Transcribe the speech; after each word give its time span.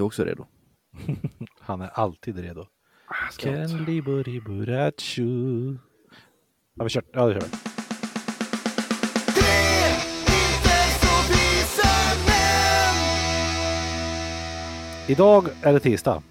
du 0.00 0.04
också 0.04 0.24
redo? 0.24 0.46
Han 1.60 1.80
är 1.80 1.88
alltid 1.88 2.38
redo. 2.38 2.66
Ska 3.32 3.50
jag- 3.50 3.70
Ken 3.70 3.84
liburi 3.84 4.40
burachu. 4.40 5.76
Har 6.78 6.84
vi 6.84 6.90
kört? 6.90 7.04
Ja, 7.12 7.26
det 7.26 7.34
kör 7.40 7.40
vi. 7.40 7.56
Idag 15.08 15.48
är 15.62 15.72
det 15.72 15.80
tisdag. 15.80 16.22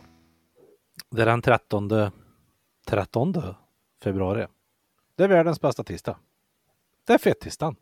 Det 1.12 1.22
är 1.22 1.26
den 1.26 1.42
13, 1.42 1.90
13 2.88 3.34
februari. 4.04 4.48
Det 5.16 5.24
är 5.24 5.28
världens 5.28 5.62
bästa 5.62 5.84
tisdag. 5.84 6.18
Det 7.08 7.14
är 7.14 7.18
fettisdagen. 7.18 7.76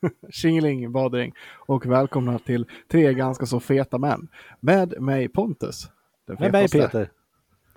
Tjingeling 0.30 0.92
badring 0.92 1.32
och 1.66 1.86
välkomna 1.86 2.38
till 2.38 2.66
tre 2.90 3.14
ganska 3.14 3.46
så 3.46 3.60
feta 3.60 3.98
män. 3.98 4.28
Med 4.60 5.00
mig 5.02 5.28
Pontus. 5.28 5.88
Den 6.26 6.36
Med 6.40 6.52
mig. 6.52 6.68
Peter. 6.68 7.10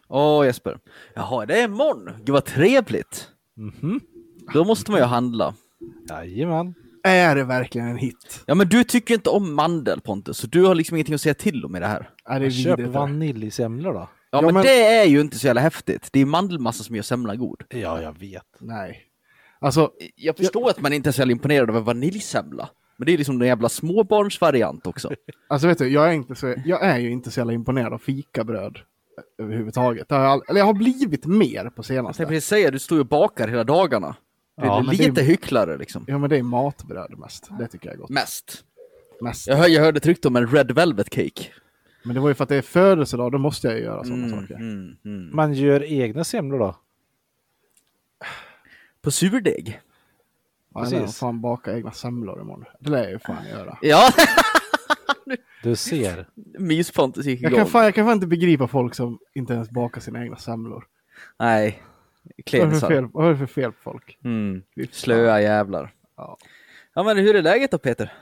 Åh 0.07 0.45
Jesper. 0.45 0.79
Jaha, 1.15 1.45
det 1.45 1.61
är 1.61 1.65
imorgon. 1.65 2.09
Gud 2.17 2.29
vad 2.29 2.45
trevligt. 2.45 3.27
Mhm. 3.55 3.99
Då 4.53 4.63
måste 4.63 4.91
man 4.91 4.99
ju 4.99 5.05
handla. 5.05 5.53
Jajamän. 6.09 6.73
Är 7.03 7.35
det 7.35 7.43
verkligen 7.43 7.87
en 7.87 7.97
hit? 7.97 8.43
Ja 8.47 8.55
men 8.55 8.67
du 8.67 8.83
tycker 8.83 9.13
inte 9.13 9.29
om 9.29 9.53
mandel 9.53 10.01
Pontus, 10.01 10.37
så 10.37 10.47
du 10.47 10.63
har 10.63 10.75
liksom 10.75 10.97
ingenting 10.97 11.15
att 11.15 11.21
säga 11.21 11.33
till 11.33 11.65
om 11.65 11.75
i 11.75 11.79
det 11.79 11.87
här. 11.87 12.09
Är 12.25 12.39
det 12.39 12.51
Köp 12.51 12.79
vaniljsemlor 12.79 13.93
då. 13.93 13.99
Ja, 13.99 14.09
Ja, 14.31 14.41
men, 14.41 14.53
men- 14.53 14.63
det 14.63 14.85
är 14.85 15.05
ju 15.05 15.21
inte 15.21 15.39
så 15.39 15.47
jävla 15.47 15.61
häftigt. 15.61 16.09
Det 16.11 16.19
är 16.19 16.25
mandelmassa 16.25 16.83
som 16.83 16.95
gör 16.95 17.03
semla 17.03 17.35
god. 17.35 17.63
Ja, 17.69 18.01
jag 18.01 18.19
vet. 18.19 18.43
Nej. 18.59 19.01
Alltså, 19.61 19.91
Jag 20.15 20.37
förstår 20.37 20.69
att 20.69 20.81
man 20.81 20.93
inte 20.93 21.09
är 21.09 21.11
så 21.11 21.23
imponerad 21.23 21.69
av 21.69 21.77
en 21.77 21.83
vaniljsemla. 21.83 22.69
Men 22.97 23.05
det 23.05 23.13
är 23.13 23.17
liksom 23.17 23.41
en 23.41 23.47
jävla 23.47 23.69
småbarnsvariant 23.69 24.87
också. 24.87 25.09
alltså 25.47 25.67
vet 25.67 25.77
du, 25.77 25.87
jag 25.87 26.07
är, 26.09 26.11
inte 26.13 26.35
så, 26.35 26.55
jag 26.65 26.83
är 26.85 26.97
ju 26.99 27.11
inte 27.11 27.31
så 27.31 27.39
jävla 27.39 27.53
imponerad 27.53 27.93
av 27.93 27.97
fikabröd 27.97 28.77
överhuvudtaget. 29.37 30.09
Det 30.09 30.15
har 30.15 30.21
jag, 30.23 30.31
all, 30.31 30.41
eller 30.49 30.59
jag 30.59 30.65
har 30.65 30.73
blivit 30.73 31.25
mer 31.25 31.63
på 31.63 31.71
Jag 31.75 31.85
senaste. 31.85 32.17
tänkte 32.17 32.33
precis 32.33 32.49
säga, 32.49 32.71
du 32.71 32.79
står 32.79 32.95
ju 32.95 32.99
och 32.99 33.07
bakar 33.07 33.47
hela 33.47 33.63
dagarna. 33.63 34.15
Du 34.57 34.63
är 34.63 34.67
Ja, 34.67 34.79
lite 34.79 35.11
det- 35.11 35.21
hycklare 35.23 35.77
liksom. 35.77 36.03
Ja 36.07 36.17
men 36.17 36.29
det 36.29 36.37
är 36.37 36.43
matbröd 36.43 37.17
mest. 37.19 37.49
Det 37.59 37.67
tycker 37.67 37.87
jag 37.87 37.93
är 37.95 37.99
gott. 37.99 38.09
Mest. 38.09 38.63
Mest. 39.21 39.47
Jag, 39.47 39.55
hör, 39.55 39.67
jag 39.67 39.81
hörde 39.83 39.99
tryckt 39.99 40.25
om 40.25 40.35
en 40.35 40.47
Red 40.47 40.71
Velvet 40.71 41.09
Cake. 41.09 41.43
Men 42.03 42.15
det 42.15 42.19
var 42.21 42.27
ju 42.29 42.33
för 42.35 42.43
att 42.43 42.49
det 42.49 42.55
är 42.55 42.61
födelsedag, 42.61 43.31
då 43.31 43.37
måste 43.37 43.67
jag 43.67 43.77
ju 43.77 43.83
göra 43.83 44.03
sådana 44.03 44.25
Mm, 44.27 44.39
saker. 44.41 44.55
mm, 44.55 44.95
mm. 45.05 45.35
Man 45.35 45.53
gör 45.53 45.83
egna 45.83 46.23
semlor 46.23 46.59
då. 46.59 46.75
På 49.01 49.11
surdeg? 49.11 49.81
Ja, 50.73 50.81
jag 50.81 50.89
Precis. 50.91 51.17
fan 51.19 51.41
baka 51.41 51.73
egna 51.77 51.91
semlor 51.91 52.41
imorgon. 52.41 52.65
Det 52.79 52.89
lär 52.89 53.03
jag 53.03 53.11
ju 53.11 53.19
fan 53.19 53.47
göra. 53.49 53.77
Ja, 53.81 54.09
Du 55.63 55.75
ser. 55.75 56.27
mys-Pontus 56.59 57.25
gick 57.25 57.41
Jag 57.41 57.51
igång. 57.51 57.59
kan, 57.59 57.67
fan, 57.69 57.83
jag 57.83 57.95
kan 57.95 58.05
fan 58.05 58.13
inte 58.13 58.27
begripa 58.27 58.67
folk 58.67 58.95
som 58.95 59.19
inte 59.33 59.53
ens 59.53 59.69
bakar 59.69 60.01
sina 60.01 60.23
egna 60.23 60.35
semlor. 60.37 60.85
Nej, 61.39 61.83
Vad 62.23 62.31
är 62.33 62.35
det 62.37 62.43
för 62.43 62.69
klädsar. 62.69 62.87
fel, 62.87 63.07
vad 63.13 63.25
är 63.25 63.29
det 63.31 63.37
för 63.37 63.45
fel 63.45 63.71
på 63.71 63.77
folk? 63.81 64.17
Mm. 64.23 64.63
Slöa 64.91 65.41
jävlar. 65.41 65.93
Ja. 66.17 66.37
Ja 66.93 67.03
men 67.03 67.17
hur 67.17 67.35
är 67.35 67.41
läget 67.41 67.71
då 67.71 67.77
Peter? 67.77 68.13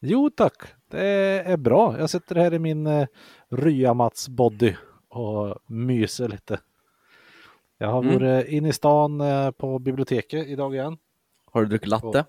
Jo 0.00 0.30
tack, 0.30 0.54
det 0.90 1.00
är 1.46 1.56
bra. 1.56 1.98
Jag 1.98 2.10
sitter 2.10 2.34
här 2.34 2.54
i 2.54 2.58
min 2.58 2.86
eh, 2.86 3.06
Rya-Mats 3.50 4.28
body 4.28 4.74
och 5.08 5.58
myser 5.66 6.28
lite. 6.28 6.60
Jag 7.78 7.88
har 7.88 8.02
Mm. 8.02 8.14
varit 8.14 8.48
inne 8.48 8.68
i 8.68 8.72
stan 8.72 9.20
eh, 9.20 9.50
på 9.50 9.78
biblioteket 9.78 10.46
idag 10.46 10.74
igen. 10.74 10.96
Har 11.52 11.60
du 11.62 11.66
druckit 11.68 11.88
latte? 11.88 12.24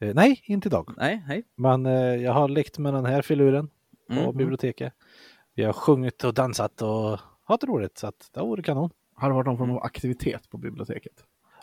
Eh, 0.00 0.14
nej, 0.14 0.40
inte 0.44 0.68
idag. 0.68 0.94
Nej, 0.96 1.22
hej. 1.26 1.42
Men 1.56 1.86
eh, 1.86 1.92
jag 2.16 2.32
har 2.32 2.48
lekt 2.48 2.78
med 2.78 2.94
den 2.94 3.04
här 3.04 3.22
filuren 3.22 3.68
på 4.08 4.12
Mm. 4.14 4.36
biblioteket. 4.36 4.92
Vi 5.54 5.64
har 5.64 5.72
sjungit 5.72 6.24
och 6.24 6.34
dansat 6.34 6.82
och 6.82 7.18
haft 7.44 7.64
roligt 7.64 7.98
så 7.98 8.06
att 8.06 8.30
det 8.34 8.40
har 8.40 8.46
varit 8.46 8.64
kanon. 8.66 8.90
Har 9.14 9.28
det 9.28 9.34
varit 9.34 9.46
någon 9.46 9.58
form 9.58 9.70
av 9.70 9.82
aktivitet 9.82 10.50
på 10.50 10.58
biblioteket? 10.58 11.12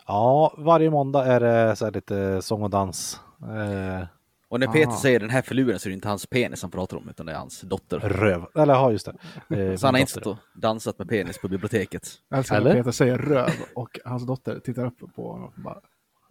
Ja, 0.06 0.54
varje 0.58 0.90
måndag 0.90 1.24
är 1.26 1.40
det 1.40 1.76
så 1.76 1.84
här 1.84 1.92
lite 1.92 2.42
sång 2.42 2.62
och 2.62 2.70
dans. 2.70 3.20
Eh, 3.42 4.06
Och 4.50 4.60
när 4.60 4.66
Peter 4.66 4.92
Ah. 4.92 4.96
säger 4.96 5.20
den 5.20 5.30
här 5.30 5.42
filuren 5.42 5.78
så 5.78 5.88
är 5.88 5.90
det 5.90 5.94
inte 5.94 6.08
hans 6.08 6.26
penis 6.26 6.62
han 6.62 6.70
pratar 6.70 6.96
om 6.96 7.08
utan 7.08 7.26
det 7.26 7.32
är 7.32 7.36
hans 7.36 7.60
dotter. 7.60 7.98
röv. 7.98 8.46
Eller 8.54 8.74
ja, 8.74 8.92
just 8.92 9.06
det. 9.48 9.60
Eh, 9.70 9.76
Så 9.76 9.86
han 9.86 9.94
har 9.94 10.00
inte 10.00 10.12
stått 10.12 10.26
och 10.26 10.36
dansat 10.54 10.98
med 10.98 11.08
penis 11.08 11.38
på 11.38 11.48
biblioteket. 11.48 12.08
Jag 12.28 12.38
älskar 12.38 12.56
Eller? 12.56 12.74
Peter 12.74 12.90
säger 12.90 13.18
röv 13.18 13.50
och 13.74 13.98
hans 14.04 14.26
dotter 14.26 14.58
tittar 14.60 14.86
upp 14.86 15.14
på 15.14 15.32
honom 15.32 15.46
och 15.56 15.62
bara 15.62 15.80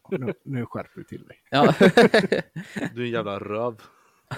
nu, 0.09 0.33
nu 0.45 0.65
skärper 0.65 0.91
du 0.95 1.03
till 1.03 1.23
dig. 1.27 1.37
Ja. 1.49 1.73
Du 2.95 3.01
är 3.01 3.05
en 3.05 3.09
jävla 3.11 3.39
röv. 3.39 3.75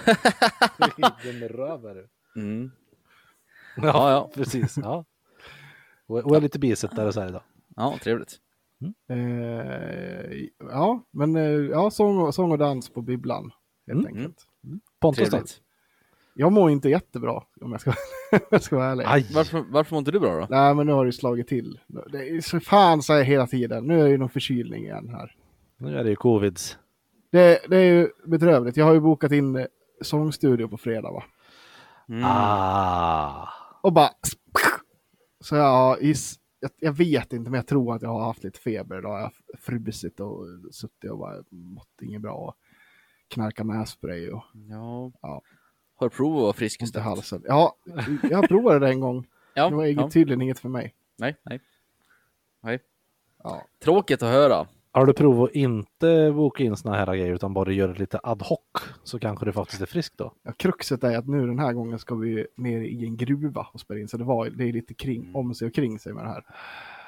Vilken 1.22 1.48
röv 1.48 1.86
är 1.86 1.94
du? 1.94 2.08
Mm. 2.40 2.70
Ja, 3.76 4.10
ja. 4.10 4.30
precis. 4.34 4.76
Ja. 4.76 5.04
Och, 6.06 6.18
och 6.18 6.36
är 6.36 6.40
lite 6.40 6.58
och 7.06 7.14
så 7.14 7.20
här 7.20 7.28
idag. 7.28 7.42
ja, 7.76 7.98
trevligt. 8.02 8.36
Eh, 9.08 10.48
ja, 10.58 11.02
men 11.10 11.36
eh, 11.36 11.42
ja, 11.44 11.90
sång, 11.90 12.18
och, 12.18 12.34
sång 12.34 12.52
och 12.52 12.58
dans 12.58 12.90
på 12.90 13.02
bibblan. 13.02 13.50
Helt 13.94 14.06
Mm. 14.06 14.16
enkelt. 14.18 14.46
Pontus 15.00 15.30
då? 15.30 15.40
Jag 16.34 16.52
mår 16.52 16.70
inte 16.70 16.88
jättebra 16.88 17.42
om 17.60 17.72
jag 17.72 17.80
ska, 17.80 17.90
om 18.32 18.38
jag 18.50 18.62
ska 18.62 18.76
vara 18.76 18.86
ärlig. 18.86 19.04
Aj! 19.08 19.26
Varför, 19.34 19.64
varför 19.70 19.94
mår 19.94 19.98
inte 19.98 20.10
du 20.10 20.20
bra 20.20 20.40
då? 20.40 20.46
Nej, 20.50 20.74
men 20.74 20.86
nu 20.86 20.92
har 20.92 21.04
det 21.04 21.08
ju 21.08 21.12
slagit 21.12 21.48
till. 21.48 21.80
Det 22.12 22.28
är 22.28 22.40
så 22.40 22.60
fan 22.60 23.02
säger 23.02 23.20
jag 23.20 23.26
hela 23.26 23.46
tiden. 23.46 23.84
Nu 23.86 24.00
är 24.00 24.04
det 24.04 24.10
ju 24.10 24.18
någon 24.18 24.28
förkylning 24.30 24.84
igen 24.84 25.08
här. 25.08 25.34
Nu 25.76 25.96
är 25.98 26.04
det 26.04 26.10
ju 26.10 26.16
covids. 26.16 26.78
Det, 27.32 27.60
det 27.68 27.76
är 27.76 27.84
ju 27.94 28.08
bedrövligt. 28.26 28.76
Jag 28.76 28.84
har 28.84 28.92
ju 28.92 29.00
bokat 29.00 29.32
in 29.32 29.56
eh, 29.56 29.66
sångstudio 30.00 30.68
på 30.68 30.76
fredag 30.76 31.10
va. 31.12 31.24
Mm. 32.08 32.22
Ah! 32.24 33.48
Och 33.80 33.92
bara... 33.92 34.10
Så 35.40 35.56
jag, 35.56 35.62
har 35.72 36.02
is, 36.02 36.38
jag, 36.60 36.70
jag 36.78 36.92
vet 36.92 37.32
inte, 37.32 37.50
men 37.50 37.58
jag 37.58 37.66
tror 37.66 37.94
att 37.94 38.02
jag 38.02 38.08
har 38.10 38.24
haft 38.24 38.44
lite 38.44 38.58
feber 38.60 38.98
idag. 38.98 39.18
Jag 39.18 39.22
har 39.22 39.32
frusit 39.58 40.20
och 40.20 40.46
suttit 40.72 41.10
och 41.10 41.18
bara 41.18 41.36
mått 41.50 42.02
inget 42.02 42.22
bra. 42.22 42.54
Och 43.30 43.34
knarkat 43.34 43.66
nässpray 43.66 44.30
och 44.30 44.42
Ja. 44.68 45.10
Ja. 45.22 45.42
Har 45.96 46.08
du 46.08 46.16
provat 46.16 46.36
att 46.36 46.42
vara 46.42 46.52
frisk 46.52 46.82
istället? 46.82 47.04
halsen. 47.04 47.42
Ja, 47.46 47.74
jag 48.30 48.48
provade 48.48 48.78
det 48.78 48.88
en 48.88 49.00
gång. 49.00 49.26
Ja, 49.54 49.70
Det 49.70 49.76
var 49.76 49.84
inget, 49.84 50.00
ja. 50.00 50.10
tydligen 50.10 50.42
inget 50.42 50.58
för 50.58 50.68
mig. 50.68 50.94
Nej, 51.18 51.36
nej. 51.42 51.60
Nej. 52.62 52.78
Ja. 53.42 53.62
Tråkigt 53.84 54.22
att 54.22 54.28
höra. 54.28 54.66
Har 54.92 55.06
du 55.06 55.12
provat 55.12 55.50
att 55.50 55.54
inte 55.56 56.32
boka 56.34 56.62
in 56.64 56.76
såna 56.76 56.96
här 56.96 57.06
grejer 57.16 57.34
utan 57.34 57.54
bara 57.54 57.72
göra 57.72 57.92
det 57.92 57.98
lite 57.98 58.20
ad 58.22 58.44
hoc 58.44 58.58
så 59.04 59.18
kanske 59.18 59.44
du 59.46 59.52
faktiskt 59.52 59.82
är 59.82 59.86
frisk 59.86 60.16
då? 60.16 60.32
Ja, 60.42 60.52
kruxet 60.52 61.04
är 61.04 61.18
att 61.18 61.28
nu 61.28 61.46
den 61.46 61.58
här 61.58 61.72
gången 61.72 61.98
ska 61.98 62.14
vi 62.14 62.46
ner 62.56 62.80
i 62.80 63.04
en 63.04 63.16
gruva 63.16 63.66
och 63.72 63.80
spela 63.80 64.00
in. 64.00 64.08
Så 64.08 64.16
det, 64.16 64.24
var, 64.24 64.46
det 64.50 64.64
är 64.64 64.72
lite 64.72 64.94
kring, 64.94 65.34
om 65.34 65.54
sig 65.54 65.68
och 65.68 65.74
kring 65.74 65.98
sig 65.98 66.12
med 66.12 66.24
det 66.24 66.28
här. 66.28 66.44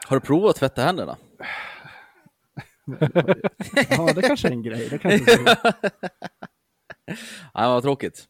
Har 0.09 0.17
du 0.17 0.21
provat 0.21 0.51
att 0.51 0.57
tvätta 0.57 0.83
händerna? 0.83 1.17
Ja, 3.91 4.13
det 4.15 4.23
kanske 4.23 4.49
är 4.49 4.53
en 4.53 4.63
grej. 4.63 4.89
Det 4.91 4.99
kanske 4.99 5.33
är 5.35 5.39
en 5.39 5.45
grej. 5.45 5.57
Nej, 7.55 7.69
vad 7.69 7.83
tråkigt. 7.83 8.25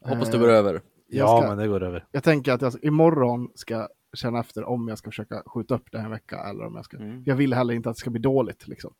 Hoppas 0.00 0.30
det 0.30 0.36
Eh, 0.36 0.40
går 0.40 0.48
över. 0.48 0.72
Jag, 0.74 0.82
Ja, 1.28 1.38
ska, 1.40 1.48
men 1.48 1.58
det 1.58 1.66
går 1.68 1.82
över. 1.82 2.04
jag 2.12 2.24
tänker 2.24 2.52
att 2.52 2.62
jag 2.62 2.72
imorgon 2.84 3.48
ska 3.54 3.88
känna 4.16 4.40
efter 4.40 4.64
om 4.64 4.88
jag 4.88 4.98
ska 4.98 5.10
försöka 5.10 5.42
skjuta 5.46 5.74
upp 5.74 5.92
det 5.92 5.98
här 5.98 6.04
en 6.04 6.10
vecka 6.10 6.38
eller 6.50 6.66
om 6.66 6.76
jag 6.76 6.84
ska. 6.84 6.96
Mm. 6.96 7.22
Jag 7.26 7.36
vill 7.36 7.54
heller 7.54 7.74
inte 7.74 7.90
att 7.90 7.96
det 7.96 8.00
ska 8.00 8.10
bli 8.10 8.20
dåligt 8.20 8.68
liksom. 8.68 8.94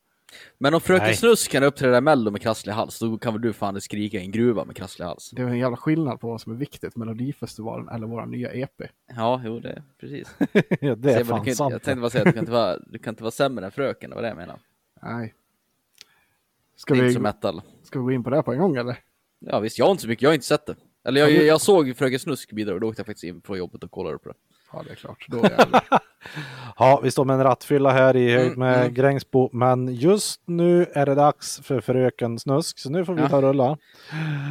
Men 0.59 0.75
om 0.75 0.81
Fröken 0.81 1.07
Nej. 1.07 1.17
Snusk 1.17 1.51
kan 1.51 1.63
uppträda 1.63 1.99
i 1.99 2.01
Mello 2.01 2.31
med 2.31 2.41
krasslig 2.41 2.73
hals, 2.73 2.99
då 2.99 3.19
kan 3.19 3.33
väl 3.33 3.43
du 3.43 3.53
fan 3.53 3.81
skrika 3.81 4.19
i 4.19 4.21
en 4.21 4.31
gruva 4.31 4.65
med 4.65 4.77
krasslig 4.77 5.05
hals? 5.07 5.31
Det 5.37 5.43
är 5.43 5.47
en 5.47 5.59
jävla 5.59 5.77
skillnad 5.77 6.21
på 6.21 6.29
vad 6.29 6.41
som 6.41 6.53
är 6.53 6.57
viktigt, 6.57 6.97
Melodifestivalen 6.97 7.89
eller 7.89 8.07
våra 8.07 8.27
nya 8.27 8.53
EP. 8.53 8.83
Ja, 9.17 9.43
jo, 9.45 9.61
det 9.61 9.69
är 9.71 9.83
precis. 10.01 10.35
Ja, 10.81 10.95
det 10.95 11.11
är 11.11 11.15
Säg, 11.15 11.17
men 11.17 11.25
fan 11.27 11.39
du 11.41 11.45
kan, 11.45 11.55
sant. 11.55 11.73
jag 11.73 11.83
tänkte 11.83 12.01
bara 12.01 12.11
säga 12.11 12.23
att 12.23 12.27
du 12.29 12.33
kan 12.33 12.43
inte 12.43 12.53
vara, 12.53 12.79
du 12.87 12.99
kan 12.99 13.13
inte 13.13 13.23
vara 13.23 13.31
sämre 13.31 13.65
än 13.65 13.71
Fröken, 13.73 14.11
det 14.11 14.17
var 14.17 14.23
det 14.23 14.29
jag 14.29 14.37
menade. 14.37 14.59
Nej. 15.03 15.35
Ska 16.77 16.95
Det 16.95 17.01
är 17.01 17.03
vi, 17.03 17.09
inte 17.09 17.15
så 17.19 17.23
metal. 17.23 17.63
ska 17.83 17.99
vi 17.99 18.03
gå 18.05 18.13
in 18.13 18.25
på 18.25 18.31
det 18.31 18.37
här 18.37 18.43
på 18.43 18.53
en 18.53 18.59
gång 18.59 18.77
eller? 18.77 18.97
Ja 19.39 19.61
visst, 19.61 19.79
jag 19.79 19.87
har 19.87 19.91
inte 19.91 20.03
så 20.03 20.09
mycket, 20.09 20.23
jag 20.23 20.31
har 20.31 20.35
inte 20.35 20.47
sett 20.47 20.67
det. 20.67 20.77
Eller 21.05 21.21
jag, 21.21 21.31
jag 21.31 21.61
såg 21.61 21.97
Fröken 21.97 22.19
Snusk 22.19 22.53
bidra 22.53 22.75
och 22.75 22.81
då 22.81 22.89
åkte 22.89 23.01
jag 23.01 23.07
faktiskt 23.07 23.25
in 23.25 23.41
på 23.41 23.57
jobbet 23.57 23.85
och 23.85 23.91
kollade 23.91 24.19
på 24.19 24.29
det. 24.29 24.35
Ja, 24.73 24.83
det 24.87 24.91
är 24.91 24.95
klart. 24.95 25.25
Då 25.29 25.43
är 25.43 25.51
jag... 25.59 25.81
Ja, 26.77 27.01
vi 27.03 27.11
står 27.11 27.25
med 27.25 27.35
en 27.37 27.43
rattfylla 27.43 27.93
här 27.93 28.17
i 28.17 28.31
höjd 28.35 28.47
Mm, 28.47 28.59
med 28.59 28.81
mm. 28.81 28.95
Grängsbo, 28.95 29.51
men 29.53 29.95
just 29.95 30.43
nu 30.45 30.87
är 30.93 31.07
det 31.07 31.15
dags 31.15 31.61
för 31.61 31.81
Fröken 31.81 32.39
Snusk, 32.39 32.79
så 32.79 32.91
nu 32.91 33.05
får 33.05 33.15
vi 33.15 33.23
Ja. 33.23 33.29
ta 33.29 33.43
rulla. 33.43 33.79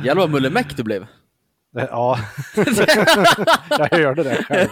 Jävlar 0.05 0.15
vad 0.23 0.29
mullemäck 0.31 0.77
du 0.77 0.83
blev. 0.83 1.05
Ja, 1.71 2.19
jag 3.69 3.89
hörde 3.97 4.23
det 4.23 4.43
själv. 4.43 4.69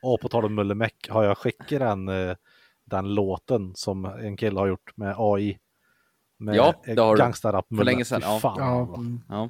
Och 0.00 0.20
på 0.20 0.28
tal 0.28 0.44
om 0.44 0.54
Mullemäck 0.54 1.08
har 1.10 1.24
jag 1.24 1.38
skickat 1.38 1.78
den, 1.80 2.08
eh, 2.08 2.36
den 2.90 3.14
låten 3.14 3.72
som 3.74 4.04
en 4.04 4.36
kille 4.36 4.58
har 4.60 4.66
gjort 4.66 4.96
med 4.96 5.14
AI. 5.18 5.58
Med 6.36 6.54
Ja, 6.56 6.74
det 6.86 7.00
har 7.00 7.16
du. 7.16 7.22
gangsterrap 7.22 7.66
För 7.76 7.84
länge 7.84 8.04
sedan, 8.04 8.20
ja. 8.24 8.38
Fan, 8.38 8.56
ja, 8.58 8.94
mm. 8.96 9.20
Ja. 9.28 9.48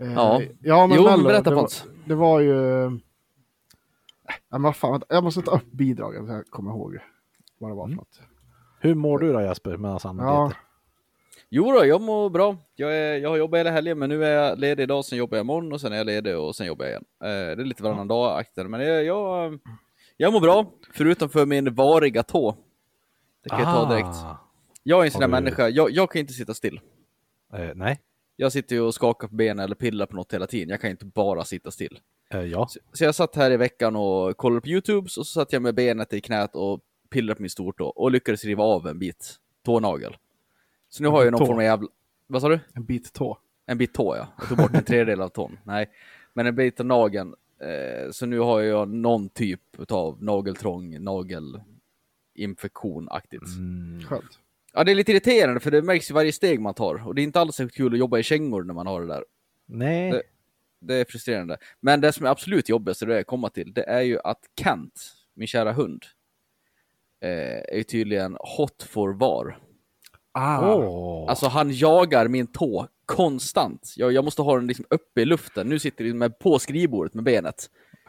Eh, 0.00 0.12
Ja. 0.12 0.40
ja 0.60 0.86
men 0.86 0.96
Jo, 0.96 1.02
men 1.04 1.12
Mello, 1.12 1.28
berätta, 1.28 1.50
det, 1.50 1.56
var, 1.56 1.68
det 2.04 2.14
var 2.14 2.40
ju... 2.40 2.84
Äh, 2.84 2.90
men 4.48 4.62
vad 4.62 4.76
fan, 4.76 5.02
jag 5.08 5.24
måste 5.24 5.42
ta 5.42 5.50
upp 5.50 5.72
bidragen 5.72 6.26
så 6.26 6.32
jag 6.32 6.46
kommer 6.46 6.70
ihåg 6.70 6.98
vad 7.58 7.70
det 7.70 7.74
var 7.74 7.84
för 7.84 7.92
Mm. 7.92 7.96
något. 7.96 8.20
Hur 8.80 8.94
mår 8.94 9.18
du 9.18 9.32
då 9.32 9.40
Jesper 9.40 9.76
medan 9.76 9.98
han 10.02 10.18
Ja, 10.18 10.46
beter? 10.48 10.60
Jo 11.48 11.72
då, 11.72 11.86
jag 11.86 12.00
mår 12.00 12.30
bra. 12.30 12.56
Jag, 12.74 12.96
är, 12.98 13.18
jag 13.18 13.30
har 13.30 13.36
jobbat 13.36 13.58
hela 13.60 13.70
helgen, 13.70 13.98
men 13.98 14.08
nu 14.08 14.24
är 14.24 14.30
jag 14.30 14.58
ledig 14.58 14.82
idag, 14.82 15.04
sen 15.04 15.18
jobbar 15.18 15.36
jag 15.36 15.44
imorgon 15.44 15.72
och 15.72 15.80
sen 15.80 15.92
är 15.92 15.96
jag 15.96 16.06
ledig 16.06 16.38
och 16.38 16.56
sen 16.56 16.66
jobbar 16.66 16.84
jag 16.84 16.90
igen. 16.92 17.04
Eh, 17.24 17.56
det 17.56 17.62
är 17.62 17.64
lite 17.64 17.82
varannan 17.82 18.08
dag 18.08 18.38
akten, 18.38 18.70
men 18.70 18.80
jag, 18.80 19.04
jag, 19.04 19.58
jag 20.16 20.32
mår 20.32 20.40
bra, 20.40 20.72
förutom 20.94 21.28
för 21.28 21.46
min 21.46 21.74
variga 21.74 22.22
tå. 22.22 22.56
Det 23.42 23.48
kan 23.50 23.58
jag 23.60 23.68
ta 23.74 23.88
direkt. 23.88 24.06
Ah. 24.08 24.36
Jag 24.82 25.00
är 25.00 25.04
en 25.04 25.10
sån 25.10 25.20
där 25.20 25.28
du- 25.28 25.30
människa, 25.32 25.68
jag, 25.68 25.90
jag 25.90 26.10
kan 26.10 26.20
inte 26.20 26.32
sitta 26.32 26.54
still. 26.54 26.80
Eh, 27.52 27.70
nej, 27.74 28.00
Jag 28.36 28.52
sitter 28.52 28.76
ju 28.76 28.82
och 28.82 28.94
skakar 28.94 29.28
på 29.28 29.34
benen 29.34 29.64
eller 29.64 29.74
pillar 29.74 30.06
på 30.06 30.16
något 30.16 30.34
hela 30.34 30.46
tiden. 30.46 30.68
Jag 30.68 30.80
kan 30.80 30.90
inte 30.90 31.04
bara 31.04 31.44
sitta 31.44 31.70
still. 31.70 31.98
eh, 32.30 32.40
ja. 32.40 32.66
Så, 32.68 32.78
så 32.92 33.04
jag 33.04 33.14
satt 33.14 33.36
här 33.36 33.50
i 33.50 33.56
veckan 33.56 33.96
och 33.96 34.36
kollade 34.36 34.60
på 34.60 34.68
YouTube, 34.68 34.98
och 35.04 35.10
så 35.10 35.24
satt 35.24 35.52
jag 35.52 35.62
med 35.62 35.74
benet 35.74 36.12
i 36.12 36.20
knät 36.20 36.54
och 36.56 36.80
pillrade 37.10 37.34
på 37.36 37.42
min 37.42 37.50
stortå 37.50 37.86
och 37.86 38.10
lyckades 38.10 38.44
riva 38.44 38.64
av 38.64 38.86
en 38.88 38.98
bit 38.98 39.34
tånagel. 39.64 40.16
Så 40.88 41.02
nu 41.02 41.08
har 41.08 41.22
jag 41.24 41.32
någon 41.32 41.38
Tå? 41.38 41.46
form 41.46 41.56
av 41.56 41.62
jävla... 41.64 41.88
Vad 42.26 42.42
sa 42.42 42.48
du? 42.48 42.60
En 42.74 42.84
bit 42.84 43.12
tå. 43.12 43.38
En 43.66 43.78
bit 43.78 43.94
tå, 43.94 44.16
ja. 44.16 44.26
Jag 44.38 44.48
tog 44.48 44.58
bort 44.58 44.74
en 44.74 44.84
tredjedel 44.84 45.20
av 45.20 45.28
tån. 45.28 45.58
Nej, 45.64 45.90
men 46.32 46.46
en 46.46 46.54
bit 46.56 46.80
av 46.80 46.86
nageln. 46.86 47.34
Eh, 47.62 48.10
så 48.10 48.26
nu 48.26 48.38
har 48.38 48.60
jag 48.60 48.88
någon 48.88 49.28
typ 49.28 49.60
av 49.90 50.22
nageltrång, 50.22 51.04
nagelinfektion-aktigt. 51.04 53.46
Mm. 53.58 54.02
Skönt. 54.06 54.38
Ja, 54.72 54.84
det 54.84 54.90
är 54.90 54.94
lite 54.94 55.12
irriterande 55.12 55.60
för 55.60 55.70
det 55.70 55.82
märks 55.82 56.10
i 56.10 56.14
varje 56.14 56.32
steg 56.32 56.60
man 56.60 56.74
tar. 56.74 57.06
Och 57.08 57.14
det 57.14 57.20
är 57.20 57.24
inte 57.24 57.40
alls 57.40 57.56
så 57.56 57.68
kul 57.68 57.92
att 57.92 57.98
jobba 57.98 58.18
i 58.18 58.22
kängor 58.22 58.62
när 58.64 58.74
man 58.74 58.86
har 58.86 59.00
det 59.00 59.06
där. 59.06 59.24
Nej. 59.66 60.10
Det- 60.10 60.22
Det 60.84 60.94
är 60.94 61.04
frustrerande. 61.04 61.56
Men 61.80 62.00
det 62.00 62.12
som 62.12 62.26
är 62.26 62.30
absolut 62.30 62.68
jobbigast, 62.68 63.06
det 63.06 63.14
jag 63.14 63.26
komma 63.26 63.50
till, 63.50 63.72
det 63.72 63.82
är 63.88 64.00
ju 64.00 64.18
att 64.24 64.38
Kent, 64.60 65.12
min 65.34 65.48
kära 65.48 65.72
hund, 65.72 66.04
eh, 67.20 67.30
är 67.58 67.76
ju 67.76 67.82
tydligen 67.82 68.36
hot 68.56 68.82
for 68.82 69.12
var. 69.12 69.58
Ah, 70.32 70.74
Åh. 70.74 71.30
Alltså 71.30 71.46
han 71.48 71.70
jagar 71.72 72.28
min 72.28 72.46
tå 72.46 72.86
konstant. 73.06 73.94
Jag, 73.96 74.12
jag 74.12 74.24
måste 74.24 74.42
ha 74.42 74.56
den 74.56 74.66
liksom 74.66 74.84
uppe 74.90 75.20
i 75.20 75.24
luften. 75.24 75.66
Nu 75.68 75.78
sitter 75.78 76.04
den 76.04 76.18
med 76.18 76.38
på 76.38 76.58
skrivbordet 76.58 77.14
med 77.14 77.24
benet. 77.24 77.66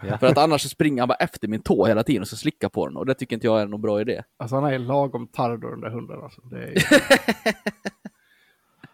Ja. 0.09 0.17
För 0.17 0.27
att 0.27 0.37
annars 0.37 0.61
så 0.61 0.69
springer 0.69 1.01
han 1.01 1.07
bara 1.07 1.15
efter 1.15 1.47
min 1.47 1.61
tå 1.61 1.85
hela 1.85 2.03
tiden 2.03 2.21
och 2.21 2.27
så 2.27 2.35
slickar 2.37 2.69
på 2.69 2.87
den. 2.87 2.97
Och 2.97 3.05
det 3.05 3.13
tycker 3.13 3.35
inte 3.35 3.47
jag 3.47 3.61
är 3.61 3.67
någon 3.67 3.81
bra 3.81 4.01
idé. 4.01 4.23
Alltså 4.37 4.55
han 4.55 4.65
är 4.73 4.79
lagom 4.79 5.27
tardo 5.27 5.69
den 5.69 5.81
där 5.81 5.89
hunden 5.89 6.21
alltså. 6.23 6.41
Det 6.41 6.63
är... 6.63 6.73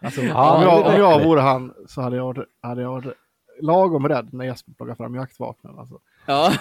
alltså, 0.00 0.22
Ja, 0.22 0.56
om, 0.56 0.62
jag, 0.62 0.86
om 0.86 0.94
jag 1.00 1.24
vore 1.24 1.40
han 1.40 1.74
så 1.88 2.00
hade 2.00 2.16
jag, 2.16 2.24
varit- 2.24 2.48
hade 2.62 2.82
jag 2.82 2.90
varit 2.90 3.14
lagom 3.60 4.08
rädd 4.08 4.28
när 4.34 4.44
Jesper 4.44 4.72
plockar 4.72 4.94
fram 4.94 5.14
jaktvapnen. 5.14 5.78
Alltså. 5.78 5.98
Ja. 6.26 6.52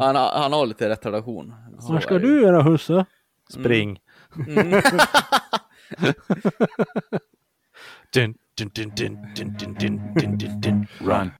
han, 0.00 0.16
har- 0.16 0.40
han 0.42 0.52
har 0.52 0.66
lite 0.66 0.88
retardation. 0.88 1.54
Är 1.90 2.18
det 2.18 2.26
ju. 2.26 2.40
göra 2.42 2.62
husse? 2.62 3.04
Spring. 3.50 3.88
Mm. 3.88 4.00
Dun, 8.12 8.34
dun, 8.56 8.70
dun, 8.74 8.90
dun, 8.96 9.18
dun, 9.36 9.56
dun, 9.58 9.74
dun, 9.78 10.14
dun, 10.14 10.38
dun, 10.38 10.60
dun. 10.60 10.86
Run. 11.00 11.30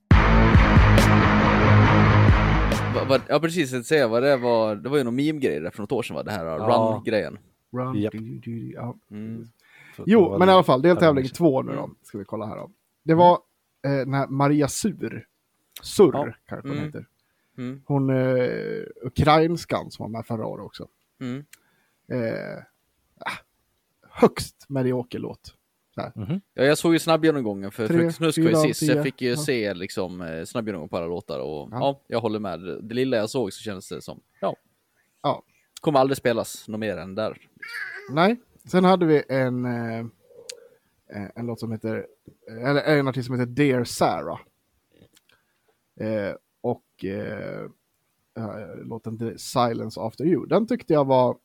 Va- 2.94 3.04
va- 3.08 3.20
Ja 3.28 3.40
precis, 3.40 3.72
jag 3.72 3.84
säga 3.84 4.08
vad 4.08 4.22
det 4.22 4.36
var. 4.36 4.76
Det 4.76 4.88
var 4.88 4.98
ju 4.98 5.04
någon 5.04 5.16
meme-grej 5.16 5.60
där 5.60 5.70
för 5.70 5.82
något 5.82 5.92
år 5.92 6.02
sedan 6.02 6.16
va? 6.16 6.22
Det 6.22 6.30
här 6.30 6.44
Ja. 6.46 6.56
run-grejen. 6.96 7.38
Run, 7.72 7.94
Japp. 8.00 8.12
du, 8.12 8.18
du, 8.18 8.38
du, 8.38 8.72
ja. 8.72 8.96
Mm. 9.10 9.44
Jo, 10.06 10.38
men 10.38 10.48
i 10.48 10.52
alla 10.52 10.62
fall, 10.62 10.82
deltävling 10.82 11.28
två 11.28 11.62
nu 11.62 11.72
då. 11.72 11.90
Ska 12.02 12.18
vi 12.18 12.24
kolla 12.24 12.46
här 12.46 12.56
då. 12.56 12.70
Det 13.04 13.14
var 13.14 13.32
eh, 13.86 13.90
den 13.92 14.14
här 14.14 14.26
Maria 14.26 14.68
Sur. 14.68 15.26
Sur 15.82 16.10
Ja. 16.14 16.28
kanske 16.48 16.68
hon 16.68 16.76
Mm. 16.76 16.84
heter. 16.86 17.06
Mm. 17.58 17.82
Hon 17.86 18.10
eh, 18.10 18.82
ukrainskan 19.02 19.90
som 19.90 20.02
var 20.02 20.08
med 20.18 20.26
förra 20.26 20.46
året 20.46 20.64
också. 20.64 20.88
Mm. 21.20 21.44
Eh, 22.12 22.62
högst 24.20 24.66
medioker 24.68 25.18
låt. 25.18 25.54
Mhm. 26.14 26.40
Ja, 26.54 26.64
jag 26.64 26.78
såg 26.78 26.92
ju 26.92 26.98
snabbgenomgången 26.98 27.70
för 27.70 27.88
Tre, 27.88 28.12
Snusk 28.12 28.38
var 28.38 28.50
ju 28.66 28.74
sist, 28.74 28.82
jag 28.82 29.04
fick 29.04 29.22
ju 29.22 29.30
Ja. 29.30 29.36
se 29.36 29.74
liksom 29.74 30.20
eh, 30.20 30.44
snabbgenomgång 30.44 30.88
på 30.88 30.96
alla 30.96 31.06
låtar 31.06 31.38
och 31.40 31.68
ja. 31.72 31.78
Ja. 31.80 32.00
jag 32.06 32.20
håller 32.20 32.38
med. 32.38 32.60
Det 32.82 32.94
lilla 32.94 33.16
jag 33.16 33.30
såg 33.30 33.52
så 33.52 33.60
kändes 33.62 33.88
det 33.88 34.02
som, 34.02 34.20
ja. 34.40 34.56
Ja. 35.22 35.42
Kommer 35.80 35.98
aldrig 36.00 36.16
spelas 36.16 36.68
något 36.68 36.80
mer 36.80 36.96
än 36.96 37.14
där. 37.14 37.38
Nej, 38.12 38.36
sen 38.64 38.84
hade 38.84 39.06
vi 39.06 39.22
en, 39.28 39.64
eh, 39.64 39.98
eh, 41.12 41.28
en 41.34 41.46
låt 41.46 41.60
som 41.60 41.72
heter, 41.72 42.06
eller 42.50 42.82
en 42.98 43.08
artist 43.08 43.26
som 43.26 43.40
heter 43.40 43.52
Dear 43.52 43.84
Sarah. 43.84 44.40
Eh, 46.00 46.34
och 46.60 47.04
eh, 47.04 47.62
eh, 48.36 48.76
låten 48.84 49.18
The 49.18 49.38
Silence 49.38 50.00
After 50.00 50.24
You. 50.24 50.46
Den 50.46 50.66
tyckte 50.66 50.92
jag 50.92 51.04
var, 51.04 51.36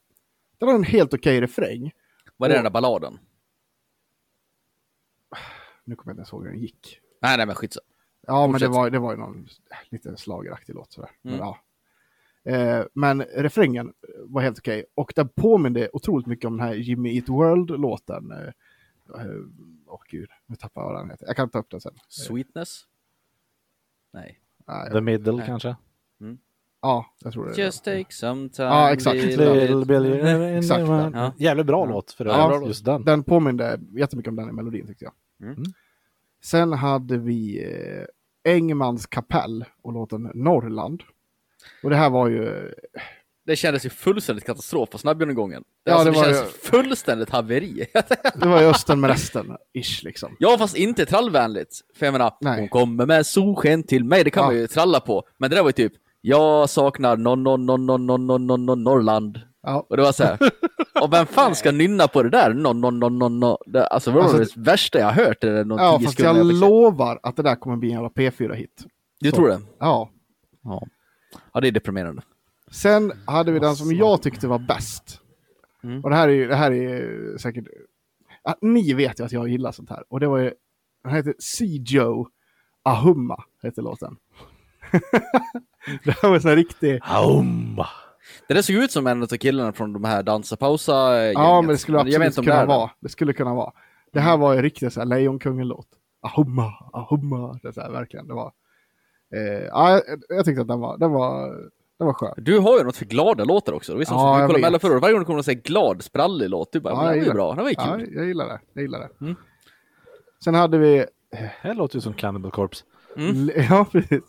den 0.57 0.69
har 0.69 0.75
en 0.75 0.83
helt 0.83 1.13
okej 1.13 1.41
refräng. 1.41 1.91
Vad 2.37 2.49
är 2.49 2.53
det 2.53 2.59
Och- 2.59 2.63
den 2.63 2.73
där 2.73 2.81
balladen? 2.81 3.19
Nu 5.83 5.95
kommer 5.95 6.09
jag 6.11 6.13
inte 6.13 6.19
ens 6.19 6.33
ihåg 6.33 6.43
hur 6.43 6.51
den 6.51 6.59
gick. 6.59 6.99
Nej, 7.21 7.37
nej 7.37 7.45
men 7.45 7.55
skitsamma. 7.55 7.85
Ja, 8.21 8.47
men 8.47 8.59
det 8.59 8.67
var, 8.67 8.89
det 8.89 8.99
var 8.99 9.11
ju 9.11 9.17
någon 9.17 9.47
lite 9.89 10.17
slageraktig 10.17 10.75
låt 10.75 10.91
sådär. 10.91 11.11
Men, 11.21 11.33
Mm. 11.33 11.45
ja. 11.45 11.59
eh, 12.51 12.85
men 12.93 13.21
refrängen 13.23 13.93
var 14.19 14.41
helt 14.41 14.57
okej. 14.59 14.85
Och 14.95 15.13
den 15.15 15.29
påminde 15.29 15.89
otroligt 15.93 16.27
mycket 16.27 16.45
om 16.45 16.57
den 16.57 16.67
här 16.67 16.73
Jimmy 16.75 17.15
Eat 17.17 17.29
World-låten. 17.29 18.31
Eh, 18.31 18.47
eh, 19.21 19.35
Åh 19.87 20.01
gud, 20.09 20.29
nu 20.45 20.55
tappar 20.55 20.81
jag 20.81 20.93
vad 20.93 21.01
den 21.01 21.09
heter. 21.09 21.27
Jag 21.27 21.35
kan 21.35 21.49
ta 21.49 21.59
upp 21.59 21.69
den 21.69 21.81
sen. 21.81 21.93
Sweetness? 22.07 22.87
Nej. 24.11 24.39
Nej, 24.67 24.91
The 24.91 25.01
Middle 25.01 25.33
Nej. 25.37 25.45
kanske? 25.45 25.75
Ja, 26.85 27.05
jag 27.23 27.33
tror 27.33 27.45
det. 27.49 27.61
Just 27.61 27.83
det. 27.85 27.97
take 27.97 28.13
some 28.13 28.49
time. 28.49 28.67
Ja, 28.69 28.91
exakt. 28.93 29.15
little. 29.15 29.85
Billy. 29.85 30.19
Exakt. 30.57 30.87
Ja. 30.87 31.33
Jävligt 31.37 31.65
bra 31.65 31.85
Ja. 31.87 31.91
låt 31.93 32.11
för 32.11 32.25
Ja, 32.25 32.53
övrigt, 32.53 32.67
just 32.67 32.85
den. 32.85 33.05
Den 33.05 33.23
påminde 33.23 33.79
jättemycket 33.97 34.29
om 34.29 34.35
den 34.35 34.49
i 34.49 34.51
melodin 34.51 34.87
tyckte 34.87 35.05
jag. 35.05 35.13
Mm. 35.49 35.63
Sen 36.43 36.73
hade 36.73 37.17
vi 37.17 37.63
eh, 37.63 38.53
Engmans 38.53 39.05
kapell 39.05 39.65
och 39.81 39.93
låten 39.93 40.31
Norrland. 40.33 41.03
Och 41.83 41.89
det 41.89 41.95
här 41.95 42.09
var 42.09 42.27
ju, 42.29 42.71
Det 43.45 43.55
kändes 43.55 43.85
ju 43.85 43.89
fullständigt 43.89 44.45
katastrof 44.45 44.89
på 44.89 44.97
snabbgenomgången. 44.97 45.63
Ja, 45.83 45.93
alltså, 45.93 46.11
det 46.11 46.19
det, 46.19 46.23
känns 46.35 46.47
ju- 46.47 46.57
fullständigt 46.69 47.29
haveri. 47.29 47.85
det 48.41 48.47
var 48.47 48.61
ju 48.61 48.67
Östen 48.67 48.99
med 48.99 49.09
resten, 49.09 49.57
ish 49.73 50.03
liksom. 50.03 50.35
ja, 50.39 50.57
fast 50.57 50.75
inte 50.77 51.05
trallvänligt. 51.05 51.79
För 51.95 52.05
jag 52.05 52.13
menar, 52.13 52.33
Nej. 52.41 52.59
hon 52.59 52.69
kommer 52.69 53.05
med 53.05 53.25
solsken 53.25 53.83
till 53.83 54.03
mig, 54.03 54.23
det 54.23 54.29
kan 54.29 54.41
Ja. 54.43 54.47
man 54.47 54.55
ju 54.55 54.67
tralla 54.67 54.99
på. 54.99 55.23
Men 55.37 55.49
det 55.49 55.55
där 55.55 55.63
var 55.63 55.69
ju 55.69 55.73
typ, 55.73 55.93
jag 56.27 56.69
saknar 56.69 57.17
non, 57.17 57.43
non, 57.43 57.65
non, 57.65 57.85
non, 57.85 58.05
non, 58.05 58.27
non, 58.27 58.47
non, 58.47 58.65
non, 58.65 58.83
Norrland. 58.83 59.41
Ja, 59.63 59.85
Och 59.89 59.97
det 59.97 60.03
var 60.03 60.11
så 60.11 60.23
här, 60.23 60.37
och 61.01 61.13
vem 61.13 61.25
fan 61.25 61.55
ska 61.55 61.71
nynna 61.71 62.07
på 62.07 62.23
det 62.23 62.29
där? 62.29 62.53
Non, 62.53 62.81
non, 62.81 62.99
non, 62.99 63.17
non, 63.19 63.39
non. 63.39 63.57
Det, 63.65 63.87
alltså 63.87 64.11
det 64.11 64.17
var 64.17 64.23
Alltså, 64.23 64.37
det 64.37 64.69
värsta 64.71 64.99
jag 64.99 65.11
hört. 65.11 65.41
Det 65.41 65.51
där, 65.51 65.65
någon 65.65 65.77
ja 65.77 65.99
fast 66.03 66.19
jag 66.19 66.35
se. 66.35 66.43
lovar 66.43 67.19
att 67.23 67.35
det 67.35 67.43
där 67.43 67.55
kommer 67.55 67.77
bli 67.77 67.89
en 67.89 67.93
jävla 67.93 68.09
P4-hit. 68.09 68.85
Du 69.19 69.29
så. 69.29 69.35
tror 69.35 69.47
det? 69.47 69.61
Ja. 69.79 70.09
Ja. 70.63 70.87
Ja, 71.53 71.59
det 71.61 71.67
är 71.67 71.71
deprimerande. 71.71 72.21
Sen 72.71 73.11
hade 73.27 73.51
vi 73.51 73.59
den 73.59 73.75
som 73.75 73.95
jag 73.95 74.21
tyckte 74.21 74.47
var 74.47 74.59
bäst. 74.59 75.21
Mm. 75.83 76.03
Och 76.03 76.09
det 76.09 76.15
här 76.15 76.27
är 76.27 76.33
ju 76.33 76.47
det 76.47 76.55
här 76.55 76.71
är 76.71 77.37
säkert... 77.37 77.65
Ja, 78.43 78.55
ni 78.61 78.93
vet 78.93 79.19
ju 79.19 79.23
att 79.25 79.31
jag 79.31 79.49
gillar 79.49 79.71
sånt 79.71 79.89
här. 79.89 80.03
Och 80.09 80.19
det 80.19 80.27
var 80.27 80.37
ju... 80.37 80.53
Den 81.03 81.13
heter 81.13 81.33
C. 81.39 81.65
Joe 81.65 82.27
Ahumma, 82.83 83.43
heter 83.63 83.81
låten. 83.81 84.17
det 86.03 86.11
här 86.21 86.29
var 86.29 86.35
en 86.35 86.41
sån 86.41 86.55
riktig... 86.55 86.99
Aumma. 87.03 87.87
Det 88.47 88.53
där 88.53 88.61
såg 88.61 88.75
ut 88.75 88.91
som 88.91 89.07
en 89.07 89.23
av 89.23 89.27
killarna 89.27 89.73
från 89.73 89.93
de 89.93 90.03
här 90.03 90.23
dansa 90.23 90.55
pausa 90.57 91.17
gänget. 91.21 91.33
Ja, 91.33 91.61
men 91.61 91.67
det 91.71 91.77
skulle 91.77 91.97
jag 91.97 92.05
vet 92.05 92.15
absolut 92.27 92.35
det 92.35 92.51
kunna 92.51 92.61
det. 92.61 92.67
vara. 92.67 92.89
Det 92.99 93.09
skulle 93.09 93.33
kunna 93.33 93.53
vara. 93.53 93.71
Det 94.13 94.19
här 94.19 94.37
var 94.37 94.53
ju 94.53 94.61
riktigt 94.61 94.93
så 94.93 94.99
här 94.99 95.07
Lejonkungen-låt. 95.07 95.87
Ahumma, 96.21 96.73
ahumma. 96.93 97.59
Det 97.61 97.67
är 97.67 97.71
så 97.71 97.81
här, 97.81 97.91
verkligen. 97.91 98.27
Det 98.27 98.33
var... 98.33 98.51
Eh, 99.35 99.63
ja, 99.63 99.91
jag, 99.91 100.01
jag 100.29 100.45
tyckte 100.45 100.61
att 100.61 100.67
den 100.67 100.79
var, 100.79 100.97
den 100.97 101.11
var, 101.11 101.49
den 101.99 102.07
var 102.07 102.13
skön. 102.13 102.33
Du 102.37 102.59
har 102.59 102.77
ju 102.77 102.83
något 102.83 102.97
för 102.97 103.05
glada 103.05 103.43
låtar 103.43 103.73
också. 103.73 103.91
Det 103.91 103.97
var 103.97 104.05
som 104.05 104.17
Ja, 104.17 104.33
vi 104.33 104.39
jag 104.39 104.47
kollade 104.47 104.61
mellan 104.61 104.79
förra. 104.79 104.99
Varje 104.99 105.13
gång 105.13 105.21
det 105.21 105.25
kommer 105.25 105.49
en 105.49 105.61
glad, 105.61 106.03
sprallig 106.03 106.49
låt, 106.49 106.71
du 106.71 106.79
bara, 106.79 106.93
Ja, 106.93 107.01
jag 107.01 107.19
var 107.19 107.25
ju 107.25 107.33
bra, 107.33 107.53
det 107.55 107.61
var 107.61 107.69
ju 107.69 107.75
Ja, 107.77 107.97
kul. 107.97 108.09
jag 108.15 108.25
gillar 108.25 108.47
det. 108.47 108.59
Jag 108.73 108.81
gillar 108.81 108.99
det. 108.99 109.09
Mm. 109.21 109.35
Sen 110.43 110.55
hade 110.55 110.77
vi... 110.77 111.05
Det 111.31 111.51
här 111.61 111.73
låter 111.73 111.95
ju 111.95 112.01
som 112.01 112.13
Cannibal 112.13 112.51
Corpse. 112.51 112.83
Mm. 113.17 113.49
Ja, 113.69 113.85
precis. 113.91 114.23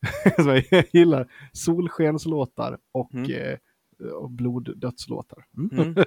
Så 0.36 0.62
jag 0.70 0.84
gillar 0.92 1.32
solskenslåtar 1.52 2.78
och, 2.92 3.14
Mm. 3.14 3.30
eh, 3.32 3.58
och 4.08 4.30
bloddödslåtar. 4.30 5.44
Mm. 5.56 5.78
Mm. 5.78 5.94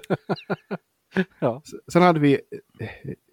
Ja. 1.38 1.62
Sen 1.92 2.02
hade 2.02 2.20
vi 2.20 2.32
eh, 2.80 2.88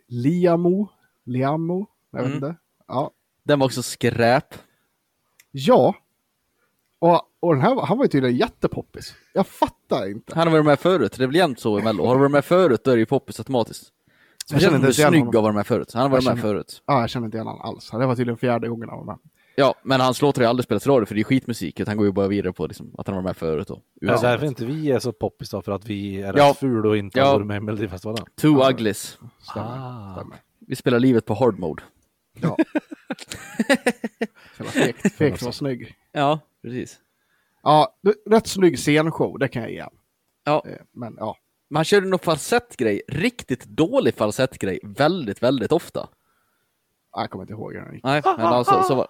Liamo. 0.07 0.89
Liamo. 1.23 1.87
Jag 2.11 2.19
vet 2.19 2.25
Mm. 2.31 2.35
inte. 2.35 2.55
Ja. 2.87 3.11
Den 3.43 3.59
var 3.59 3.65
också 3.65 3.83
skräp. 3.83 4.55
Ja. 5.51 5.95
Och, 6.99 7.21
och 7.39 7.53
den 7.55 7.61
här, 7.61 7.85
han 7.85 7.97
var 7.97 8.05
ju 8.05 8.09
tydligen 8.09 8.37
jättepoppis. 8.37 9.13
Jag 9.33 9.47
fattar 9.47 10.09
inte. 10.11 10.35
Han 10.35 10.47
har 10.47 10.51
varit 10.51 10.65
med 10.65 10.79
förut, 10.79 11.13
det 11.17 11.23
är 11.23 11.27
väl 11.27 11.35
jämt 11.35 11.59
så 11.59 11.79
i 11.79 11.83
Mello. 11.83 12.05
Har 12.05 12.13
du 12.15 12.19
varit 12.19 12.31
med 12.31 12.45
förut 12.45 12.81
då 12.83 12.91
är 12.91 12.95
det 12.95 12.99
ju 12.99 13.05
poppis 13.05 13.39
automatiskt. 13.39 13.83
Jag 13.85 14.43
Speciellt 14.43 14.73
känner 14.73 14.87
inte 14.87 15.01
igen 15.01 15.11
snygg 15.11 15.19
honom. 15.19 15.35
och 15.37 15.43
varit 15.43 15.55
med 15.55 15.67
förut. 15.67 15.93
Han 15.93 16.01
har 16.03 16.09
varit 16.09 16.23
Jag 16.23 16.33
med 16.35 16.41
förut. 16.41 16.83
Ja, 16.85 16.99
jag 16.99 17.09
känner 17.09 17.25
inte 17.25 17.37
igen 17.37 17.47
honom 17.47 17.61
alls. 17.61 17.91
Det 17.91 18.05
var 18.05 18.15
tydligen 18.15 18.37
fjärde 18.37 18.67
gången 18.69 18.89
han 18.89 18.97
var 18.97 19.05
med. 19.05 19.17
Ja, 19.59 19.75
men 19.83 20.01
hans 20.01 20.21
låtar 20.21 20.41
har 20.41 20.45
ju 20.45 20.49
aldrig 20.49 20.63
spelats 20.63 20.85
i 20.85 20.89
radio 20.89 21.05
för 21.05 21.15
det 21.15 21.21
är 21.21 21.23
skitmusik. 21.23 21.81
Han 21.87 21.97
går 21.97 22.05
ju 22.05 22.11
bara 22.11 22.27
vidare 22.27 22.53
på 22.53 22.67
liksom, 22.67 22.95
att 22.97 23.07
han 23.07 23.15
var 23.15 23.23
med 23.23 23.37
förut. 23.37 23.69
Och, 23.69 23.81
Det 24.01 24.07
är 24.07 24.21
därför 24.21 24.45
inte 24.45 24.65
vi 24.65 24.91
är 24.91 24.99
så 24.99 25.11
poppis 25.11 25.49
då, 25.49 25.61
för 25.61 25.71
att 25.71 25.85
vi 25.85 26.21
är 26.21 26.37
Ja. 26.37 26.53
fula 26.53 26.89
och 26.89 26.97
inte 26.97 27.19
Ja. 27.19 27.25
har 27.25 27.39
med 27.39 27.57
i 27.57 27.59
Melodifestivalen. 27.59 28.25
Two 28.41 28.47
Uglies. 28.69 29.17
Stämmer. 29.51 29.67
Ah. 29.67 30.15
stämmer. 30.15 30.37
Vi 30.67 30.75
spelar 30.75 30.99
livet 30.99 31.25
på 31.25 31.33
hard 31.33 31.59
mode. 31.59 31.83
Ja. 32.41 32.57
Fegt. 34.73 35.13
Fegt 35.15 35.41
var 35.41 35.51
snygg. 35.51 35.95
Ja, 36.11 36.39
precis. 36.63 36.97
Ja, 37.63 37.99
rätt 38.29 38.47
snygg 38.47 38.79
scenshow, 38.79 39.39
det 39.39 39.47
kan 39.47 39.61
jag 39.61 39.71
ge. 39.71 39.85
Ja, 40.45 40.63
Eh, 40.67 40.75
Men 40.93 41.15
ja, 41.19 41.37
men 41.69 41.75
han 41.77 41.85
körde 41.85 42.07
någon 42.07 42.19
falsettgrej, 42.19 43.01
riktigt 43.07 43.65
dålig 43.65 44.13
falsettgrej, 44.15 44.79
väldigt, 44.83 45.43
väldigt 45.43 45.71
ofta. 45.71 46.09
Jag 47.15 47.29
kommer 47.29 47.43
inte 47.43 47.53
ihåg 47.53 47.73
hur 47.73 47.81
den 47.81 47.93
gick. 47.93 48.03
Nej, 48.03 48.21
men 48.25 48.45
alltså 48.45 48.83
så 48.83 48.95
var 48.95 49.07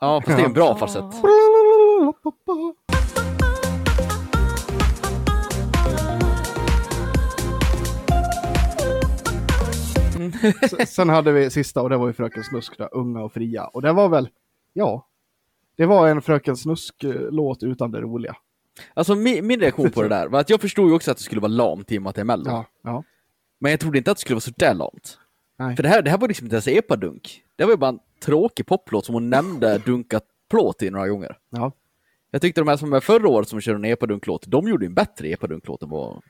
Ja, 0.00 0.22
fast 0.24 0.36
det 0.36 0.42
är 0.42 0.46
en 0.46 0.52
bra 0.52 0.76
falsett. 0.76 1.04
Sen 10.88 11.08
hade 11.08 11.32
vi 11.32 11.50
sista 11.50 11.82
och 11.82 11.90
det 11.90 11.96
var 11.96 12.06
ju 12.06 12.12
Fröken 12.12 12.44
Snusk, 12.44 12.78
där, 12.78 12.88
Unga 12.92 13.20
och 13.20 13.32
fria. 13.32 13.64
Och 13.66 13.82
det 13.82 13.92
var 13.92 14.08
väl, 14.08 14.28
ja, 14.72 15.08
det 15.76 15.86
var 15.86 16.08
en 16.08 16.22
Fröken 16.22 16.56
Snusk-låt 16.56 17.62
utan 17.62 17.90
det 17.90 18.00
roliga. 18.00 18.36
Alltså 18.94 19.14
min, 19.14 19.46
min 19.46 19.60
reaktion 19.60 19.90
på 19.90 20.02
det 20.02 20.08
där 20.08 20.28
var 20.28 20.40
att 20.40 20.50
jag 20.50 20.60
förstod 20.60 20.88
ju 20.88 20.94
också 20.94 21.10
att 21.10 21.16
det 21.16 21.22
skulle 21.22 21.40
vara 21.40 21.52
lamt 21.52 21.92
i 21.92 21.98
och 21.98 22.02
med 22.02 22.10
att 22.10 22.14
det 22.14 22.20
är 22.20 22.24
Mello. 22.24 22.44
Ja, 22.46 22.64
ja. 22.82 23.04
Men 23.60 23.70
jag 23.70 23.80
trodde 23.80 23.98
inte 23.98 24.10
att 24.10 24.16
det 24.16 24.20
skulle 24.20 24.34
vara 24.34 24.40
så 24.40 24.52
där 24.56 24.74
lamt. 24.74 25.18
Nej. 25.56 25.76
För 25.76 25.82
det 25.82 25.88
här, 25.88 26.02
det 26.02 26.10
här 26.10 26.18
var 26.18 26.28
liksom 26.28 26.46
inte 26.46 26.54
ens 26.54 26.68
epadunk. 26.68 27.42
Det 27.56 27.64
var 27.64 27.70
ju 27.70 27.76
bara 27.76 27.88
en 27.88 27.98
tråkig 28.20 28.66
poplåt 28.66 29.04
som 29.04 29.14
hon 29.14 29.30
nämnde 29.30 29.78
dunkat 29.78 30.24
plåt 30.50 30.82
i 30.82 30.90
några 30.90 31.08
gånger. 31.08 31.38
Ja. 31.50 31.72
Jag 32.30 32.42
tyckte 32.42 32.60
de 32.60 32.68
här 32.68 32.76
som 32.76 32.90
var 32.90 33.00
förra 33.00 33.28
året 33.28 33.48
som 33.48 33.60
körde 33.60 33.78
en 33.78 33.84
epadunklåt, 33.84 34.44
de 34.46 34.68
gjorde 34.68 34.86
en 34.86 34.94
bättre 34.94 35.28
epadunklåt 35.28 35.82
än 35.82 35.88
vad... 35.88 36.22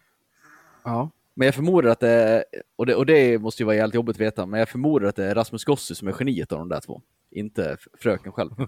ja. 0.84 1.10
Men 1.36 1.46
jag 1.46 1.54
förmodar 1.54 1.90
att 1.90 2.00
det 2.00 2.10
är, 2.10 2.44
och 2.76 2.86
det, 2.86 2.94
och 2.94 3.06
det 3.06 3.38
måste 3.38 3.62
ju 3.62 3.66
vara 3.66 3.76
jävligt 3.76 3.94
jobbigt 3.94 4.16
att 4.16 4.20
veta, 4.20 4.46
men 4.46 4.58
jag 4.58 4.68
förmodar 4.68 5.08
att 5.08 5.16
det 5.16 5.24
är 5.24 5.34
Rasmus 5.34 5.64
Gossi 5.64 5.94
som 5.94 6.08
är 6.08 6.12
geniet 6.12 6.52
av 6.52 6.58
de 6.58 6.68
där 6.68 6.80
två. 6.80 7.02
Inte 7.30 7.76
fröken 7.98 8.32
själv. 8.32 8.50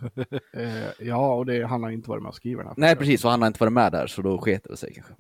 Eh, 0.53 1.07
ja, 1.07 1.35
och 1.35 1.47
det, 1.47 1.67
han 1.67 1.83
har 1.83 1.91
inte 1.91 2.11
varit 2.11 2.23
med 2.23 2.29
och 2.29 2.35
skrivit 2.35 2.59
den 2.59 2.67
här. 2.67 2.75
Nej 2.77 2.97
precis, 2.97 3.25
och 3.25 3.31
han 3.31 3.43
har 3.43 3.47
inte 3.47 3.61
varit 3.61 3.73
med 3.73 3.93
där, 3.93 4.07
så 4.07 4.23
då 4.23 4.39
sket 4.39 4.65
det 4.65 4.77
sig 4.77 4.95
kanske. 4.95 5.15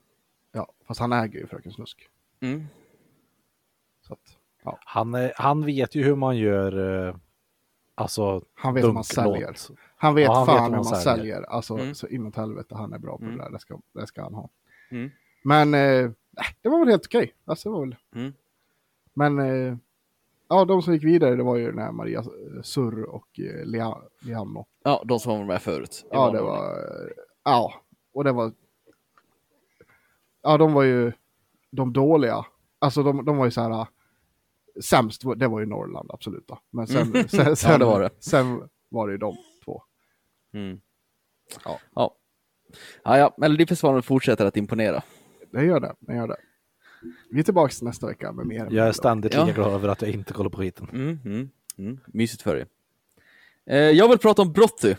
Ja, 0.52 0.72
fast 0.86 1.00
han 1.00 1.12
äger 1.12 1.40
ju 1.40 1.46
Fröken 1.46 1.72
Snusk. 1.72 2.08
Mm. 2.40 2.66
Ja. 4.66 4.78
Han, 4.84 5.30
han 5.36 5.64
vet 5.66 5.94
ju 5.94 6.02
hur 6.04 6.16
man 6.16 6.36
gör, 6.36 7.06
eh, 7.08 7.14
alltså 7.94 8.42
Han 8.54 8.74
vet 8.74 8.84
hur 8.84 8.92
man 8.92 9.04
säljer. 9.04 9.56
Han 9.96 10.14
vet 10.14 10.24
Ja, 10.24 10.34
han 10.34 10.46
vet 10.46 10.54
fan 10.56 10.56
hur 10.56 10.62
hur 10.64 10.70
man 10.70 10.76
man 10.76 10.84
säljer. 10.84 11.16
säljer. 11.16 11.42
Alltså, 11.42 11.74
Mm. 11.74 11.94
så 11.94 12.06
inåt 12.08 12.36
helvete, 12.36 12.74
han 12.74 12.92
är 12.92 12.98
bra 12.98 13.18
på 13.18 13.24
Mm. 13.24 13.36
det 13.36 13.42
där. 13.44 13.50
Det 13.50 13.58
ska, 13.58 13.78
det 13.92 14.06
ska 14.06 14.22
han 14.22 14.34
ha. 14.34 14.48
Mm. 14.90 15.10
Men 15.44 15.74
eh, 15.74 16.10
det 16.62 16.68
var 16.68 16.78
väl 16.78 16.88
helt 16.88 17.06
okej. 17.06 17.34
Alltså, 17.44 17.68
det 17.68 17.72
var 17.72 17.80
väl... 17.80 17.96
Mm. 18.14 18.32
Men 19.14 19.38
eh, 19.38 19.76
ja, 20.48 20.64
de 20.64 20.82
som 20.82 20.94
gick 20.94 21.04
vidare, 21.04 21.36
det 21.36 21.42
var 21.42 21.56
ju 21.56 21.66
den 21.70 21.78
här 21.78 21.92
Maria 21.92 22.18
eh, 22.18 22.62
Surr 22.62 23.02
och 23.02 23.40
eh, 23.40 23.64
Lia- 23.66 24.02
Liano. 24.20 24.66
Ja, 24.84 25.02
de 25.04 25.18
som 25.20 25.38
var 25.38 25.44
med 25.46 25.62
förut. 25.62 26.06
Ja, 26.10 26.30
det 26.30 26.42
var... 26.42 26.64
eh, 26.70 27.08
Ja, 27.44 27.74
och 28.12 28.24
det 28.24 28.32
var... 28.32 28.52
Ja, 30.42 30.56
de 30.58 30.72
var 30.72 30.82
ju 30.82 31.12
de 31.70 31.92
dåliga. 31.92 32.46
Alltså 32.78 33.02
de, 33.02 33.24
de 33.24 33.36
var 33.36 33.44
ju 33.44 33.50
så 33.50 33.60
här... 33.60 33.86
Sämst, 34.84 35.22
det 35.36 35.48
var 35.48 35.60
ju 35.60 35.66
Norrland, 35.66 36.10
absolut. 36.12 36.48
Då. 36.48 36.58
Men 36.70 36.86
sen, 36.86 37.28
sen, 37.28 37.56
sen, 37.56 37.80
det 37.80 37.86
var 37.86 38.00
det. 38.00 38.10
sen 38.18 38.68
var 38.88 39.06
det 39.08 39.12
ju 39.12 39.18
de 39.18 39.36
två. 39.64 39.82
Mm. 40.54 40.80
Ja. 41.64 41.78
Ja. 41.94 42.14
Ja, 43.04 43.18
ja, 43.18 43.34
Melodifestivalen 43.38 44.02
fortsätter 44.02 44.46
att 44.46 44.56
imponera. 44.56 45.02
Det 45.52 45.64
gör 45.64 45.80
det, 45.80 45.94
det 46.00 46.14
gör 46.14 46.28
det. 46.28 46.36
Vi 47.30 47.40
är 47.40 47.44
tillbaka 47.44 47.74
nästa 47.82 48.06
vecka 48.06 48.32
med 48.32 48.46
mer. 48.46 48.68
Jag 48.70 48.88
är 48.88 48.92
ständigt 48.92 49.34
Ja. 49.34 49.44
lika 49.44 49.54
glad 49.56 49.72
över 49.72 49.88
att 49.88 50.02
jag 50.02 50.10
inte 50.10 50.32
kollar 50.32 50.50
på 50.50 50.58
skiten. 50.58 50.88
Mm, 50.92 51.18
mm, 51.24 51.50
mm. 51.78 52.00
Mysigt 52.06 52.42
för 52.42 52.54
dig. 52.54 52.66
Eh, 53.66 53.76
jag 53.78 54.08
vill 54.08 54.18
prata 54.18 54.42
om 54.42 54.52
Brotty. 54.52 54.94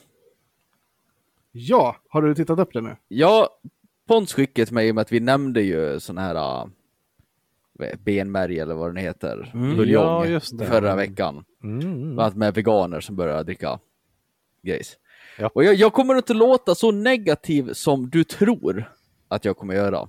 Ja, 1.51 1.95
har 2.09 2.21
du 2.21 2.35
tittat 2.35 2.59
upp 2.59 2.73
det 2.73 2.81
nu? 2.81 2.95
Ja, 3.07 3.59
Pons 4.07 4.33
skickade 4.33 4.65
till 4.65 4.73
mig 4.75 4.93
med 4.93 5.01
att 5.01 5.11
vi 5.11 5.19
nämnde 5.19 5.61
ju 5.61 5.99
sån 5.99 6.17
här 6.17 6.35
uh, 6.35 6.69
benmärg 8.03 8.59
eller 8.59 8.75
vad 8.75 8.89
den 8.89 8.97
heter, 8.97 9.51
buljong, 9.53 10.25
Ja, 10.25 10.39
förra 10.65 10.95
veckan. 10.95 11.45
Mm. 11.63 12.19
Annat 12.19 12.35
med 12.35 12.53
veganer 12.53 12.99
som 12.99 13.15
börjar 13.15 13.43
dricka 13.43 13.79
grejs. 14.61 14.97
Ja. 15.37 15.49
Och 15.53 15.63
jag, 15.63 15.75
jag 15.75 15.93
kommer 15.93 16.15
inte 16.15 16.33
låta 16.33 16.75
så 16.75 16.91
negativ 16.91 17.73
som 17.73 18.09
du 18.09 18.23
tror 18.23 18.91
att 19.27 19.45
jag 19.45 19.57
kommer 19.57 19.75
göra. 19.75 20.07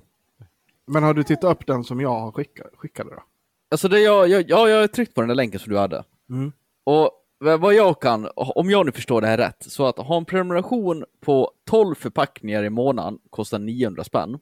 Men 0.87 1.03
har 1.03 1.15
du 1.15 1.23
tittat 1.23 1.51
upp 1.51 1.67
den 1.67 1.85
som 1.85 2.01
jag 2.01 2.21
har 2.21 2.33
skickat, 2.33 2.67
skickade 2.77 3.11
då? 3.11 3.23
Alltså 3.71 3.89
det 3.89 4.01
jag, 4.01 4.29
jag, 4.29 4.45
ja, 4.49 4.69
jag 4.69 4.81
har 4.81 4.87
tryckt 4.87 5.15
på 5.15 5.21
den 5.21 5.29
där 5.29 5.35
länken 5.35 5.61
som 5.61 5.73
du 5.73 5.79
hade. 5.79 6.05
Mm. 6.31 6.53
Och 6.85 7.11
vad 7.39 7.75
jag 7.75 8.01
kan, 8.01 8.29
om 8.35 8.71
jag 8.71 8.87
nu 8.87 8.93
förstår 8.93 9.21
det 9.21 9.27
här 9.27 9.37
rätt, 9.37 9.63
så 9.63 9.87
att 9.87 9.99
ha 9.99 10.17
en 10.17 10.25
prenumeration 10.25 11.05
på 11.21 11.53
12 11.65 11.95
förpackningar 11.95 12.65
i 12.65 12.71
månaden 12.71 13.19
kostar 13.31 13.59
900 13.59 14.05
spänn. 14.05 14.39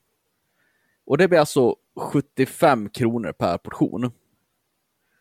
Och 1.06 1.18
det 1.18 1.28
blir 1.28 1.38
alltså 1.38 1.76
75 1.96 2.88
kronor 2.88 3.32
per 3.32 3.58
portion. 3.58 4.10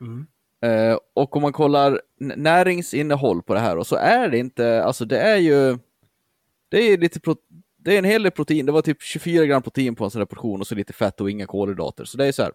Mm. 0.02 0.28
Eh, 0.62 0.98
och 1.14 1.36
om 1.36 1.42
man 1.42 1.54
kollar 1.54 2.02
näringsinnehåll 2.20 3.44
på 3.44 3.54
det 3.54 3.60
här, 3.60 3.78
och 3.78 3.88
så 3.88 3.96
är 3.96 4.30
det 4.30 4.38
inte, 4.38 4.84
alltså 4.84 5.06
det 5.06 5.20
är 5.20 5.38
ju, 5.38 5.78
det 6.70 6.78
är 6.78 6.98
lite, 6.98 7.20
pro, 7.20 7.36
det 7.78 7.94
är 7.94 7.98
en 7.98 8.06
hel 8.06 8.24
del 8.24 8.32
protein, 8.32 8.66
det 8.66 8.72
var 8.72 8.82
typ 8.82 9.02
24 9.02 9.46
gram 9.46 9.62
protein 9.62 9.96
på 9.96 10.04
en 10.04 10.12
sån 10.12 10.22
här 10.22 10.26
portion 10.26 10.60
och 10.60 10.68
så 10.68 10.76
lite 10.76 10.94
fett 10.94 11.22
och 11.22 11.32
inga 11.32 11.46
kolhydrater. 11.46 12.06
Så 12.06 12.18
det 12.18 12.26
är 12.26 12.32
så 12.32 12.44
här, 12.44 12.52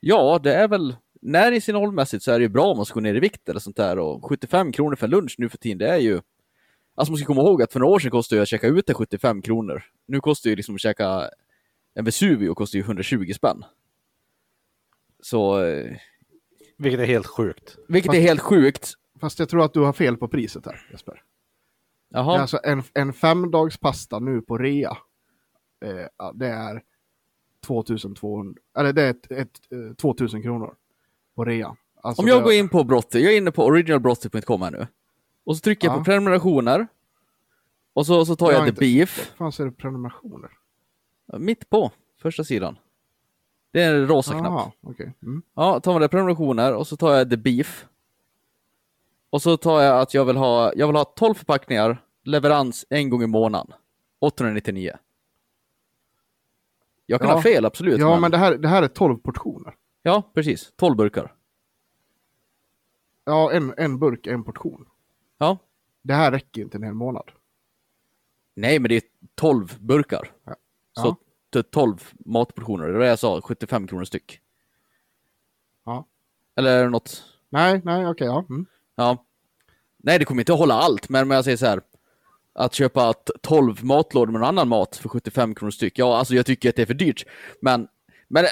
ja, 0.00 0.40
det 0.42 0.54
är 0.54 0.68
väl 0.68 0.96
näringsinnehållmässigt 1.22 2.22
så 2.22 2.32
är 2.32 2.38
det 2.38 2.42
ju 2.42 2.48
bra 2.48 2.64
om 2.64 2.76
man 2.76 2.86
ska 2.86 2.94
gå 2.94 3.00
ner 3.00 3.14
i 3.14 3.20
vikt 3.20 3.48
eller 3.48 3.60
sånt 3.60 3.76
där 3.76 3.98
och 3.98 4.24
75 4.24 4.72
kronor 4.72 4.96
för 4.96 5.06
en 5.06 5.10
lunch 5.10 5.34
nu 5.38 5.48
för 5.48 5.58
tiden, 5.58 5.78
det 5.78 5.88
är 5.88 5.98
ju 5.98 6.20
Alltså 6.94 7.12
man 7.12 7.18
ska 7.18 7.26
komma 7.26 7.42
ihåg 7.42 7.62
att 7.62 7.72
för 7.72 7.80
några 7.80 7.94
år 7.94 7.98
sedan 7.98 8.10
kostade 8.10 8.38
ju 8.38 8.42
att 8.42 8.48
käka 8.48 8.66
ute 8.66 8.94
75 8.94 9.42
kronor. 9.42 9.82
Nu 10.06 10.20
kostar 10.20 10.50
ju 10.50 10.56
liksom 10.56 10.74
att 10.74 10.80
käka 10.80 11.30
en 11.94 12.04
Vesuvio 12.04 12.54
kostar 12.54 12.76
ju 12.76 12.82
120 12.84 13.32
spänn. 13.34 13.64
Så, 15.20 15.62
eh, 15.64 15.96
Vilket 16.78 17.00
är 17.00 17.04
helt 17.04 17.26
sjukt. 17.26 17.76
vilket 17.88 18.14
är 18.14 18.20
helt 18.20 18.40
sjukt. 18.40 18.92
Fast 19.20 19.38
jag 19.38 19.48
tror 19.48 19.64
att 19.64 19.74
du 19.74 19.80
har 19.80 19.92
fel 19.92 20.16
på 20.16 20.28
priset 20.28 20.66
här, 20.66 20.88
Jesper. 20.92 21.22
Jaha, 22.08 22.38
Alltså 22.40 22.60
en, 22.64 22.82
en 22.94 23.12
femdags 23.12 23.76
pasta 23.76 24.18
nu 24.18 24.40
på 24.40 24.58
rea. 24.58 24.96
Eh, 25.84 26.30
det 26.34 26.46
är 26.48 26.82
2200, 27.66 28.60
eller 28.78 28.92
det 28.92 29.02
är 29.02 29.10
ett, 29.10 29.30
ett, 29.32 29.60
eh, 29.72 29.94
2000 29.96 30.42
kronor 30.42 30.74
på 31.34 31.44
rea. 31.44 31.76
Alltså 32.02 32.22
om 32.22 32.28
jag 32.28 32.38
det, 32.40 32.44
går 32.44 32.52
in 32.52 32.68
på 32.68 32.84
Brotty, 32.84 33.18
jag 33.18 33.32
är 33.32 33.36
inne 33.36 33.50
på 33.50 33.64
originalbrotty.com 33.64 34.62
här 34.62 34.70
nu. 34.70 34.86
Och 35.44 35.56
så 35.56 35.60
trycker 35.60 35.88
jag 35.88 35.94
Ja. 35.94 35.98
på 35.98 36.04
prenumerationer. 36.04 36.86
Och 37.92 38.06
så, 38.06 38.26
så 38.26 38.36
tar 38.36 38.46
Jag 38.46 38.54
jag 38.54 38.64
the 38.64 38.68
inte- 38.68 38.80
beef. 38.80 39.32
fan 39.36 39.52
så 39.52 39.62
är 39.62 39.66
det 39.66 39.72
prenumerationer? 39.72 40.50
Mitt 41.38 41.70
på 41.70 41.90
första 42.18 42.44
sidan. 42.44 42.78
Det 43.70 43.82
är 43.82 43.94
en 43.94 44.06
rosa 44.08 44.32
knapp. 44.32 44.44
Jaha, 44.44 44.72
okej. 44.80 45.12
Mm. 45.22 45.42
Ja, 45.54 45.80
tar 45.80 45.92
man 45.92 46.00
det 46.02 46.08
prenumerationer 46.08 46.74
och 46.74 46.86
så 46.86 46.96
tar 46.96 47.14
jag 47.14 47.30
the 47.30 47.36
beef. 47.36 47.86
Och 49.30 49.42
så 49.42 49.56
tar 49.56 49.80
jag 49.80 50.00
att 50.00 50.14
jag 50.14 50.24
vill 50.24 50.36
ha, 50.36 50.72
jag 50.76 50.86
vill 50.86 50.96
ha 50.96 51.04
12 51.04 51.34
förpackningar, 51.34 52.04
leverans 52.24 52.86
en 52.88 53.10
gång 53.10 53.22
i 53.22 53.26
månaden. 53.26 53.72
899. 54.18 54.96
Jag 57.06 57.20
kan 57.20 57.28
Ja. 57.28 57.34
ha 57.34 57.42
fel, 57.42 57.64
absolut. 57.64 57.98
Ja, 58.00 58.20
men 58.20 58.30
det 58.30 58.36
här, 58.38 58.56
det 58.58 58.68
här 58.68 58.82
är 58.82 58.88
12 58.88 59.16
portioner. 59.18 59.74
Ja, 60.02 60.22
precis. 60.34 60.72
12 60.76 60.96
burkar. 60.96 61.34
Ja, 63.24 63.52
en, 63.52 63.74
en 63.76 63.98
burk, 63.98 64.26
en 64.26 64.44
portion. 64.44 64.86
Ja. 65.38 65.58
Det 66.02 66.14
här 66.14 66.30
räcker 66.32 66.62
inte 66.62 66.78
en 66.78 66.82
hel 66.82 66.94
månad. 66.94 67.30
Nej, 68.54 68.78
men 68.78 68.88
det 68.88 68.94
är 68.96 69.02
12 69.34 69.78
burkar. 69.80 70.30
Ja. 70.44 70.54
Så 71.00 71.06
Ja. 71.52 71.62
t- 71.62 71.68
12 71.70 72.12
matportioner. 72.26 72.86
Det 72.86 72.92
var 72.92 73.00
det 73.00 73.06
jag 73.06 73.18
sa, 73.18 73.40
75 73.40 73.86
kronor 73.86 74.04
styck. 74.04 74.40
Ja. 75.86 76.06
Eller 76.56 76.88
något? 76.88 77.22
Nej, 77.50 77.80
nej, 77.84 78.06
okej, 78.06 78.26
ja. 78.26 78.44
Mm. 78.50 78.66
Ja. 78.96 79.24
Nej, 80.04 80.18
det 80.18 80.24
kommer 80.24 80.40
inte 80.42 80.52
att 80.52 80.58
hålla 80.58 80.74
allt, 80.74 81.08
men 81.08 81.22
om 81.22 81.30
jag 81.30 81.44
säger 81.44 81.56
så 81.56 81.66
här. 81.66 81.80
Att 82.54 82.74
köpa 82.74 83.12
t- 83.12 83.32
12 83.42 83.84
matlådor 83.84 84.32
med 84.32 84.40
någon 84.40 84.48
annan 84.48 84.68
mat 84.68 84.96
för 84.96 85.08
75 85.08 85.54
kronor 85.54 85.70
styck. 85.70 85.98
Ja, 85.98 86.16
alltså 86.18 86.34
jag 86.34 86.46
tycker 86.46 86.68
att 86.68 86.76
det 86.76 86.82
är 86.82 86.86
för 86.86 86.94
dyrt. 86.94 87.24
Men, 87.60 87.88
men 88.28 88.44
äh, 88.44 88.50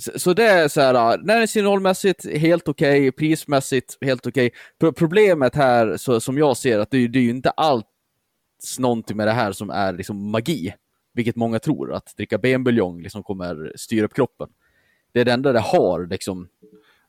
så- 0.00 0.18
så 0.18 0.34
det 0.34 0.44
är 0.44 0.68
så 0.68 0.80
här, 0.80 0.94
äh, 1.14 1.22
näringsinnehållmässigt 1.24 2.26
helt 2.38 2.68
okej, 2.68 3.12
prismässigt 3.12 3.98
helt 4.00 4.26
okej. 4.26 4.50
Pro- 4.80 4.92
Problemet 4.92 5.54
här, 5.54 5.96
så, 5.96 6.20
som 6.20 6.38
jag 6.38 6.56
ser 6.56 6.78
att 6.78 6.90
det, 6.90 7.08
det 7.08 7.18
är 7.18 7.22
ju 7.22 7.30
inte 7.30 7.50
alls 7.50 7.84
någonting 8.78 9.16
med 9.16 9.26
det 9.26 9.32
här 9.32 9.52
som 9.52 9.70
är 9.70 9.92
liksom 9.92 10.30
magi. 10.30 10.74
Vilket 11.20 11.36
många 11.36 11.58
tror, 11.58 11.92
att 11.92 12.16
dricka 12.16 12.38
benbuljong 12.38 13.02
liksom 13.02 13.22
kommer 13.22 13.72
styra 13.76 14.04
upp 14.04 14.14
kroppen. 14.14 14.48
Det 15.12 15.20
är 15.20 15.24
det 15.24 15.32
enda 15.32 15.52
det 15.52 15.60
har 15.60 16.06
liksom. 16.06 16.48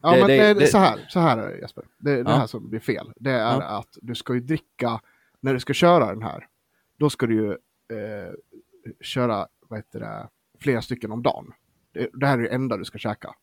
Ja, 0.01 0.11
Det- 0.13 0.19
men 0.19 0.27
det- 0.27 0.37
det, 0.53 0.59
det- 0.59 0.67
så, 0.67 0.77
här, 0.77 1.05
så 1.09 1.19
här 1.19 1.37
är 1.37 1.49
det 1.49 1.57
Jesper. 1.59 1.83
Det, 1.97 2.15
det 2.23 2.29
Ja. 2.31 2.35
här 2.37 2.47
som 2.47 2.69
blir 2.69 2.79
fel. 2.79 3.11
Det 3.15 3.31
är 3.31 3.37
Ja. 3.39 3.61
att 3.79 3.97
du 4.01 4.15
ska 4.15 4.33
ju 4.33 4.39
dricka, 4.39 5.01
när 5.39 5.53
du 5.53 5.59
ska 5.59 5.73
köra 5.73 6.05
den 6.05 6.21
här, 6.23 6.47
då 6.99 7.09
ska 7.09 7.25
du 7.27 7.35
ju 7.35 7.51
eh, 7.97 8.33
köra, 9.01 9.47
vad 9.67 9.79
heter 9.79 9.99
det, 9.99 10.29
flera 10.59 10.81
stycken 10.81 11.11
om 11.11 11.23
dagen. 11.23 11.51
Det, 11.93 12.09
det 12.13 12.27
här 12.27 12.37
är 12.37 12.41
det 12.41 12.49
enda 12.49 12.77
du 12.77 12.85
ska 12.85 12.97
käka. 12.97 13.33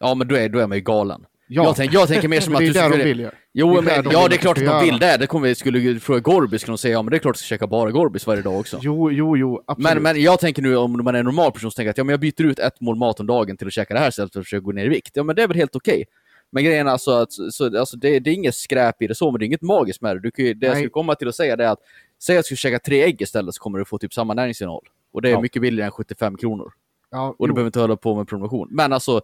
Ja, 0.00 0.14
men 0.14 0.28
då 0.28 0.34
är, 0.36 0.48
då 0.48 0.58
är 0.58 0.66
man 0.66 0.78
ju 0.78 0.84
galen. 0.84 1.26
Ja, 1.54 1.64
Jag, 1.64 1.76
tänk, 1.76 1.92
jag 1.94 2.08
tänker 2.08 2.28
mer 2.28 2.40
som 2.40 2.54
att 2.54 2.58
det 2.60 2.64
är 2.64 2.68
du 2.68 2.72
de 2.80 2.88
skulle... 2.88 3.04
vill 3.04 3.20
göra. 3.20 3.34
Jo, 3.52 3.76
Det 3.76 3.82
men, 3.82 4.04
de 4.04 4.10
ja 4.12 4.28
det 4.28 4.34
är 4.34 4.38
klart 4.38 4.56
du 4.56 4.68
att 4.68 4.80
de 4.80 4.86
vill 4.90 4.98
det. 4.98 5.16
Det 5.16 5.26
kommer 5.26 5.48
vi, 5.48 5.54
skulle 5.54 5.78
ju 5.78 6.00
fråga 6.00 6.20
Gorbis 6.20 6.60
skulle 6.60 6.72
de 6.72 6.78
säga, 6.78 6.92
ja 6.92 7.02
men 7.02 7.10
det 7.10 7.16
är 7.16 7.18
klart 7.18 7.36
att 7.36 7.40
jag 7.40 7.44
ska 7.46 7.54
käka 7.54 7.66
bara 7.66 7.90
Gorbis 7.90 8.26
varje 8.26 8.42
dag 8.42 8.58
också. 8.60 8.78
Jo, 8.82 9.10
jo, 9.10 9.36
jo, 9.36 9.62
absolut. 9.66 9.94
Men, 9.94 10.02
men 10.02 10.22
jag 10.22 10.40
tänker 10.40 10.62
nu 10.62 10.76
om 10.76 11.04
man 11.04 11.14
är 11.14 11.18
en 11.18 11.24
normal 11.24 11.52
person 11.52 11.70
så 11.70 11.74
tänker 11.76 11.86
jag 11.86 11.90
att 11.90 11.98
ja, 11.98 12.04
men 12.04 12.10
jag 12.12 12.20
byter 12.20 12.42
ut 12.44 12.58
ett 12.58 12.80
mål 12.80 12.96
mat 12.96 13.20
om 13.20 13.26
dagen 13.26 13.56
till 13.56 13.66
att 13.66 13.72
käka 13.72 13.94
det 13.94 14.00
här 14.00 14.08
istället 14.08 14.32
för 14.32 14.40
att 14.40 14.46
försöka 14.46 14.60
gå 14.60 14.72
ner 14.72 14.84
i 14.84 14.88
vikt. 14.88 15.10
Ja 15.14 15.22
men 15.22 15.36
det 15.36 15.42
är 15.42 15.48
väl 15.48 15.56
helt 15.56 15.76
okej. 15.76 16.04
Men 16.52 16.64
grejen 16.64 16.86
är 16.86 16.92
alltså 16.92 17.10
att 17.10 17.32
så, 17.32 17.78
alltså 17.78 17.96
det, 17.96 18.18
det 18.20 18.30
är 18.30 18.34
inget 18.34 18.54
skräp 18.54 19.02
i 19.02 19.06
det 19.06 19.14
så, 19.14 19.30
men 19.30 19.38
det 19.38 19.44
är 19.44 19.46
inget 19.46 19.62
magiskt 19.62 20.00
med 20.02 20.16
det. 20.16 20.20
Du 20.20 20.30
kan 20.30 20.44
ju, 20.44 20.54
det 20.54 20.66
jag 20.66 20.72
Nej. 20.72 20.80
skulle 20.80 20.90
komma 20.90 21.14
till 21.14 21.28
att 21.28 21.34
säga 21.34 21.56
det 21.56 21.64
är 21.64 21.68
att 21.68 21.78
säg 22.22 22.36
att 22.38 22.44
du 22.44 22.46
ska 22.46 22.68
käka 22.68 22.78
tre 22.78 23.02
ägg 23.02 23.22
istället 23.22 23.54
så 23.54 23.62
kommer 23.62 23.78
du 23.78 23.84
få 23.84 23.98
typ 23.98 24.14
samma 24.14 24.34
näringsinnehåll. 24.34 24.84
Och 25.12 25.22
det 25.22 25.28
är 25.28 25.32
Ja. 25.32 25.40
mycket 25.40 25.62
billigare 25.62 25.86
än 25.86 25.92
75 25.92 26.36
kronor. 26.36 26.72
Ja, 27.12 27.34
Och 27.38 27.48
du 27.48 27.50
jo. 27.50 27.54
behöver 27.54 27.68
inte 27.68 27.80
hålla 27.80 27.96
på 27.96 28.14
med 28.16 28.28
promotion. 28.28 28.68
Men 28.70 28.92
alltså 28.92 29.20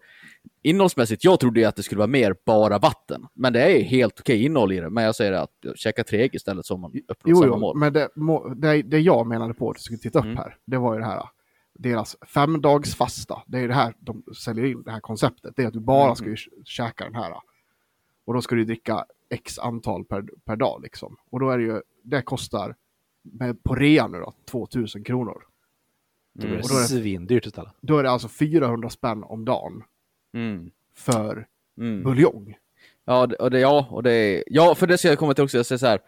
innehållsmässigt, 0.62 1.25
jag 1.25 1.40
trodde 1.40 1.61
ju 1.61 1.66
att 1.66 1.76
det 1.76 1.83
skulle 1.83 1.99
vara 1.99 2.07
mer 2.07 2.37
bara 2.47 2.78
vatten. 2.78 3.26
Men 3.35 3.52
det 3.52 3.61
är 3.62 3.83
helt 3.83 4.21
okej 4.21 4.45
innehåll 4.45 4.73
i 4.73 4.80
det. 4.80 4.90
Men 4.90 5.04
jag 5.04 5.14
säger 5.14 5.33
att 5.33 5.50
käka 5.75 6.04
tre 6.04 6.23
ägg 6.23 6.35
istället 6.35 6.66
så 6.66 6.76
man 6.76 6.90
uppnått 6.90 7.18
Jo, 7.25 7.37
samma 7.37 7.47
jo, 7.47 7.57
mål. 7.59 7.76
men 7.78 7.92
det, 7.92 8.09
må- 8.16 8.49
det, 8.49 8.83
det 8.83 8.99
jag 9.00 9.26
menade 9.26 9.54
på 9.54 9.71
att 9.71 9.76
du 9.76 9.83
skulle 9.83 9.99
titta 9.99 10.18
upp 10.18 10.25
Mm. 10.25 10.37
här, 10.37 10.57
det 10.64 10.76
var 10.78 10.95
ju 10.95 11.00
det 11.00 11.07
här, 11.07 11.23
deras 11.75 12.16
femdagsfasta. 12.26 13.42
Det 13.47 13.59
är 13.59 13.68
det 13.68 13.75
här 13.75 13.95
de 13.99 14.23
säljer 14.45 14.64
in, 14.64 14.83
det 14.83 14.90
här 14.90 15.00
konceptet. 15.00 15.52
Det 15.57 15.62
är 15.62 15.66
att 15.66 15.73
du 15.73 15.80
bara 15.80 16.04
Mm. 16.04 16.16
ska 16.16 16.26
ju 16.28 16.37
käka 16.64 17.04
den 17.04 17.14
här. 17.14 17.35
Och 18.25 18.35
då 18.35 18.40
ska 18.42 18.54
du 18.54 18.64
dricka 18.64 19.04
x 19.30 19.59
antal 19.59 20.04
per, 20.04 20.25
per 20.45 20.57
dag 20.57 20.80
liksom. 20.83 21.16
Och 21.30 21.40
då 21.40 21.50
är 21.50 21.59
det 21.59 21.64
ju, 21.64 21.80
det 22.02 22.23
kostar 22.23 22.75
med, 23.23 23.62
på 23.62 23.75
rea 23.75 24.07
nu 24.09 24.18
då, 24.18 24.35
2000 24.50 25.04
kronor. 25.04 25.42
Då 26.38 26.47
Mm. 26.47 26.57
det 26.57 26.62
Och 26.62 26.68
då 26.68 26.75
är 26.76 26.80
det- 26.80 26.87
svindyrt 26.88 27.47
istället. 27.47 27.73
Då 27.80 27.99
är 27.99 28.02
det 28.02 28.11
alltså 28.11 28.28
400 28.28 28.90
spänn 28.90 29.25
om 29.25 29.45
dagen 29.45 29.83
Mm. 30.35 30.71
för 30.95 31.47
Mm. 31.78 32.02
buljong. 32.02 32.57
Ja, 33.04 33.26
det- 33.26 33.37
och 33.37 33.50
det, 33.50 33.61
ja, 33.61 33.87
och 33.90 34.02
det 34.02 34.12
är, 34.12 34.45
ja, 34.47 34.75
för 34.75 34.87
det 34.87 34.99
ska 34.99 35.09
jag 35.09 35.18
komma 35.18 35.35
till 35.35 35.45
också. 35.45 35.57
Jag 35.57 35.66
säger 35.66 35.78
så 35.78 35.87
här. 35.87 36.00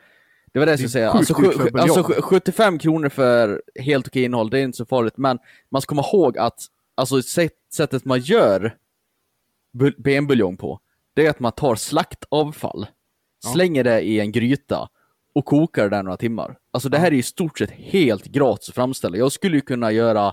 Det 0.52 0.58
var 0.58 0.66
det 0.66 0.72
jag 0.72 0.78
skulle 0.78 0.86
Det 0.88 0.92
säga. 0.92 1.10
Alltså, 1.10 1.34
alltså 1.80 2.02
sju- 2.12 2.22
75 2.22 2.78
kronor 2.78 3.08
för 3.08 3.62
helt 3.80 4.06
okej 4.08 4.24
innehåll, 4.24 4.50
det 4.50 4.58
är 4.58 4.62
inte 4.62 4.76
så 4.76 4.86
farligt. 4.86 5.16
Men 5.16 5.38
man 5.68 5.82
ska 5.82 5.88
komma 5.88 6.04
ihåg 6.12 6.38
att 6.38 6.60
alltså, 6.94 7.22
sätt, 7.22 7.52
sättet 7.72 8.04
man 8.04 8.20
gör 8.20 8.76
bul- 9.72 9.94
benbuljong 9.98 10.56
på, 10.56 10.80
det 11.14 11.26
är 11.26 11.30
att 11.30 11.40
man 11.40 11.52
tar 11.52 11.74
slaktavfall, 11.74 12.86
Ja. 13.44 13.48
slänger 13.52 13.84
det 13.84 14.00
i 14.00 14.20
en 14.20 14.32
gryta 14.32 14.88
och 15.32 15.44
kokar 15.44 15.82
det 15.82 15.96
där 15.96 16.02
några 16.02 16.16
timmar. 16.16 16.58
Alltså 16.72 16.88
det 16.88 16.98
här 16.98 17.06
är 17.06 17.12
i 17.12 17.22
stort 17.22 17.58
sett 17.58 17.70
helt 17.70 18.24
gratis 18.24 18.68
att 18.68 18.74
framställa. 18.74 19.16
Jag 19.16 19.32
skulle 19.32 19.56
ju 19.56 19.60
kunna 19.60 19.92
göra 19.92 20.32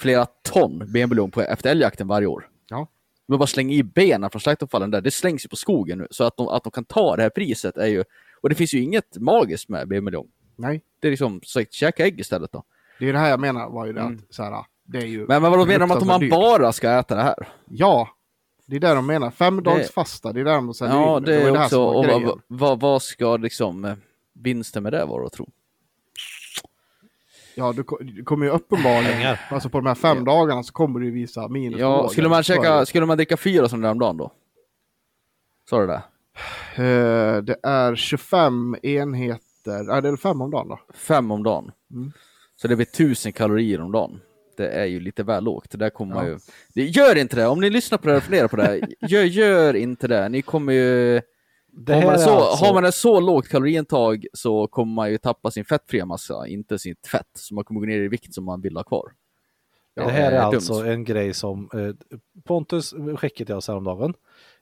flera 0.00 0.26
ton 0.26 0.92
benbuljong 0.92 1.30
på 1.30 1.42
efter 1.42 1.70
älgjakten 1.70 2.08
varje 2.08 2.26
år. 2.26 2.48
Ja. 2.68 2.86
Men 3.28 3.38
bara 3.38 3.46
slänga 3.46 3.72
i 3.74 3.82
benen 3.82 4.30
från 4.30 4.40
slaktavfallen 4.40 4.90
där, 4.90 5.00
det 5.00 5.10
slängs 5.10 5.44
ju 5.44 5.48
på 5.48 5.56
skogen 5.56 5.98
nu. 5.98 6.06
Så 6.10 6.24
att 6.24 6.36
de, 6.36 6.48
att 6.48 6.62
de 6.64 6.70
kan 6.70 6.84
ta 6.84 7.16
det 7.16 7.22
här 7.22 7.30
priset 7.30 7.76
är 7.76 7.86
ju... 7.86 8.04
Och 8.40 8.48
det 8.48 8.54
finns 8.54 8.74
ju 8.74 8.80
inget 8.82 9.16
magiskt 9.18 9.68
med 9.68 9.88
benbuljong. 9.88 10.26
Nej, 10.56 10.82
Det 11.00 11.08
är 11.08 11.10
liksom, 11.10 11.40
så 11.44 11.62
käka 11.70 12.04
ägg 12.06 12.20
istället 12.20 12.52
då. 12.52 12.62
det 12.98 13.08
är 13.08 13.12
det 13.12 13.18
här 13.18 13.30
jag 13.30 13.40
menar 13.40 13.70
var 13.70 13.86
ju 13.86 13.92
det 13.92 14.00
Mm. 14.00 14.14
att 14.28 14.34
så 14.34 14.42
här, 14.42 14.64
det 14.86 14.98
är 14.98 15.06
ju 15.06 15.18
Men, 15.26 15.42
men 15.42 15.50
vadå 15.52 15.66
menar 15.66 15.78
de 15.86 15.90
att 15.90 16.02
om 16.02 16.08
man 16.08 16.20
dyrt. 16.20 16.30
bara 16.30 16.72
ska 16.72 16.90
äta 16.98 17.14
det 17.14 17.22
här? 17.22 17.48
Ja, 17.68 18.08
det 18.66 18.76
är 18.76 18.80
det 18.80 18.94
de 18.94 19.06
menar. 19.06 19.30
Femdagsfasta, 19.30 20.32
det 20.32 20.40
är 20.40 20.44
där 20.44 20.54
de 20.54 20.74
säljer 20.74 20.94
Ja, 20.94 21.20
det 21.20 21.38
var 21.40 21.48
är 21.48 21.52
det 21.52 21.64
också... 21.64 21.80
Och 21.84 22.04
vad, 22.06 22.40
vad, 22.46 22.80
vad 22.80 23.02
ska 23.02 23.36
liksom 23.36 23.96
vinsten 24.34 24.82
med 24.82 24.92
det 24.92 25.04
vara, 25.04 25.28
tro? 25.28 25.48
Ja, 27.54 27.72
du, 27.72 27.84
du 28.00 28.24
kommer 28.24 28.46
ju 28.46 28.52
uppenbarligen, 28.52 29.36
alltså 29.50 29.68
på 29.68 29.78
de 29.78 29.86
här 29.86 29.94
fem 29.94 30.24
dagarna 30.24 30.62
så 30.62 30.72
kommer 30.72 31.00
du 31.00 31.06
ju 31.06 31.12
visa 31.12 31.48
minus. 31.48 31.80
Ja, 31.80 32.08
skulle 32.08 32.28
man, 32.28 32.42
käka, 32.42 32.86
skulle 32.86 33.06
man 33.06 33.16
dricka 33.16 33.36
fyra 33.36 33.68
sådana 33.68 33.86
där 33.86 33.92
om 33.92 33.98
dagen 33.98 34.16
då? 34.16 34.32
Sa 35.70 35.80
du 35.80 35.86
det? 35.86 36.02
det. 36.76 36.82
Eh, 36.84 37.42
det 37.42 37.56
är 37.62 37.96
25 37.96 38.76
enheter, 38.82 39.82
nej 39.82 40.02
det 40.02 40.08
är 40.08 40.16
fem 40.16 40.40
om 40.40 40.50
dagen 40.50 40.68
då. 40.68 40.80
Fem 40.94 41.30
om 41.30 41.42
dagen. 41.42 41.72
Mm. 41.90 42.12
Så 42.56 42.68
det 42.68 42.76
blir 42.76 42.86
tusen 42.86 43.32
kalorier 43.32 43.80
om 43.80 43.92
dagen. 43.92 44.20
Det 44.56 44.68
är 44.68 44.84
ju 44.84 45.00
lite 45.00 45.22
väl 45.22 45.44
lågt. 45.44 45.70
Det 45.70 45.78
där 45.78 45.90
kommer 45.90 46.14
man 46.14 46.24
Ja. 46.26 46.30
ju... 46.30 46.38
Det, 46.74 46.84
gör 46.84 47.16
inte 47.16 47.36
det! 47.36 47.46
Om 47.46 47.60
ni 47.60 47.70
lyssnar 47.70 47.98
på 47.98 48.06
det 48.06 48.12
här 48.12 48.16
och 48.16 48.22
funderar 48.22 48.48
på 48.48 48.56
det 48.56 48.80
gör, 49.08 49.22
gör 49.22 49.76
inte 49.76 50.08
det. 50.08 50.28
Ni 50.28 50.42
kommer 50.42 50.72
ju... 50.72 51.20
Det 51.76 51.94
Har 51.94 52.02
man, 52.02 52.14
är 52.14 52.18
så, 52.18 52.30
alltså- 52.30 52.64
har 52.64 52.74
man 52.74 52.84
ett 52.84 52.94
så 52.94 53.20
lågt 53.20 53.48
kaloriintag 53.48 54.26
så 54.32 54.66
kommer 54.66 54.94
man 54.94 55.10
ju 55.10 55.18
tappa 55.18 55.50
sin 55.50 55.64
fettfria 55.64 56.06
massa, 56.06 56.46
inte 56.46 56.78
sitt 56.78 57.06
fett. 57.06 57.28
Så 57.34 57.54
man 57.54 57.64
kommer 57.64 57.80
gå 57.80 57.86
ner 57.86 58.00
i 58.00 58.08
vikt 58.08 58.34
som 58.34 58.44
man 58.44 58.60
vill 58.60 58.76
ha 58.76 58.84
kvar. 58.84 59.12
det 59.94 60.02
här 60.02 60.32
är 60.32 60.36
eh, 60.36 60.46
alltså 60.46 60.74
dumt. 60.74 60.88
en 60.92 61.04
grej 61.04 61.34
som 61.34 61.68
eh, 61.74 62.16
Pontus 62.44 62.94
skickade 63.16 63.46
till 63.46 63.54
oss 63.54 63.68
häromdagen. 63.68 64.14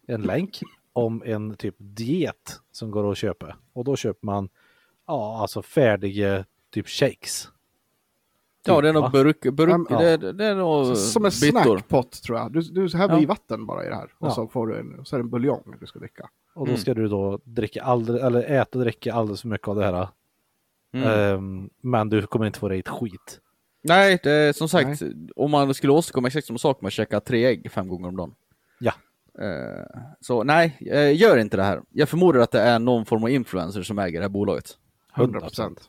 En 0.07 0.23
länk 0.23 0.61
om 0.93 1.23
en 1.27 1.57
typ 1.57 1.75
diet 1.79 2.61
som 2.73 2.91
går 2.91 3.11
att 3.13 3.19
köpa. 3.19 3.57
Och 3.73 3.85
då 3.85 3.97
köper 3.97 4.27
man 4.27 4.49
ja, 5.07 5.39
alltså 5.41 5.63
färdiga 5.63 6.45
typ 6.71 6.89
shakes. 6.89 7.49
Ja, 8.67 8.81
det 8.81 8.89
är 8.89 8.93
va? 8.93 9.01
nog 9.01 9.11
burk, 9.13 9.41
burk 9.55 9.87
Ja. 9.91 10.17
det, 10.17 10.45
är 10.47 10.55
nog 10.55 10.97
Som 10.97 11.25
en 11.25 11.31
byttor. 11.41 11.61
snackpot 11.61 12.23
tror 12.23 12.39
jag. 12.39 12.53
Du, 12.53 12.61
du 12.61 12.97
häller 12.99 13.15
Ja. 13.15 13.21
i 13.21 13.27
vatten 13.27 13.67
bara 13.67 13.87
i 13.87 13.89
det 13.89 13.95
här. 13.95 14.11
Och 14.19 14.27
Ja. 14.27 14.31
så 14.31 14.49
får 14.49 14.67
du 14.67 14.79
en, 14.79 15.05
så 15.05 15.17
är 15.17 15.21
det 15.21 15.25
en 15.25 15.31
buljong 15.31 15.77
du 15.81 15.87
ska 15.87 15.99
dricka. 15.99 16.29
Och 16.55 16.67
då 16.67 16.71
Mm. 16.73 16.81
ska 16.81 16.95
du 16.95 17.09
då 17.09 17.41
dricka 17.45 17.83
alldeles, 17.83 18.23
eller 18.23 18.43
äta 18.43 18.79
och 18.79 18.85
dricka 18.85 19.13
alldeles 19.15 19.41
för 19.41 19.49
mycket 19.49 19.69
av 19.69 19.77
det 19.77 19.85
här. 19.85 20.09
Mm. 20.95 21.09
Ehm, 21.09 21.71
men 21.81 22.09
du 22.09 22.23
kommer 22.23 22.47
inte 22.47 22.59
få 22.59 22.69
dig 22.69 22.79
ett 22.79 22.89
skit. 22.89 23.41
Nej, 23.83 24.19
det 24.23 24.31
är 24.33 24.53
som 24.53 24.69
sagt, 24.69 25.03
om 25.37 25.51
man 25.51 25.75
skulle 25.75 25.93
åstadkomma 25.93 26.29
exakt 26.29 26.47
samma 26.47 26.59
sak 26.59 26.81
med 26.81 26.87
att 26.87 26.93
käka 26.93 27.21
tre 27.21 27.47
ägg 27.47 27.71
fem 27.73 27.89
gånger 27.89 28.09
om 28.09 28.17
dagen. 28.17 28.35
Ja. 28.81 28.93
Eh, 29.45 29.87
så 30.21 30.45
nej, 30.45 30.77
eh, 30.81 31.17
gör 31.21 31.37
inte 31.37 31.57
det 31.57 31.63
här. 31.63 31.83
Jag 31.91 32.09
förmodar 32.09 32.41
att 32.41 32.51
det 32.51 32.61
är 32.61 32.79
någon 32.79 33.05
form 33.07 33.25
av 33.25 33.31
influencer 33.31 33.83
som 33.83 33.99
äger 33.99 34.19
det 34.21 34.25
här 34.25 34.29
bolaget. 34.29 34.79
100 35.17 35.41
procent. 35.41 35.89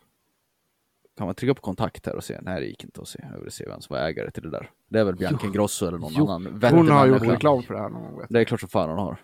Kan 1.17 1.25
man 1.25 1.35
trycka 1.35 1.53
på 1.53 1.61
kontakt 1.61 2.05
här 2.05 2.15
och 2.15 2.23
se? 2.23 2.39
Nej, 2.41 2.61
det 2.61 2.67
gick 2.67 2.83
inte 2.83 3.01
att 3.01 3.07
se. 3.07 3.25
Jag 3.33 3.39
vill 3.41 3.51
se 3.51 3.65
vem 3.67 3.81
som 3.81 3.93
var 3.95 4.01
ägare 4.03 4.31
till 4.31 4.43
det 4.43 4.49
där. 4.49 4.69
Det 4.89 4.99
är 4.99 5.03
väl 5.03 5.15
Bianca 5.15 5.45
Ingrosso 5.47 5.87
eller 5.87 5.97
någon 5.97 6.11
Jo, 6.15 6.27
annan 6.29 6.61
Hon 6.71 6.89
har 6.89 7.07
gjort 7.07 7.23
reklam 7.23 7.63
för 7.63 7.73
det 7.73 7.79
här 7.79 7.89
någon 7.89 8.13
gång. 8.15 8.25
Det 8.29 8.39
är 8.39 8.43
klart 8.43 8.59
som 8.59 8.69
fan 8.69 8.89
hon 8.89 8.99
har. 8.99 9.17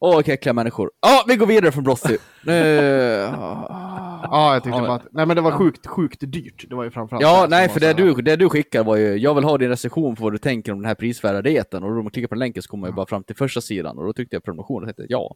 Åh, 0.00 0.16
vilka 0.16 0.32
äckliga 0.32 0.52
människor. 0.52 0.90
Ja, 1.00 1.24
vi 1.28 1.36
går 1.36 1.46
vidare 1.46 1.72
från 1.72 1.84
Brotty. 1.84 2.16
Nu... 2.44 2.54
Ja, 4.30 4.52
jag 4.54 4.62
tyckte 4.62 4.80
bara 4.80 4.94
att, 4.94 5.06
nej 5.12 5.26
men 5.26 5.36
det 5.36 5.42
var 5.42 5.52
sjukt, 5.52 5.86
sjukt 5.86 6.20
dyrt. 6.20 6.64
Det 6.68 6.74
var 6.74 6.84
ju 6.84 6.90
framförallt 6.90 7.22
Ja, 7.22 7.46
nej, 7.50 7.68
för 7.68 7.80
det 7.80 7.92
du, 7.92 8.14
det 8.14 8.36
du 8.36 8.48
skickar 8.48 8.84
var 8.84 8.96
ju, 8.96 9.16
jag 9.16 9.34
vill 9.34 9.44
ha 9.44 9.58
din 9.58 9.68
recension 9.68 10.16
på 10.16 10.22
vad 10.22 10.32
du 10.32 10.38
tänker 10.38 10.72
om 10.72 10.78
den 10.78 10.86
här 10.86 10.94
prisvärda 10.94 11.42
dieten. 11.42 11.82
Och 11.82 11.94
då 11.94 12.02
man 12.02 12.10
klickar 12.10 12.28
på 12.28 12.34
den 12.34 12.38
länken 12.38 12.62
så 12.62 12.68
kommer 12.68 12.80
man 12.80 12.90
ju 12.90 12.94
bara 12.94 13.06
fram 13.06 13.22
till 13.24 13.36
första 13.36 13.60
sidan 13.60 13.98
och 13.98 14.04
då 14.04 14.12
tyckte 14.12 14.36
jag 14.36 14.44
prenumeration 14.44 14.82
och 14.82 14.86
tänkte 14.86 15.06
ja. 15.08 15.34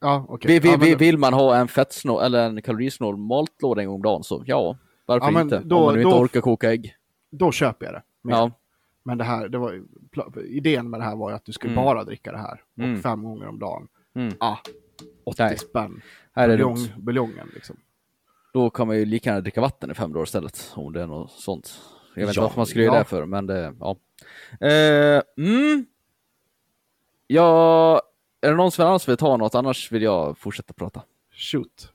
Ja, 0.00 0.26
okej. 0.28 0.60
Vi, 0.60 0.70
vi, 0.70 0.76
vi, 0.76 0.94
vill 0.94 1.18
man 1.18 1.34
ha 1.34 1.56
en 1.56 1.68
fettsnål 1.68 2.22
eller 2.22 2.46
en 2.46 2.62
kalorisnål 2.62 3.16
matlåda 3.16 3.80
en 3.82 3.86
gång 3.88 3.94
om 3.96 4.02
dagen 4.02 4.24
så 4.24 4.42
ja, 4.46 4.76
varför 5.06 5.32
Ja, 5.32 5.40
inte? 5.40 5.62
då- 5.64 5.76
om 5.76 5.84
man 5.84 5.94
nu 5.94 6.02
inte 6.02 6.16
orkar 6.16 6.40
koka 6.40 6.70
ägg. 6.70 6.94
Då 7.30 7.52
köper 7.52 7.86
jag 7.86 7.94
det. 7.94 8.02
Ja, 8.22 8.50
men 9.04 9.18
det 9.18 9.24
här, 9.24 9.48
det 9.48 9.58
var, 9.58 9.82
idén 10.44 10.90
med 10.90 11.00
det 11.00 11.04
här 11.04 11.16
var 11.16 11.30
ju 11.30 11.36
att 11.36 11.44
du 11.44 11.52
skulle 11.52 11.72
Mm. 11.72 11.84
bara 11.84 12.04
dricka 12.04 12.32
det 12.32 12.38
här. 12.38 12.62
Och 12.76 12.82
Mm. 12.84 13.02
fem 13.02 13.24
gånger 13.24 13.46
om 13.48 13.58
dagen. 13.58 13.88
mm. 14.14 14.34
Ah, 14.40 14.56
80 15.24 15.42
Nej. 15.42 15.58
spänn. 15.58 16.00
här 16.32 16.44
är 16.48 16.52
Buljong, 16.52 16.74
dumt. 16.74 16.88
buljongen 16.98 17.50
liksom. 17.54 17.76
Då 18.52 18.70
kan 18.70 18.86
man 18.86 18.96
ju 18.98 19.04
lika 19.04 19.30
gärna 19.30 19.40
dricka 19.40 19.60
vatten 19.60 19.90
i 19.90 19.94
fem 19.94 20.12
dagar 20.12 20.24
istället, 20.24 20.72
om 20.76 20.92
det 20.92 21.02
är 21.02 21.06
något 21.06 21.30
sånt. 21.30 21.80
Jag 22.14 22.20
vet 22.22 22.28
inte 22.28 22.38
Ja, 22.40 22.42
varför 22.42 22.56
man 22.56 22.66
skulle 22.66 22.84
göra 22.84 22.94
ja. 22.94 22.98
det 22.98 23.04
för, 23.04 23.26
men 23.26 23.46
det, 23.46 23.74
ja. 23.80 23.96
Eh, 24.68 25.22
mm. 25.46 25.86
Ja, 27.26 28.02
är 28.40 28.50
det 28.50 28.56
någon 28.56 28.70
som 28.72 28.86
annars 28.86 29.08
vill 29.08 29.16
ta 29.16 29.36
något? 29.36 29.54
Annars 29.54 29.92
vill 29.92 30.02
jag 30.02 30.38
fortsätta 30.38 30.72
prata. 30.72 31.02
Shoot. 31.32 31.92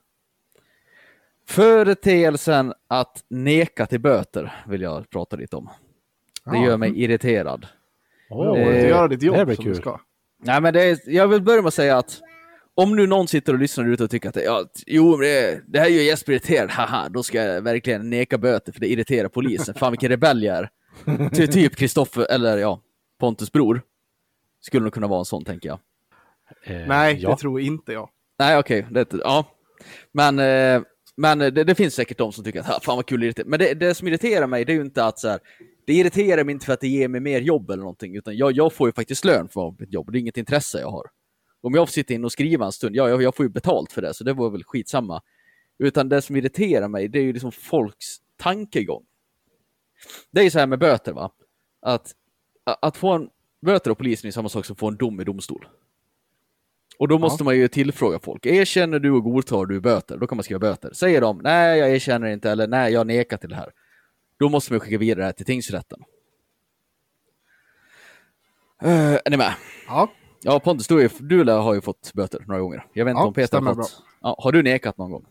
Företeelsen 1.45 2.74
att 2.88 3.24
neka 3.28 3.86
till 3.86 4.00
böter 4.00 4.63
vill 4.67 4.82
jag 4.82 5.10
prata 5.10 5.36
lite 5.36 5.56
om. 5.56 5.69
Det 6.52 6.58
gör 6.66 6.78
mig 6.78 7.04
irriterad. 7.04 7.68
Ja, 8.30 8.58
Eh, 8.58 8.66
du 8.84 8.88
göra 8.90 9.08
ditt 9.08 9.20
det 9.20 9.26
jobb 9.26 9.46
blir 9.46 9.56
som 9.56 9.66
du 9.66 9.72
kul. 9.72 9.82
ska. 9.82 10.00
Nej, 10.44 10.62
men 10.62 10.74
det 10.74 10.84
är, 10.84 10.98
jag 11.06 11.28
vill 11.28 11.42
börja 11.42 11.62
med 11.62 11.68
att 11.68 11.74
säga 11.74 11.98
att 11.98 12.20
om 12.76 12.96
nu 12.96 13.08
någon 13.08 13.28
sitter 13.28 13.54
och 13.54 13.60
lyssnar 13.60 13.86
ute 13.90 14.04
och 14.04 14.10
tycker 14.12 14.30
att 14.30 14.36
det, 14.36 14.44
ja, 14.44 14.66
jo, 14.86 15.18
det, 15.18 15.62
det 15.68 15.80
här 15.80 15.88
gör 15.88 16.04
Jesper 16.04 16.32
irriterad, 16.34 16.70
haha, 16.72 17.10
då 17.10 17.24
ska 17.24 17.44
jag 17.44 17.62
verkligen 17.62 18.10
neka 18.10 18.38
böter 18.38 18.72
för 18.72 18.80
det 18.80 18.88
irriterar 18.92 19.28
polisen. 19.30 19.76
Fan 19.76 19.92
vilken 19.92 20.10
rebell 20.10 20.44
jag 20.44 20.58
är. 20.58 20.70
Ty, 21.34 21.48
typ 21.48 21.76
Kristoffer, 21.76 22.28
eller 22.32 22.58
ja, 22.58 22.82
Pontus 23.20 23.52
bror. 23.52 23.82
Skulle 24.62 24.84
nog 24.84 24.94
kunna 24.94 25.08
vara 25.08 25.20
en 25.20 25.26
sån, 25.26 25.46
tänker 25.46 25.70
jag. 25.70 25.80
eh, 26.64 26.88
Nej, 26.88 27.18
ja. 27.22 27.30
det 27.30 27.38
tror 27.38 27.62
inte 27.62 27.94
jag. 27.94 28.10
Nej, 28.40 28.58
okej, 28.58 28.88
det, 28.92 29.14
ja. 29.24 29.46
Men, 30.12 30.40
eh, 30.40 30.82
men 31.18 31.40
det, 31.40 31.52
det 31.52 31.76
finns 31.76 31.96
säkert 31.96 32.18
de 32.18 32.32
som 32.32 32.44
tycker 32.44 32.60
att 32.60 32.66
"Ha, 32.68 32.80
fan 32.80 32.96
vad 32.96 33.06
kul 33.06 33.34
det. 33.36 33.46
Men 33.46 33.60
det, 33.60 33.74
det 33.74 33.94
som 33.96 34.08
irriterar 34.08 34.48
mig, 34.48 34.66
det 34.66 34.72
är 34.72 34.76
ju 34.76 34.82
inte 34.82 35.06
att 35.06 35.20
så 35.20 35.30
här, 35.30 35.40
det 35.89 35.93
irriterar 35.93 36.43
mig 36.43 36.54
inte 36.54 36.65
för 36.65 36.73
att 36.73 36.82
det 36.82 36.88
ger 36.88 37.08
mig 37.08 37.21
mer 37.21 37.41
jobb 37.41 37.69
eller 37.69 37.82
någonting, 37.82 38.15
utan 38.15 38.38
jag, 38.38 38.52
jag 38.52 38.73
får 38.73 38.88
ju 38.88 38.93
faktiskt 38.93 39.25
lön 39.25 39.49
för 39.49 39.75
mitt 39.80 39.93
jobb. 39.93 40.12
Det 40.12 40.17
är 40.17 40.19
inget 40.19 40.38
intresse 40.38 40.80
jag 40.80 40.91
har. 40.91 41.04
Om 41.62 41.73
jag 41.73 41.88
får 41.88 41.91
sitta 41.91 42.13
in 42.13 42.25
och 42.25 42.32
skriva 42.32 42.65
en 42.65 42.71
stund, 42.71 42.95
ja, 42.95 43.10
jag, 43.10 43.21
jag 43.21 43.36
får 43.36 43.45
ju 43.45 43.49
betalt 43.49 43.91
för 43.91 44.02
det, 44.02 44.13
så 44.13 44.23
det 44.23 44.34
var 44.34 44.49
väl 44.49 44.63
skitsamma. 44.63 45.21
Utan 45.80 46.10
det 46.10 46.21
som 46.21 46.36
irriterar 46.36 46.88
mig, 46.88 47.08
det 47.08 47.19
är 47.19 47.23
ju 47.23 47.34
liksom 47.34 47.52
folks 47.52 48.06
tankegång. 48.38 49.04
Det 50.32 50.39
är 50.39 50.43
ju 50.43 50.49
så 50.49 50.60
här 50.60 50.67
med 50.67 50.80
böter, 50.80 51.13
va? 51.13 51.32
Att, 51.82 52.12
att 52.63 52.97
få 52.97 53.13
en 53.13 53.30
böter 53.62 53.91
av 53.91 53.95
polisen 53.95 54.28
är 54.28 54.32
samma 54.32 54.49
sak 54.49 54.65
som 54.65 54.73
att 54.73 54.80
få 54.80 54.88
en 54.88 54.97
dom 54.97 55.21
i 55.21 55.23
domstol. 55.23 55.67
Och 56.97 57.08
då 57.08 57.19
måste 57.19 57.43
man 57.43 57.58
ju 57.58 57.67
tillfråga 57.67 58.19
folk. 58.19 58.45
Erkänner 58.45 58.99
du 58.99 59.12
och 59.12 59.23
godtar 59.23 59.65
du 59.65 59.80
böter? 59.80 60.17
Då 60.17 60.28
kan 60.28 60.36
man 60.36 60.43
skriva 60.43 60.60
böter. 60.60 60.93
Säger 60.93 61.21
de 61.21 61.38
nej, 61.43 61.80
jag 61.80 61.91
erkänner 61.91 62.28
inte 62.28 62.52
eller 62.52 62.67
nej, 62.67 62.93
jag 62.93 63.08
nekar 63.08 63.38
till 63.38 63.49
det 63.49 63.56
här. 63.56 63.71
Då 64.39 64.49
måste 64.49 64.73
man 64.73 64.80
skicka 64.80 64.97
vidare 64.97 65.21
det 65.21 65.25
här 65.25 65.32
till 65.32 65.45
tingsrätten. 65.45 66.04
Uh, 68.84 69.17
är 69.25 69.30
ni 69.30 69.38
med? 69.38 69.54
Ja, 69.88 70.10
Ja, 70.41 70.60
Pontus, 70.60 70.88
du, 70.88 71.10
du 71.19 71.43
har 71.43 71.73
ju 71.73 71.82
fått 71.82 72.13
böter 72.13 72.43
några 72.47 72.62
gånger. 72.62 72.86
Jag 72.93 73.06
vet 73.06 73.12
inte 73.12 73.21
Ja, 73.21 73.28
om 73.28 73.34
Peter 73.34 73.62
har 73.62 73.75
fått. 73.75 74.04
Ja, 74.21 74.36
har 74.39 74.52
du 74.52 74.63
nekat 74.63 74.97
någon 74.97 75.12
gång? 75.12 75.25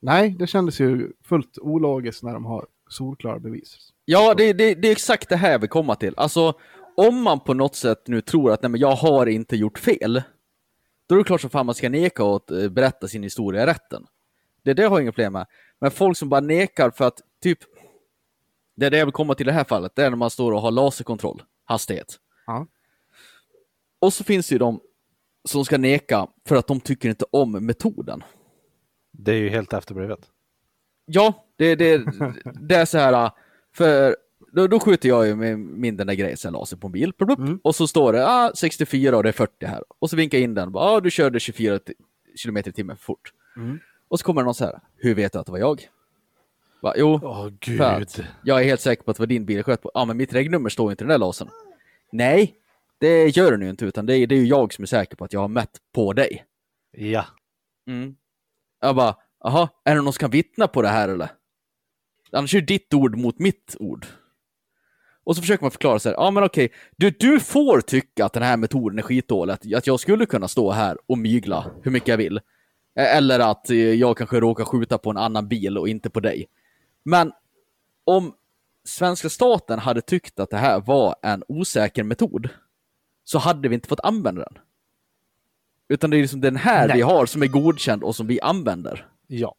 nej, 0.00 0.30
det 0.38 0.46
kändes 0.46 0.80
ju 0.80 1.12
fullt 1.24 1.58
ologiskt 1.58 2.22
när 2.22 2.32
de 2.32 2.44
har 2.44 2.66
solklara 2.88 3.38
bevis. 3.38 3.92
Ja, 4.04 4.34
det, 4.34 4.52
det, 4.52 4.74
det 4.74 4.88
är 4.88 4.92
exakt 4.92 5.28
det 5.28 5.36
här 5.36 5.58
vill 5.58 5.68
komma 5.68 5.94
till. 5.94 6.14
Alltså, 6.16 6.54
om 6.96 7.22
man 7.22 7.40
på 7.40 7.54
något 7.54 7.74
sätt 7.74 8.02
nu 8.06 8.20
tror 8.20 8.52
att 8.52 8.62
nej, 8.62 8.70
men 8.70 8.80
jag 8.80 8.94
har 8.94 9.26
inte 9.26 9.56
gjort 9.56 9.78
fel, 9.78 10.22
då 11.06 11.14
är 11.14 11.18
det 11.18 11.24
klart 11.24 11.40
som 11.40 11.50
fan 11.50 11.66
man 11.66 11.74
ska 11.74 11.88
neka 11.88 12.24
och 12.24 12.52
eh, 12.52 12.68
berätta 12.68 13.08
sin 13.08 13.22
historia 13.22 13.62
i 13.62 13.66
rätten. 13.66 14.06
Det, 14.62 14.74
det 14.74 14.82
har 14.82 14.96
jag 14.96 15.02
inga 15.02 15.12
problem 15.12 15.32
med. 15.32 15.46
Men 15.78 15.90
folk 15.90 16.16
som 16.16 16.28
bara 16.28 16.40
nekar 16.40 16.90
för 16.90 17.04
att, 17.04 17.20
typ, 17.42 17.58
det 18.78 18.86
är 18.86 18.90
det 18.90 18.98
jag 18.98 19.06
vill 19.06 19.12
komma 19.12 19.34
till 19.34 19.46
i 19.46 19.50
det 19.50 19.54
här 19.54 19.64
fallet, 19.64 19.92
det 19.94 20.04
är 20.04 20.10
när 20.10 20.16
man 20.16 20.30
står 20.30 20.52
och 20.52 20.60
har 20.60 20.70
laserkontroll, 20.70 21.42
hastighet. 21.64 22.16
Ja. 22.46 22.66
Och 24.00 24.12
så 24.12 24.24
finns 24.24 24.48
det 24.48 24.52
ju 24.54 24.58
de 24.58 24.80
som 25.44 25.64
ska 25.64 25.78
neka 25.78 26.26
för 26.48 26.56
att 26.56 26.66
de 26.66 26.80
tycker 26.80 27.08
inte 27.08 27.24
om 27.30 27.52
metoden. 27.52 28.22
Det 29.12 29.32
är 29.32 29.36
ju 29.36 29.48
helt 29.48 29.72
efterblivet. 29.72 30.18
Ja, 31.06 31.46
det, 31.56 31.74
det, 31.74 32.04
det 32.60 32.74
är 32.74 32.84
så 32.84 32.98
här, 32.98 33.30
för 33.74 34.16
då, 34.52 34.66
då 34.66 34.80
skjuter 34.80 35.08
jag 35.08 35.26
ju 35.26 35.34
med 35.36 35.58
min 35.58 35.96
den 35.96 36.06
där 36.06 36.14
grejen, 36.14 36.36
här 36.44 36.50
laser 36.50 36.76
på 36.76 36.86
en 36.86 36.92
bil, 36.92 37.12
plup, 37.12 37.38
Mm. 37.38 37.60
och 37.64 37.74
så 37.74 37.86
står 37.88 38.12
det 38.12 38.26
ah, 38.28 38.52
64 38.54 39.16
och 39.16 39.22
det 39.22 39.28
är 39.28 39.32
40 39.32 39.66
här. 39.66 39.82
Och 39.98 40.10
så 40.10 40.16
vinkar 40.16 40.38
jag 40.38 40.42
in 40.44 40.54
den, 40.54 40.72
ah, 40.76 41.00
du 41.00 41.10
körde 41.10 41.40
24 41.40 41.76
ti- 41.78 41.92
kilometer 42.36 42.70
i 42.70 42.72
timmen 42.72 42.96
för 42.96 43.04
fort. 43.04 43.32
Mm. 43.56 43.78
Och 44.08 44.18
så 44.20 44.24
kommer 44.24 44.42
någon 44.42 44.54
så 44.54 44.64
här, 44.64 44.80
hur 44.96 45.14
vet 45.14 45.32
du 45.32 45.38
att 45.38 45.46
det 45.46 45.52
var 45.52 45.58
jag? 45.58 45.88
Va, 46.80 46.94
jo, 46.96 47.20
Åh 47.22 47.48
för 47.78 48.02
att 48.02 48.20
jag 48.42 48.60
är 48.60 48.64
helt 48.64 48.80
säker 48.80 49.02
på 49.02 49.10
att 49.10 49.16
det 49.16 49.20
var 49.20 49.26
din 49.26 49.44
bil 49.44 49.56
jag 49.56 49.66
sköt 49.66 49.82
på. 49.82 49.90
Ja, 49.94 50.04
men 50.04 50.16
mitt 50.16 50.32
regnummer 50.32 50.70
står 50.70 50.90
inte 50.90 51.04
i 51.04 51.06
den 51.06 51.10
där 51.10 51.18
lasern. 51.18 51.48
Nej, 52.12 52.54
det 52.98 53.36
gör 53.36 53.50
den 53.50 53.62
ju 53.62 53.70
inte, 53.70 53.84
utan 53.84 54.06
det 54.06 54.16
är, 54.16 54.26
det 54.26 54.34
är 54.34 54.38
ju 54.40 54.46
jag 54.46 54.72
som 54.72 54.82
är 54.82 54.86
säker 54.86 55.16
på 55.16 55.24
att 55.24 55.32
jag 55.32 55.40
har 55.40 55.48
mätt 55.48 55.78
på 55.94 56.12
dig. 56.12 56.44
Ja. 56.90 57.24
Mm. 57.86 58.16
Jag 58.80 58.96
bara, 58.96 59.16
jaha, 59.44 59.68
är 59.84 59.94
det 59.94 60.02
någon 60.02 60.12
som 60.12 60.20
kan 60.20 60.30
vittna 60.30 60.68
på 60.68 60.82
det 60.82 60.88
här 60.88 61.08
eller? 61.08 61.28
Annars 62.32 62.54
är 62.54 62.60
det 62.60 62.66
ditt 62.66 62.94
ord 62.94 63.16
mot 63.16 63.38
mitt 63.38 63.76
ord. 63.78 64.06
Och 65.24 65.36
så 65.36 65.42
försöker 65.42 65.64
man 65.64 65.70
förklara 65.70 65.98
så 65.98 66.08
här, 66.08 66.16
ja 66.16 66.30
men 66.30 66.42
okej, 66.44 66.72
du, 66.96 67.10
du 67.10 67.40
får 67.40 67.80
tycka 67.80 68.24
att 68.24 68.32
den 68.32 68.42
här 68.42 68.56
metoden 68.56 68.98
är 68.98 69.02
skitdålig, 69.02 69.52
att, 69.52 69.74
att 69.74 69.86
jag 69.86 70.00
skulle 70.00 70.26
kunna 70.26 70.48
stå 70.48 70.70
här 70.70 70.98
och 71.06 71.18
mygla 71.18 71.70
hur 71.82 71.90
mycket 71.90 72.08
jag 72.08 72.16
vill. 72.16 72.36
Eh, 72.98 73.16
Eller 73.16 73.40
att 73.40 73.70
eh, 73.70 73.76
jag 73.76 74.16
kanske 74.16 74.40
råkar 74.40 74.64
skjuta 74.64 74.98
på 74.98 75.10
en 75.10 75.16
annan 75.16 75.48
bil 75.48 75.78
och 75.78 75.88
inte 75.88 76.10
på 76.10 76.20
dig. 76.20 76.46
Men 77.08 77.32
om 78.04 78.34
svenska 78.84 79.28
staten 79.28 79.78
hade 79.78 80.00
tyckt 80.00 80.40
att 80.40 80.50
det 80.50 80.56
här 80.56 80.80
var 80.80 81.16
en 81.22 81.44
osäker 81.48 82.02
metod, 82.04 82.48
så 83.24 83.38
hade 83.38 83.68
vi 83.68 83.74
inte 83.74 83.88
fått 83.88 84.00
använda 84.00 84.44
den. 84.44 84.58
Utan 85.88 86.10
det 86.10 86.16
är 86.16 86.20
liksom 86.20 86.40
den 86.40 86.56
här 86.56 86.88
Nej. 86.88 86.96
vi 86.96 87.02
har 87.02 87.26
som 87.26 87.42
är 87.42 87.46
godkänd 87.46 88.02
och 88.02 88.16
som 88.16 88.26
vi 88.26 88.40
använder. 88.40 89.06
Ja. 89.26 89.54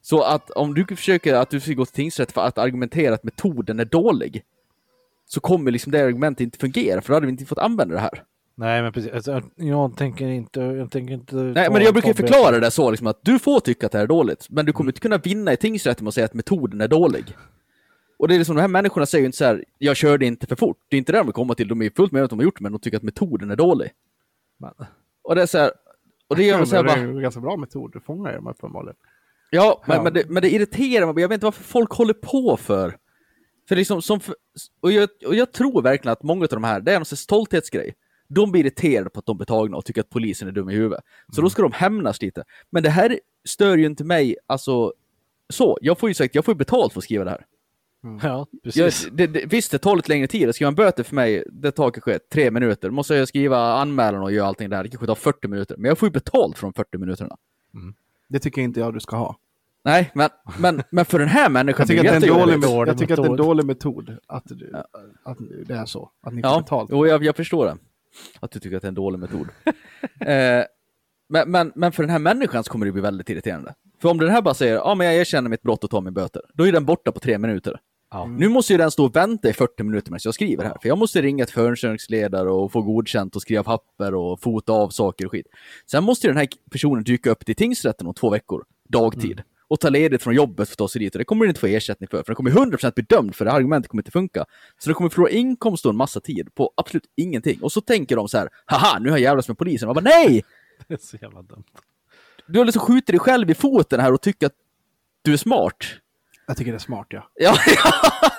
Så 0.00 0.22
att 0.22 0.50
om 0.50 0.74
du 0.74 0.86
försöker 0.86 1.34
att 1.34 1.50
du 1.50 1.60
ska 1.60 1.72
gå 1.72 1.86
till 1.86 1.94
tingsrätt 1.94 2.32
för 2.32 2.40
att 2.40 2.58
argumentera 2.58 3.14
att 3.14 3.24
metoden 3.24 3.80
är 3.80 3.84
dålig, 3.84 4.44
så 5.26 5.40
kommer 5.40 5.70
liksom 5.70 5.92
det 5.92 6.04
argumentet 6.04 6.44
inte 6.44 6.58
fungera, 6.58 7.00
för 7.00 7.08
då 7.08 7.14
hade 7.14 7.26
vi 7.26 7.32
inte 7.32 7.46
fått 7.46 7.58
använda 7.58 7.94
det 7.94 8.00
här. 8.00 8.24
Nej, 8.56 8.82
men 8.82 8.92
precis. 8.92 9.12
Alltså, 9.12 9.42
jag 9.54 9.96
tänker 9.96 10.28
inte... 10.28 10.60
Jag 10.60 10.90
tänker 10.90 11.14
inte 11.14 11.36
Nej, 11.36 11.70
men 11.70 11.82
jag 11.82 11.92
brukar 11.92 12.08
ju 12.08 12.14
förklara 12.14 12.58
det 12.58 12.70
så 12.70 12.90
liksom 12.90 13.06
att 13.06 13.18
du 13.22 13.38
får 13.38 13.60
tycka 13.60 13.86
att 13.86 13.92
det 13.92 13.98
här 13.98 14.04
är 14.04 14.08
dåligt, 14.08 14.46
men 14.50 14.66
du 14.66 14.72
kommer 14.72 14.90
inte 14.90 15.00
kunna 15.00 15.18
vinna 15.18 15.52
i 15.52 15.56
tingsrätten 15.56 16.04
med 16.04 16.08
att 16.08 16.14
säga 16.14 16.24
att 16.24 16.34
metoden 16.34 16.80
är 16.80 16.88
dålig. 16.88 17.36
Och 18.18 18.28
det 18.28 18.34
är 18.34 18.38
liksom, 18.38 18.56
de 18.56 18.60
här 18.60 18.68
människorna 18.68 19.06
säger 19.06 19.22
ju 19.22 19.26
inte 19.26 19.38
så 19.38 19.44
här, 19.44 19.64
jag 19.78 19.96
körde 19.96 20.26
inte 20.26 20.46
för 20.46 20.56
fort. 20.56 20.78
Det 20.88 20.96
är 20.96 20.98
inte 20.98 21.12
det 21.12 21.18
de 21.18 21.26
vill 21.26 21.32
komma 21.32 21.54
till, 21.54 21.68
de 21.68 21.82
är 21.82 21.90
fullt 21.96 22.12
med 22.12 22.24
att 22.24 22.30
de 22.30 22.38
har 22.38 22.44
gjort 22.44 22.58
det, 22.58 22.62
men 22.62 22.72
de 22.72 22.78
tycker 22.78 22.96
att 22.96 23.02
metoden 23.02 23.50
är 23.50 23.56
dålig. 23.56 23.90
Men, 24.58 24.70
Och 25.22 25.34
det 25.34 25.42
är 25.42 25.46
så 25.46 25.58
här, 25.58 25.70
och 26.28 26.36
det 26.36 26.44
gör 26.44 26.58
mig 26.58 26.66
så 26.66 26.76
här 26.76 26.82
det 26.82 26.90
är 26.90 26.98
en 26.98 27.20
ganska 27.20 27.40
bra 27.40 27.56
metod, 27.56 27.92
du 27.92 28.00
fångar 28.00 28.30
ju 28.30 28.36
dem 28.36 28.46
uppenbarligen. 28.46 28.96
Ja, 29.50 29.82
men, 29.86 29.96
Ja. 29.96 30.02
Men, 30.02 30.12
det, 30.12 30.28
men 30.28 30.42
det 30.42 30.50
irriterar 30.50 31.06
mig. 31.06 31.22
Jag 31.22 31.28
vet 31.28 31.36
inte 31.36 31.46
varför 31.46 31.62
folk 31.64 31.92
håller 31.92 32.14
på 32.14 32.56
för. 32.56 32.96
För 33.68 33.76
liksom, 33.76 34.02
som 34.02 34.20
för, 34.20 34.34
och, 34.80 34.92
jag, 34.92 35.08
och 35.26 35.34
jag 35.34 35.52
tror 35.52 35.82
verkligen 35.82 36.12
att 36.12 36.22
många 36.22 36.42
av 36.42 36.48
de 36.48 36.64
här, 36.64 36.80
det 36.80 36.92
är 36.92 36.96
en 36.96 37.04
stolthetsgrej. 37.04 37.94
De 38.34 38.52
blir 38.52 38.60
irriterade 38.64 39.10
på 39.10 39.18
att 39.20 39.26
de 39.26 39.36
blir 39.36 39.46
tagna 39.46 39.76
och 39.76 39.84
tycker 39.84 40.00
att 40.00 40.10
polisen 40.10 40.48
är 40.48 40.52
dum 40.52 40.70
i 40.70 40.74
huvudet. 40.74 41.04
Så 41.32 41.40
då 41.42 41.50
ska 41.50 41.62
de 41.62 41.72
hämnas 41.72 42.22
lite. 42.22 42.44
Men 42.70 42.82
det 42.82 42.90
här 42.90 43.20
stör 43.44 43.76
ju 43.76 43.86
inte 43.86 44.04
mig, 44.04 44.36
alltså, 44.46 44.92
så. 45.52 45.78
Jag 45.80 45.98
får 45.98 46.10
ju 46.10 46.14
sagt, 46.14 46.34
jag 46.34 46.44
får 46.44 46.54
ju 46.54 46.58
betalt 46.58 46.92
för 46.92 47.00
att 47.00 47.04
skriva 47.04 47.24
det 47.24 47.30
här. 47.30 47.46
ja, 48.22 48.46
Jag, 48.52 48.62
precis. 48.62 49.08
det, 49.12 49.26
det, 49.26 49.46
visst, 49.46 49.70
det 49.70 49.78
tar 49.78 49.96
lite 49.96 50.08
längre 50.08 50.26
tid. 50.26 50.48
Att 50.48 50.54
skriva 50.54 50.68
en 50.68 50.74
böter 50.74 51.02
för 51.02 51.14
mig, 51.14 51.44
det 51.52 51.70
tar 51.72 51.90
kanske 51.90 52.18
tre 52.18 52.50
minuter. 52.50 52.88
Då 52.88 52.94
måste 52.94 53.14
jag 53.14 53.28
skriva 53.28 53.58
anmälan 53.74 54.22
och 54.22 54.32
göra 54.32 54.46
allting 54.46 54.70
där. 54.70 54.82
Det 54.82 54.88
kanske 54.88 55.06
tar 55.06 55.14
40 55.14 55.48
minuter. 55.48 55.76
Men 55.76 55.88
jag 55.88 55.98
får 55.98 56.06
ju 56.06 56.12
betalt 56.12 56.58
för 56.58 56.66
de 56.66 56.72
40 56.72 56.98
minuterna. 56.98 57.36
Det 58.28 58.38
tycker 58.38 58.62
inte 58.62 58.80
jag 58.80 58.94
du 58.94 59.00
ska 59.00 59.16
ha. 59.16 59.36
Nej, 59.84 60.10
men, 60.14 60.28
men, 60.58 60.82
men 60.90 61.04
för 61.04 61.18
den 61.18 61.28
här 61.28 61.48
människan 61.50 61.86
Jag 61.88 61.88
tycker, 61.88 62.14
att 62.14 62.20
det 62.20 62.26
är 62.26 62.32
en 62.32 62.38
dålig, 62.40 62.60
dålig 62.62 62.90
jag 62.90 62.98
tycker 62.98 63.14
att 63.14 63.16
det 63.16 63.22
är 63.22 63.26
en 63.26 63.32
metod. 63.32 63.46
dålig 63.46 63.64
metod 63.66 64.16
att, 64.26 64.42
du- 64.46 64.72
att 65.24 65.38
det 65.66 65.74
är 65.74 65.84
så. 65.86 66.10
Att 66.22 66.34
ni 66.34 66.42
får 66.42 66.50
Ja, 66.50 66.58
betalt. 66.60 66.90
jo, 66.92 67.06
jag, 67.06 67.24
jag 67.24 67.36
förstår 67.36 67.66
det. 67.66 67.76
Att 68.40 68.50
du 68.50 68.60
tycker 68.60 68.76
att 68.76 68.82
det 68.82 68.86
är 68.86 68.88
en 68.88 68.94
dålig 68.94 69.18
metod. 69.18 69.48
eh, 70.20 70.64
men, 71.28 71.50
men, 71.50 71.72
men 71.74 71.92
för 71.92 72.02
den 72.02 72.10
här 72.10 72.18
människan 72.18 72.64
så 72.64 72.72
kommer 72.72 72.86
det 72.86 72.92
bli 72.92 73.02
väldigt 73.02 73.30
irriterande. 73.30 73.74
För 74.02 74.08
om 74.08 74.18
den 74.18 74.30
här 74.30 74.42
bara 74.42 74.54
säger, 74.54 74.74
ja 74.74 74.94
men 74.94 75.06
jag 75.06 75.16
erkänner 75.16 75.50
mitt 75.50 75.62
brott 75.62 75.84
och 75.84 75.90
tar 75.90 76.00
min 76.00 76.14
böter, 76.14 76.42
då 76.54 76.68
är 76.68 76.72
den 76.72 76.84
borta 76.84 77.12
på 77.12 77.20
tre 77.20 77.38
minuter. 77.38 77.80
Ja. 78.10 78.26
Nu 78.26 78.48
måste 78.48 78.72
ju 78.72 78.78
den 78.78 78.90
stå 78.90 79.04
och 79.04 79.16
vänta 79.16 79.48
i 79.48 79.52
40 79.52 79.82
minuter 79.82 80.10
medan 80.10 80.20
jag 80.24 80.34
skriver 80.34 80.64
här, 80.64 80.76
för 80.82 80.88
jag 80.88 80.98
måste 80.98 81.22
ringa 81.22 81.44
till 81.44 81.54
förundersökningsledare 81.54 82.50
och 82.50 82.72
få 82.72 82.82
godkänt 82.82 83.36
och 83.36 83.42
skriva 83.42 83.62
papper 83.62 84.14
och 84.14 84.40
fota 84.40 84.72
av 84.72 84.88
saker 84.88 85.26
och 85.26 85.32
skit. 85.32 85.46
Sen 85.90 86.04
måste 86.04 86.26
ju 86.26 86.32
den 86.32 86.38
här 86.38 86.48
personen 86.70 87.04
dyka 87.04 87.30
upp 87.30 87.46
till 87.46 87.54
tingsrätten 87.54 88.06
om 88.06 88.14
två 88.14 88.30
veckor, 88.30 88.64
dagtid, 88.88 89.42
och 89.68 89.80
ta 89.80 89.88
ledigt 89.88 90.22
från 90.22 90.34
jobbet 90.34 90.68
för 90.68 90.74
att 90.74 90.78
ta 90.78 90.88
sig 90.88 91.00
dit. 91.00 91.14
Och 91.14 91.18
det 91.18 91.24
kommer 91.24 91.44
den 91.44 91.50
inte 91.50 91.60
få 91.60 91.66
ersättning 91.66 92.08
för, 92.08 92.16
för 92.16 92.26
den 92.26 92.36
kommer 92.36 92.50
100% 92.50 92.94
bli 92.94 93.04
dömd 93.04 93.34
för 93.34 93.44
det 93.44 93.50
här 93.50 93.58
argumentet 93.58 93.90
kommer 93.90 94.02
inte 94.02 94.10
funka. 94.10 94.44
Så 94.78 94.90
de 94.90 94.94
kommer 94.94 95.10
förlora 95.10 95.30
inkomst 95.30 95.86
och 95.86 95.90
en 95.90 95.96
massa 95.96 96.20
tid 96.20 96.54
på 96.54 96.72
absolut 96.76 97.04
ingenting. 97.16 97.62
Och 97.62 97.72
så 97.72 97.80
tänker 97.80 98.16
de 98.16 98.28
så 98.28 98.38
här, 98.38 98.48
haha, 98.66 98.98
nu 98.98 99.10
har 99.10 99.16
jag 99.18 99.22
jävlats 99.22 99.48
med 99.48 99.58
polisen. 99.58 99.88
Jag 99.88 99.96
bara, 99.96 100.00
nej! 100.00 100.44
Det 100.88 100.94
är 100.94 100.98
så 100.98 101.16
jävla 101.20 101.42
dumt. 101.42 101.64
Du 102.46 102.58
har 102.58 102.64
liksom 102.66 102.82
skjutit 102.82 103.06
dig 103.06 103.18
själv 103.18 103.50
i 103.50 103.54
foten 103.54 104.00
här 104.00 104.12
och 104.12 104.22
tycker 104.22 104.46
att 104.46 104.54
du 105.22 105.32
är 105.32 105.36
smart. 105.36 105.76
Jag 106.46 106.56
tycker 106.56 106.72
det 106.72 106.76
är 106.76 106.78
smart 106.78 107.06
ja. 107.10 107.30
Ja, 107.34 107.56
ja. 107.84 108.30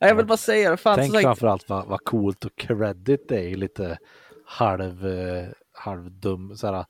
Jag 0.00 0.14
vill 0.14 0.26
bara 0.26 0.36
säga 0.36 0.70
det. 0.70 0.76
Fan, 0.76 0.96
Tänk 0.96 1.12
sagt, 1.12 1.22
framförallt 1.22 1.68
vad, 1.68 1.86
vad 1.86 2.04
coolt 2.04 2.44
och 2.44 2.56
credit 2.56 3.28
det 3.28 3.36
är 3.36 3.48
i 3.48 3.56
lite 3.56 3.98
halv, 4.44 5.06
eh, 5.06 5.48
halvdum, 5.72 6.56
såhär, 6.56 6.84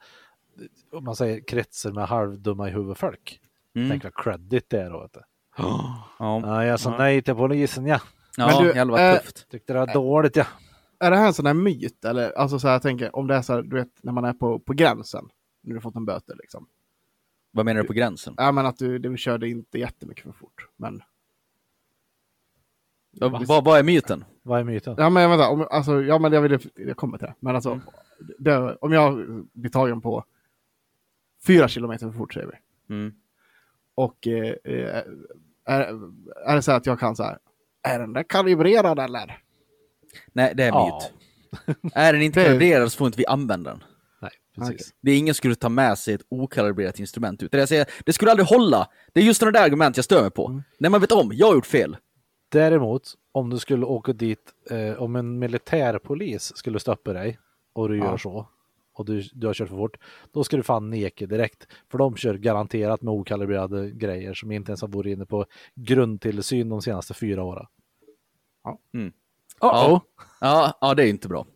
om 0.93 1.05
man 1.05 1.17
säger 1.17 1.41
kretsar 1.41 1.93
med 1.93 2.09
halvdumma 2.09 2.69
i 2.69 2.73
huvudet 2.73 2.99
folk. 2.99 3.41
Mm. 3.75 3.89
Tänk 3.91 4.05
vad 4.05 4.15
credit 4.15 4.71
det 4.71 4.81
är 4.81 4.91
då. 4.91 5.01
Vet 5.01 5.13
du. 5.13 5.21
Ja, 5.57 6.05
Ja, 6.19 6.65
jag 6.65 6.81
sa 6.81 6.99
nej 6.99 7.23
till 7.23 7.35
polisen 7.35 7.87
ja. 7.87 8.01
ja 8.37 8.47
Men 8.47 8.65
du, 8.65 8.75
jävlar 8.75 8.99
vad 8.99 9.15
eh, 9.15 9.19
tufft. 9.21 9.51
Tyckte 9.51 9.73
det 9.73 9.79
var 9.79 9.95
dåligt 9.95 10.37
ja. 10.37 10.47
Är 10.99 11.11
det 11.11 11.17
här 11.17 11.27
en 11.27 11.35
sån 11.35 11.47
här 11.47 11.55
myt? 11.55 12.05
Eller 12.05 12.33
alltså 12.39 12.59
så 12.59 12.67
här, 12.67 12.75
jag 12.75 12.83
tänker 12.83 13.17
om 13.17 13.27
det 13.27 13.35
är 13.35 13.43
så 13.43 13.53
här, 13.53 13.63
du 13.63 13.77
vet 13.77 14.03
när 14.03 14.13
man 14.13 14.25
är 14.25 14.33
på, 14.33 14.59
på 14.59 14.73
gränsen. 14.73 15.29
När 15.63 15.75
du 15.75 15.81
fått 15.81 15.97
en 15.97 16.05
böter 16.05 16.37
liksom. 16.39 16.67
Vad 17.51 17.65
menar 17.65 17.81
du 17.81 17.87
på 17.87 17.93
gränsen? 17.93 18.35
Ja 18.37 18.53
men 18.53 18.67
att 18.67 18.79
du, 18.79 18.99
du 18.99 19.17
körde 19.17 19.49
inte 19.49 19.79
jättemycket 19.79 20.25
för 20.25 20.33
fort. 20.33 20.69
Men, 20.77 21.03
Ja, 23.13 23.29
Vad, 23.29 23.65
vad 23.65 23.79
är 23.79 23.83
myten? 23.83 24.25
Vad 24.43 24.61
är 24.61 24.65
myten? 24.65 24.95
ja 24.99 25.11
men 25.11 25.31
vänta, 25.31 25.49
om, 25.49 25.67
alltså, 25.71 26.03
ja 26.03 26.19
men 26.19 26.33
jag 26.33 26.41
vill, 26.43 26.59
jag 26.75 26.97
kommer 26.97 27.19
till 27.19 27.27
det. 27.27 27.35
Men 27.41 27.55
alltså, 27.55 27.81
det, 28.39 28.77
om 28.81 28.93
jag 28.93 29.27
blir 29.53 29.71
tagen 29.71 30.01
på 30.01 30.25
fyra 31.47 31.69
kilometer 31.69 32.07
för 32.07 32.19
fort 32.19 32.35
säger 32.35 32.47
vi. 32.47 32.95
Mm. 32.95 33.15
Och 33.95 34.27
eh, 34.27 34.55
eh, 34.65 35.03
är, 35.65 35.81
är 36.47 36.57
det 36.57 36.63
så 36.63 36.73
att 36.73 36.87
jag 36.87 37.01
kan 37.01 37.17
så 37.17 37.23
här, 37.23 37.39
är 37.83 37.99
den 37.99 38.13
där 38.13 38.23
kalibrerad 38.23 38.99
eller? 38.99 39.39
Nej, 40.33 40.53
det 40.57 40.65
är 40.65 40.69
Ja. 40.69 41.01
myt. 41.03 41.13
Är 41.95 42.13
den 42.13 42.23
inte 42.23 42.45
kalibrerad 42.45 42.93
så 42.93 42.99
får 42.99 43.07
inte 43.07 43.19
vi 43.19 43.27
använda 43.27 43.71
den. 43.71 43.85
Nej, 44.23 44.31
precis. 44.55 44.75
Okej. 44.75 44.87
Det 45.01 45.11
är 45.11 45.19
ingen 45.19 45.35
skulle 45.35 45.55
ta 45.55 45.69
med 45.69 45.99
sig 45.99 46.15
ett 46.15 46.21
okalibrerat 46.29 47.01
instrument 47.01 47.43
ut. 47.43 47.53
Det, 47.53 47.59
jag 47.59 47.69
säger, 47.69 47.87
det 48.07 48.13
skulle 48.13 48.31
aldrig 48.31 48.47
hålla. 48.47 48.89
Det 49.13 49.21
är 49.21 49.25
just 49.25 49.41
sådana 49.41 49.59
där 49.59 49.65
argument 49.67 49.97
jag 49.97 50.05
stör 50.05 50.23
mig 50.23 50.31
på. 50.31 50.47
Mm. 50.47 50.63
När 50.79 50.91
man 50.91 51.01
vet 51.01 51.13
om, 51.13 51.31
jag 51.35 51.47
har 51.47 51.55
gjort 51.55 51.67
fel. 51.67 51.97
Däremot 52.53 53.03
om 53.33 53.51
du 53.51 53.59
skulle 53.59 53.87
åka 53.87 54.13
dit, 54.13 54.53
eh, 54.71 55.03
om 55.03 55.17
en 55.17 55.39
militärpolis 55.39 56.57
skulle 56.57 56.81
stoppa 56.81 57.13
dig 57.13 57.39
och 57.73 57.89
du 57.89 57.99
Ja. 57.99 58.05
gör 58.05 58.17
så 58.17 58.49
och 59.01 59.07
du, 59.07 59.23
du 59.33 59.47
har 59.47 59.55
kört 59.55 59.69
för 59.69 59.77
fort, 59.77 59.97
då 60.33 60.45
ska 60.45 60.57
du 60.57 60.63
fan 60.63 60.91
neka 60.91 61.27
direkt. 61.27 61.67
För 61.91 61.99
de 61.99 62.17
kör 62.17 62.35
garanterat 62.35 63.03
med 63.03 63.15
okalibrerade 63.15 63.91
grejer 63.91 64.35
som 64.35 64.53
inte 64.53 64.71
ens 64.71 64.81
har 64.81 64.89
varit 64.89 65.11
inne 65.17 65.27
på 65.27 65.47
grundtillsyn 65.75 66.69
de 66.69 66.83
senaste 66.83 67.15
fyra 67.15 67.43
åren. 67.43 67.67
Ja. 69.61 70.01
Ja, 70.41 70.79
ja, 70.81 70.95
det 70.95 71.03
är 71.05 71.07
inte 71.09 71.29
bra. 71.29 71.47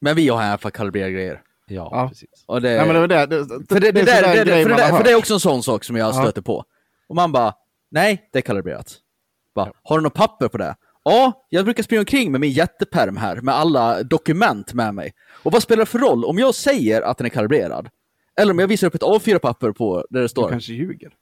Men 0.00 0.16
vi 0.16 0.28
har 0.28 0.38
här 0.38 0.56
för 0.56 0.68
att 0.68 0.74
kalibrera 0.74 1.10
grejer. 1.10 1.42
Ja, 1.66 1.88
Ja. 1.92 2.08
precis. 2.08 2.44
Och 2.46 2.62
det, 2.62 2.76
Nej, 2.76 2.92
men 2.92 3.08
det 3.08 3.26
det. 3.26 3.26
det, 3.26 3.46
för 3.68 3.80
det, 3.80 3.92
det, 3.92 4.00
är 4.00 4.04
där, 4.04 4.44
det, 4.44 4.62
för, 4.62 4.68
det, 4.68 4.82
har 4.82 4.96
för 4.98 5.04
det 5.04 5.10
är 5.10 5.16
också 5.16 5.34
en 5.34 5.40
sån 5.40 5.62
sak 5.62 5.84
som 5.84 5.96
jag 5.96 6.08
Ja. 6.08 6.12
stöter 6.22 6.42
på. 6.42 6.64
Och 7.08 7.14
man 7.16 7.32
bara, 7.32 7.54
nej, 7.90 8.28
det 8.32 8.38
är 8.38 8.42
kalibrerat. 8.42 8.96
Bara, 9.54 9.72
Har 9.82 9.96
du 9.98 10.02
något 10.02 10.14
papper 10.14 10.48
på 10.48 10.58
det? 10.58 10.76
Ja, 11.04 11.46
jag 11.48 11.64
brukar 11.64 11.82
springa 11.82 12.00
omkring 12.00 12.32
med 12.32 12.40
min 12.40 12.50
jätteperm 12.50 13.16
här 13.16 13.40
med 13.40 13.54
alla 13.54 14.02
dokument 14.02 14.74
med 14.74 14.94
mig. 14.94 15.12
Och 15.42 15.52
vad 15.52 15.62
spelar 15.62 15.80
det 15.80 15.86
för 15.86 15.98
roll 15.98 16.24
om 16.24 16.38
jag 16.38 16.54
säger 16.54 17.02
att 17.02 17.18
den 17.18 17.24
är 17.24 17.30
kalibrerad? 17.30 17.88
Eller 18.40 18.52
om 18.52 18.58
jag 18.58 18.68
visar 18.68 18.86
upp 18.86 18.94
ett 18.94 19.02
A4-papper 19.02 19.72
på 19.72 20.06
där 20.10 20.18
det 20.18 20.24
Du 20.24 20.28
står. 20.28 20.48
kanske 20.48 20.72
ljuger. 20.72 21.12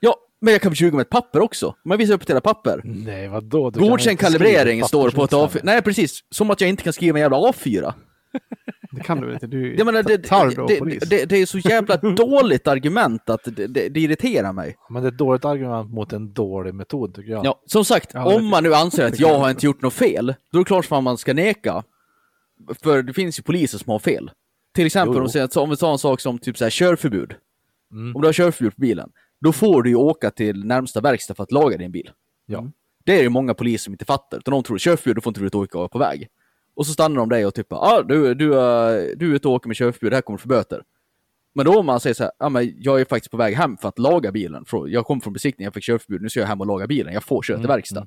Ja, 0.00 0.16
men 0.40 0.52
jag 0.52 0.62
kan 0.62 0.72
ljuga 0.72 0.96
med 0.96 1.02
ett 1.02 1.10
papper 1.10 1.40
också. 1.40 1.66
Om 1.66 1.90
jag 1.90 1.98
visar 1.98 2.14
upp 2.14 2.22
ett 2.22 2.30
hela 2.30 2.40
papper. 2.40 2.80
Nej, 2.84 3.28
vadå? 3.28 3.70
Du 3.70 3.80
Godkänd 3.80 4.18
kalibrering 4.18 4.84
står 4.84 5.10
på 5.10 5.24
ett 5.24 5.32
inte 5.32 5.58
A4. 5.58 5.60
Nej, 5.62 5.82
precis. 5.82 6.20
Som 6.30 6.50
att 6.50 6.60
jag 6.60 6.70
inte 6.70 6.82
kan 6.82 6.92
skriva 6.92 7.18
en 7.18 7.22
jävla 7.22 7.36
A4. 7.36 7.92
Det 8.92 9.00
kan 9.00 9.20
du 9.20 9.32
inte? 9.32 9.46
Du 9.46 9.74
Jag 9.78 9.84
menar, 9.84 10.02
det, 10.02 10.16
det, 10.16 11.06
det, 11.06 11.24
det 11.24 11.36
är 11.36 11.46
så 11.46 11.58
jävla 11.58 11.96
dåligt 12.16 12.68
argument 12.68 13.30
att 13.30 13.40
det, 13.44 13.66
det, 13.66 14.00
irriterar 14.00 14.52
mig. 14.52 14.76
Men 14.88 15.02
det 15.02 15.08
är 15.08 15.12
ett 15.12 15.18
dåligt 15.18 15.44
argument 15.44 15.90
mot 15.90 16.12
en 16.12 16.32
dålig 16.32 16.74
metod 16.74 17.14
tycker 17.14 17.30
jag. 17.30 17.46
Ja, 17.46 17.62
som 17.66 17.84
sagt, 17.84 18.10
Ja, 18.14 18.36
om 18.36 18.46
man 18.46 18.62
nu 18.62 18.74
anser 18.74 19.06
att 19.06 19.20
jag 19.20 19.38
har 19.38 19.50
inte 19.50 19.66
gjort 19.66 19.82
något 19.82 19.94
fel, 19.94 20.34
då 20.52 20.58
är 20.58 20.60
det 20.60 20.66
klart 20.68 20.92
att 20.92 21.02
man 21.02 21.18
ska 21.18 21.34
neka. 21.34 21.82
För 22.82 23.02
det 23.02 23.12
finns 23.12 23.38
ju 23.38 23.42
poliser 23.42 23.78
som 23.78 23.90
har 23.90 23.98
fel. 23.98 24.30
Till 24.74 24.86
exempel 24.86 25.16
Jo, 25.16 25.22
om 25.22 25.28
säger- 25.28 25.58
om 25.58 25.70
vi 25.70 25.76
tar 25.76 25.92
en 25.92 25.98
sak 25.98 26.20
som 26.20 26.38
typ 26.38 26.58
så 26.58 26.64
här, 26.64 26.70
körförbud. 26.70 27.34
Mm. 27.92 28.16
Om 28.16 28.22
du 28.22 28.28
har 28.28 28.32
körförbud 28.32 28.74
på 28.76 28.80
bilen, 28.80 29.10
då 29.40 29.52
får 29.52 29.82
du 29.82 29.90
ju 29.90 29.96
åka 29.96 30.30
till 30.30 30.64
närmsta 30.64 31.00
verkstad 31.00 31.34
för 31.34 31.42
att 31.42 31.52
laga 31.52 31.76
din 31.76 31.92
bil. 31.92 32.10
Ja. 32.46 32.70
Det 33.04 33.18
är 33.18 33.22
ju 33.22 33.28
många 33.28 33.54
poliser 33.54 33.84
som 33.84 33.94
inte 33.94 34.04
fattar. 34.04 34.38
Utan 34.38 34.52
de 34.52 34.62
tror 34.62 34.76
att 34.76 34.80
körförbud, 34.80 35.16
då 35.16 35.20
får 35.20 35.30
inte 35.30 35.40
du 35.40 35.46
ut 35.46 35.54
och 35.54 35.60
åka 35.60 35.88
på 35.88 35.98
väg. 35.98 36.28
Och 36.74 36.86
så 36.86 36.92
stannar 36.92 37.16
de 37.16 37.28
dig 37.28 37.46
och 37.46 37.54
typ 37.54 37.72
ah, 37.72 38.02
du, 38.02 38.34
du, 38.34 38.46
eh, 38.54 39.16
du 39.16 39.30
är 39.30 39.34
ute 39.34 39.48
och 39.48 39.54
åker 39.54 39.68
med 39.68 39.76
körförbud, 39.76 40.12
det 40.12 40.16
här 40.16 40.22
kommer 40.22 40.38
du 40.38 40.42
få 40.42 40.48
böter. 40.48 40.82
Men 41.54 41.66
då 41.66 41.78
om 41.78 41.86
man 41.86 42.00
säger 42.00 42.14
så 42.14 42.22
här, 42.22 42.32
ah, 42.38 42.48
men 42.48 42.72
jag 42.76 43.00
är 43.00 43.04
faktiskt 43.04 43.30
på 43.30 43.36
väg 43.36 43.54
hem 43.56 43.76
för 43.76 43.88
att 43.88 43.98
laga 43.98 44.32
bilen. 44.32 44.64
Jag 44.86 45.06
kom 45.06 45.20
från 45.20 45.32
besiktningen, 45.32 45.66
jag 45.66 45.74
fick 45.74 45.84
körförbud, 45.84 46.22
nu 46.22 46.28
ska 46.28 46.40
jag 46.40 46.46
hem 46.46 46.60
och 46.60 46.66
laga 46.66 46.86
bilen, 46.86 47.14
jag 47.14 47.24
får 47.24 47.42
köra 47.42 47.56
till 47.56 47.64
Mm, 47.64 47.76
verkstad. 47.76 48.06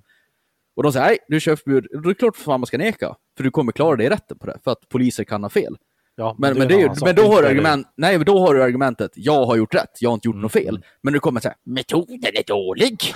Och 0.76 0.84
de 0.84 0.94
säger, 0.94 1.06
nej, 1.06 1.18
du 1.28 1.36
är 1.36 1.40
körförbud, 1.40 1.88
då 1.92 2.00
är 2.00 2.04
det 2.14 2.16
klart 2.16 2.36
för 2.38 2.44
fan 2.44 2.60
man 2.60 2.68
ska 2.68 2.78
neka. 2.78 3.16
För 3.38 3.44
du 3.44 3.52
kommer 3.52 3.72
klara 3.72 3.96
dig 3.96 4.06
i 4.06 4.10
rätten 4.10 4.38
på 4.38 4.46
det, 4.48 4.58
för 4.64 4.72
att 4.72 4.90
poliser 4.90 5.24
kan 5.24 5.44
ha 5.44 5.50
fel. 5.50 5.76
Ja, 6.16 6.36
Men, 6.40 6.58
men, 6.58 6.68
det 6.68 6.82
är 6.82 6.88
sak. 6.88 6.98
men 7.06 7.16
då 7.16 7.22
har 7.22 7.30
du 7.30 7.38
är 7.38 7.42
det- 7.42 7.50
argument, 7.50 7.88
nej, 7.98 8.18
men 8.18 8.26
då 8.26 8.40
har 8.40 8.54
du 8.54 8.64
argumentet, 8.64 9.12
jag 9.16 9.46
har 9.46 9.56
gjort 9.56 9.76
rätt, 9.76 9.90
jag 10.00 10.10
har 10.10 10.14
inte 10.14 10.28
gjort 10.28 10.36
något 10.36 10.56
Mm. 10.56 10.66
fel. 10.66 10.80
Men 11.04 11.14
nu 11.14 11.20
kommer 11.20 11.42
här, 11.44 11.54
metoden 11.66 12.20
är 12.34 12.44
dålig. 12.48 13.14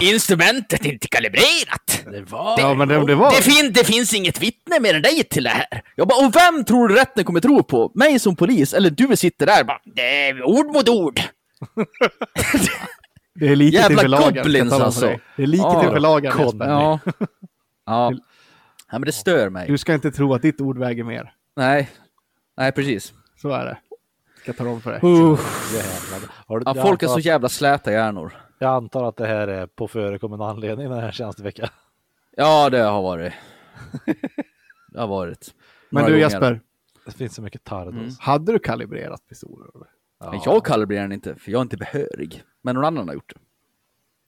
Instrumentet 0.00 0.84
är 0.86 0.92
inte 0.92 1.08
kalibrerat. 1.08 2.04
Det 2.12 2.20
var... 2.20 2.54
Ja, 2.60 2.74
men 2.74 2.88
det, 2.88 3.06
det 3.06 3.14
var... 3.14 3.30
Det, 3.30 3.42
fin 3.42 3.72
det 3.72 3.84
finns 3.84 4.14
inget 4.14 4.42
vittne 4.42 4.80
mer 4.80 4.94
än 4.94 5.02
dig 5.02 5.24
till 5.24 5.42
det 5.44 5.50
här. 5.50 5.82
Jag 5.94 6.08
bara, 6.08 6.26
och 6.26 6.36
vem 6.36 6.64
tror 6.64 6.88
du 6.88 6.94
rätten 6.94 7.24
kommer 7.24 7.40
tro 7.40 7.62
på? 7.62 7.92
Mig 7.94 8.18
som 8.18 8.36
polis? 8.36 8.74
Eller 8.74 8.90
du 8.90 9.16
sitter 9.16 9.46
där 9.46 9.64
bara, 9.64 9.80
det 9.84 10.28
är 10.28 10.42
ord 10.44 10.66
mot 10.74 10.88
ord. 10.88 11.20
Det 13.40 13.46
är 13.48 13.56
likhet 13.56 13.90
Jävla 13.90 14.02
lagen. 14.08 14.34
goblins 14.34 14.72
alltså. 14.72 15.06
Det 15.36 15.42
är 15.42 15.46
likhet 15.46 15.66
Ja, 15.72 15.84
inför 15.84 15.98
lagen. 16.00 16.32
kon- 16.32 16.44
Jesper. 16.44 16.66
Ja. 16.68 16.98
ja. 17.86 18.12
Ja, 18.90 18.98
men 18.98 19.02
det 19.02 19.12
stör 19.12 19.50
mig. 19.50 19.66
Du 19.68 19.78
ska 19.78 19.94
inte 19.94 20.10
tro 20.10 20.34
att 20.34 20.42
ditt 20.42 20.60
ord 20.60 20.78
väger 20.78 21.04
mer. 21.04 21.32
Nej. 21.56 21.90
Nej, 22.56 22.72
precis. 22.72 23.12
Så 23.36 23.50
är 23.50 23.64
det. 23.64 23.78
Ska 24.42 24.52
tala 24.52 24.70
om 24.70 24.80
för 24.80 24.90
dig. 24.90 25.00
Har 26.46 26.58
du, 26.60 26.62
Ja, 26.66 26.74
folk 26.74 27.02
är 27.02 27.06
så 27.06 27.18
jävla 27.18 27.48
släta 27.48 27.92
hjärnor. 27.92 28.32
Jag 28.58 28.70
antar 28.74 29.08
att 29.08 29.16
det 29.16 29.26
här 29.26 29.48
är 29.48 29.66
på 29.66 29.88
förekommande 29.88 30.44
anledning 30.44 30.90
den 30.90 31.00
här 31.00 31.10
tjänsteveckan. 31.12 31.68
Ja, 32.40 32.70
det 32.70 32.78
har 32.78 33.02
varit. 33.02 33.32
Det 34.92 35.00
har 35.00 35.06
varit. 35.06 35.54
Men 35.90 36.04
du 36.04 36.10
gånger. 36.10 36.22
Jesper, 36.22 36.60
Det 37.06 37.12
finns 37.12 37.34
så 37.34 37.42
mycket 37.42 37.64
tardos. 37.64 37.94
Mm. 37.94 38.10
hade 38.20 38.52
du 38.52 38.58
kalibrerat 38.58 39.28
pistoler? 39.28 39.68
Men 40.20 40.40
Jag 40.44 40.64
kalibrerar 40.64 41.02
den 41.02 41.12
inte, 41.12 41.34
för 41.34 41.50
jag 41.52 41.58
är 41.58 41.62
inte 41.62 41.76
behörig. 41.76 42.42
Men 42.62 42.74
någon 42.74 42.84
annan 42.84 43.08
har 43.08 43.14
gjort 43.14 43.32
det. 43.34 43.40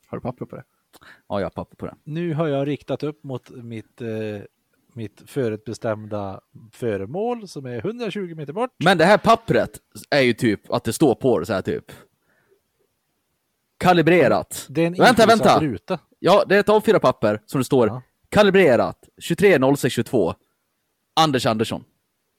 Har 0.07 0.19
du 0.19 0.23
papper 0.23 0.45
på 0.45 0.57
det? 0.57 0.65
Ja, 1.29 1.41
jag 1.41 1.45
har 1.47 1.51
papper 1.51 1.77
på 1.77 1.87
det. 1.87 1.95
Nu 2.05 2.35
har 2.35 2.49
jag 2.49 2.67
riktat 2.69 3.03
upp 3.03 3.25
mot 3.25 3.51
mitt, 3.51 4.01
eh, 4.01 4.09
mitt 4.95 5.23
förutbestämda 5.27 6.41
föremål 6.73 7.49
som 7.49 7.67
är 7.67 7.79
120 7.79 8.35
meter 8.35 8.53
bort. 8.53 8.71
Men 8.85 8.99
det 8.99 9.05
här 9.05 9.19
pappret 9.19 9.71
är 10.11 10.21
ju 10.21 10.33
typ 10.33 10.71
att 10.73 10.85
det 10.85 10.93
står 10.93 11.15
på 11.15 11.39
det 11.39 11.47
så 11.47 11.53
här 11.53 11.63
typ. 11.63 11.93
Kalibrerat. 13.79 14.67
Det 14.69 14.83
är 14.83 14.87
en 14.87 14.93
Vänta, 14.95 15.27
vänta. 15.27 15.61
ruta. 15.61 15.99
Ja, 16.19 16.45
det 16.49 16.57
är 16.57 16.61
ett 16.61 16.69
A4-papper 16.69 17.41
som 17.47 17.61
det 17.61 17.65
står 17.65 17.87
Ja. 17.89 18.03
kalibrerat 18.29 19.09
230622 19.29 20.35
Anders 21.21 21.47
Andersson. 21.47 21.85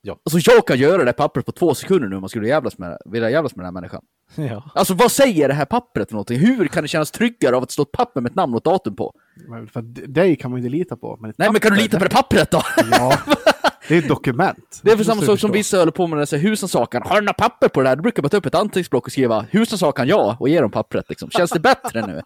Ja. 0.01 0.19
Alltså 0.25 0.51
jag 0.51 0.67
kan 0.67 0.77
göra 0.77 0.97
det 0.97 1.05
här 1.05 1.13
pappret 1.13 1.45
på 1.45 1.51
två 1.51 1.75
sekunder 1.75 2.07
nu 2.07 2.15
om 2.15 2.21
man 2.21 2.29
skulle 2.29 2.47
jävlas 2.47 2.77
med, 2.77 2.97
vilja 3.05 3.29
jävlas 3.29 3.55
med 3.55 3.65
den 3.65 3.75
här 3.75 3.81
människan. 3.81 4.01
Ja. 4.35 4.71
Alltså 4.75 4.93
vad 4.93 5.11
säger 5.11 5.47
det 5.47 5.53
här 5.53 5.65
pappret 5.65 6.07
för 6.07 6.13
någonting? 6.13 6.39
Hur 6.39 6.67
kan 6.67 6.83
det 6.83 6.87
kännas 6.87 7.11
tryggare 7.11 7.55
av 7.55 7.63
att 7.63 7.71
stå 7.71 7.81
ett 7.81 7.91
papper 7.91 8.21
med 8.21 8.29
ett 8.29 8.35
namn 8.35 8.53
och 8.53 8.57
ett 8.57 8.63
datum 8.63 8.95
på? 8.95 9.13
Men 9.47 9.67
För 9.67 9.81
dig 10.07 10.35
kan 10.35 10.51
man 10.51 10.59
ju 10.61 10.65
inte 10.67 10.77
lita 10.77 10.95
på. 10.95 11.17
Men 11.21 11.33
Nej 11.37 11.51
men 11.51 11.61
kan 11.61 11.71
du 11.71 11.77
papper, 11.77 11.83
lita 11.83 11.97
på 11.97 12.03
det 12.03 12.09
pappret 12.09 12.51
då? 12.51 12.61
Ja, 12.91 13.17
det 13.87 13.95
är 13.95 13.99
ett 13.99 14.07
dokument. 14.07 14.81
Det 14.83 14.91
är 14.91 14.97
för 14.97 15.03
samma 15.03 15.21
du 15.21 15.27
sak 15.27 15.39
som 15.39 15.51
vissa 15.51 15.77
håller 15.77 15.91
på 15.91 16.07
med 16.07 16.17
när 16.17 16.25
säger 16.25 16.43
husrannsakan. 16.43 17.01
Har 17.05 17.15
du 17.15 17.21
några 17.21 17.33
papper 17.33 17.67
på 17.67 17.81
det 17.81 17.89
här? 17.89 17.95
Då 17.95 18.01
brukar 18.01 18.23
man 18.23 18.29
ta 18.29 18.37
upp 18.37 18.45
ett 18.45 18.55
anteckningsblock 18.55 19.05
och 19.05 19.11
skriva 19.11 19.45
husrannsakan 19.51 20.07
ja 20.07 20.37
och 20.39 20.49
ge 20.49 20.61
dem 20.61 20.71
pappret 20.71 21.09
liksom. 21.09 21.29
Känns 21.29 21.51
det 21.51 21.59
bättre 21.59 22.07
nu? 22.07 22.21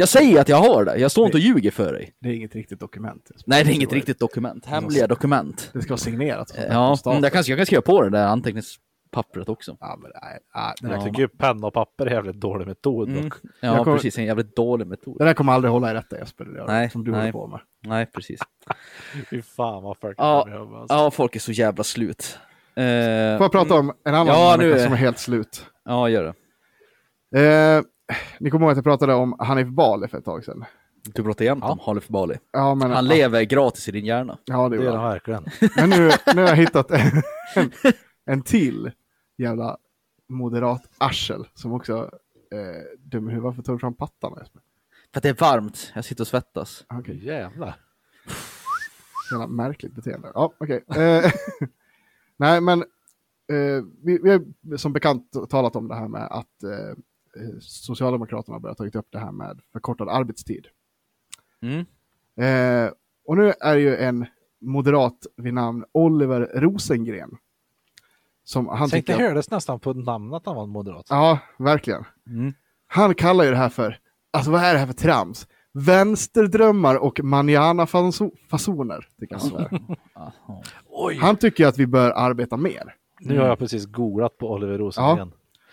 Jag 0.00 0.08
säger 0.08 0.40
att 0.40 0.48
jag 0.48 0.56
har 0.56 0.84
det. 0.84 0.96
Jag 0.98 1.10
står 1.10 1.26
inte 1.26 1.36
och 1.36 1.40
ljuger 1.40 1.70
för 1.70 1.92
dig. 1.92 2.12
Det 2.20 2.28
är 2.28 2.32
inget 2.32 2.54
riktigt 2.54 2.80
dokument. 2.80 3.30
Nej, 3.46 3.64
det 3.64 3.70
är 3.70 3.74
inget 3.74 3.92
riktigt 3.92 4.18
dokument. 4.18 4.66
Hemliga 4.66 5.06
dokument. 5.06 5.70
Det 5.72 5.82
ska 5.82 5.88
vara 5.90 5.98
signerat. 5.98 6.54
Ja, 6.70 6.96
jag 7.04 7.32
kan, 7.32 7.42
jag 7.46 7.58
kan 7.58 7.66
skriva 7.66 7.82
på 7.82 8.02
det 8.02 8.10
där 8.10 8.26
anteckningspappret 8.26 9.48
också. 9.48 9.76
Ja, 9.80 9.98
men 10.02 10.10
nej, 10.22 10.38
nej, 10.54 10.74
det, 10.80 10.88
där 10.88 10.94
Jag 10.94 11.04
tycker 11.04 11.18
ju 11.22 11.28
penna 11.28 11.66
och 11.66 11.72
papper 11.74 12.06
är 12.06 12.10
en 12.10 12.14
jävligt 12.16 12.40
dålig 12.40 12.66
metod. 12.66 13.08
Mm. 13.08 13.30
Ja, 13.60 13.84
kommer- 13.84 13.96
precis. 13.96 14.18
En 14.18 14.24
jävligt 14.24 14.56
dålig 14.56 14.86
metod. 14.86 15.18
det 15.18 15.24
där 15.24 15.34
kommer 15.34 15.52
aldrig 15.52 15.72
hålla 15.72 15.90
i 15.90 15.94
rätta 15.94 16.18
Jesper, 16.18 16.44
det 16.44 16.64
Nej, 16.66 16.90
som 16.90 17.04
du 17.04 17.10
nej. 17.10 17.20
håller 17.20 17.32
på 17.32 17.46
med. 17.46 17.60
Nej, 17.86 18.06
precis. 18.06 18.40
Fy 19.30 19.42
fan 19.42 19.82
vad 19.82 19.96
folk 19.98 20.14
Ja, 20.18 20.44
med, 20.48 20.58
alltså. 20.58 20.94
Ja, 20.96 21.10
folk 21.10 21.36
är 21.36 21.40
så 21.40 21.52
jävla 21.52 21.84
slut. 21.84 22.38
Eh, 22.74 22.82
Får 23.38 23.44
jag 23.44 23.52
prata 23.52 23.74
om 23.74 23.92
en 24.04 24.14
annan 24.14 24.26
Ja, 24.26 24.56
nu 24.58 24.64
människa 24.68 24.84
som 24.84 24.92
är 24.92 24.96
helt 24.96 25.18
slut? 25.18 25.66
Ja, 25.84 26.08
gör 26.08 26.24
det. 26.24 26.34
Eh, 27.40 27.82
ni 28.40 28.50
kommer 28.50 28.66
ihåg 28.66 28.70
att 28.70 28.76
jag 28.76 28.84
pratade 28.84 29.14
om 29.14 29.36
Hanif 29.38 29.68
Bali 29.68 30.08
för 30.08 30.18
ett 30.18 30.24
tag 30.24 30.44
sedan? 30.44 30.64
Du 31.14 31.22
pratar 31.22 31.44
jämt 31.44 31.64
Ja. 31.64 31.72
om 31.72 31.78
Halef 31.78 32.08
Bali. 32.08 32.38
Ja, 32.52 32.74
men, 32.74 32.90
Han 32.90 33.04
ja, 33.06 33.14
lever 33.14 33.42
gratis 33.42 33.88
i 33.88 33.92
din 33.92 34.04
hjärna. 34.04 34.38
Ja, 34.44 34.68
det 34.68 34.78
bra. 34.78 34.92
de 34.92 35.02
verkligen. 35.04 35.44
Men 35.76 35.90
nu, 35.90 36.10
nu 36.34 36.42
har 36.42 36.48
jag 36.48 36.56
hittat 36.56 36.90
en, 37.54 37.70
en 38.24 38.42
till 38.42 38.90
jävla 39.36 39.76
moderat 40.28 40.90
arsel 40.98 41.48
som 41.54 41.72
också 41.72 42.10
eh, 42.52 42.98
dum 42.98 43.28
i 43.28 43.32
huvudet. 43.32 43.44
Varför 43.44 43.62
tar 43.62 43.72
du 43.72 43.78
fram 43.78 43.94
pattarna 43.94 44.36
Jesper? 44.40 44.62
För 45.12 45.18
att 45.18 45.22
det 45.22 45.28
är 45.28 45.34
varmt. 45.34 45.92
Jag 45.94 46.04
sitter 46.04 46.22
och 46.24 46.28
svettas. 46.28 46.84
Okej, 46.88 47.26
Jävlar. 47.26 47.76
jävla 49.32 49.46
märkligt 49.46 49.92
beteende. 49.94 50.32
Ja, 50.34 50.52
okej. 50.58 50.84
Eh, 50.96 51.30
nej, 52.36 52.60
men 52.60 52.80
eh, 53.52 53.84
vi, 54.04 54.18
vi 54.22 54.30
har 54.30 54.76
som 54.76 54.92
bekant 54.92 55.32
talat 55.50 55.76
om 55.76 55.88
det 55.88 55.94
här 55.94 56.08
med 56.08 56.22
att 56.30 56.62
eh, 56.62 56.96
Socialdemokraterna 57.60 58.54
har 58.54 58.60
börjat 58.60 58.78
ta 58.92 58.98
upp 58.98 59.08
det 59.10 59.18
här 59.18 59.32
med 59.32 59.60
förkortad 59.72 60.08
arbetstid. 60.08 60.66
Mm. 61.62 61.78
Eh, 62.36 62.92
och 63.26 63.36
nu 63.36 63.52
är 63.60 63.74
det 63.74 63.80
ju 63.80 63.96
en 63.96 64.26
moderat 64.60 65.26
vid 65.36 65.54
namn 65.54 65.84
Oliver 65.92 66.50
Rosengren. 66.54 67.30
Som 68.44 68.68
han 68.68 68.90
Tänk, 68.90 69.06
det 69.06 69.12
tycker... 69.12 69.28
hördes 69.28 69.50
nästan 69.50 69.80
på 69.80 69.92
namnet 69.92 70.36
att 70.36 70.46
han 70.46 70.56
var 70.56 70.62
en 70.62 70.70
moderat. 70.70 71.06
Ja, 71.10 71.38
verkligen. 71.58 72.04
Mm. 72.26 72.52
Han 72.86 73.14
kallar 73.14 73.44
ju 73.44 73.50
det 73.50 73.56
här 73.56 73.68
för, 73.68 73.98
alltså 74.30 74.50
vad 74.50 74.60
är 74.60 74.72
det 74.72 74.78
här 74.78 74.86
för 74.86 74.94
trams? 74.94 75.48
Vänsterdrömmar 75.72 76.96
och 76.96 77.20
manana-fasoner, 77.22 79.06
han. 79.30 79.40
så 79.40 79.58
här. 79.58 79.80
Aha. 80.14 80.62
Oj! 80.86 81.16
Han 81.16 81.36
tycker 81.36 81.66
att 81.66 81.78
vi 81.78 81.86
bör 81.86 82.10
arbeta 82.10 82.56
mer. 82.56 82.94
Nu 83.20 83.38
har 83.38 83.46
jag 83.46 83.58
precis 83.58 83.86
googlat 83.86 84.38
på 84.38 84.50
Oliver 84.50 84.78
Rosengren. 84.78 85.32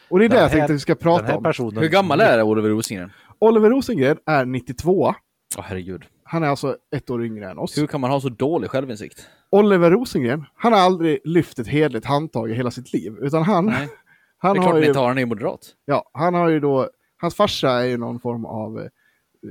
Och 0.10 0.20
det 0.20 0.26
är 0.26 0.30
det 0.30 0.36
jag 0.36 0.52
tänkte 0.52 0.66
att 0.66 0.70
vi 0.72 0.80
ska 0.80 0.96
prata 0.96 1.36
om. 1.38 1.44
personen... 1.44 1.78
Hur 1.84 1.90
gammal 1.90 2.22
är 2.22 2.42
Oliver 2.42 2.70
Rosengren? 2.70 3.12
Oliver 3.40 3.70
Rosengren 3.70 4.18
är 4.26 4.46
92. 4.46 5.14
Åh 5.58 5.64
herregud. 5.64 6.04
Han 6.24 6.44
är 6.44 6.48
alltså 6.48 6.78
ett 6.96 7.10
år 7.10 7.26
yngre 7.26 7.50
än 7.52 7.58
oss. 7.58 7.78
Hur 7.78 7.88
kan 7.88 8.02
man 8.02 8.12
ha 8.12 8.22
så 8.22 8.30
dålig 8.30 8.70
självinsikt? 8.70 9.28
Oliver 9.50 9.92
Rosengren, 9.92 10.46
han 10.56 10.74
har 10.74 10.80
aldrig 10.80 11.20
lyft 11.24 11.60
ett 11.60 11.68
hederligt 11.68 12.06
handtag 12.06 12.52
i 12.52 12.54
hela 12.54 12.72
sitt 12.72 12.94
liv. 12.94 13.14
Utan 13.22 13.44
han, 13.44 13.66
Nej. 13.66 13.88
Det 14.42 14.48
han, 14.48 14.56
är 14.58 14.60
har 14.62 14.64
klart 14.68 14.76
ni 14.76 14.82
ju, 14.82 14.88
inte 14.88 15.00
har, 15.00 15.08
han 15.08 15.18
är 15.18 15.26
moderat. 15.26 15.60
ja, 15.86 16.10
han 16.14 16.34
har 16.34 16.50
ju 16.50 16.60
då 16.60 16.90
hans 17.18 17.36
farsa 17.36 17.70
är 17.70 17.86
ju 17.86 17.98
någon 17.98 18.20
form 18.20 18.46
av 18.46 18.80
eh, 18.80 18.86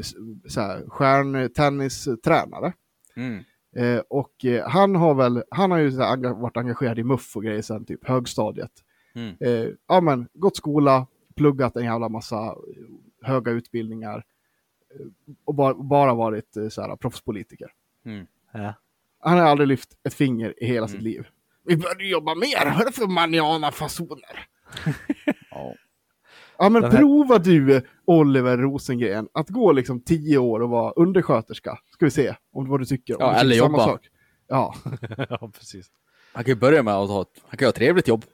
s- 0.01 0.15
så 0.49 0.61
här, 0.61 0.85
stjärntennistränare. 1.59 2.73
Mm. 3.17 3.45
Eh, 3.77 4.03
och 4.11 4.45
eh, 4.45 4.69
han 4.69 4.97
har 4.97 5.15
väl, 5.15 5.43
han 5.51 5.71
har 5.71 5.79
ju 5.79 5.91
här, 6.01 6.41
varit 6.41 6.57
engagerad 6.57 6.99
i 6.99 7.05
MUF 7.05 7.37
och 7.37 7.43
grejer 7.45 7.63
sedan 7.63 7.85
typ 7.85 8.09
högstadiet. 8.09 8.71
Mm. 9.15 9.37
Eh, 9.41 9.69
ja 9.89 10.01
men, 10.01 10.29
gått 10.35 10.57
skola, 10.57 11.07
pluggat 11.37 11.77
en 11.77 11.85
jävla 11.85 12.09
massa 12.09 12.37
eh, 12.47 12.53
höga 13.23 13.53
utbildningar. 13.53 14.25
Eh, 14.95 15.07
och 15.45 15.55
bara, 15.55 15.75
bara 15.75 16.15
varit 16.15 16.57
så 16.71 16.83
här, 16.83 16.97
proffspolitiker. 16.97 17.71
Mm. 18.07 18.27
Ja. 18.53 18.75
Han 19.21 19.39
har 19.39 19.45
aldrig 19.47 19.69
lyft 19.69 19.89
ett 20.03 20.15
finger 20.15 20.55
i 20.63 20.67
hela 20.67 20.79
Mm. 20.87 20.89
sitt 20.89 21.03
liv. 21.03 21.27
Vi 21.67 21.77
började 21.77 22.05
jobba 22.07 22.35
mer, 22.35 22.85
det 22.87 22.93
för 22.93 23.07
manana-fasoner? 23.07 24.47
Ja. 25.51 25.75
Ja 26.59 26.69
men 26.69 26.83
här- 26.85 26.91
prova 26.91 27.39
du, 27.39 27.83
Oliver 28.05 28.57
Rosengren, 28.59 29.29
att 29.33 29.49
gå 29.49 29.73
liksom 29.73 30.01
tio 30.01 30.39
år 30.39 30.61
och 30.61 30.71
vara 30.71 30.93
undersköterska. 30.93 31.79
Ska 31.93 32.05
vi 32.05 32.11
se 32.11 32.35
om 32.53 32.69
vad 32.69 32.81
du 32.81 32.85
tycker. 32.87 33.17
Ja, 33.21 33.33
du 33.33 33.39
eller 33.39 33.57
samma 33.57 33.69
jobba. 33.79 33.85
Sak. 33.85 34.09
Ja. 34.49 34.75
ja, 35.31 35.51
precis. 35.59 35.87
Han 36.33 36.45
kan 36.45 36.51
ju 36.55 36.61
börja 36.61 36.83
med 36.83 36.95
att 36.95 37.09
ha 37.09 37.23
ett, 37.23 37.41
han 37.49 37.57
kan 37.59 37.67
ha 37.67 37.71
ett 37.71 37.77
trevligt 37.77 38.09
jobb. 38.09 38.25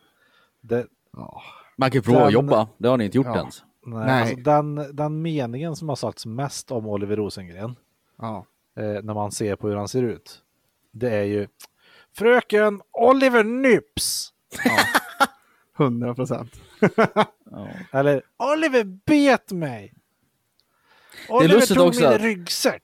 Det, 0.61 0.87
ja. 1.17 1.43
Man 1.77 1.91
kan 1.91 1.99
ju 1.99 2.03
prova 2.03 2.19
Den- 2.19 2.27
att 2.27 2.33
jobba, 2.33 2.69
det 2.79 2.89
har 2.89 2.97
ni 2.97 3.05
inte 3.05 3.17
gjort 3.17 3.27
Ja. 3.27 3.37
ens. 3.39 3.63
nej, 3.87 4.07
Nej. 4.07 4.21
Alltså, 4.23 4.37
den, 4.37 4.97
den 4.97 5.23
meningen 5.23 5.77
som 5.77 5.89
har 5.89 5.97
sagts 5.97 6.27
mest 6.27 6.71
om 6.71 6.87
Oliver 6.87 7.17
Rosengren, 7.17 7.77
ja. 8.19 8.47
eh, 8.77 8.85
när 8.85 9.15
man 9.15 9.33
ser 9.33 9.57
på 9.57 9.69
hur 9.69 9.77
han 9.77 9.89
ser 9.89 10.03
ut, 10.03 10.43
det 10.93 11.11
är 11.11 11.25
ju 11.25 11.49
Fröken 12.17 12.81
Oliver 12.93 13.45
Nyps! 13.45 14.33
100 15.79 16.15
procent. 16.15 16.61
Ja. 17.51 17.69
Eller 17.93 18.23
Oliver 18.37 18.85
bet 18.85 19.53
mig! 19.53 19.95
Oliver 21.29 21.55
lustigt 21.55 21.77
tog 21.77 21.87
också 21.89 22.01
min 22.01 22.09
att- 22.13 22.21
ryggsäck! 22.21 22.83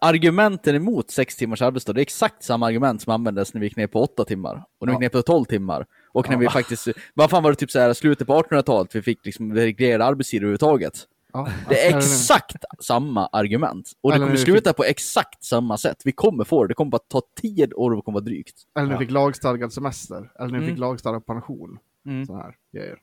Argumenten 0.00 0.74
emot 0.76 1.10
sex 1.10 1.36
timmars 1.36 1.62
arbetsdag, 1.62 1.92
det 1.92 2.00
är 2.00 2.02
exakt 2.02 2.42
samma 2.44 2.66
argument 2.66 3.02
som 3.02 3.12
användes 3.12 3.54
när 3.54 3.60
vi 3.60 3.66
gick 3.66 3.76
ner 3.76 3.86
på 3.86 4.02
åtta 4.02 4.24
timmar. 4.24 4.64
Och 4.78 4.86
när 4.86 4.92
vi 4.92 4.94
Ja. 4.96 5.02
gick 5.02 5.12
ner 5.14 5.20
på 5.20 5.26
12 5.26 5.44
timmar. 5.44 5.86
Och 6.12 6.30
när 6.30 6.36
vi 6.36 6.48
faktiskt, 6.48 6.88
vad 7.14 7.30
fan 7.30 7.42
var 7.42 7.50
det 7.50 7.56
typ 7.56 7.70
så 7.70 7.78
här 7.78 7.92
slutet 7.92 8.26
på 8.26 8.42
1800-talet, 8.42 8.94
vi 8.94 9.02
fick 9.02 9.24
liksom 9.26 9.54
reglerad 9.54 10.02
arbetstid 10.02 10.42
överhuvudtaget. 10.42 10.94
Ja. 11.32 11.48
Det 11.68 11.86
är 11.86 11.96
exakt 11.98 12.64
samma 12.80 13.26
argument. 13.26 13.92
Och 14.00 14.12
det 14.12 14.18
kommer 14.18 14.32
vi 14.32 14.38
sluta 14.38 14.72
på 14.72 14.84
exakt 14.84 15.44
samma 15.44 15.78
sätt. 15.78 16.02
Vi 16.04 16.12
kommer 16.12 16.44
få 16.44 16.64
det, 16.64 16.68
det 16.68 16.74
kommer 16.74 16.90
bara 16.90 17.02
ta 17.08 17.22
tio 17.40 17.74
år 17.74 17.90
och 17.90 17.96
det 17.96 18.02
kommer 18.02 18.16
vara 18.20 18.24
drygt. 18.24 18.54
Eller 18.76 18.86
när 18.86 18.94
Ja. 18.94 18.98
du 18.98 19.04
fick 19.06 19.12
lagstadgad 19.12 19.72
semester. 19.72 20.30
Eller 20.38 20.48
när 20.48 20.58
Mm. 20.58 20.68
fick 20.70 20.78
lagstadgad 20.78 21.26
pension. 21.26 21.78
Mm. 22.06 22.26
Sådana 22.26 22.42
här 22.44 22.54
grejer. 22.72 22.96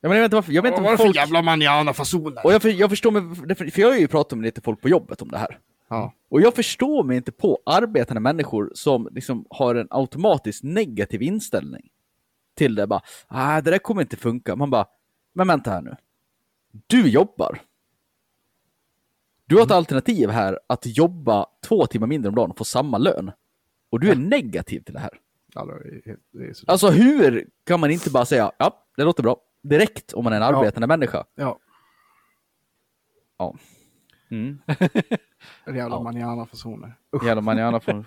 Jag, 0.00 0.08
menar, 0.08 0.16
jag 0.16 0.22
vet 0.22 0.24
inte 0.26 0.34
varför, 0.36 0.52
jag 0.52 0.62
vet 0.62 0.78
inte 0.78 0.90
det 0.90 0.96
folk... 0.96 1.16
jävla 1.16 1.42
manana-fasoner? 1.42 2.46
Och 2.46 2.52
jag, 2.52 2.62
för, 2.62 2.68
jag 2.68 2.90
förstår 2.90 3.10
mig, 3.10 3.56
för 3.56 3.80
jag 3.80 3.88
har 3.88 3.96
ju 3.98 4.08
pratat 4.08 4.38
med 4.38 4.44
lite 4.44 4.60
folk 4.60 4.80
på 4.80 4.88
jobbet 4.88 5.22
om 5.22 5.28
det 5.30 5.38
här. 5.38 5.58
Ja. 5.88 6.12
Och 6.30 6.40
jag 6.40 6.54
förstår 6.54 7.04
mig 7.04 7.16
inte 7.16 7.32
på 7.32 7.58
arbetande 7.66 8.20
människor 8.20 8.70
som 8.74 9.08
liksom 9.12 9.46
har 9.50 9.74
en 9.74 9.86
automatiskt 9.90 10.64
negativ 10.64 11.22
inställning 11.22 11.82
till 12.54 12.74
det. 12.74 12.86
Bara, 12.86 13.00
ah, 13.26 13.60
det 13.60 13.70
där 13.70 13.78
kommer 13.78 14.02
inte 14.02 14.16
funka. 14.16 14.56
Man 14.56 14.70
bara, 14.70 14.86
men 15.32 15.46
vänta 15.48 15.70
här 15.70 15.82
nu. 15.82 15.96
Du 16.86 17.08
jobbar. 17.08 17.58
Du 19.46 19.56
har 19.56 19.62
ett 19.62 19.70
alternativ 19.70 20.30
här 20.30 20.58
att 20.66 20.86
jobba 20.96 21.46
två 21.68 21.86
timmar 21.86 22.06
mindre 22.06 22.28
om 22.28 22.34
dagen 22.34 22.50
och 22.50 22.58
få 22.58 22.64
samma 22.64 22.98
lön. 22.98 23.32
Och 23.90 24.00
du 24.00 24.10
är 24.10 24.16
negativ 24.16 24.80
till 24.80 24.94
det 24.94 25.00
här. 25.00 25.10
Ja, 25.54 25.64
det 26.32 26.44
är. 26.44 26.52
Alltså 26.66 26.88
hur 26.90 27.46
kan 27.64 27.80
man 27.80 27.90
inte 27.90 28.10
bara 28.10 28.24
säga, 28.24 28.52
ja, 28.58 28.84
det 28.96 29.04
låter 29.04 29.22
bra. 29.22 29.36
Direkt 29.62 30.12
om 30.12 30.24
man 30.24 30.32
är 30.32 30.36
en 30.36 30.42
Ja. 30.42 30.58
arbetande 30.58 30.86
människa. 30.86 31.24
ja. 31.34 31.58
Ja. 33.38 33.56
Mm. 34.30 34.58
Jävla 35.66 35.96
Ja. 35.96 36.02
manana-fasoner. 36.02 36.94
Usch. 37.16 37.24
Jävla 37.24 37.40
manana 37.42 37.80
från... 37.80 38.04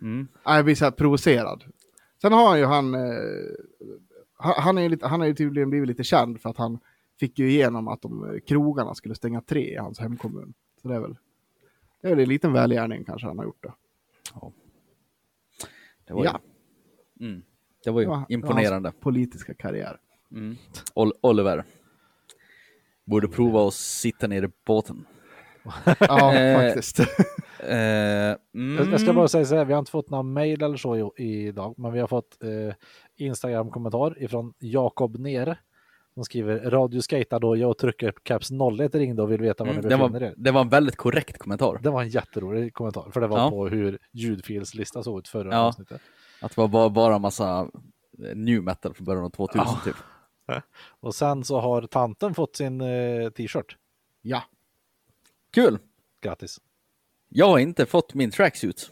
Mm. 0.00 0.28
Nej, 0.46 0.56
Jag 0.56 0.64
blir 0.64 0.74
så 0.74 0.84
här 0.84 0.92
provocerad. 0.92 1.64
Sen 2.24 2.32
har 2.32 2.48
han 2.48 2.58
ju 2.58 2.64
han... 2.64 2.94
Eh, 2.94 3.00
han, 4.36 4.78
är 4.78 4.82
ju 4.82 4.88
lite, 4.88 5.06
han 5.06 5.20
har 5.20 5.26
ju 5.26 5.34
tydligen 5.34 5.70
blivit 5.70 5.88
lite 5.88 6.04
känd 6.04 6.40
för 6.40 6.50
att 6.50 6.56
han 6.56 6.78
fick 7.20 7.38
ju 7.38 7.50
igenom 7.50 7.88
att 7.88 8.02
de 8.02 8.30
eh, 8.34 8.40
krogarna 8.40 8.94
skulle 8.94 9.14
stänga 9.14 9.40
tre 9.40 9.72
i 9.72 9.76
hans 9.76 9.98
hemkommun. 9.98 10.54
Så 10.82 10.88
det 10.88 10.94
är 10.94 11.00
väl... 11.00 11.16
Det 12.00 12.06
är 12.08 12.10
väl 12.10 12.20
en 12.22 12.28
liten 12.28 12.52
välgärning 12.52 13.04
kanske 13.04 13.26
han 13.26 13.38
har 13.38 13.44
gjort 13.44 13.62
det. 13.62 13.72
Det 16.06 16.12
var 16.14 16.20
ju, 16.24 16.30
Ja. 16.30 16.40
mm. 17.20 17.42
det 17.84 17.90
var 17.90 18.00
ju 18.00 18.04
Det 18.04 18.10
var- 18.10 18.16
var 18.16 18.26
imponerande. 18.28 18.88
hans 18.88 19.00
politiska 19.00 19.54
karriär. 19.54 20.00
Mm. 20.32 20.56
Ol- 20.94 21.12
Oliver. 21.20 21.64
Borde 23.04 23.28
prova 23.28 23.68
att 23.68 23.74
sitta 23.74 24.26
ner 24.26 24.42
i 24.42 24.48
båten. 24.66 25.06
Ja, 26.00 26.34
Eh, 26.34 26.56
faktiskt. 26.60 26.98
Eh, 26.98 28.36
mm. 28.54 28.90
Jag 28.90 29.00
ska 29.00 29.12
bara 29.12 29.28
säga 29.28 29.44
så 29.44 29.56
här, 29.56 29.64
vi 29.64 29.72
har 29.72 29.78
inte 29.78 29.90
fått 29.90 30.10
några 30.10 30.22
mejl 30.22 30.62
eller 30.62 30.76
så 30.76 30.96
i- 31.16 31.46
idag, 31.46 31.74
men 31.78 31.92
vi 31.92 32.00
har 32.00 32.06
fått 32.06 32.42
eh, 32.42 32.74
Instagram-kommentar 33.26 34.22
ifrån 34.22 34.54
Jakob 34.58 35.18
Nere. 35.18 35.58
Som 36.14 36.24
skriver 36.24 36.70
Radio 36.70 37.00
skejtar 37.00 37.40
då 37.40 37.56
jag 37.56 37.70
och 37.70 37.78
trycker 37.78 38.12
caps 38.22 38.50
01 38.80 38.94
ringde 38.94 39.22
och 39.22 39.32
vill 39.32 39.40
veta 39.40 39.64
var 39.64 39.70
Mm, 39.70 39.82
ni 39.84 39.88
det, 39.88 39.96
befinner 39.96 40.20
var, 40.20 40.26
er. 40.26 40.34
det 40.36 40.50
var 40.50 40.60
en 40.60 40.68
väldigt 40.68 40.96
korrekt 40.96 41.38
kommentar. 41.38 41.78
Det 41.82 41.90
var 41.90 42.02
en 42.02 42.08
jätterolig 42.08 42.74
kommentar, 42.74 43.10
för 43.12 43.20
det 43.20 43.26
var 43.26 43.38
Ja. 43.38 43.50
på 43.50 43.68
hur 43.68 43.98
ljudfilslista 44.12 45.02
såg 45.02 45.18
ut 45.18 45.28
förra 45.28 45.52
Ja. 45.52 45.58
avsnittet. 45.58 46.00
Att 46.42 46.54
det 46.54 46.60
var 46.60 46.68
bara, 46.68 46.88
bara 46.90 47.18
massa 47.18 47.60
eh, 47.60 48.36
new 48.36 48.62
metal 48.62 48.94
från 48.94 49.04
början 49.04 49.24
av 49.24 49.30
2000 49.30 49.66
Ja. 49.66 49.80
typ. 49.84 49.96
Och 51.00 51.14
sen 51.14 51.44
så 51.44 51.60
har 51.60 51.82
tanten 51.82 52.34
fått 52.34 52.56
sin 52.56 52.80
eh, 52.80 53.30
t-shirt. 53.30 53.76
Ja. 54.22 54.42
Kul! 55.54 55.78
Grattis! 56.20 56.60
Jag 57.28 57.48
har 57.48 57.58
inte 57.58 57.86
fått 57.86 58.14
min 58.14 58.30
tracksuit. 58.30 58.90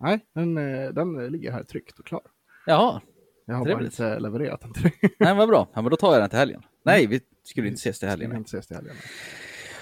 Nej, 0.00 0.26
den, 0.32 0.56
eh, 0.58 0.90
den 0.90 1.26
ligger 1.32 1.52
här 1.52 1.64
tryckt 1.64 1.98
och 1.98 2.06
klar. 2.06 2.22
Jaha, 2.66 3.00
Jag 3.44 3.54
har 3.54 3.64
Trevligt. 3.64 3.98
bara 3.98 4.06
inte 4.08 4.20
levererat 4.20 4.60
den 4.60 4.72
till 4.72 4.82
dig. 4.82 4.92
nej 5.18 5.34
vad 5.34 5.48
bra. 5.48 5.68
Ja, 5.74 5.82
men 5.82 5.90
då 5.90 5.96
tar 5.96 6.12
jag 6.12 6.22
den 6.22 6.30
till 6.30 6.38
helgen. 6.38 6.62
Nej, 6.82 7.06
vi 7.06 7.20
skulle 7.42 7.68
inte 7.68 7.78
ses 7.78 7.98
till 7.98 8.08
helgen. 8.08 8.30
nej. 8.30 8.38
inte 8.38 8.48
ses 8.48 8.66
till 8.66 8.76
helgen. 8.76 8.94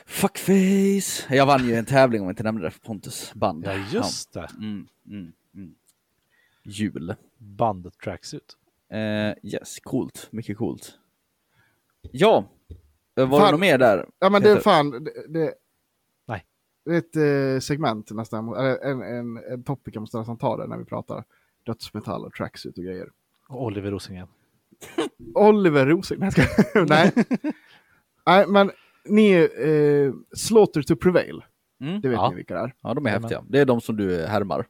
Fuckface! 0.06 1.34
Jag 1.34 1.46
vann 1.46 1.66
ju 1.68 1.74
en 1.74 1.84
tävling 1.84 2.20
om 2.20 2.26
jag 2.26 2.32
inte 2.32 2.42
nämnde 2.42 2.62
det 2.66 2.70
för 2.70 2.80
Pontus 2.80 3.34
band. 3.34 3.66
Ja, 3.66 3.76
just 3.92 4.32
det. 4.32 4.48
Mm, 4.58 4.86
mm, 5.06 5.32
mm. 5.54 5.74
Jul. 6.62 7.14
Band 7.38 7.98
tracksuit. 8.04 8.56
Eh, 8.92 8.98
yes, 9.42 9.78
coolt. 9.82 10.28
Mycket 10.30 10.56
coolt. 10.58 10.98
Ja, 12.12 12.48
var 13.24 13.38
Fan. 13.38 13.46
det 13.46 13.52
något 13.52 13.60
mer 13.60 13.78
där? 13.78 14.06
Ja, 14.18 14.30
men 14.30 14.42
det 14.42 14.50
är 14.50 14.56
fan... 14.60 14.90
Det, 14.90 15.12
det, 15.28 15.54
Nej. 16.26 16.44
det 16.84 16.90
är 16.94 16.98
ett 16.98 17.16
eh, 17.56 17.60
segment 17.60 18.10
nästan, 18.10 18.48
eller 18.54 18.78
en, 18.84 19.02
en, 19.02 19.36
en 19.52 19.62
topic 19.62 19.94
jag 19.94 20.00
måste 20.00 20.18
nästan 20.18 20.36
ta 20.38 20.56
det 20.56 20.66
när 20.66 20.76
vi 20.78 20.84
pratar 20.84 21.24
dödsmetall 21.66 22.24
och 22.24 22.32
tracksuit 22.32 22.78
och 22.78 22.84
grejer. 22.84 23.08
Och 23.48 23.64
Oliver 23.64 23.90
Rosengren. 23.90 24.28
Oliver 25.34 25.86
Rosengren, 25.86 26.32
nej, 26.34 27.12
nej. 27.14 27.24
nej, 28.26 28.46
men 28.46 28.70
ni, 29.04 29.32
eh, 29.58 30.36
Slaughter 30.36 30.82
to 30.82 30.96
Prevail, 30.96 31.44
Mm? 31.82 32.00
det 32.00 32.08
vet 32.08 32.16
Ja. 32.16 32.30
ni 32.30 32.36
vilka 32.36 32.54
det 32.54 32.60
är. 32.60 32.74
Ja, 32.80 32.94
de 32.94 33.06
är 33.06 33.10
häftiga. 33.10 33.44
Det 33.48 33.60
är 33.60 33.64
de 33.64 33.80
som 33.80 33.96
du 33.96 34.26
härmar. 34.26 34.66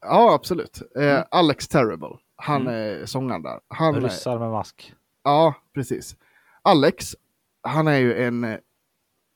Ja, 0.00 0.34
absolut. 0.34 0.82
Eh, 0.96 1.02
Mm. 1.02 1.22
Alex 1.30 1.68
Terrible, 1.68 2.18
han 2.36 2.66
är 2.66 3.06
sångaren 3.06 3.42
där. 3.42 3.60
Han, 3.68 3.94
är- 3.94 4.00
Ryssar 4.00 4.38
med 4.38 4.50
mask. 4.50 4.94
Ja, 5.24 5.54
precis. 5.74 6.16
Alex, 6.62 7.16
han 7.62 7.88
är 7.88 7.96
ju 7.98 8.22
en, 8.24 8.58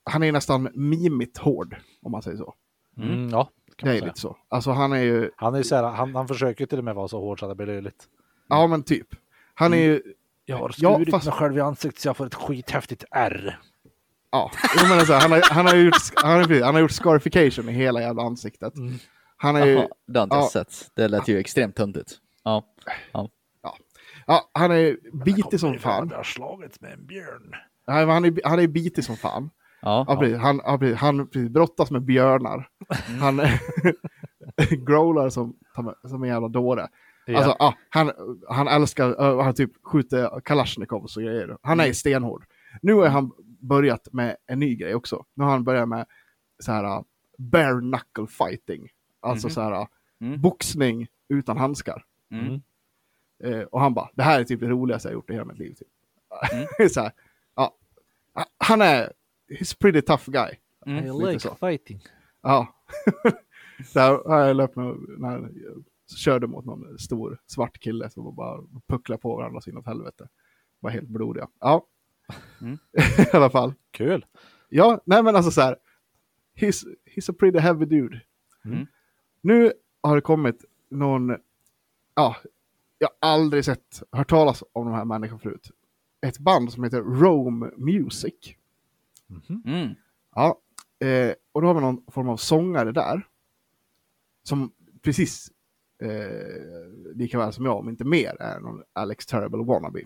han 0.04 0.22
är 0.22 0.32
nästan 0.32 0.68
mimigt 0.74 1.38
hård, 1.38 1.76
om 2.02 2.12
man 2.12 2.22
säger 2.22 2.36
så. 2.36 2.54
Mm. 2.96 3.10
Mm, 3.14 3.28
ja, 3.30 3.50
Det 3.76 3.86
man 3.86 3.96
är 3.96 4.00
lite 4.00 4.20
så. 4.20 4.36
Alltså 4.48 4.70
han 4.70 4.92
är 4.92 5.00
ju, 5.02 5.30
Han, 5.36 5.54
är 5.54 5.58
ju 5.58 5.64
så 5.64 5.76
här, 5.76 5.82
han, 5.82 6.14
han 6.14 6.28
försöker 6.28 6.66
till 6.66 6.78
och 6.78 6.84
med 6.84 6.94
vara 6.94 7.08
så 7.08 7.20
hård 7.20 7.40
så 7.40 7.46
att 7.46 7.50
det 7.50 7.54
blir 7.54 7.66
löjligt. 7.66 8.04
ja 8.48 8.66
men 8.66 8.82
typ. 8.82 9.08
Han 9.54 9.72
är 9.74 9.76
ju, 9.78 10.02
Jag 10.44 10.56
har 10.56 10.74
Ja, 10.78 10.94
skurit 10.94 11.10
fast- 11.10 11.26
mig 11.26 11.34
själv 11.34 11.58
i 11.58 11.60
ansiktet 11.60 12.00
så 12.02 12.08
jag 12.08 12.16
får 12.16 12.26
ett 12.26 12.34
skithäftigt 12.34 13.04
R. 13.10 13.58
ja, 14.30 14.50
jag 14.76 14.88
menar 14.88 15.04
så 15.04 15.12
här, 15.12 15.20
han, 15.20 15.32
har, 15.32 15.42
han, 15.50 15.66
har 15.66 15.74
gjort, 15.76 15.94
han, 16.14 16.30
har, 16.32 16.62
han 16.62 16.74
har 16.74 16.80
gjort 16.82 16.90
scarification 16.90 17.68
i 17.68 17.72
hela 17.72 18.00
jävla 18.00 18.22
ansiktet. 18.22 18.72
Han 19.36 19.56
är 19.56 19.66
ju, 19.66 19.72
Jaha, 19.72 19.88
det 20.06 20.18
har 20.18 20.24
inte 20.24 20.36
ja. 20.36 20.48
sett. 20.52 20.90
Det 20.94 21.08
lät 21.08 21.28
ju 21.28 21.38
extremt 21.38 21.76
töntigt. 21.76 22.12
Ja. 22.44 22.64
ja, 23.12 23.28
han 24.52 24.70
är 24.70 24.96
bitig 25.24 25.60
som 25.60 25.78
fan. 25.78 26.08
Jag 26.10 26.16
har 26.16 26.24
slagits 26.24 26.80
med 26.80 26.92
en 26.92 27.06
björn. 27.06 27.50
Nej, 27.86 28.06
men 28.06 28.14
han 28.14 28.24
är, 28.24 28.40
han 28.44 28.58
är 28.60 28.66
bitig 28.68 29.04
som 29.04 29.16
fan. 29.16 29.50
Ja. 29.82 30.04
Ja, 30.08 30.16
precis. 30.16 30.38
Han, 30.38 30.60
ja, 30.64 30.78
precis. 30.78 30.96
han 30.98 31.26
precis, 31.28 31.50
brottas 31.50 31.90
med 31.90 32.02
björnar. 32.02 32.68
Han 33.20 33.40
growlar 34.86 35.28
som, 35.28 35.56
som 36.08 36.22
en 36.22 36.28
jävla 36.28 36.48
dåre. 36.48 36.88
Ja. 37.26 37.36
Alltså, 37.36 37.56
ja, 37.58 37.74
han, 37.90 38.10
han 38.48 38.68
älskar, 38.68 39.22
uh, 39.22 39.42
han 39.42 39.54
typ 39.54 39.70
skjuter 39.84 40.40
kalasjnikovs 40.44 41.16
och 41.16 41.22
grejer. 41.22 41.56
Han 41.62 41.80
är 41.80 41.92
stenhård. 41.92 42.44
Nu 42.82 42.94
har 42.94 43.08
han 43.08 43.32
börjat 43.60 44.08
med 44.12 44.36
en 44.46 44.58
ny 44.58 44.76
grej 44.76 44.94
också. 44.94 45.24
Nu 45.34 45.44
har 45.44 45.50
han 45.50 45.64
börjat 45.64 45.88
med 45.88 46.06
så 46.58 46.72
här 46.72 46.84
uh, 46.84 47.02
bare 47.38 47.80
knuckle 47.80 48.26
fighting. 48.26 48.88
Alltså 49.20 49.46
Mhm. 49.46 49.52
så 49.52 49.60
här 49.60 49.72
uh, 49.72 49.86
Mm. 50.20 50.40
boxning 50.40 51.06
utan 51.28 51.56
handskar. 51.58 52.04
Mm. 52.32 52.60
Eh, 53.44 53.60
och 53.60 53.80
han 53.80 53.94
bara, 53.94 54.10
det 54.14 54.22
här 54.22 54.40
är 54.40 54.44
typ 54.44 54.60
det 54.60 54.68
roligaste 54.68 55.08
jag 55.08 55.14
gjort 55.14 55.30
i 55.30 55.32
hela 55.32 55.44
mitt 55.44 55.58
liv. 55.58 55.74
Typ. 55.74 55.88
Mm. 56.52 56.88
så 56.90 57.00
här, 57.00 57.12
ja. 57.54 57.76
Han 58.58 58.82
är, 58.82 59.12
he's 59.48 59.74
a 59.74 59.76
pretty 59.80 60.00
tough 60.02 60.30
guy. 60.30 60.50
Mm. 60.86 61.06
I 61.06 61.26
like 61.26 61.40
så. 61.40 61.54
fighting. 61.54 62.02
Ja. 62.42 62.74
Där 63.94 64.28
har 64.28 64.38
jag 64.38 64.56
löpt 64.56 64.76
med, 64.76 64.96
när 65.18 65.32
jag 65.32 65.50
körde 66.16 66.46
mot 66.46 66.64
någon 66.64 66.98
stor 66.98 67.40
svart 67.46 67.78
kille 67.78 68.10
som 68.10 68.34
bara 68.34 68.62
pucklade 68.86 69.20
på 69.20 69.36
varandra 69.36 69.60
så 69.60 69.70
inåt 69.70 69.86
helvete. 69.86 70.28
Var 70.80 70.90
helt 70.90 71.08
blodiga. 71.08 71.48
Ja. 71.60 71.86
Mm. 72.60 72.78
I 73.32 73.36
alla 73.36 73.50
fall. 73.50 73.74
Kul. 73.90 74.26
Ja, 74.68 75.00
nej 75.04 75.22
men 75.22 75.36
alltså 75.36 75.50
så 75.50 75.60
här. 75.60 75.76
He's, 76.60 76.84
he's 77.16 77.30
a 77.30 77.34
pretty 77.38 77.58
heavy 77.58 77.84
dude. 77.84 78.20
Mm. 78.64 78.86
Nu 79.40 79.72
har 80.02 80.14
det 80.14 80.20
kommit 80.20 80.64
någon, 80.88 81.36
ja, 82.14 82.36
jag 82.98 83.08
har 83.20 83.30
aldrig 83.30 83.64
sett, 83.64 84.02
hört 84.12 84.30
talas 84.30 84.64
om 84.72 84.86
de 84.86 84.94
här 84.94 85.04
människorna 85.04 85.38
förut. 85.38 85.70
Ett 86.20 86.38
band 86.38 86.72
som 86.72 86.84
heter 86.84 87.00
Rome 87.00 87.70
Music. 87.76 88.34
Mm. 89.48 89.94
Ja, 90.34 90.60
eh, 90.98 91.32
och 91.52 91.62
då 91.62 91.66
har 91.66 91.74
vi 91.74 91.80
någon 91.80 92.02
form 92.08 92.28
av 92.28 92.36
sångare 92.36 92.92
där. 92.92 93.28
Som 94.42 94.72
precis 95.02 95.50
eh, 96.02 97.14
lika 97.14 97.38
väl 97.38 97.52
som 97.52 97.64
jag, 97.64 97.78
om 97.78 97.88
inte 97.88 98.04
mer, 98.04 98.36
är 98.42 98.60
någon 98.60 98.82
Alex 98.92 99.26
Terrible 99.26 99.64
wannabe. 99.64 100.00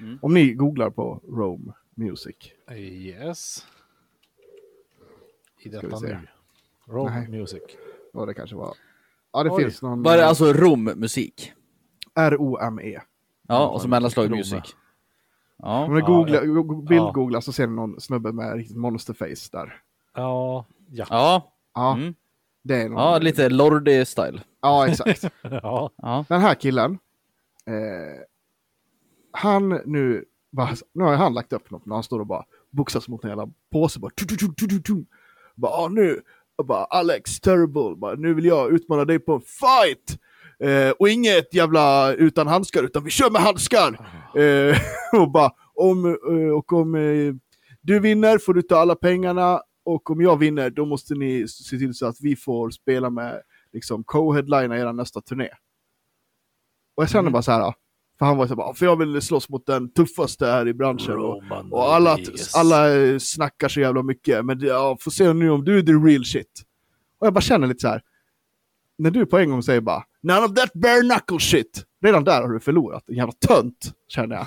Mm. 0.00 0.18
Om 0.22 0.34
ni 0.34 0.54
googlar 0.54 0.90
på 0.90 1.20
Rome 1.28 1.72
Music. 1.94 2.36
Yes. 2.70 3.66
I 5.58 5.68
detta 5.68 5.96
se. 5.96 6.06
nu. 6.06 6.18
Roll 6.86 7.10
Nej. 7.10 7.28
music. 7.28 7.62
Ja, 8.12 8.26
det 8.26 8.34
kanske 8.34 8.56
var. 8.56 8.74
Ja, 9.32 9.42
det 9.42 9.50
Oj. 9.50 9.62
finns 9.62 9.82
någon. 9.82 10.02
Det 10.02 10.26
alltså 10.26 10.52
rommusik? 10.52 11.52
R-O-M-E. 12.14 13.00
Ja, 13.48 13.68
och 13.68 13.82
så 13.82 13.88
mellanslag 13.88 14.30
music. 14.30 14.52
Om 15.56 15.70
Ja. 15.70 15.88
ni 15.88 16.00
Ja, 16.00 16.06
googlar, 16.06 16.42
ja. 16.42 16.46
go- 16.52 16.62
go- 16.62 16.82
bildgooglar 16.82 17.40
så 17.40 17.52
ser 17.52 17.66
ni 17.66 17.74
någon 17.76 18.00
snubbe 18.00 18.32
med 18.32 18.54
riktigt 18.56 18.76
monsterface 18.76 19.48
där. 19.52 19.80
Ja, 20.14 20.64
ja. 20.90 21.06
Ja. 21.10 21.52
Ja, 21.74 21.94
Mm. 21.94 22.14
det 22.62 22.82
är 22.82 22.88
någon. 22.88 22.98
Ja, 23.02 23.18
lite 23.18 23.48
Lordi-style. 23.48 24.40
Ja, 24.62 24.86
exakt. 24.88 25.24
ja. 25.42 25.90
Den 26.28 26.40
här 26.40 26.54
killen. 26.54 26.98
Eh, 27.66 28.20
han 29.32 29.68
nu, 29.68 30.24
bara, 30.50 30.68
nu 30.92 31.04
har 31.04 31.14
han 31.16 31.34
lagt 31.34 31.52
upp 31.52 31.70
något 31.70 31.86
när 31.86 31.94
han 31.94 32.02
står 32.02 32.20
och 32.20 32.26
bara 32.26 32.44
boxas 32.70 33.08
mot 33.08 33.24
en 33.24 33.30
jävla 33.30 33.48
påse. 33.72 34.00
Bara, 34.00 34.10
tu, 34.16 34.24
tu, 34.26 34.36
tu, 34.36 34.48
tu, 34.54 34.66
tu, 34.66 34.82
tu. 34.82 35.04
bara 35.54 35.88
nu, 35.88 36.20
och 36.56 36.66
bara 36.66 36.84
Alex 36.84 37.40
Terrible, 37.40 37.96
bara, 37.96 38.14
nu 38.14 38.34
vill 38.34 38.44
jag 38.44 38.70
utmana 38.72 39.04
dig 39.04 39.18
på 39.18 39.34
en 39.34 39.40
fight. 39.40 40.18
Eh, 40.58 40.90
och 40.90 41.08
inget 41.08 41.54
jävla 41.54 42.12
utan 42.12 42.46
handskar, 42.46 42.82
utan 42.82 43.04
vi 43.04 43.10
kör 43.10 43.30
med 43.30 43.42
handskar. 43.42 43.98
Eh, 44.36 44.76
och 45.20 45.30
bara, 45.30 45.52
om, 45.74 46.06
eh, 46.06 46.56
och 46.56 46.72
om 46.72 46.94
eh, 46.94 47.34
du 47.80 48.00
vinner 48.00 48.38
får 48.38 48.54
du 48.54 48.62
ta 48.62 48.76
alla 48.76 48.94
pengarna 48.94 49.60
och 49.84 50.10
om 50.10 50.20
jag 50.20 50.36
vinner 50.38 50.70
då 50.70 50.84
måste 50.86 51.14
ni 51.14 51.48
se 51.48 51.78
till 51.78 51.94
så 51.94 52.06
att 52.06 52.16
vi 52.20 52.36
får 52.36 52.70
spela 52.70 53.10
med 53.10 53.40
liksom 53.72 54.04
co-headlina 54.04 54.78
er 54.78 54.92
nästa 54.92 55.20
turné. 55.20 55.48
Och 56.96 57.02
jag 57.02 57.10
känner 57.10 57.20
Mm. 57.20 57.32
bara 57.32 57.42
så 57.42 57.52
här, 57.52 57.74
för 58.18 58.26
han 58.26 58.36
var 58.36 58.46
så 58.46 58.56
bara, 58.56 58.74
för 58.74 58.86
jag 58.86 58.96
vill 58.98 59.22
slåss 59.22 59.48
mot 59.48 59.66
den 59.66 59.92
tuffaste 59.92 60.46
här 60.46 60.68
i 60.68 60.74
branschen. 60.74 61.12
Och, 61.14 61.42
Roman 61.42 61.72
och 61.72 61.94
alla, 61.94 62.10
Rodriguez. 62.16 62.54
alla 62.54 62.96
eh, 62.96 63.18
snackar 63.18 63.68
så 63.68 63.80
jävla 63.80 64.02
mycket, 64.02 64.44
men 64.44 64.60
ja, 64.60 64.96
får 65.00 65.10
se 65.10 65.32
nu 65.32 65.50
om 65.50 65.64
du 65.64 65.78
är 65.78 65.82
the 65.82 65.92
real 65.92 66.24
shit. 66.24 66.62
Och 67.18 67.26
jag 67.26 67.34
bara 67.34 67.40
känner 67.40 67.66
lite 67.66 67.80
så 67.80 67.88
här, 67.88 68.02
när 68.98 69.10
du 69.10 69.26
på 69.26 69.38
en 69.38 69.50
gång 69.50 69.62
säger 69.62 69.80
bara 69.80 70.04
None 70.22 70.40
of 70.40 70.54
that 70.54 70.72
bare 70.72 71.00
knuckle 71.00 71.38
shit. 71.38 71.84
Redan 72.02 72.24
där 72.24 72.42
har 72.42 72.48
du 72.48 72.60
förlorat, 72.60 73.04
en 73.08 73.14
jävla 73.14 73.32
tönt, 73.32 73.92
känner 74.08 74.36
jag. 74.36 74.46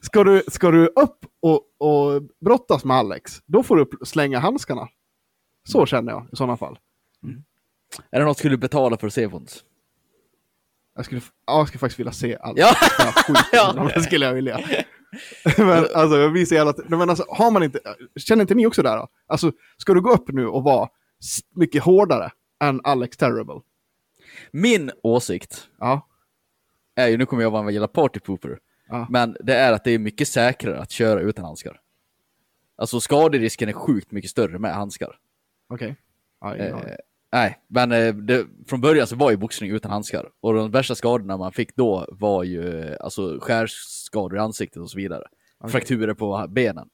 Ska 0.00 0.24
du, 0.24 0.42
ska 0.48 0.70
du 0.70 0.86
upp 0.86 1.18
och, 1.42 1.60
och 1.78 2.22
brottas 2.44 2.84
med 2.84 2.96
Alex, 2.96 3.42
då 3.46 3.62
får 3.62 3.76
du 3.76 3.86
slänga 4.06 4.38
handskarna. 4.38 4.88
Så 5.68 5.86
känner 5.86 6.12
jag 6.12 6.26
i 6.32 6.36
sådana 6.36 6.56
fall. 6.56 6.78
Är 8.10 8.18
det 8.18 8.24
något 8.24 8.36
du 8.36 8.40
skulle 8.40 8.56
betala 8.56 8.96
för 8.96 9.06
att 9.06 9.12
se 9.12 9.30
Fons? 9.30 9.64
Jag 10.94 11.04
skulle, 11.04 11.20
ja, 11.46 11.58
jag 11.58 11.68
skulle 11.68 11.78
faktiskt 11.78 11.98
vilja 12.00 12.12
se 12.12 12.36
allt. 12.36 12.58
Ja. 12.58 12.74
Ja. 13.52 13.90
Det 13.94 14.02
skulle 14.02 14.26
jag 14.26 14.34
vilja. 14.34 14.60
men 15.56 15.86
alltså, 15.94 16.18
jag 16.18 16.30
visar 16.30 16.56
jävla... 16.56 16.74
Men 16.88 17.10
alltså, 17.10 17.24
har 17.28 17.50
man 17.50 17.62
inte... 17.62 17.80
Känner 18.16 18.42
inte 18.42 18.54
ni 18.54 18.66
också 18.66 18.82
där 18.82 18.96
då? 18.96 19.08
Alltså, 19.26 19.52
ska 19.76 19.94
du 19.94 20.00
gå 20.00 20.10
upp 20.10 20.28
nu 20.28 20.46
och 20.46 20.62
vara 20.62 20.88
mycket 21.54 21.82
hårdare 21.82 22.30
än 22.60 22.80
Alex 22.84 23.16
Terrible? 23.16 23.60
Min 24.50 24.90
åsikt 25.02 25.68
Ja. 25.78 26.06
är 26.94 27.08
ju, 27.08 27.16
nu 27.16 27.26
kommer 27.26 27.42
jag 27.42 27.50
vara 27.50 27.66
en 27.66 27.74
jävla 27.74 27.88
partypooper, 27.88 28.58
Ja. 28.88 29.06
men 29.10 29.36
det 29.40 29.54
är 29.54 29.72
att 29.72 29.84
det 29.84 29.90
är 29.90 29.98
mycket 29.98 30.28
säkrare 30.28 30.78
att 30.80 30.90
köra 30.90 31.20
utan 31.20 31.44
handskar. 31.44 31.80
Alltså 32.76 33.00
skaderisken 33.00 33.68
är 33.68 33.72
sjukt 33.72 34.10
mycket 34.12 34.30
större 34.30 34.58
med 34.58 34.74
handskar. 34.74 35.18
Okej. 35.68 35.96
Aning. 36.40 36.60
Eh, 36.62 36.76
nej, 37.32 37.58
men 37.68 37.92
eh, 37.92 38.14
det, 38.14 38.46
från 38.66 38.80
början 38.80 39.06
så 39.06 39.16
var 39.16 39.30
ju 39.30 39.36
boxning 39.36 39.70
utan 39.70 39.90
handskar. 39.90 40.30
Och 40.40 40.54
de 40.54 40.70
värsta 40.70 40.94
skadorna 40.94 41.36
man 41.36 41.52
fick 41.52 41.76
då 41.76 42.06
var 42.12 42.44
ju 42.44 42.80
eh, 42.82 42.96
alltså 43.00 43.38
skärskador 43.40 44.36
i 44.36 44.40
ansiktet 44.40 44.82
och 44.82 44.90
så 44.90 44.96
vidare. 44.98 45.24
Okej. 45.58 45.72
Frakturer 45.72 46.14
på 46.14 46.46
benen. 46.48 46.88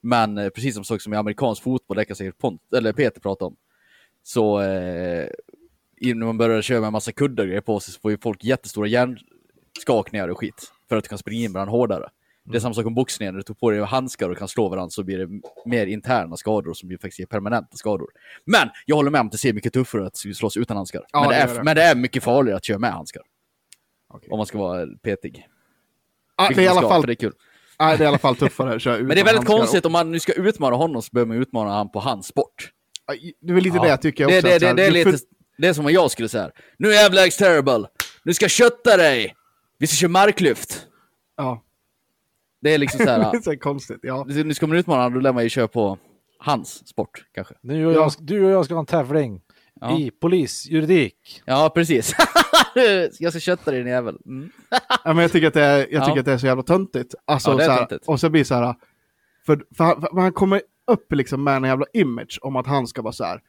Men 0.00 0.34
precis 0.54 0.74
som 0.86 0.98
som 0.98 1.14
i 1.14 1.16
amerikansk 1.16 1.62
fotboll, 1.62 1.96
det 1.96 2.04
kan 2.04 2.16
säkert 2.16 2.38
Pont, 2.38 2.74
eller 2.74 2.92
Peter 2.92 3.20
prata 3.20 3.44
om. 3.44 3.56
Så 4.26 4.60
eh, 4.60 5.28
innan 6.00 6.26
man 6.26 6.38
började 6.38 6.62
köra 6.62 6.80
med 6.80 6.86
en 6.86 6.92
massa 6.92 7.12
kuddar 7.12 7.60
på 7.60 7.80
sig 7.80 7.94
så 7.94 8.00
får 8.00 8.10
ju 8.10 8.18
folk 8.18 8.44
jättestora 8.44 8.86
hjärnskakningar 8.86 10.28
och 10.28 10.38
skit. 10.38 10.72
För 10.88 10.96
att 10.96 11.04
du 11.04 11.08
kan 11.08 11.18
springa 11.18 11.44
in 11.44 11.52
varandra 11.52 11.70
hårdare. 11.70 12.08
Det 12.44 12.56
är 12.56 12.60
samma 12.60 12.74
sak 12.74 12.86
om 12.86 12.94
boxningen, 12.94 13.34
när 13.34 13.38
du 13.38 13.42
tog 13.42 13.60
på 13.60 13.70
dig 13.70 13.80
handskar 13.80 14.30
och 14.30 14.38
kan 14.38 14.48
slå 14.48 14.68
varandra 14.68 14.90
så 14.90 15.02
blir 15.02 15.18
det 15.18 15.40
mer 15.64 15.86
interna 15.86 16.36
skador 16.36 16.74
som 16.74 16.90
ju 16.90 16.98
faktiskt 16.98 17.18
ger 17.18 17.26
permanenta 17.26 17.76
skador. 17.76 18.08
Men 18.44 18.68
jag 18.86 18.96
håller 18.96 19.10
med 19.10 19.20
om 19.20 19.26
att 19.26 19.32
det 19.32 19.38
ser 19.38 19.52
mycket 19.52 19.72
tuffare 19.72 20.06
att 20.06 20.16
slåss 20.16 20.56
utan 20.56 20.76
handskar. 20.76 21.02
Ja, 21.12 21.20
men, 21.20 21.28
det 21.28 21.34
är, 21.34 21.54
det. 21.54 21.62
men 21.62 21.76
det 21.76 21.82
är 21.82 21.94
mycket 21.94 22.22
farligare 22.22 22.56
att 22.56 22.64
köra 22.64 22.78
med 22.78 22.92
handskar. 22.92 23.22
Okej. 24.08 24.28
Om 24.30 24.36
man 24.36 24.46
ska 24.46 24.58
vara 24.58 24.86
petig. 25.02 25.48
Ah, 26.36 26.48
det, 26.48 26.54
är 26.54 26.62
i 26.62 26.68
alla 26.68 26.80
fall, 26.80 27.02
det 27.02 27.12
är 27.12 27.14
kul. 27.14 27.32
nej, 27.80 27.98
det 27.98 28.02
är 28.02 28.06
i 28.06 28.08
alla 28.08 28.18
fall 28.18 28.36
tuffare 28.36 28.74
att 28.74 28.82
köra 28.82 28.96
utan 28.96 29.06
Men 29.08 29.14
det 29.14 29.20
är 29.20 29.24
väldigt 29.24 29.36
handskar. 29.36 29.58
konstigt, 29.58 29.86
om 29.86 29.92
man 29.92 30.12
nu 30.12 30.20
ska 30.20 30.32
utmana 30.32 30.76
honom 30.76 31.02
så 31.02 31.08
behöver 31.12 31.28
man 31.28 31.42
utmana 31.42 31.70
honom 31.70 31.92
på 31.92 32.00
hans 32.00 32.26
sport. 32.26 32.70
Det 33.40 33.52
är 33.52 33.60
lite 33.60 33.76
Ja. 33.76 33.82
det 33.82 33.88
jag 33.88 34.02
tycker 34.02 34.26
Det, 34.26 34.36
också. 34.38 34.48
det, 34.48 34.58
det, 34.58 34.66
här, 34.66 34.74
det, 34.74 34.86
är 34.86 34.90
lite, 34.90 35.10
för- 35.10 35.20
det 35.58 35.68
är 35.68 35.72
som 35.72 35.86
om 35.86 35.92
jag 35.92 36.10
skulle 36.10 36.28
säga 36.28 36.50
Nu 36.78 36.88
är 36.88 36.92
jävla 36.92 37.20
Alex 37.20 37.36
Terrible! 37.36 37.88
Nu 38.22 38.34
ska 38.34 38.44
jag 38.44 38.50
kötta 38.50 38.96
dig! 38.96 39.34
Vi 39.78 39.86
ska 39.86 39.96
köra 39.96 40.10
marklyft! 40.10 40.86
Ja, 41.36 41.62
Det 42.60 42.74
är 42.74 42.78
liksom 42.78 42.98
så 42.98 43.04
det 43.06 43.10
är 43.12 43.18
här. 43.50 43.56
konstigt. 43.56 43.98
Ja. 44.02 44.24
nu 44.28 44.54
ska 44.54 44.66
man 44.66 44.76
utmana 44.76 45.02
honom, 45.02 45.14
då 45.14 45.20
lär 45.20 45.32
man 45.32 45.42
ju 45.42 45.48
köra 45.48 45.68
på 45.68 45.98
hans 46.38 46.88
sport 46.88 47.24
kanske. 47.34 47.54
Nu 47.60 47.86
och 47.86 47.92
Ja. 47.92 47.96
jag, 47.96 48.12
du 48.26 48.44
och 48.44 48.50
jag 48.50 48.64
ska 48.64 48.74
ha 48.74 48.80
en 48.80 48.86
tävling 48.86 49.40
Ja. 49.80 49.98
i 49.98 50.10
polisjuridik. 50.10 51.42
Ja, 51.44 51.72
precis. 51.74 52.14
jag 53.18 53.32
ska 53.32 53.40
kötta 53.40 53.70
dig 53.70 53.80
din 53.80 53.92
jävel. 53.92 54.16
Mm. 54.26 54.50
Ja, 55.04 55.12
men 55.12 55.18
jag 55.18 55.32
tycker 55.32 55.46
att 55.48 55.54
det 55.54 55.62
är, 55.62 55.78
jag 55.78 55.88
Ja. 55.90 56.06
tycker 56.06 56.18
att 56.20 56.26
det 56.26 56.32
är 56.32 56.38
så 56.38 56.46
jävla 56.46 56.62
töntigt. 56.62 57.14
Alltså, 57.24 57.50
Ja, 57.50 57.56
det 57.56 57.62
är 57.62 57.66
så 57.66 57.72
här, 57.72 57.78
töntigt. 57.78 58.08
Och 58.08 58.20
så 58.20 58.30
blir 58.30 58.40
det 58.40 58.44
så 58.44 58.54
här, 58.54 58.74
för, 59.46 59.64
för, 59.76 59.84
han- 59.84 60.00
för 60.00 60.20
han 60.20 60.32
kommer 60.32 60.62
upp 60.86 61.12
liksom 61.12 61.44
med 61.44 61.56
en 61.56 61.64
jävla 61.64 61.86
image 61.92 62.38
om 62.42 62.56
att 62.56 62.66
han 62.66 62.86
ska 62.86 63.02
vara 63.02 63.12
så 63.12 63.24
här. 63.24 63.40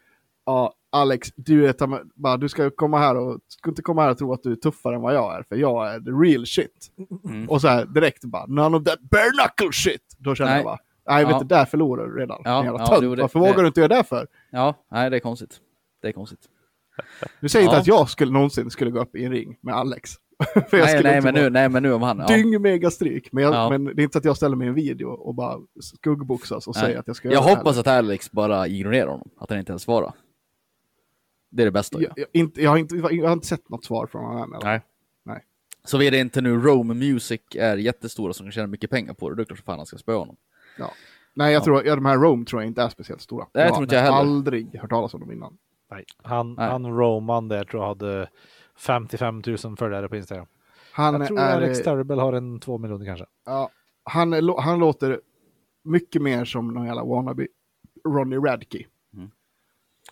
Ja, 0.46 0.74
Alex, 0.90 1.28
du, 1.36 1.68
är, 1.68 1.76
bara, 2.22 2.38
du 2.38 2.50
ska 2.50 2.70
komma 2.70 3.00
här 3.00 3.16
och 3.18 3.40
ska 3.48 3.70
inte 3.70 3.82
komma 3.82 4.02
här 4.04 4.12
och 4.12 4.18
tro 4.18 4.34
att 4.34 4.44
du 4.44 4.52
är 4.52 4.56
tuffare 4.56 4.96
än 4.96 5.02
vad 5.02 5.16
jag 5.16 5.36
är, 5.40 5.44
för 5.44 5.56
jag 5.56 5.94
är 5.96 6.00
the 6.00 6.12
real 6.12 6.46
shit. 6.46 6.92
Mm. 7.30 7.50
Och 7.50 7.62
så 7.62 7.68
här 7.68 7.86
direkt 7.86 8.26
bara, 8.26 8.46
none 8.46 8.78
of 8.78 8.84
that 8.84 9.00
bare 9.00 9.30
knuckle 9.32 9.72
shit. 9.74 10.16
Då 10.18 10.36
känner 10.36 10.50
Nej. 10.52 10.58
jag 10.60 10.66
bara, 10.66 10.80
nej, 11.10 11.26
vet 11.26 11.32
Ja. 11.32 11.40
du, 11.40 11.46
där 11.46 11.66
förlorar 11.66 12.08
du 12.08 12.20
redan. 12.20 12.42
Ja, 12.44 12.64
jävla 12.64 12.80
ja, 12.80 13.00
det- 13.00 13.08
Varför 13.22 13.40
det- 13.40 13.46
vågar 13.46 13.62
du 13.62 13.68
inte 13.68 13.80
göra 13.80 13.96
det 13.96 14.04
för? 14.04 14.28
Ja, 14.52 14.74
nej 14.92 15.10
det 15.10 15.16
är 15.16 15.20
konstigt. 15.20 15.60
Det 16.02 16.08
är 16.08 16.12
konstigt. 16.12 16.40
Du 17.42 17.50
säger 17.50 17.64
inte 17.66 17.76
Ja. 17.76 17.80
att 17.82 17.88
jag 17.88 18.10
skulle 18.10 18.32
någonsin 18.32 18.70
skulle 18.70 18.92
gå 18.92 19.00
upp 19.00 19.16
i 19.16 19.26
en 19.26 19.32
ring 19.32 19.58
med 19.62 19.76
Alex. 19.76 20.12
för 20.70 20.78
jag 20.78 20.86
Nej, 20.86 21.04
nej, 21.04 21.22
men 21.22 21.34
nu, 21.34 21.50
nej, 21.50 21.70
men 21.70 21.84
nu 21.84 21.94
om 21.94 22.02
han... 22.02 22.20
Ja. 22.20 22.28
dyng 22.28 22.62
mega 22.62 22.92
stryk. 22.92 23.32
Men, 23.32 23.44
jag, 23.44 23.54
Ja. 23.54 23.70
men 23.70 23.86
det 23.86 24.02
är 24.02 24.04
inte 24.04 24.14
så 24.14 24.18
att 24.20 24.26
jag 24.26 24.38
ställer 24.38 24.56
mig 24.56 24.66
i 24.66 24.70
en 24.70 24.76
video 24.76 25.10
och 25.10 25.36
bara 25.36 25.60
skuggboxas 25.80 26.68
och 26.68 26.76
Nej. 26.76 26.84
säger 26.84 27.00
att 27.00 27.08
jag 27.08 27.16
ska 27.16 27.28
göra 27.28 27.36
Jag 27.36 27.44
det 27.44 27.56
hoppas 27.56 27.78
att 27.78 27.88
Alex 27.88 28.32
bara 28.32 28.68
ignorerar 28.68 29.08
honom. 29.08 29.30
Att 29.38 29.50
han 29.50 29.60
inte 29.60 29.72
ens 29.72 29.82
svarar. 29.82 30.14
Det 31.50 31.64
är 31.64 31.66
det 31.66 31.72
bästa. 31.72 32.02
jag, 32.02 32.12
jag, 32.16 32.28
inte, 32.34 32.62
jag, 32.64 32.70
har 32.70 32.78
inte, 32.78 32.96
jag 32.96 33.26
har 33.28 33.34
inte 33.34 33.48
sett 33.48 33.70
något 33.70 33.86
svar 33.86 34.08
från 34.08 34.24
honom 34.24 34.54
än. 34.54 34.60
eller? 34.60 34.66
Nej. 34.72 34.82
Nej. 35.24 35.44
Så 35.84 36.02
är 36.02 36.12
det 36.12 36.18
inte 36.18 36.42
nu 36.42 36.60
Rome 36.62 36.94
Music 36.94 37.42
är 37.56 37.78
jättestora 37.78 38.34
som 38.34 38.46
kan 38.46 38.52
tjäna 38.52 38.68
mycket 38.68 38.90
pengar 38.90 39.14
på 39.14 39.30
det, 39.30 39.36
då 39.36 39.42
är 39.42 39.46
det 39.46 39.48
klart 39.56 39.66
fan 39.66 39.80
han 39.80 39.86
ska 39.86 39.98
spöa 39.98 40.18
honom. 40.18 40.36
Ja. 40.80 40.92
Nej, 41.34 41.54
jag 41.54 41.60
Ja. 41.60 41.64
tror 41.64 41.86
ja, 41.88 41.96
de 41.96 42.06
här 42.06 42.18
Rome 42.18 42.46
tror 42.46 42.62
jag 42.62 42.68
inte 42.68 42.82
är 42.82 42.90
speciellt 42.90 43.22
stora. 43.22 43.48
Nej, 43.54 43.64
jag 43.64 43.74
tror 43.74 43.84
inte 43.84 43.96
jag 43.96 44.02
har 44.02 44.12
heller. 44.12 44.20
aldrig 44.30 44.80
hört 44.80 44.90
talas 44.90 45.14
om 45.14 45.20
dem 45.20 45.32
innan. 45.32 45.58
Nej. 45.92 46.04
Han, 46.24 46.54
Nej. 46.54 46.70
han 46.70 46.86
Roman 46.86 47.48
där 47.48 47.64
tror 47.64 47.84
jag 47.84 47.88
hade 47.88 48.30
55 48.78 49.44
000 49.48 49.58
följare 49.78 50.10
på 50.10 50.16
Instagram. 50.16 50.46
Han 50.92 51.14
Jag 51.14 51.28
tror 51.28 51.40
är, 51.40 51.56
Alex 51.56 51.84
Terrible 51.84 52.22
har 52.22 52.34
en 52.34 52.60
2 52.60 52.78
miljoner 52.78 53.06
kanske. 53.06 53.26
ja, 53.46 53.70
han, 54.04 54.34
han 54.58 54.80
låter 54.80 55.22
mycket 55.84 56.22
mer 56.22 56.46
som 56.46 56.68
någon 56.74 56.86
jävla 56.86 57.04
wannabe 57.04 57.48
Ronny 58.08 58.36
Radke. 58.38 58.86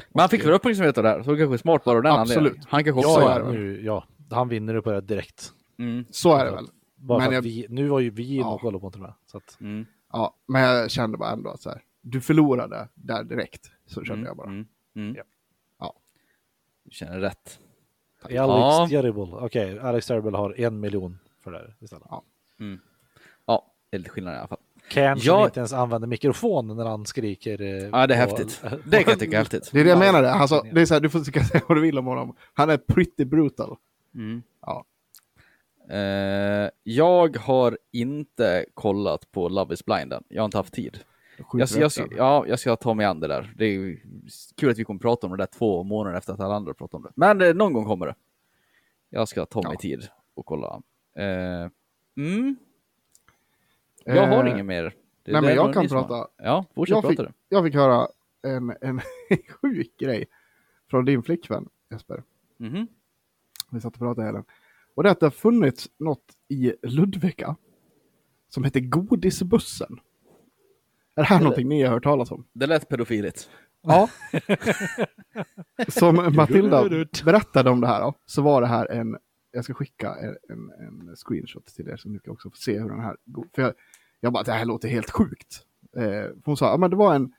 Men 0.10 0.20
han 0.20 0.30
fick 0.30 0.46
väl 0.46 0.52
uppmärksamhet 0.54 0.98
av 0.98 1.04
det 1.04 1.10
här, 1.10 1.24
så 1.24 1.32
det 1.32 1.38
kanske 1.38 1.56
är 1.56 1.58
smart 1.58 1.84
bara 1.84 2.02
den 2.02 2.12
Absolut. 2.12 2.38
anledningen. 2.38 2.68
Han 2.70 2.84
kanske 2.84 3.00
också 3.00 3.22
Så 3.22 3.28
är 3.28 3.40
det 3.44 3.52
nu, 3.52 3.82
ja, 3.86 4.08
han 4.32 4.50
vinner 4.50 4.74
ju 4.74 4.82
på 4.82 4.92
det 4.92 5.02
direkt. 5.02 5.54
Mm, 5.80 6.06
Så 6.10 6.36
är 6.36 6.46
det 6.46 6.52
väl. 6.52 6.68
Bara 6.96 7.20
Men 7.20 7.32
jag- 7.34 7.42
vi, 7.42 7.66
nu 7.70 7.88
var 7.88 8.00
ju 8.00 8.10
vi 8.10 8.28
inne 8.36 8.42
Ja. 8.42 8.54
och 8.54 8.62
kollade 8.62 8.80
på 8.82 8.90
det. 8.90 9.14
Så 9.26 9.38
att, 9.38 9.58
mm. 9.62 9.86
Ja, 10.12 10.36
men 10.48 10.62
jag 10.62 10.92
kände 10.92 11.18
bara 11.18 11.32
ändå 11.32 11.50
att 11.50 11.62
så 11.62 11.70
här, 11.70 11.82
du 12.02 12.22
förlorade 12.22 12.90
där 12.94 13.24
direkt. 13.24 13.72
Så 13.86 14.04
kände 14.04 14.14
Mm, 14.14 14.26
jag 14.26 14.38
bara. 14.38 14.48
Mm, 14.48 14.66
mm. 14.96 15.16
Ja. 15.16 15.24
Ja. 15.80 15.94
Du 16.84 16.92
känner 16.92 17.20
rätt. 17.20 17.60
Alex 18.26 18.36
Ja. 18.36 18.88
Terrible. 18.90 19.24
Okej, 19.32 19.80
Alex 19.80 20.08
Terrible 20.08 20.38
har 20.38 20.60
en 20.60 20.80
miljon 20.80 21.20
för 21.44 21.52
det 21.52 21.58
här 21.58 21.76
istället. 21.80 22.04
Ja. 22.10 22.24
Ja, 23.46 23.66
det 23.90 23.98
är 23.98 24.00
lite 24.00 24.10
skillnad 24.10 24.34
i 24.34 24.38
alla 24.38 24.48
fall. 24.48 24.58
Ken 24.90 25.20
som 25.20 25.28
Ja. 25.28 25.46
inte 25.46 25.60
ens 25.60 25.74
använder 25.74 26.08
mikrofon 26.08 26.76
när 26.76 26.86
han 26.86 27.06
skriker. 27.06 27.62
eh, 27.62 27.68
Ja, 27.92 28.08
det 28.08 28.14
är 28.14 28.18
häftigt. 28.18 28.64
Det 28.86 29.04
kan 29.04 29.12
jag 29.12 29.20
tycka 29.20 29.36
är 29.36 29.40
häftigt. 29.40 29.70
Det 29.72 29.80
är 29.80 29.84
det 29.84 29.90
jag 29.90 30.00
menade. 30.00 30.32
Alltså, 30.32 30.66
det 30.72 30.82
är 30.82 30.86
så 30.86 30.94
här, 30.94 31.02
du 31.02 31.10
får 31.10 31.20
tycka 31.20 31.44
säga 31.44 31.62
vad 31.68 31.78
du 31.78 31.82
vill 31.82 31.98
om 31.98 32.06
honom. 32.06 32.36
Han 32.54 32.70
är 32.70 32.78
pretty 32.78 33.26
brutal. 33.26 33.76
Mm. 34.16 34.44
Ja. 34.62 34.86
Eh, 35.90 36.70
jag 36.84 37.38
har 37.38 37.78
inte 37.92 38.66
kollat 38.74 39.32
på 39.32 39.50
Love 39.50 39.74
is 39.74 39.86
blind 39.86 40.14
än. 40.14 40.24
Jag 40.28 40.42
har 40.42 40.46
inte 40.46 40.58
haft 40.58 40.74
tid. 40.74 41.00
Jag, 41.54 41.70
jag, 41.70 41.92
ja, 42.18 42.46
jag 42.48 42.60
ska 42.60 42.76
ta 42.76 42.94
mig 42.94 43.06
an 43.06 43.20
det 43.20 43.28
där. 43.28 43.54
Det 43.58 43.66
är 43.66 44.00
kul 44.58 44.70
att 44.72 44.78
vi 44.78 44.84
kommer 44.84 45.00
prata 45.00 45.28
om 45.28 45.32
det 45.32 45.38
där 45.38 45.46
två 45.46 45.84
månader 45.84 46.18
efter 46.18 46.34
att 46.34 46.40
alla 46.40 46.56
andra 46.56 46.74
pratat 46.74 46.94
om 46.94 47.04
det. 47.04 47.12
Men 47.16 47.42
eh, 47.42 47.54
någon 47.54 47.74
gång 47.74 47.86
kommer 47.86 48.06
det. 48.06 48.16
Jag 49.10 49.28
ska 49.28 49.46
ta 49.46 49.62
mig 49.62 49.72
Ja. 49.74 49.80
tid 49.80 50.08
och 50.34 50.46
kolla. 50.46 50.82
Eh, 51.16 51.70
mm. 52.18 52.56
Jag 54.06 54.28
har 54.28 54.46
Eh, 54.46 54.52
ingen 54.54 54.66
mer. 54.66 54.94
Nej, 55.26 55.42
men 55.42 55.56
jag 55.56 55.74
kan 55.74 55.82
har- 55.90 55.90
prata. 56.04 56.28
Ja, 56.38 56.66
fortsätt 56.76 56.94
Jag 56.96 57.08
fick, 57.10 57.18
prata 57.18 57.32
du. 57.50 57.56
jag 57.56 57.64
fick 57.66 57.74
höra 57.76 58.08
en, 58.42 58.74
en 58.82 59.02
sjuk 59.62 59.98
grej 59.98 60.26
från 60.90 61.06
din 61.06 61.24
flickvän 61.24 61.70
Jesper. 61.92 62.24
Mhm. 62.58 62.88
Vi 63.72 63.82
satt 63.82 63.94
och 63.94 64.00
pratade 64.00 64.28
hela. 64.28 64.44
Och 64.96 65.04
det 65.04 65.10
är 65.10 65.12
att 65.12 65.20
det 65.20 65.26
har 65.26 65.32
funnits 65.32 65.90
något 65.98 66.24
i 66.48 66.74
Ludvika 66.84 67.56
som 68.50 68.64
heter 68.64 68.80
Godisbussen. 68.80 70.00
Är 71.16 71.22
det 71.22 71.28
här 71.28 71.36
Eller- 71.36 71.44
någonting 71.44 71.68
ni 71.70 71.84
har 71.84 71.94
hört 71.94 72.04
talas 72.04 72.32
om? 72.32 72.46
Det 72.54 72.68
lät 72.68 72.90
pedofiligt. 72.90 73.50
Ja. 73.82 74.10
Som 75.88 76.16
Matilda 76.36 76.90
berättade 77.26 77.70
om 77.70 77.82
det 77.82 77.88
här 77.88 78.02
då, 78.02 78.14
så 78.26 78.42
var 78.42 78.62
det 78.62 78.68
här 78.68 78.92
en, 78.92 79.18
jag 79.52 79.64
ska 79.64 79.74
skicka 79.74 80.16
en, 80.16 80.36
en, 80.50 80.72
en 81.10 81.16
screenshot 81.16 81.66
till 81.66 81.88
er 81.90 81.98
så 81.98 82.10
ni 82.10 82.20
ska 82.20 82.32
också 82.32 82.50
få 82.50 82.56
se 82.56 82.80
hur 82.80 82.90
den 82.90 83.00
här, 83.00 83.16
går. 83.26 83.46
för 83.56 83.62
jag, 83.62 83.74
jag 84.20 84.34
bara, 84.34 84.44
det 84.44 84.52
här 84.52 84.66
låter 84.66 84.88
helt 84.88 85.12
sjukt. 85.12 85.62
Eh, 85.98 86.30
hon 86.46 86.58
sa, 86.58 86.66
ja 86.72 86.78
men 86.78 86.90
det 86.90 86.96
var 86.96 87.16
en, 87.16 87.34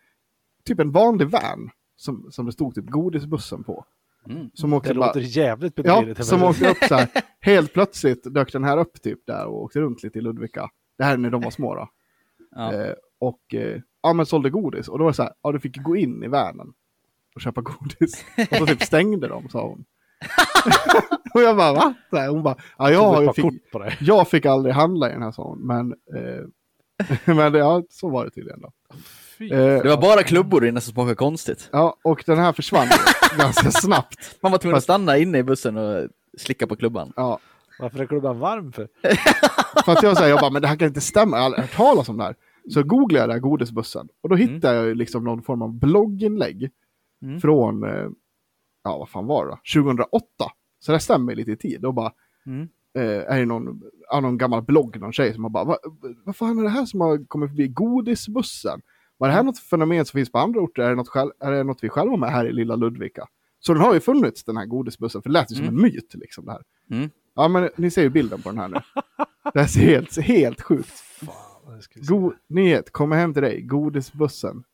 typ 0.65 0.81
en 0.81 0.91
vanlig 0.93 1.29
van 1.29 1.71
som, 1.97 2.29
som 2.33 2.47
det 2.47 2.53
stod 2.53 2.75
typ 2.75 2.87
godisbussen 2.87 3.65
på. 3.65 3.85
Mm. 4.29 4.51
Som 4.55 4.73
åkte 4.73 4.89
Det 4.93 4.99
bara, 4.99 5.07
låter 5.07 5.21
jävligt 5.21 5.73
ja, 5.77 5.83
pedofiligt. 5.83 6.25
som 6.25 6.43
åkte 6.43 6.71
upp 6.71 6.85
så 6.89 6.95
här, 6.95 7.09
helt 7.41 7.73
plötsligt 7.73 8.35
dök 8.35 8.53
den 8.53 8.65
här 8.65 8.79
upp 8.79 9.03
typ 9.03 9.27
där 9.27 9.47
och 9.47 9.63
åkte 9.63 9.81
runt 9.81 10.03
lite 10.03 10.19
i 10.19 10.23
Ludvika. 10.23 10.71
Det 10.99 11.05
här 11.05 11.13
är 11.13 11.17
när 11.17 11.31
de 11.31 11.43
var 11.43 11.51
små 11.51 11.75
då. 11.75 11.89
Ja. 12.51 12.73
Eh, 12.73 12.95
och 13.21 13.55
eh, 13.55 13.81
ja, 14.03 14.13
men 14.13 14.27
sålde 14.27 14.51
godis. 14.51 14.89
Och 14.89 14.99
då 14.99 15.05
var 15.05 15.11
det 15.11 15.17
så 15.17 15.23
här, 15.23 15.33
ja 15.43 15.53
du 15.53 15.61
fick 15.61 15.83
gå 15.83 15.97
in 15.97 16.23
i 16.25 16.29
vanen 16.29 16.67
och 17.35 17.41
köpa 17.41 17.61
godis. 17.65 18.25
Och 18.51 18.57
så 18.57 18.67
typ 18.67 18.83
stängde 18.83 19.29
de, 19.29 19.49
sa 19.49 19.67
hon. 19.69 19.85
och 21.35 21.43
jag 21.43 21.57
bara, 21.57 21.73
va? 21.73 21.95
Så 22.11 22.17
här, 22.17 22.29
hon 22.29 22.43
bara, 22.43 22.57
ja 22.79 22.91
jag, 22.91 23.25
jag 23.25 23.35
fick, 23.37 23.45
jag 24.01 24.29
fick 24.29 24.47
aldrig 24.47 24.75
handla 24.75 25.11
i 25.11 25.13
den 25.13 25.23
här, 25.23 25.33
sa 25.33 25.43
hon. 25.43 25.67
Men, 25.67 25.93
eh, 25.93 27.35
men 27.35 27.53
det- 27.53 27.59
ja, 27.59 27.83
så 27.91 28.09
var 28.09 28.25
det 28.25 28.31
tydligen 28.31 28.61
då. 28.61 28.73
Eh, 29.41 29.83
Det 29.83 29.89
var 29.89 30.01
bara 30.01 30.23
klubbor 30.23 30.67
inne 30.67 30.81
som 30.81 30.93
smakade 30.93 31.15
konstigt. 31.15 31.69
ja, 31.73 31.97
och 32.05 32.23
den 32.27 32.39
här 32.39 32.53
försvann 32.53 32.89
ganska 33.39 33.71
snabbt. 33.71 34.39
Man 34.43 34.53
var 34.53 34.59
tvungen 34.59 34.77
att 34.77 34.83
stanna 34.83 35.19
inne 35.19 35.39
i 35.39 35.43
bussen 35.43 35.77
och 35.77 36.09
slicka 36.39 36.67
på 36.67 36.77
klubban. 36.77 37.13
Ja, 37.17 37.39
Varför 37.79 37.99
är 37.99 38.07
klubban 38.07 38.39
varm 38.39 38.73
för? 38.73 38.89
för 39.85 39.93
att 39.93 40.03
jag 40.03 40.17
säger, 40.17 40.31
jag 40.31 40.41
bara, 40.41 40.51
men 40.51 40.63
det 40.63 40.69
här 40.69 40.77
kan 40.77 40.89
inte 40.89 41.01
stämma, 41.01 41.37
jag 41.37 41.41
har 41.41 41.47
aldrig 41.47 41.63
hört 41.65 41.77
talas 41.77 42.09
om 42.09 42.17
det 42.17 42.25
här. 42.25 42.35
Så 42.71 42.83
googlade 42.83 43.23
jag 43.23 43.29
det 43.29 43.33
här 43.33 43.41
godisbussen. 43.41 44.09
Och 44.21 44.29
då 44.29 44.37
hittade 44.37 44.77
jag 44.77 44.87
ju 44.87 44.95
liksom 44.95 45.25
någon 45.25 45.43
form 45.43 45.63
av 45.63 45.73
blogginlägg 45.79 46.71
Mm. 47.23 47.41
från, 47.41 47.85
eh, 47.85 48.09
ja 48.85 48.99
vad 48.99 49.09
fan 49.09 49.27
var 49.27 49.45
det 49.47 49.51
då? 49.51 49.59
2008. 49.83 50.25
Så 50.81 50.93
det 50.93 51.01
stämmer 51.01 51.35
lite 51.35 51.51
i 51.53 51.57
tid. 51.57 51.85
Och 51.85 51.95
bara, 51.95 52.13
Mm. 52.47 52.69
eh, 52.95 53.03
är 53.35 53.39
det 53.39 53.47
någon, 53.47 53.83
ja, 54.11 54.21
någon 54.21 54.39
gammal 54.39 54.63
blogg, 54.63 55.01
någon 55.01 55.13
tjej 55.13 55.35
som 55.35 55.45
har 55.45 55.51
bara, 55.51 55.65
vad 55.65 55.77
vad 56.25 56.37
fan 56.37 56.59
är 56.59 56.63
det 56.63 56.69
här 56.69 56.85
som 56.85 57.01
har 57.01 57.25
kommit 57.29 57.51
förbi 57.51 57.69
godisbussen? 57.69 58.81
Var 59.19 59.29
det 59.29 59.35
här 59.35 59.43
något 59.43 59.59
fenomen 59.59 60.05
som 60.05 60.19
finns 60.19 60.33
på 60.33 60.39
andra 60.39 60.61
orter? 60.61 60.83
Är 60.83 60.89
det 60.89 60.95
något, 60.95 61.09
själv, 61.09 61.31
är 61.41 61.53
det 61.53 61.65
något 61.65 61.85
vi 61.85 61.89
själva 61.89 62.17
med 62.17 62.31
här 62.31 62.45
i 62.47 62.53
lilla 62.53 62.77
Ludvika? 62.77 63.27
Så 63.61 63.73
den 63.75 63.83
har 63.83 63.95
ju 63.95 64.01
funnits 64.01 64.45
den 64.45 64.57
här 64.57 64.67
godisbussen, 64.67 65.23
för 65.23 65.29
det 65.31 65.33
lät 65.33 65.51
ju 65.53 65.55
som 65.55 65.65
Mm. 65.65 65.77
en 65.77 65.83
myt 65.83 66.15
liksom 66.15 66.45
det 66.45 66.53
här. 66.53 66.63
Mm. 66.91 67.11
Ja 67.35 67.49
men 67.49 67.69
ni 67.77 67.91
ser 67.91 68.03
ju 68.03 68.09
bilden 68.11 68.43
på 68.43 68.49
den 68.49 68.59
här 68.59 68.69
nu. 68.69 68.77
Det 69.53 69.61
här 69.61 69.67
ser 69.67 69.81
helt, 69.81 70.19
helt 70.19 70.63
sjukt. 70.63 70.89
Fan, 70.99 71.54
God 72.09 72.35
nyhet, 72.49 72.91
kommer 72.93 73.17
hem 73.17 73.33
till 73.33 73.43
dig, 73.43 73.63
godisbussen. 73.63 74.65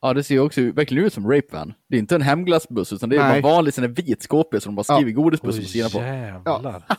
Ja, 0.00 0.14
det 0.14 0.22
ser 0.22 0.34
ju 0.34 0.40
också 0.40 0.60
verkligen 0.70 1.04
ut 1.04 1.12
som 1.12 1.30
Rape 1.32 1.46
Van. 1.56 1.74
Det 1.88 1.96
är 1.96 1.98
inte 1.98 2.14
en 2.14 2.22
hemglassbuss, 2.22 2.92
utan 2.92 3.08
det 3.08 3.16
är 3.16 3.28
Nej. 3.28 3.42
bara 3.42 3.52
vanlig 3.54 3.74
sån 3.74 3.92
vit 3.92 4.22
skåpbil 4.22 4.60
som 4.60 4.74
de 4.74 4.76
bara 4.76 4.96
skriver 4.96 5.12
godisbuss 5.12 5.56
Oj, 5.56 5.62
på 5.62 5.68
sidan 5.68 5.90
på. 5.90 5.98
jävlar. 5.98 6.82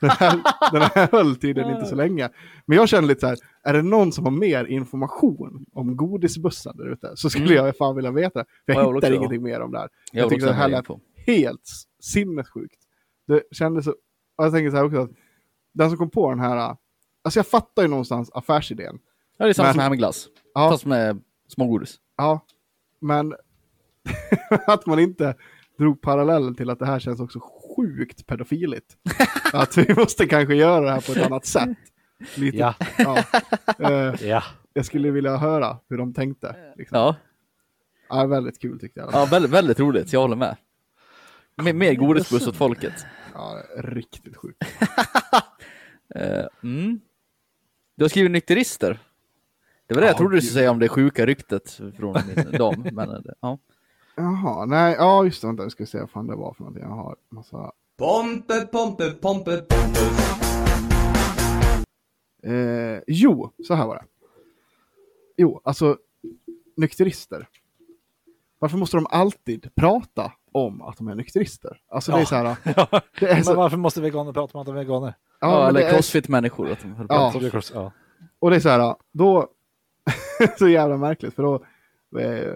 Den 0.00 0.10
här, 0.10 0.40
den 0.72 0.82
här 0.82 1.08
höll 1.12 1.36
tydligen 1.36 1.70
inte 1.70 1.86
så 1.86 1.94
länge. 1.94 2.30
Men 2.66 2.76
jag 2.78 2.88
känner 2.88 3.08
lite 3.08 3.20
så 3.20 3.26
här, 3.26 3.38
är 3.62 3.72
det 3.72 3.82
någon 3.82 4.12
som 4.12 4.24
har 4.24 4.32
mer 4.32 4.64
information 4.64 5.64
om 5.72 5.96
godisbussen 5.96 6.76
där 6.76 6.92
ute 6.92 7.12
så 7.14 7.30
skulle 7.30 7.44
Mm. 7.54 7.66
jag 7.66 7.76
fan 7.76 7.96
vilja 7.96 8.10
veta 8.10 8.38
det. 8.38 8.44
För 8.66 8.72
Ja, 8.72 8.80
jag 8.80 8.88
jag 8.88 8.94
hittar 8.94 9.12
ingenting 9.12 9.42
mer 9.42 9.60
om 9.60 9.72
det 9.72 9.78
här. 9.78 9.88
Jag 10.12 10.22
Jag 10.22 10.30
tycker 10.30 10.46
det 10.46 10.52
här 10.52 10.68
lät 10.68 10.86
helt 11.26 11.70
sinnessjukt. 12.00 12.78
Det 13.26 13.42
kändes 13.52 13.84
så, 13.84 13.90
och 14.36 14.44
jag 14.44 14.52
tänker 14.52 14.70
så 14.70 14.76
här 14.76 14.84
också, 14.84 14.98
att 15.00 15.10
den 15.74 15.88
som 15.90 15.98
kom 15.98 16.10
på 16.10 16.30
den 16.30 16.40
här, 16.40 16.76
alltså 17.24 17.38
jag 17.38 17.46
fattar 17.46 17.82
ju 17.82 17.88
någonstans 17.88 18.30
affärsidén. 18.34 18.98
Ja, 19.36 19.44
det 19.44 19.50
är 19.50 19.54
samma 19.54 19.66
Men- 19.66 19.74
som 19.74 19.80
hemglass. 19.82 20.28
Ja, 20.54 20.70
Fast 20.70 20.84
med 20.84 21.22
smågodis. 21.48 21.96
ja 22.16 22.40
men 23.00 23.34
att 24.66 24.86
man 24.86 24.98
inte 24.98 25.34
drog 25.78 26.00
parallellen 26.00 26.54
till 26.54 26.70
att 26.70 26.78
det 26.78 26.86
här 26.86 26.98
känns 26.98 27.20
också 27.20 27.40
sjukt 27.76 28.26
pedofiligt. 28.26 28.96
att 29.52 29.76
vi 29.76 29.94
måste 29.94 30.26
kanske 30.26 30.54
göra 30.54 30.80
det 30.84 30.90
här 30.90 31.00
på 31.00 31.12
ett 31.12 31.26
annat 31.26 31.46
sätt. 31.46 31.68
Lite, 32.34 32.56
Ja, 32.56 32.74
ja. 32.98 33.18
Eh, 33.78 34.14
ja. 34.28 34.42
jag 34.72 34.86
skulle 34.86 35.10
vilja 35.10 35.36
höra 35.36 35.78
hur 35.88 35.98
de 35.98 36.14
tänkte. 36.14 36.56
Liksom. 36.76 36.98
Ja, 36.98 37.16
Ja, 38.08 38.26
väldigt 38.26 38.60
kul 38.60 38.80
tyckte 38.80 39.00
jag. 39.00 39.10
ja 39.12 39.24
väldigt, 39.30 39.50
väldigt 39.50 39.80
roligt. 39.80 40.12
Jag 40.12 40.20
håller 40.20 40.36
med. 40.36 40.56
Mer, 41.56 41.72
mer 41.72 41.94
godisbuss 41.94 42.46
åt 42.48 42.56
folket. 42.56 43.06
Ja, 43.34 43.62
riktigt 43.76 44.36
sjukt. 44.36 44.58
Eh, 46.14 46.46
mm. 46.62 47.00
Du 47.94 48.04
har 48.04 48.08
skrivit 48.08 48.30
nykterister. 48.30 48.98
Det 49.86 49.94
var 49.94 50.00
det 50.00 50.06
jag 50.06 50.14
Ja, 50.14 50.18
trodde 50.18 50.36
du 50.36 50.40
skulle 50.40 50.52
säga 50.52 50.70
om 50.70 50.78
det 50.78 50.88
sjuka 50.88 51.26
ryktet 51.26 51.70
från 51.96 52.14
dam. 52.58 52.86
Men, 52.92 53.10
eh, 53.10 53.20
ja. 53.40 53.58
Jaha, 54.16 54.64
nej, 54.66 54.94
ja 54.98 55.24
just 55.24 55.40
det, 55.40 55.46
vänta, 55.46 55.62
jag 55.62 55.72
ska 55.72 55.86
se 55.86 56.00
vad 56.00 56.10
fan 56.10 56.26
det 56.26 56.36
var 56.36 56.54
för 56.54 56.62
någonting. 56.62 56.82
Jag 56.82 56.90
har 56.90 57.16
massa... 57.28 57.72
Pompe, 57.96 58.60
pompe, 58.60 59.10
pompe, 59.10 59.56
pompus. 59.56 60.42
Eh, 62.42 63.00
jo, 63.06 63.50
så 63.66 63.74
här 63.74 63.86
var 63.86 63.94
det. 63.96 64.04
Jo, 65.36 65.60
alltså 65.64 65.98
nykterister. 66.76 67.48
Varför 68.58 68.78
måste 68.78 68.96
de 68.96 69.06
alltid 69.10 69.74
prata 69.74 70.32
om 70.52 70.82
att 70.82 70.96
de 70.96 71.08
är 71.08 71.14
nykterister? 71.14 71.80
Alltså 71.88 72.12
det 72.12 72.18
är 72.18 72.20
Ja. 72.20 72.26
så 72.26 72.34
här, 72.34 72.56
ja. 72.76 73.00
det 73.20 73.26
är 73.28 73.34
Men 73.34 73.44
så, 73.44 73.54
varför 73.54 73.76
måste 73.76 74.00
veganer 74.00 74.32
prata 74.32 74.58
om 74.58 74.60
att 74.60 74.66
de 74.66 74.76
är 74.76 74.80
veganer? 74.80 75.14
Ja, 75.40 75.50
ja, 75.62 75.68
eller 75.68 75.80
är, 75.80 75.90
crossfit-människor. 75.92 76.70
Att 76.70 76.80
de 76.80 76.94
på. 76.94 77.06
Ja. 77.08 77.32
Är 77.34 77.50
cross- 77.50 77.72
ja. 77.74 77.92
och 78.38 78.50
det 78.50 78.56
är 78.56 78.60
så 78.60 78.68
här, 78.68 78.94
då, 79.12 79.48
så 80.58 80.68
jävla 80.68 80.96
märkligt, 80.96 81.34
för 81.34 81.42
då, 81.42 81.64
eh, 82.20 82.54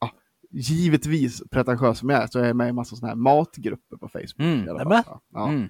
ja, 0.00 0.10
givetvis 0.50 1.42
pretentiös 1.50 1.98
som 1.98 2.08
jag 2.10 2.22
är, 2.22 2.26
så 2.26 2.38
är 2.38 2.46
jag 2.46 2.56
med 2.56 2.66
i 2.66 2.68
en 2.68 2.74
massa 2.74 2.96
sådana 2.96 3.08
här 3.10 3.16
matgrupper 3.16 3.96
på 3.96 4.08
Facebook. 4.08 4.38
Mm. 4.38 4.66
i 4.66 4.68
alla 4.70 5.02
fall. 5.02 5.18
Ja. 5.32 5.48
Mm. 5.48 5.68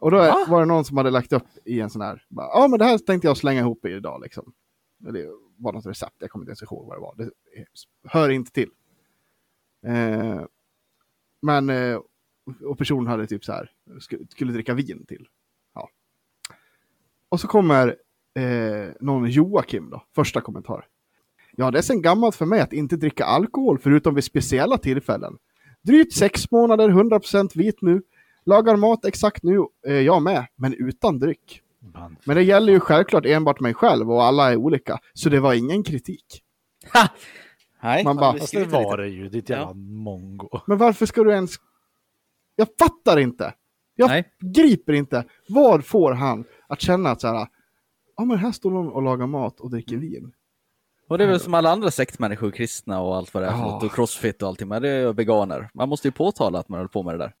Och 0.00 0.10
då 0.10 0.18
är, 0.18 0.28
Va? 0.28 0.44
var 0.48 0.60
det 0.60 0.66
någon 0.66 0.84
som 0.84 0.96
hade 0.96 1.10
lagt 1.10 1.32
upp 1.32 1.46
i 1.64 1.80
en 1.80 1.90
sån 1.90 2.02
här, 2.02 2.22
ja 2.36 2.66
men 2.70 2.78
det 2.78 2.84
här 2.84 2.98
tänkte 2.98 3.28
jag 3.28 3.36
slänga 3.36 3.60
ihop 3.60 3.84
i 3.84 3.88
idag 3.88 4.20
liksom. 4.22 4.52
Det 4.98 5.26
var 5.56 5.72
något 5.72 5.86
recept, 5.86 6.14
jag 6.18 6.30
kommer 6.30 6.42
inte 6.42 6.50
ens 6.50 6.62
ihåg 6.62 6.86
vad 6.86 6.96
det 6.96 7.00
var. 7.00 7.14
Det 7.16 7.30
hör 8.08 8.28
inte 8.28 8.52
till. 8.52 8.70
Eh, 9.86 10.42
men, 11.44 11.70
eh, 11.70 12.00
och 12.64 12.78
personen 12.78 13.06
hade 13.06 13.26
typ 13.26 13.44
så 13.44 13.52
här, 13.52 13.70
skulle, 14.28 14.52
dricka 14.52 14.74
vin 14.74 15.04
till. 15.08 15.26
Ja. 15.74 15.88
Och 17.28 17.40
så 17.40 17.48
kommer 17.48 17.96
eh, 18.34 18.92
någon 19.00 19.30
Joakim 19.30 19.90
då, 19.90 20.02
första 20.14 20.40
kommentar. 20.40 20.86
Ja, 21.56 21.70
det 21.70 21.78
är 21.78 21.82
sen 21.82 22.02
gammalt 22.02 22.36
för 22.36 22.46
mig 22.46 22.60
att 22.60 22.72
inte 22.72 22.96
dricka 22.96 23.24
alkohol 23.24 23.78
förutom 23.78 24.14
vid 24.14 24.24
speciella 24.24 24.78
tillfällen. 24.78 25.38
Drygt 25.82 26.12
sex 26.12 26.50
månader, 26.50 26.88
100% 26.88 27.58
vit 27.58 27.82
nu. 27.82 28.02
Lagar 28.44 28.76
mat 28.76 29.04
exakt 29.04 29.42
nu, 29.42 29.58
eh, 29.86 29.94
jag 29.94 30.22
med, 30.22 30.46
men 30.56 30.74
utan 30.74 31.18
dryck. 31.18 31.60
Men 32.24 32.36
det 32.36 32.42
gäller 32.42 32.72
ju 32.72 32.80
självklart 32.80 33.26
enbart 33.26 33.60
mig 33.60 33.74
själv 33.74 34.10
och 34.10 34.24
alla 34.24 34.52
är 34.52 34.56
olika, 34.56 34.98
så 35.14 35.28
det 35.28 35.40
var 35.40 35.54
ingen 35.54 35.82
kritik. 35.82 36.42
Ha! 36.92 37.08
Nej, 37.84 38.04
Man 38.04 38.16
bara- 38.16 38.38
Fast 38.38 38.52
det 38.52 38.64
var 38.64 38.96
det 38.96 39.08
ju, 39.08 39.28
ditt 39.28 39.48
jävla 39.50 39.66
Ja. 39.66 39.72
mongo. 39.74 40.48
Men 40.66 40.78
varför 40.78 41.06
ska 41.06 41.24
du 41.24 41.30
ens... 41.32 41.50
Jag 42.56 42.68
fattar 42.78 43.18
inte. 43.18 43.54
Jag 43.94 44.08
Nej. 44.08 44.24
griper 44.40 44.92
inte. 44.92 45.24
Vad 45.48 45.84
får 45.84 46.12
han 46.12 46.44
att 46.68 46.80
känna 46.80 47.10
att 47.10 47.20
så 47.20 47.28
här, 47.28 47.46
Ja 48.16 48.24
men 48.24 48.38
här 48.38 48.52
står 48.52 48.70
de 48.70 48.92
och 48.92 49.02
lagar 49.02 49.26
mat 49.26 49.60
och 49.60 49.70
dricker 49.70 49.96
vin. 49.96 50.32
Och 51.08 51.18
det 51.18 51.24
är 51.24 51.28
väl 51.28 51.40
som 51.40 51.54
alla 51.54 51.70
andra 51.70 51.90
sektmänniskor, 51.90 52.50
kristna 52.50 53.00
och 53.00 53.16
allt 53.16 53.34
vad 53.34 53.42
det 53.42 53.46
är 53.46 53.52
Ja. 53.52 53.80
och 53.84 53.92
crossfit 53.94 54.42
och 54.42 54.48
allting, 54.48 54.68
men 54.68 54.82
det 54.82 54.88
är 54.90 55.00
ju 55.00 55.12
veganer. 55.12 55.70
Man 55.74 55.88
måste 55.88 56.08
ju 56.08 56.12
påtala 56.12 56.58
att 56.58 56.68
man 56.68 56.78
håller 56.78 56.88
på 56.88 57.02
med 57.02 57.14
det 57.14 57.18
där. 57.18 57.32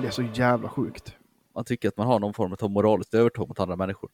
Det 0.00 0.06
är 0.06 0.10
så 0.10 0.22
jävla 0.34 0.68
sjukt. 0.68 1.14
Man 1.54 1.64
tycker 1.64 1.88
att 1.88 1.96
man 1.96 2.06
har 2.06 2.18
någon 2.20 2.34
form 2.34 2.56
av 2.60 2.70
moraliskt 2.70 3.14
övertag 3.14 3.48
mot 3.48 3.60
andra 3.60 3.76
människor. 3.76 4.10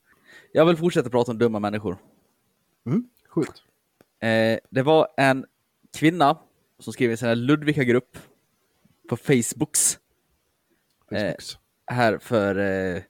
Jag 0.53 0.67
vill 0.67 0.77
fortsätta 0.77 1.11
prata 1.11 1.31
om 1.33 1.39
dumma 1.39 1.59
människor. 1.59 1.97
Mm, 2.87 3.09
sjukt. 3.29 3.63
Eh, 4.21 4.59
det 4.71 4.83
var 4.83 5.09
en 5.17 5.47
kvinna 5.97 6.39
som 6.79 6.93
skrev 6.93 7.11
i 7.11 7.17
här 7.17 7.35
Ludvika-grupp 7.35 8.19
på 9.09 9.17
Facebooks 9.17 9.99
Facebooks. 11.09 11.59
här 11.87 12.19
för, 12.19 12.57
eh, 12.57 13.03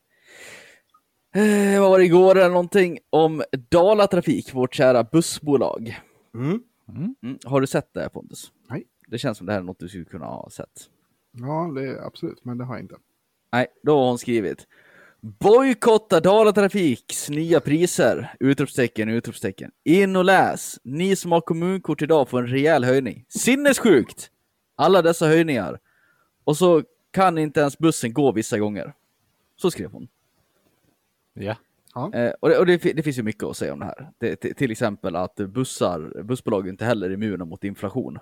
eh, 1.42 1.80
vad 1.80 1.90
var 1.90 1.98
det 1.98 2.04
igår 2.04 2.38
eller 2.38 2.48
någonting, 2.48 2.98
om 3.10 3.42
Dalatrafik, 3.68 4.54
vårt 4.54 4.74
kära 4.74 5.04
bussbolag. 5.04 6.00
Mm. 6.34 6.62
Mm. 6.88 7.38
Har 7.44 7.60
du 7.60 7.66
sett 7.66 7.94
det 7.94 8.08
Pontus? 8.08 8.52
Nej. 8.70 8.84
Det 9.06 9.18
känns 9.18 9.38
som 9.38 9.46
det 9.46 9.52
här 9.52 9.60
är 9.60 9.64
något 9.64 9.78
du 9.78 9.88
skulle 9.88 10.04
kunna 10.04 10.26
ha 10.26 10.50
sett. 10.50 10.90
Ja, 11.32 11.72
det 11.74 11.88
är 11.88 12.06
absolut, 12.06 12.44
men 12.44 12.58
det 12.58 12.64
har 12.64 12.74
jag 12.74 12.84
inte. 12.84 12.96
Nej, 13.52 13.66
då 13.82 13.98
har 13.98 14.08
hon 14.08 14.18
skrivit. 14.18 14.66
Bojkotta 15.20 16.20
Dalatrafiks 16.20 17.30
nya 17.30 17.60
priser! 17.60 18.34
Utropstecken, 18.40 19.08
utropstecken. 19.08 19.70
In 19.84 20.16
och 20.16 20.24
läs! 20.24 20.80
Ni 20.82 21.16
som 21.16 21.32
har 21.32 21.40
kommunkort 21.40 22.02
idag 22.02 22.28
får 22.28 22.42
en 22.42 22.46
rejäl 22.46 22.84
höjning. 22.84 23.24
Sinnessjukt! 23.28 24.30
Alla 24.76 25.02
dessa 25.02 25.26
höjningar. 25.26 25.78
Och 26.44 26.56
så 26.56 26.82
kan 27.10 27.38
inte 27.38 27.60
ens 27.60 27.78
bussen 27.78 28.12
gå 28.12 28.32
vissa 28.32 28.58
gånger. 28.58 28.92
Så 29.56 29.70
skrev 29.70 29.90
hon. 29.90 30.08
Ja. 31.34 31.56
Eh, 32.14 32.32
och 32.40 32.48
det, 32.48 32.58
och 32.58 32.66
det, 32.66 32.76
det 32.76 33.02
finns 33.02 33.18
ju 33.18 33.22
mycket 33.22 33.44
att 33.44 33.56
säga 33.56 33.72
om 33.72 33.78
det 33.78 33.84
här. 33.86 34.10
Det, 34.18 34.36
till, 34.36 34.54
till 34.54 34.70
exempel 34.70 35.16
att 35.16 35.36
bussar, 35.36 36.22
bussbolag 36.22 36.68
inte 36.68 36.84
heller 36.84 37.10
är 37.10 37.14
immuna 37.14 37.44
mot 37.44 37.64
inflation. 37.64 38.18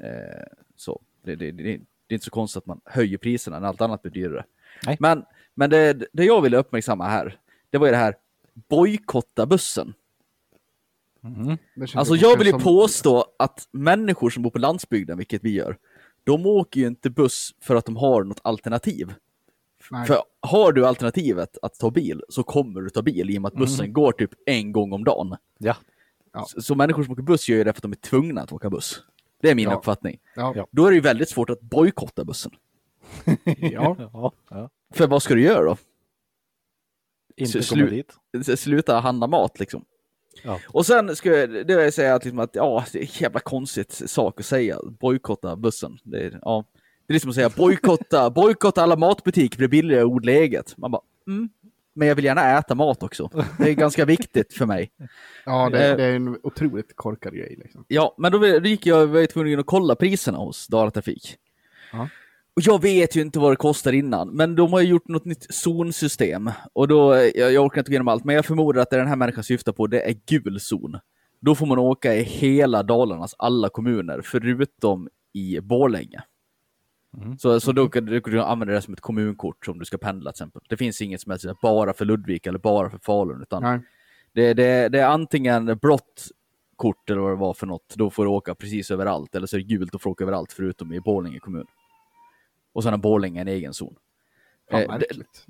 Eh, 0.00 0.46
så 0.76 1.00
det, 1.22 1.36
det, 1.36 1.50
det, 1.50 1.62
det 1.62 1.72
är 2.08 2.14
inte 2.14 2.24
så 2.24 2.30
konstigt 2.30 2.58
att 2.58 2.66
man 2.66 2.80
höjer 2.84 3.18
priserna 3.18 3.58
när 3.58 3.68
allt 3.68 3.80
annat 3.80 4.02
blir 4.02 4.12
dyrare. 4.12 4.44
Nej. 4.86 4.96
Men, 5.00 5.24
men 5.58 5.70
det, 5.70 6.06
det 6.12 6.24
jag 6.24 6.42
ville 6.42 6.56
uppmärksamma 6.56 7.08
här, 7.08 7.40
det 7.70 7.78
var 7.78 7.86
ju 7.86 7.90
det 7.90 7.98
här 7.98 8.14
bojkotta 8.68 9.46
bussen. 9.46 9.94
Känns 11.76 11.96
Alltså 11.96 12.14
jag 12.16 12.38
vill 12.38 12.46
ju 12.46 12.50
som- 12.50 12.60
påstå 12.62 13.24
att 13.38 13.68
människor 13.70 14.30
som 14.30 14.42
bor 14.42 14.50
på 14.50 14.58
landsbygden, 14.58 15.18
vilket 15.18 15.44
vi 15.44 15.50
gör, 15.54 15.76
de 16.24 16.46
åker 16.46 16.80
ju 16.80 16.86
inte 16.86 17.10
buss 17.10 17.54
för 17.60 17.76
att 17.76 17.84
de 17.84 17.96
har 17.96 18.24
något 18.24 18.40
alternativ. 18.44 19.14
Nej. 19.90 20.06
För 20.06 20.22
har 20.40 20.72
du 20.72 20.86
alternativet 20.86 21.58
att 21.62 21.74
ta 21.78 21.90
bil 21.90 22.22
så 22.28 22.42
kommer 22.42 22.80
du 22.80 22.90
ta 22.90 23.02
bil 23.02 23.30
i 23.30 23.38
och 23.38 23.42
med 23.42 23.48
att 23.48 23.54
bussen 23.58 23.92
går 23.92 24.12
typ 24.12 24.30
en 24.46 24.72
gång 24.72 24.92
om 24.92 25.04
dagen. 25.04 25.36
Ja. 25.58 25.76
Ja. 26.32 26.44
Så, 26.48 26.62
så 26.62 26.74
människor 26.74 27.02
som 27.04 27.12
åker 27.12 27.22
buss 27.22 27.48
gör 27.48 27.56
ju 27.56 27.64
det 27.64 27.72
för 27.72 27.78
att 27.78 27.82
de 27.82 27.92
är 27.92 27.96
tvungna 27.96 28.40
att 28.42 28.52
åka 28.52 28.70
buss. 28.70 29.02
Det 29.40 29.50
är 29.50 29.54
min 29.54 29.68
Ja. 29.68 29.76
uppfattning. 29.76 30.18
Ja. 30.36 30.66
Då 30.70 30.86
är 30.86 30.90
det 30.90 30.94
ju 30.94 31.00
väldigt 31.00 31.28
svårt 31.28 31.50
att 31.50 31.60
bojkotta 31.60 32.24
bussen. 32.24 32.52
Ja. 33.72 34.32
Ja. 34.50 34.70
För 34.94 35.06
vad 35.06 35.22
ska 35.22 35.34
du 35.34 35.42
göra 35.42 35.64
då? 35.64 35.76
Inte 37.36 37.62
Så 37.62 37.74
komma 37.74 37.86
slu- 37.86 38.04
dit. 38.44 38.58
Sluta 38.58 39.00
handla 39.00 39.26
mat 39.26 39.60
liksom. 39.60 39.84
Ja. 40.44 40.60
Och 40.68 40.86
sen 40.86 41.16
ska 41.16 41.36
jag, 41.38 41.50
det 41.66 41.76
vill 41.76 41.92
säga 41.92 42.14
att, 42.14 42.24
liksom 42.24 42.38
att 42.38 42.54
ja, 42.54 42.84
det 42.92 42.98
är 42.98 43.02
en 43.02 43.08
jävla 43.12 43.40
konstigt 43.40 43.92
sak 43.92 44.40
att 44.40 44.46
säga. 44.46 44.78
Bojkotta 45.00 45.56
bussen. 45.56 45.98
Det 46.02 46.18
är, 46.20 46.38
ja. 46.42 46.64
det 47.06 47.12
är 47.12 47.14
liksom 47.14 47.28
att 47.28 47.34
säga 47.34 47.50
bojkotta, 47.56 48.30
bojkotta 48.34 48.82
alla 48.82 48.96
matbutiker 48.96 49.56
för 49.56 49.62
det 49.62 49.68
billigare 49.68 50.02
att 50.02 50.08
odla 50.08 50.32
eget. 50.32 50.76
Man 50.76 50.90
bara, 50.90 51.02
mm. 51.26 51.48
Men 51.94 52.08
jag 52.08 52.14
vill 52.14 52.24
gärna 52.24 52.58
äta 52.58 52.74
mat 52.74 53.02
också. 53.02 53.30
Det 53.58 53.70
är 53.70 53.74
ganska 53.74 54.04
viktigt 54.04 54.54
för 54.54 54.66
mig. 54.66 54.90
ja, 55.44 55.70
det, 55.70 55.90
Eh. 55.90 55.96
det 55.96 56.04
är 56.04 56.16
en 56.16 56.38
otroligt 56.42 56.96
korkad 56.96 57.34
grej. 57.34 57.56
Liksom. 57.58 57.84
Ja, 57.88 58.14
men 58.18 58.32
då, 58.32 58.38
då 58.38 58.68
gick 58.68 58.86
jag, 58.86 59.06
var 59.06 59.20
jag 59.20 59.30
tvungen 59.30 59.60
att 59.60 59.66
kolla 59.66 59.94
priserna 59.94 60.38
hos 60.38 60.66
Dalatrafik. 60.66 61.36
Ja. 61.92 62.08
Och 62.56 62.62
jag 62.62 62.82
vet 62.82 63.16
ju 63.16 63.20
inte 63.20 63.38
vad 63.38 63.52
det 63.52 63.56
kostar 63.56 63.92
innan, 63.92 64.28
men 64.28 64.56
de 64.56 64.72
har 64.72 64.80
ju 64.80 64.88
gjort 64.88 65.08
något 65.08 65.24
nytt 65.24 65.54
zonsystem. 65.54 66.50
Och 66.72 66.88
då, 66.88 67.14
jag, 67.34 67.52
jag 67.52 67.64
orkar 67.64 67.80
inte 67.80 67.90
gå 67.90 67.92
igenom 67.92 68.08
allt, 68.08 68.24
men 68.24 68.34
jag 68.34 68.46
förmodar 68.46 68.82
att 68.82 68.90
det 68.90 68.96
den 68.96 69.06
här 69.06 69.16
människan 69.16 69.44
syftar 69.44 69.72
på, 69.72 69.86
det 69.86 70.00
är 70.10 70.14
gul 70.26 70.60
zon. 70.60 70.98
Då 71.40 71.54
får 71.54 71.66
man 71.66 71.78
åka 71.78 72.14
i 72.14 72.22
hela 72.22 72.82
Dalarnas 72.82 73.34
alla 73.38 73.68
kommuner, 73.68 74.20
förutom 74.24 75.08
i 75.32 75.60
Borlänge. 75.60 76.22
Så, 77.38 77.60
så 77.60 77.72
då 77.72 77.88
kan 77.88 78.04
du, 78.04 78.20
du 78.20 78.42
använda 78.42 78.74
det 78.74 78.82
som 78.82 78.94
ett 78.94 79.00
kommunkort 79.00 79.68
om 79.68 79.78
du 79.78 79.84
ska 79.84 79.98
pendla 79.98 80.32
till 80.32 80.42
exempel. 80.42 80.62
Det 80.68 80.76
finns 80.76 81.02
inget 81.02 81.20
som 81.20 81.32
är 81.32 81.62
bara 81.62 81.92
för 81.92 82.04
Ludvika 82.04 82.50
eller 82.50 82.58
bara 82.58 82.90
för 82.90 82.98
Falun, 82.98 83.42
utan 83.42 83.62
det, 84.32 84.54
det, 84.54 84.88
det 84.88 85.00
är 85.00 85.06
antingen 85.06 85.78
blått 85.82 86.28
kort 86.76 87.10
eller 87.10 87.20
vad 87.20 87.30
det 87.32 87.36
var 87.36 87.54
för 87.54 87.66
något, 87.66 87.94
då 87.96 88.10
får 88.10 88.24
du 88.24 88.30
åka 88.30 88.54
precis 88.54 88.90
överallt. 88.90 89.34
Eller 89.34 89.46
så 89.46 89.56
är 89.56 89.60
det 89.60 89.66
gult 89.66 89.94
och 89.94 90.02
får 90.02 90.10
åka 90.10 90.24
överallt 90.24 90.52
förutom 90.52 90.92
i 90.92 91.00
Borlänge 91.00 91.38
kommun. 91.38 91.66
Och 92.78 92.82
sen 92.82 92.92
har 92.92 92.98
Borlänge 92.98 93.40
en 93.40 93.48
egen 93.48 93.74
zon. 93.74 93.96
Fan, 94.70 94.80
Eh, 94.82 94.98
det-. 94.98 95.06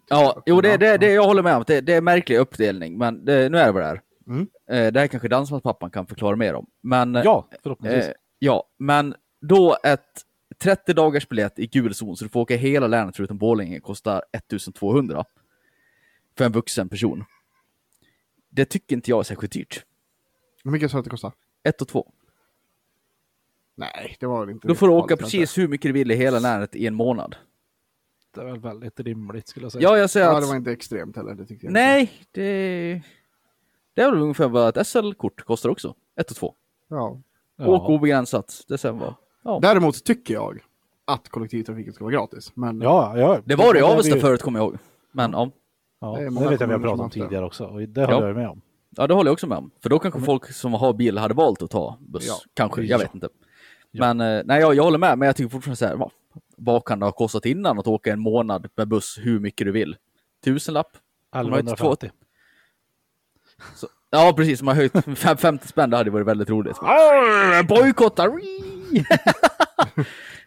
Ja, 0.08 0.42
jo, 0.46 0.60
det, 0.60 0.76
det, 0.76 0.96
det, 0.98 1.12
jag 1.12 1.24
håller 1.24 1.42
med 1.42 1.56
om. 1.56 1.64
Det, 1.66 1.80
det 1.80 1.94
är 1.94 2.00
märklig 2.00 2.36
uppdelning, 2.38 2.98
men 2.98 3.24
det, 3.24 3.48
nu 3.48 3.58
är 3.58 3.66
det 3.66 3.72
vad 3.72 3.82
det 3.82 3.86
är. 3.88 4.00
Mm. 4.26 4.46
Eh, 4.70 4.92
det 4.92 5.00
här 5.00 5.06
kanske 5.06 5.28
dansbandspappan 5.28 5.90
kan 5.90 6.06
förklara 6.06 6.36
mer 6.36 6.54
om. 6.54 6.66
Men, 6.80 7.14
Ja, 7.14 7.48
förhoppningsvis. 7.62 8.04
eh, 8.06 8.12
ja, 8.38 8.64
men 8.78 9.14
då 9.40 9.76
ett 9.84 10.22
30 10.58 10.92
dagars 10.94 11.28
biljett 11.28 11.58
i 11.58 11.66
gul 11.66 11.94
zon, 11.94 12.16
så 12.16 12.24
du 12.24 12.28
får 12.28 12.40
åka 12.40 12.56
hela 12.56 12.86
länet 12.86 13.16
förutom 13.16 13.38
Borlänge, 13.38 13.80
kostar 13.80 14.22
1200 14.32 15.24
för 16.38 16.44
en 16.44 16.52
vuxen 16.52 16.88
person. 16.88 17.24
Det 18.50 18.64
tycker 18.64 18.96
inte 18.96 19.10
jag 19.10 19.18
är 19.18 19.22
särskilt 19.24 19.52
dyrt. 19.52 19.84
Hur 20.64 20.70
mycket 20.70 20.90
sa 20.90 20.96
du 20.96 20.98
att 20.98 21.04
det 21.04 21.10
kostar? 21.10 21.32
Ett 21.62 21.82
och 21.82 21.88
två. 21.88 22.12
Nej, 23.78 24.16
det 24.20 24.26
var 24.26 24.40
väl 24.40 24.50
inte 24.50 24.68
Då 24.68 24.74
får 24.74 24.88
du 24.88 24.92
åka 24.94 25.08
kanske. 25.16 25.24
precis 25.24 25.58
hur 25.58 25.68
mycket 25.68 25.88
du 25.88 25.92
vill 25.92 26.10
i 26.10 26.14
hela 26.14 26.38
länet 26.38 26.76
i 26.76 26.86
en 26.86 26.94
månad. 26.94 27.36
Det 28.34 28.40
är 28.40 28.44
väl 28.44 28.58
väldigt 28.60 29.00
rimligt 29.00 29.48
skulle 29.48 29.64
jag 29.64 29.72
säga. 29.72 29.82
Ja, 29.82 29.98
jag 29.98 30.10
säger 30.10 30.26
Ja, 30.26 30.34
att... 30.36 30.42
det 30.42 30.48
var 30.48 30.56
inte 30.56 30.72
extremt 30.72 31.16
heller. 31.16 31.34
Det 31.34 31.46
tyckte 31.46 31.66
jag 31.66 31.72
Nej, 31.72 32.12
det... 32.32 33.02
Det 33.94 34.02
är 34.02 34.10
väl 34.10 34.20
ungefär 34.22 34.48
vad 34.48 34.76
ett 34.76 34.86
SL-kort 34.86 35.42
kostar 35.44 35.68
också. 35.68 35.94
Ett 36.20 36.30
och 36.30 36.36
två. 36.36 36.46
Inte. 36.46 36.94
Ja. 36.94 37.20
Ja. 37.56 37.66
Åk 37.66 37.88
obegränsat. 37.88 38.64
Det 38.68 38.78
sen 38.78 38.98
var... 38.98 39.14
Ja. 39.44 39.58
Däremot 39.62 40.04
tycker 40.04 40.34
jag 40.34 40.58
att 41.04 41.28
kollektivtrafiken 41.28 41.92
ska 41.92 42.04
vara 42.04 42.12
gratis. 42.14 42.52
Men 42.54 42.80
Ja, 42.80 43.18
ja. 43.18 43.38
Det 43.44 43.56
var 43.56 43.72
det 43.74 43.78
i 43.80 43.82
Avesta 43.82 44.14
vi- 44.14 44.20
förut, 44.20 44.42
kommer 44.42 44.58
jag 44.58 44.66
ihåg. 44.68 44.78
Men 45.12 45.32
ja. 45.32 45.50
Ja, 46.00 46.16
Det 46.16 46.24
det, 46.24 46.48
vet 46.50 46.60
jag 46.60 46.66
vi 46.66 46.72
har 46.72 46.80
pratat 46.80 47.00
om 47.00 47.10
tidigare 47.10 47.44
också. 47.44 47.64
Och 47.66 47.80
det 47.88 48.00
håller 48.04 48.20
Ja. 48.20 48.26
jag 48.26 48.36
med 48.36 48.48
om. 48.48 48.60
ja, 48.90 49.06
det 49.06 49.14
håller 49.14 49.28
jag 49.28 49.32
också 49.32 49.46
med 49.46 49.58
om. 49.58 49.70
För 49.82 49.90
då 49.90 49.98
kanske 49.98 50.20
folk 50.20 50.52
som 50.52 50.72
har 50.74 50.92
bil 50.92 51.18
hade 51.18 51.34
valt 51.34 51.62
att 51.62 51.70
ta 51.70 51.96
buss. 52.00 52.26
Ja. 52.28 52.34
Kanske, 52.54 52.82
Ja. 52.82 52.86
jag 52.88 52.98
vet 52.98 53.14
inte. 53.14 53.28
Ja. 53.90 54.14
Men 54.14 54.38
eh, 54.38 54.42
nej, 54.44 54.60
jag, 54.60 54.74
jag 54.74 54.82
håller 54.84 54.98
med. 54.98 55.18
Men 55.18 55.26
jag 55.26 55.36
tycker 55.36 55.48
fortfarande 55.50 55.76
så 55.76 55.86
här, 55.86 55.96
va, 55.96 56.10
vad 56.56 56.84
kan 56.84 56.98
det 57.00 57.06
ha 57.06 57.12
kostat 57.12 57.46
innan 57.46 57.78
att 57.78 57.86
åka 57.86 58.12
en 58.12 58.20
månad 58.20 58.68
med 58.76 58.88
buss 58.88 59.18
hur 59.22 59.40
mycket 59.40 59.64
du 59.66 59.72
vill? 59.72 59.96
Tusenlapp? 60.44 60.92
De 61.32 61.38
har 61.38 61.50
höjt 61.50 61.66
till 61.66 61.76
två- 61.76 61.92
1150. 61.92 62.10
Så, 63.74 63.88
ja, 64.10 64.32
precis. 64.36 64.58
De 64.58 64.68
har 64.68 64.74
höjt 64.74 64.92
fem- 65.18 65.36
50 65.36 65.68
spänn. 65.68 65.90
Det 65.90 65.96
hade 65.96 66.10
varit 66.10 66.26
väldigt 66.26 66.50
roligt. 66.50 66.76
Bojkotta! 67.68 68.28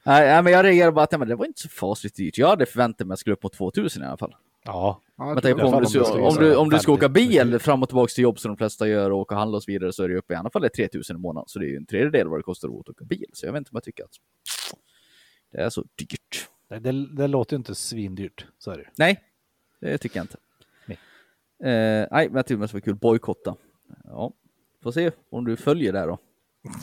Nej, 0.03 0.43
men 0.43 0.53
jag 0.53 0.65
reagerade 0.65 0.91
bara 0.91 1.03
att 1.03 1.09
det 1.09 1.35
var 1.35 1.45
inte 1.45 1.61
så 1.61 1.69
fasligt 1.69 2.15
dyrt. 2.15 2.37
Jag 2.37 2.47
hade 2.47 2.65
förväntat 2.65 3.07
mig 3.07 3.13
att 3.13 3.17
jag 3.17 3.19
skulle 3.19 3.33
upp 3.33 3.43
mot 3.43 3.53
2000 3.53 4.03
i 4.03 4.05
alla 4.05 4.17
fall. 4.17 4.35
Ja, 4.65 5.01
Ja, 5.21 5.33
Men 5.33 5.41
tänk 5.41 5.63
om 5.63 5.81
du, 5.81 5.87
ska, 5.87 6.27
om 6.27 6.35
du, 6.35 6.55
om 6.55 6.69
du 6.69 6.79
ska 6.79 6.91
åka 6.91 7.09
bil 7.09 7.59
fram 7.59 7.83
och 7.83 7.89
tillbaka 7.89 8.09
till 8.09 8.23
jobb 8.23 8.39
som 8.39 8.49
de 8.49 8.57
flesta 8.57 8.87
gör 8.87 9.11
och 9.11 9.19
åka 9.19 9.35
och 9.35 9.39
handla 9.39 9.57
och 9.57 9.63
så 9.63 9.71
vidare 9.71 9.93
så 9.93 10.03
är 10.03 10.09
det 10.09 10.17
uppe 10.17 10.33
i 10.33 10.37
alla 10.37 10.49
fall 10.49 10.69
3000 10.69 11.15
i 11.15 11.19
månaden. 11.19 11.47
Så 11.47 11.59
det 11.59 11.65
är 11.65 11.69
ju 11.69 11.77
en 11.77 11.85
tredjedel 11.85 12.27
vad 12.27 12.39
det 12.39 12.43
kostar 12.43 12.67
att 12.67 12.89
åka 12.89 13.05
bil. 13.05 13.25
Så 13.33 13.45
jag 13.45 13.53
vet 13.53 13.57
inte 13.57 13.69
om 13.69 13.75
jag 13.75 13.83
tycker 13.83 14.03
att 14.03 14.11
det 15.51 15.57
är 15.57 15.69
så 15.69 15.85
dyrt. 15.95 16.49
det, 16.69 16.79
det, 16.79 17.15
det 17.15 17.27
låter 17.27 17.53
ju 17.53 17.57
inte 17.57 17.75
svindyrt. 17.75 18.45
Så 18.59 18.71
är 18.71 18.77
det. 18.77 18.89
Nej, 18.97 19.23
det 19.79 19.97
tycker 19.97 20.17
jag 20.17 20.23
inte. 20.23 20.37
Nej. 20.85 20.97
Eh, 21.73 22.07
nej, 22.11 22.27
men 22.27 22.35
jag 22.35 22.45
tycker 22.45 22.61
det 22.61 22.73
vara 22.73 22.81
kul. 22.81 22.95
Bojkotta. 22.95 23.55
Ja, 24.03 24.33
får 24.83 24.91
se 24.91 25.11
om 25.29 25.45
du 25.45 25.55
följer 25.57 25.93
det 25.93 26.05
då. 26.05 26.17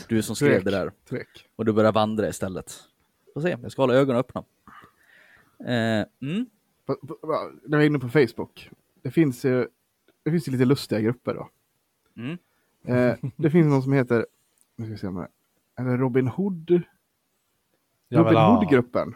Du 0.09 0.22
som 0.22 0.37
skrev 0.37 0.64
det 0.64 0.70
där. 0.70 0.93
Tvek. 1.09 1.29
Och 1.57 1.64
du 1.64 1.72
börjar 1.72 1.93
vandra 1.93 2.29
istället. 2.29 2.74
Får 3.35 3.41
se, 3.41 3.57
jag 3.62 3.72
ska 3.72 3.83
hålla 3.83 3.95
ögonen 3.95 4.20
öppna. 4.20 4.45
Eh, 5.61 6.07
mm. 6.22 6.47
På- 6.89 7.07
på- 7.07 7.18
ja, 7.22 7.51
När 7.64 7.78
jag 7.78 7.82
är 7.82 7.86
inne 7.86 7.99
på 7.99 8.09
Facebook. 8.09 8.70
Det 9.03 9.11
finns 9.11 9.45
ju 9.45 9.68
det 10.22 10.30
finns 10.30 10.49
ju 10.49 10.53
lite 10.53 10.64
lustiga 10.64 11.01
grupper 11.01 11.34
då. 11.34 11.49
Mm. 12.16 12.39
Eh, 12.84 13.16
det 13.36 13.51
finns 13.51 13.66
någon 13.70 13.82
som 13.82 13.93
heter, 13.93 14.26
nu 14.76 14.84
ska 14.84 14.93
vi 14.93 14.99
se 14.99 15.07
om 15.07 15.14
det 15.14 15.28
är, 15.82 15.99
Robin 15.99 16.28
Hood? 16.28 16.82
Jag 18.09 18.20
Robin 18.20 18.34
Hood-gruppen. 18.39 19.14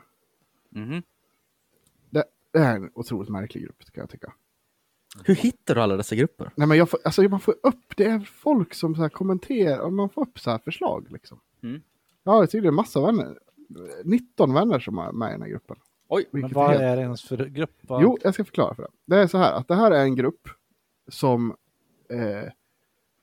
Mhm. 0.71 1.03
Det, 2.11 2.25
det 2.51 2.59
här 2.59 2.73
är 2.73 2.77
en 2.77 2.91
otroligt 2.95 3.29
märklig 3.31 3.65
grupp 3.65 3.85
kan 3.93 4.01
jag 4.01 4.11
tycka. 4.11 4.33
Hur 5.25 5.35
hittar 5.35 5.75
du 5.75 5.81
alla 5.83 5.97
dessa 5.97 6.17
grupper? 6.17 6.51
Nej 6.57 6.69
men 6.69 6.79
jag 6.79 6.91
får, 6.91 7.01
alltså 7.05 7.23
man 7.23 7.41
får 7.41 7.55
upp, 7.63 7.97
det 7.97 8.05
är 8.05 8.21
folk 8.21 8.75
som 8.75 8.95
så 8.95 9.03
här 9.03 9.09
kommenterar, 9.09 9.79
och 9.81 9.93
man 9.93 10.09
får 10.11 10.23
upp 10.23 10.39
så 10.41 10.51
här 10.51 10.59
förslag 10.59 11.07
liksom. 11.11 11.41
Mm. 11.63 11.83
Ja, 12.23 12.39
det 12.39 12.45
är 12.45 12.47
tydligen 12.47 12.75
massa 12.75 13.01
vänner. 13.07 13.39
19 14.05 14.55
vänner 14.55 14.79
som 14.81 14.99
är 14.99 15.13
med 15.13 15.29
i 15.29 15.33
den 15.33 15.43
här 15.43 15.49
gruppen. 15.49 15.77
Oj, 16.15 16.27
Men 16.31 16.53
vad 16.53 16.75
är 16.75 16.97
det 16.97 17.03
ens 17.03 17.23
för 17.23 17.37
grupp? 17.47 17.77
Vad- 17.81 18.03
Jo, 18.03 18.19
jag 18.23 18.35
ska 18.35 18.45
förklara 18.45 18.75
för 18.75 18.83
det. 18.83 18.89
Det 19.05 19.17
är 19.23 19.27
så 19.27 19.39
här 19.39 19.53
att 19.53 19.69
det 19.69 19.75
här 19.75 19.91
är 19.91 20.03
en 20.03 20.17
grupp 20.17 20.49
som 21.09 21.57
eh, 22.09 22.51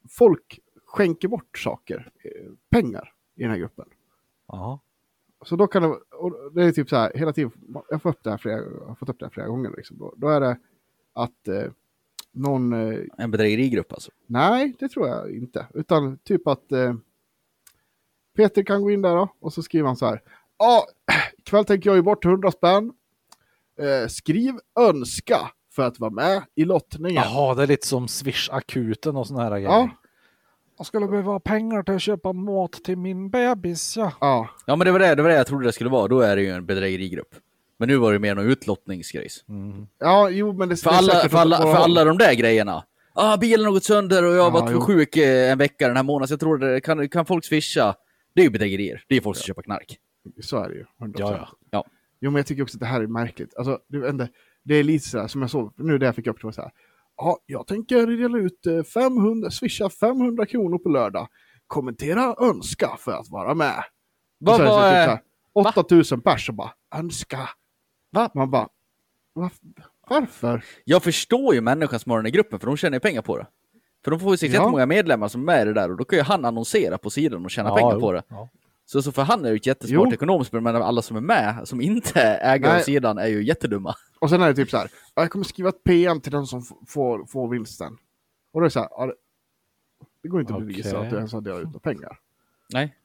folk 0.08 0.60
skänker 0.86 1.28
bort 1.28 1.58
saker, 1.58 2.12
eh, 2.24 2.50
pengar 2.70 3.12
i 3.34 3.42
den 3.42 3.50
här 3.50 3.58
gruppen. 3.58 3.86
Jaha. 4.48 4.78
Så 5.44 5.56
då 5.56 5.66
kan 5.66 5.82
det, 5.82 5.88
och 6.16 6.52
det 6.54 6.64
är 6.64 6.72
typ 6.72 6.88
så 6.88 6.96
här 6.96 7.12
hela 7.14 7.32
tiden, 7.32 7.50
jag 7.90 8.02
får 8.02 8.10
upp 8.10 8.22
det 8.24 8.30
här 8.30 8.38
flera, 8.38 8.56
jag 8.56 8.86
har 8.86 8.94
fått 8.94 9.08
upp 9.08 9.18
det 9.18 9.26
här 9.26 9.30
flera 9.30 9.46
gånger 9.48 9.70
liksom. 9.76 9.98
Då, 9.98 10.14
då 10.16 10.28
är 10.28 10.40
det 10.40 10.58
att 11.12 11.48
eh, 11.48 11.64
någon, 12.32 12.72
eh, 12.72 12.98
En 13.18 13.30
bedrägerigrupp 13.30 13.92
alltså. 13.92 14.10
nej 14.26 14.76
det 14.78 14.88
tror 14.88 15.08
jag 15.08 15.30
inte, 15.30 15.66
utan 15.74 16.18
typ 16.18 16.46
att 16.46 16.72
eh, 16.72 16.94
Peter 18.36 18.62
kan 18.62 18.82
gå 18.82 18.90
in 18.90 19.02
där 19.02 19.16
då, 19.16 19.28
och 19.40 19.52
så 19.52 19.62
skriver 19.62 19.86
han 19.86 19.96
så 19.96 20.06
här. 20.06 20.22
Ja, 20.58 20.86
ikväll 21.38 21.64
tänker 21.64 21.90
jag 21.90 21.96
ge 21.96 22.02
bort 22.02 22.24
100 22.24 22.50
spänn. 22.50 22.92
Eh, 23.80 24.08
skriv 24.08 24.54
önska 24.80 25.38
för 25.74 25.82
att 25.82 25.98
vara 25.98 26.10
med 26.10 26.42
i 26.54 26.64
lottningen. 26.64 27.22
Jaha, 27.24 27.54
det 27.54 27.62
är 27.62 27.66
lite 27.66 27.86
som 27.86 28.06
Swish-akuten 28.06 29.16
och 29.16 29.26
såna 29.26 29.42
här 29.42 29.50
grejer. 29.50 29.68
Ja. 29.68 29.88
Jag 30.78 30.86
skulle 30.86 31.06
behöva 31.06 31.40
pengar 31.40 31.82
till 31.82 31.94
att 31.94 32.02
köpa 32.02 32.32
mat 32.32 32.72
till 32.72 32.96
min 32.98 33.30
bebis, 33.30 33.96
ja. 33.96 34.12
Ja, 34.20 34.48
Ja 34.66 34.76
men 34.76 34.84
det 34.84 34.92
var 34.92 34.98
det, 34.98 35.14
det 35.14 35.22
var 35.22 35.30
det 35.30 35.36
jag 35.36 35.46
trodde 35.46 35.66
det 35.66 35.72
skulle 35.72 35.90
vara, 35.90 36.08
då 36.08 36.20
är 36.20 36.36
det 36.36 36.42
ju 36.42 36.50
en 36.50 36.66
bedrägerigrupp. 36.66 37.34
Men 37.78 37.88
nu 37.88 37.96
var 37.96 38.12
det 38.12 38.18
mer 38.18 38.34
någon 38.34 38.46
utlottningsgrejs. 38.46 39.44
Mm. 39.48 39.86
ja 39.98 40.30
jo 40.30 40.52
men 40.52 40.68
det 40.68 40.76
För 40.76 40.90
alla, 40.90 41.28
för, 41.28 41.38
alla, 41.38 41.56
för 41.56 41.74
alla 41.74 42.04
de 42.04 42.18
där 42.18 42.34
grejerna. 42.34 42.84
Ah, 43.12 43.36
bilen 43.36 43.64
har 43.64 43.72
gått 43.72 43.84
sönder 43.84 44.24
och 44.24 44.30
jag 44.34 44.42
har 44.42 44.58
Ja, 44.58 44.60
varit 44.60 44.70
jo. 44.72 44.78
för 44.80 44.86
sjuk 44.86 45.16
eh, 45.16 45.52
en 45.52 45.58
vecka 45.58 45.88
den 45.88 45.96
här 45.96 46.04
månaden, 46.04 46.28
så 46.28 46.32
jag 46.32 46.40
tror 46.40 46.58
det 46.58 46.80
kan, 46.80 47.08
kan 47.08 47.26
folk 47.26 47.44
swisha. 47.44 47.94
Det 48.34 48.40
är 48.40 48.44
ju 48.44 48.50
bedrägerier, 48.50 49.04
det 49.08 49.16
är 49.16 49.20
folk 49.20 49.36
som 49.36 49.44
köper 49.44 49.62
knark. 49.62 49.98
Så 50.42 50.56
är 50.64 50.68
det 50.68 50.74
ju. 50.74 50.84
100%. 50.98 51.14
Ja, 51.18 51.36
ja. 51.36 51.48
Ja. 51.70 51.84
Jo, 52.20 52.30
men 52.30 52.36
jag 52.38 52.46
tycker 52.46 52.62
också 52.62 52.76
att 52.76 52.80
det 52.80 52.86
här 52.86 53.00
är 53.02 53.06
märkligt. 53.06 53.56
Alltså, 53.56 53.78
det, 53.88 54.28
det 54.62 54.74
är 54.74 54.82
lite 54.84 55.08
så 55.08 55.18
här 55.20 55.28
som 55.28 55.40
jag 55.40 55.50
såg, 55.50 55.72
nu 55.76 55.98
det 55.98 56.06
jag 56.06 56.14
fick 56.14 56.26
upp 56.26 56.40
det 56.40 56.46
var 56.46 56.52
så 56.52 56.62
här. 56.62 56.70
Ja, 57.16 57.38
jag 57.46 57.66
tänker 57.66 58.06
dela 58.06 58.38
ut 58.38 58.66
eh, 58.66 58.82
500, 58.82 59.50
swisha 59.50 59.90
500 59.90 60.46
kronor 60.46 60.78
på 60.78 60.88
lördag. 60.88 61.28
Kommentera 61.66 62.34
önska 62.40 62.96
för 62.98 63.12
att 63.12 63.28
vara 63.30 63.54
med. 63.54 63.84
Vad 64.38 64.60
är 64.60 64.64
det 64.64 64.70
var... 64.70 64.90
typ 64.90 65.20
så 65.54 65.60
eh, 65.60 65.70
här, 65.74 65.80
8000 65.80 66.20
pers 66.20 66.48
och 66.48 66.54
bara 66.54 66.70
önska. 66.94 67.38
Va? 68.12 68.30
Man 68.34 68.50
bara, 68.50 68.68
"Varf- 69.34 69.60
varför? 70.08 70.64
Jag 70.84 71.02
förstår 71.02 71.54
ju 71.54 71.60
människan 71.60 71.98
som 72.00 72.10
har 72.10 72.18
den 72.18 72.26
i 72.26 72.30
gruppen, 72.30 72.58
för 72.60 72.66
de 72.66 72.76
tjänar 72.76 72.96
ju 72.96 73.00
pengar 73.00 73.22
på 73.22 73.38
det. 73.38 73.46
För 74.04 74.10
de 74.10 74.20
får 74.20 74.30
ju 74.30 74.36
säkert 74.36 74.54
Ja. 74.54 74.60
jättemånga 74.60 74.86
medlemmar 74.86 75.28
som 75.28 75.40
är 75.40 75.44
med 75.46 75.62
i 75.62 75.64
det 75.64 75.72
där 75.72 75.90
och 75.90 75.96
då 75.96 76.04
kan 76.04 76.18
ju 76.18 76.22
han 76.22 76.44
annonsera 76.44 76.98
på 76.98 77.10
sidan 77.10 77.44
och 77.44 77.50
tjäna 77.50 77.68
Ja, 77.68 77.76
pengar 77.76 77.92
jo. 77.94 78.00
på 78.00 78.12
det. 78.12 78.22
Ja. 78.28 78.48
Så, 78.92 79.02
så 79.02 79.12
för 79.12 79.22
han 79.22 79.40
är 79.40 79.42
det 79.42 79.50
ju 79.50 79.56
ett 79.56 79.66
jättesmart 79.66 80.08
Jo. 80.08 80.14
ekonomiskt, 80.14 80.52
men 80.52 80.66
alla 80.66 81.02
som 81.02 81.16
är 81.16 81.20
med, 81.20 81.68
som 81.68 81.80
inte 81.80 82.20
är 82.20 82.54
ägare 82.54 82.70
av 82.70 82.76
Nej. 82.76 82.84
sidan, 82.84 83.18
är 83.18 83.26
ju 83.26 83.44
jättedumma. 83.44 83.94
Och 84.18 84.30
sen 84.30 84.42
är 84.42 84.48
det 84.48 84.54
typ 84.54 84.70
så 84.70 84.76
här, 84.76 84.90
"Ja, 85.14 85.22
jag 85.22 85.30
kommer 85.30 85.44
skriva 85.44 85.68
ett 85.68 85.84
PM 85.84 86.20
till 86.20 86.32
den 86.32 86.46
som 86.46 86.62
får, 86.88 87.26
får 87.26 87.48
vinsten. 87.48 87.92
Och 88.52 88.60
då 88.60 88.64
är 88.64 88.64
det 88.64 88.70
så 88.70 88.80
här, 88.80 89.14
det, 90.22 90.28
går 90.28 90.40
inte 90.40 90.54
att 90.54 90.60
bevisa 90.60 90.98
att 90.98 91.10
du 91.10 91.16
ens 91.16 91.32
har 91.32 91.40
delat 91.40 91.60
ut 91.60 91.64
några 91.64 91.78
pengar. 91.78 92.18
Nej. 92.72 92.96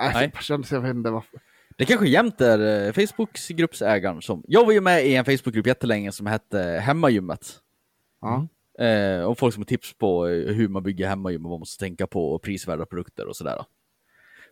Nej, 0.00 0.10
Nej. 0.14 0.30
jag 0.34 0.42
kände 0.42 0.68
jag 0.70 0.80
vet 0.80 0.94
inte 0.94 1.10
varför. 1.10 1.40
Det 1.78 1.84
kanske 1.84 2.08
jämt 2.08 2.40
är 2.40 2.86
eh, 2.86 2.92
Facebooks 2.92 3.48
gruppsägaren 3.48 4.22
som... 4.22 4.42
Jag 4.48 4.64
var 4.64 4.72
ju 4.72 4.80
med 4.80 5.06
i 5.06 5.14
en 5.14 5.24
Facebookgrupp 5.24 5.66
jättelänge 5.66 6.12
som 6.12 6.26
hette 6.26 6.58
Hemmagymmet. 6.58 7.60
Ja. 8.20 8.46
Eh, 8.84 9.24
och 9.24 9.38
folk 9.38 9.54
som 9.54 9.60
har 9.60 9.66
tips 9.66 9.98
på 9.98 10.28
eh, 10.28 10.54
hur 10.54 10.68
man 10.68 10.82
bygger 10.82 11.08
hemmagym 11.08 11.44
och 11.44 11.50
vad 11.50 11.54
man 11.56 11.60
måste 11.60 11.84
tänka 11.84 12.06
på 12.06 12.32
och 12.32 12.42
prisvärda 12.42 12.86
produkter 12.86 13.28
och 13.28 13.36
sådär. 13.36 13.64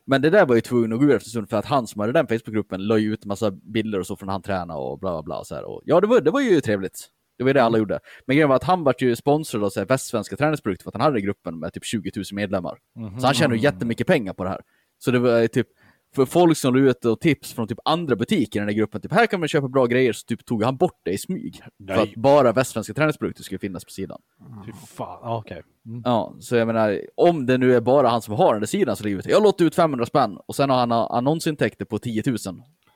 Men 0.06 0.22
det 0.22 0.30
där 0.30 0.46
var 0.46 0.54
ju 0.54 0.60
tvungen 0.60 0.92
att 0.92 0.98
gå 0.98 1.04
ur 1.04 1.16
efter 1.16 1.28
en 1.28 1.30
stund 1.30 1.50
för 1.50 1.56
att 1.56 1.66
han 1.66 1.86
som 1.86 2.00
hade 2.00 2.12
den 2.12 2.26
Facebookgruppen 2.26 2.86
la 2.86 2.98
ju 2.98 3.12
ut 3.12 3.24
massa 3.24 3.50
bilder 3.50 3.98
och 3.98 4.06
så 4.06 4.16
från 4.16 4.28
han 4.28 4.42
tränade 4.42 4.80
och 4.80 4.98
bla 4.98 5.12
bla 5.12 5.22
bla. 5.22 5.44
Så 5.44 5.54
här. 5.54 5.64
Och, 5.64 5.82
ja, 5.84 6.00
det 6.00 6.06
var, 6.06 6.20
det 6.20 6.30
var 6.30 6.40
ju 6.40 6.60
trevligt. 6.60 7.08
Det 7.38 7.44
var 7.44 7.48
ju 7.48 7.52
det 7.54 7.62
alla 7.62 7.78
gjorde. 7.78 8.00
Men 8.26 8.36
grejen 8.36 8.48
var 8.48 8.56
att 8.56 8.64
han 8.64 8.84
var 8.84 8.94
ju 8.98 9.16
sponsrad 9.16 9.64
av 9.64 9.70
så 9.70 9.80
här, 9.80 9.86
västsvenska 9.86 10.36
träningsprodukter 10.36 10.84
för 10.84 10.90
att 10.90 10.94
han 10.94 11.02
hade 11.02 11.20
gruppen 11.20 11.58
med 11.58 11.72
typ 11.72 11.84
20 11.84 12.10
000 12.16 12.24
medlemmar. 12.32 12.78
Så 13.20 13.26
han 13.26 13.34
tjänade 13.34 13.56
ju 13.56 13.62
jättemycket 13.62 14.06
pengar 14.06 14.32
på 14.32 14.44
det 14.44 14.50
här. 14.50 14.60
Så 14.98 15.10
det 15.10 15.18
var 15.18 15.46
typ 15.46 15.66
för 16.14 16.24
folk 16.26 16.56
som 16.58 16.74
la 16.74 16.80
ut 16.90 17.04
och 17.04 17.20
tips 17.20 17.52
från 17.52 17.68
typ 17.68 17.78
andra 17.84 18.16
butiker 18.16 18.58
i 18.58 18.60
den 18.60 18.68
här 18.68 18.76
gruppen, 18.76 19.00
typ 19.00 19.12
här 19.12 19.26
kan 19.26 19.40
man 19.40 19.48
köpa 19.48 19.68
bra 19.68 19.86
grejer, 19.86 20.12
så 20.12 20.26
typ 20.26 20.44
tog 20.44 20.62
han 20.62 20.76
bort 20.76 21.00
det 21.02 21.10
i 21.12 21.18
smyg. 21.18 21.56
För 21.56 21.70
Nej. 21.78 21.98
att 22.02 22.14
bara 22.14 22.52
västsvenska 22.52 22.94
träningsprodukter 22.94 23.42
skulle 23.42 23.58
finnas 23.58 23.84
på 23.84 23.90
sidan. 23.90 24.20
Fy 24.66 24.72
fan, 24.72 25.18
okej. 25.22 25.62
Mm. 25.86 26.02
Ja, 26.04 26.36
så 26.40 26.56
jag 26.56 26.66
menar, 26.66 27.00
om 27.14 27.46
det 27.46 27.58
nu 27.58 27.74
är 27.76 27.80
bara 27.80 28.08
han 28.08 28.22
som 28.22 28.34
har 28.34 28.52
den 28.52 28.60
där 28.60 28.66
sidan 28.66 28.96
så 28.96 29.04
livet. 29.04 29.26
Jag 29.26 29.42
låter 29.42 29.64
ut 29.64 29.74
500 29.74 30.06
spänn 30.06 30.38
och 30.46 30.56
sen 30.56 30.70
har 30.70 30.76
han 30.76 30.92
annonsintäkter 30.92 31.84
på 31.84 31.98
10 31.98 32.22
000 32.26 32.36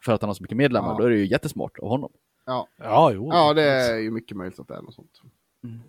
för 0.04 0.12
att 0.12 0.22
han 0.22 0.28
har 0.28 0.34
så 0.34 0.42
mycket 0.42 0.56
medlemmar. 0.56 0.88
Ja. 0.88 0.96
Då 0.98 1.04
är 1.04 1.10
det 1.10 1.16
ju 1.16 1.26
jättesmart 1.26 1.78
av 1.78 1.88
honom. 1.88 2.10
Ja. 2.46 2.68
Ja, 2.78 3.10
jo. 3.14 3.28
ja, 3.32 3.54
det 3.54 3.62
är 3.62 3.98
ju 3.98 4.10
mycket 4.10 4.36
möjligt 4.36 4.60
att 4.60 4.68
det 4.68 4.74
är 4.74 4.82
något 4.82 4.94
sånt. 4.94 5.10
Mm. 5.64 5.80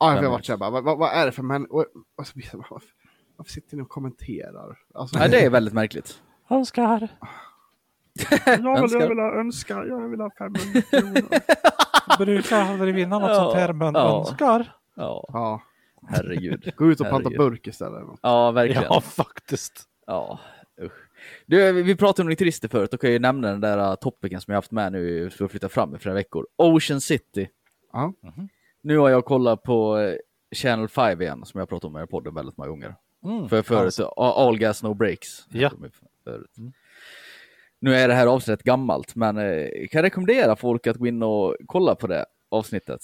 Ja, 0.00 0.14
jag 0.14 0.22
har 0.22 0.30
varit 0.30 0.44
såhär 0.46 0.58
bara, 0.58 0.70
vad, 0.70 0.84
vad, 0.84 0.98
vad 0.98 1.12
är 1.12 1.26
det 1.26 1.32
för 1.32 1.42
män... 1.42 1.66
och- 1.70 1.86
varför, 2.16 2.40
varför 3.36 3.52
sitter 3.52 3.76
ni 3.76 3.82
och 3.82 3.88
kommenterar? 3.88 4.78
Alltså, 4.94 5.18
Nej, 5.18 5.28
det 5.30 5.40
är 5.40 5.50
väldigt 5.50 5.74
märkligt. 5.74 6.22
Önskar. 6.50 7.08
jag, 8.46 8.56
vill, 8.56 8.66
önskar. 8.66 9.00
jag 9.00 9.08
vill 9.08 9.18
ha 9.18 9.32
önska, 9.40 9.74
jag 9.74 10.08
vill 10.08 10.20
ha 10.20 10.30
500 10.38 10.82
kronor. 10.90 12.18
Brukar 12.18 12.60
aldrig 12.60 12.94
vinna 12.94 13.18
något 13.18 13.28
Ja, 13.30 13.34
sånt 13.34 13.54
här, 13.54 13.72
men 13.72 13.94
ja. 13.94 14.18
önskar. 14.18 14.72
Ja, 14.94 15.24
Ja, 15.32 15.62
herregud. 16.08 16.72
gå 16.76 16.90
ut 16.90 17.00
och 17.00 17.10
panta 17.10 17.30
burk 17.30 17.66
istället. 17.66 18.02
Ja, 18.22 18.50
verkligen. 18.50 18.82
Ja, 18.82 19.00
faktiskt. 19.00 19.82
Ja, 20.06 20.38
usch. 20.82 20.92
Du, 21.46 21.82
vi 21.82 21.96
pratade 21.96 22.22
om 22.22 22.28
nykterister 22.28 22.68
förut, 22.68 22.90
då 22.90 22.96
kan 22.98 23.08
jag 23.10 23.12
ju 23.12 23.18
nämna 23.18 23.48
den 23.48 23.60
där 23.60 23.78
uh, 23.90 23.94
topicen 23.94 24.40
som 24.40 24.52
jag 24.52 24.56
haft 24.58 24.70
med 24.70 24.92
nu 24.92 25.30
för 25.30 25.44
att 25.44 25.50
flytta 25.50 25.68
fram 25.68 25.94
i 25.94 25.98
flera 25.98 26.14
veckor. 26.14 26.46
Ocean 26.56 27.00
City. 27.00 27.48
Ja. 27.92 28.12
Nu 28.82 28.98
har 28.98 29.08
jag 29.08 29.24
kollat 29.24 29.62
på 29.62 29.98
eh, 29.98 30.14
Channel 30.56 30.88
5 30.88 31.20
igen, 31.22 31.44
som 31.44 31.58
jag 31.58 31.68
pratat 31.68 31.84
om 31.84 31.98
i 32.02 32.06
podden 32.06 32.34
väldigt 32.34 32.56
många 32.56 32.70
gånger. 32.70 32.94
Mm. 33.24 33.48
För 33.48 33.62
förut, 33.62 34.00
uh, 34.00 34.06
All 34.16 34.58
Gas 34.58 34.82
No 34.82 34.94
Breaks. 34.94 35.46
Ja. 35.48 35.70
Förut. 36.28 36.74
Nu 37.80 37.94
är 37.94 38.08
det 38.08 38.14
här 38.14 38.26
avsnittet 38.26 38.62
gammalt, 38.62 39.14
men 39.16 39.38
eh, 39.38 39.88
kan 39.90 40.02
rekommendera 40.02 40.56
folk 40.56 40.86
att 40.86 40.96
gå 40.96 41.06
in 41.06 41.22
och 41.22 41.56
kolla 41.66 41.94
på 41.94 42.06
det 42.06 42.26
avsnittet. 42.48 43.00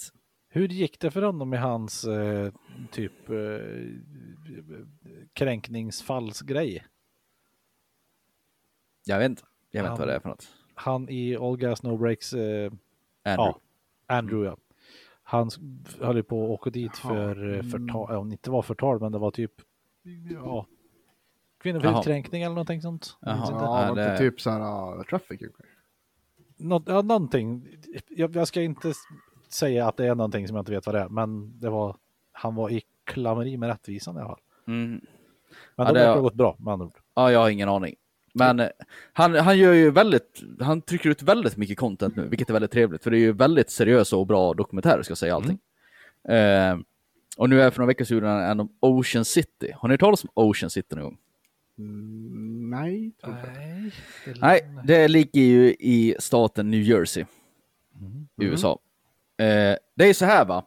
Hur 0.49 0.67
gick 0.67 0.99
det 0.99 1.11
för 1.11 1.21
honom 1.21 1.49
med 1.49 1.61
hans 1.61 2.03
eh, 2.03 2.51
typ 2.91 3.29
eh, 3.29 3.35
kränkningsfallsgrej? 5.33 6.85
Jag 9.05 9.19
vet 9.19 9.29
inte, 9.29 9.43
jag 9.71 9.83
vet 9.83 9.89
inte 9.89 9.99
vad 9.99 10.09
det 10.09 10.15
är 10.15 10.19
för 10.19 10.29
något. 10.29 10.47
Han 10.73 11.09
i 11.09 11.35
All 11.35 11.57
Gas 11.57 11.83
No 11.83 11.97
Breaks, 11.97 12.33
eh, 12.33 12.71
Andrew. 13.23 13.53
ja, 13.53 13.59
Andrew 14.07 14.45
ja. 14.45 14.57
Han 15.23 15.49
höll 15.99 16.23
på 16.23 16.43
att 16.43 16.49
åka 16.49 16.69
dit 16.69 16.97
för 16.97 17.53
eh, 17.53 17.63
förtal, 17.63 18.07
ja, 18.09 18.17
om 18.17 18.29
det 18.29 18.33
inte 18.33 18.51
var 18.51 18.61
förtal, 18.61 18.99
men 18.99 19.11
det 19.11 19.17
var 19.17 19.31
typ 19.31 19.51
ja, 20.31 20.67
kvinnofridskränkning 21.73 22.41
eller 22.43 22.55
någonting 22.55 22.81
sånt. 22.81 23.17
Jag 23.21 23.35
minns 23.37 23.49
inte. 23.49 23.63
Ja, 23.63 23.93
det- 23.95 24.17
typ 24.17 24.41
såhär 24.41 24.59
uh, 24.97 25.03
trafficking. 25.03 25.47
Nå, 26.57 26.83
ja, 26.87 27.01
någonting. 27.01 27.67
Jag, 28.09 28.35
jag 28.35 28.47
ska 28.47 28.61
inte 28.61 28.89
s- 28.89 28.97
säga 29.49 29.87
att 29.87 29.97
det 29.97 30.05
är 30.07 30.15
någonting 30.15 30.47
som 30.47 30.55
jag 30.55 30.61
inte 30.61 30.71
vet 30.71 30.85
vad 30.85 30.95
det 30.95 31.01
är, 31.01 31.09
men 31.09 31.59
det 31.59 31.69
var, 31.69 31.95
han 32.31 32.55
var 32.55 32.69
i 32.69 32.81
klammeri 33.05 33.57
med 33.57 33.69
rättvisan 33.69 34.15
i 34.15 34.19
alla 34.19 34.27
fall. 34.29 34.39
Mm. 34.67 34.89
Men 34.91 35.01
Ja, 35.75 35.83
det 35.85 35.93
det- 35.93 35.99
verkar 35.99 36.13
ha 36.13 36.21
gått 36.21 36.33
bra 36.33 36.55
med 36.59 36.71
andra 36.73 36.85
ord. 36.85 36.97
Ja, 37.15 37.31
jag 37.31 37.39
har 37.39 37.49
ingen 37.49 37.69
aning. 37.69 37.95
Men 38.33 38.59
eh, 38.59 38.67
han, 39.13 39.35
han 39.35 39.57
gör 39.57 39.73
ju 39.73 39.91
väldigt, 39.91 40.41
han 40.61 40.81
trycker 40.81 41.09
ut 41.09 41.21
väldigt 41.21 41.57
mycket 41.57 41.77
content 41.77 42.15
nu, 42.15 42.27
vilket 42.27 42.49
är 42.49 42.53
väldigt 42.53 42.71
trevligt, 42.71 43.03
för 43.03 43.11
det 43.11 43.17
är 43.17 43.19
ju 43.19 43.31
väldigt 43.33 43.69
seriösa 43.69 44.17
och 44.17 44.27
bra 44.27 44.53
dokumentärer 44.53 45.01
ska 45.03 45.11
jag 45.11 45.17
säga 45.17 45.35
allting. 45.35 45.59
Eh, 46.29 46.77
och 47.37 47.49
nu 47.49 47.61
är 47.61 47.69
för 47.71 47.79
några 47.79 47.87
veckor 47.87 48.05
sedan 48.05 48.39
en 48.43 48.59
om 48.59 48.69
Ocean 48.79 49.25
City. 49.25 49.71
Har 49.75 49.87
ni 49.89 49.93
hört 49.93 49.99
talas 49.99 50.23
om 50.23 50.29
Ocean 50.33 50.69
City 50.69 50.95
någon 50.95 51.03
gång? 51.03 51.17
Mm, 51.77 52.69
nej, 52.69 53.11
tror 53.21 53.35
inte. 53.35 53.51
Nej, 53.51 53.91
det, 54.25 54.33
Nej, 54.41 54.61
det 54.83 55.07
ligger 55.07 55.41
ju 55.41 55.73
i 55.73 56.15
staten 56.19 56.71
New 56.71 56.81
Jersey 56.81 57.25
i 58.41 58.45
USA. 58.45 58.79
Eh, 59.37 59.75
det 59.95 60.09
är 60.09 60.13
så 60.13 60.25
här 60.25 60.45
va. 60.45 60.65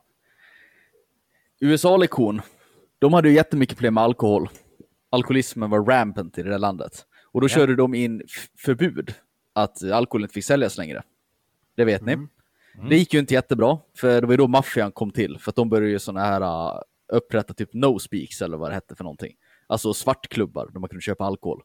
USA-lektion, 1.61 2.41
de 2.99 3.13
hade 3.13 3.29
ju 3.29 3.35
jättemycket 3.35 3.77
problem 3.77 3.95
med 3.95 4.05
alkohol. 4.05 4.49
Alkoholismen 5.11 5.71
var 5.71 5.85
rampant 5.85 6.39
i 6.39 6.43
det 6.43 6.51
där 6.51 6.59
landet. 6.59 7.07
Och 7.33 7.41
då 7.41 7.49
körde 7.49 7.77
de 7.77 7.95
in 7.95 8.23
förbud 8.59 9.15
att 9.53 9.83
alkohol 9.83 10.23
inte 10.23 10.35
fick 10.35 10.45
säljas 10.45 10.79
längre. 10.79 11.03
Det 11.77 11.85
vet 11.85 12.03
ni. 12.03 12.17
Det 12.89 12.97
gick 12.97 13.15
ju 13.15 13.21
inte 13.21 13.35
jättebra, 13.35 13.79
för 13.97 14.21
det 14.21 14.27
var 14.27 14.33
ju 14.33 14.37
då 14.37 14.49
maffian 14.49 14.93
kom 14.93 15.11
till. 15.11 15.39
För 15.39 15.51
att 15.51 15.57
de 15.57 15.69
började 15.69 15.91
ju 15.91 15.99
såna 15.99 16.21
här 16.21 16.41
uh, 16.41 16.81
upprätta 17.13 17.55
typ 17.55 17.75
no 17.75 17.99
speaks 17.99 18.43
eller 18.43 18.57
vad 18.57 18.71
det 18.71 18.75
hette 18.75 18.95
för 18.95 19.05
någonting. 19.05 19.35
Alltså 19.69 19.95
svartklubbar 19.95 20.71
där 20.73 20.81
man 20.81 20.89
kunde 20.89 21.03
köpa 21.03 21.25
alkohol. 21.25 21.63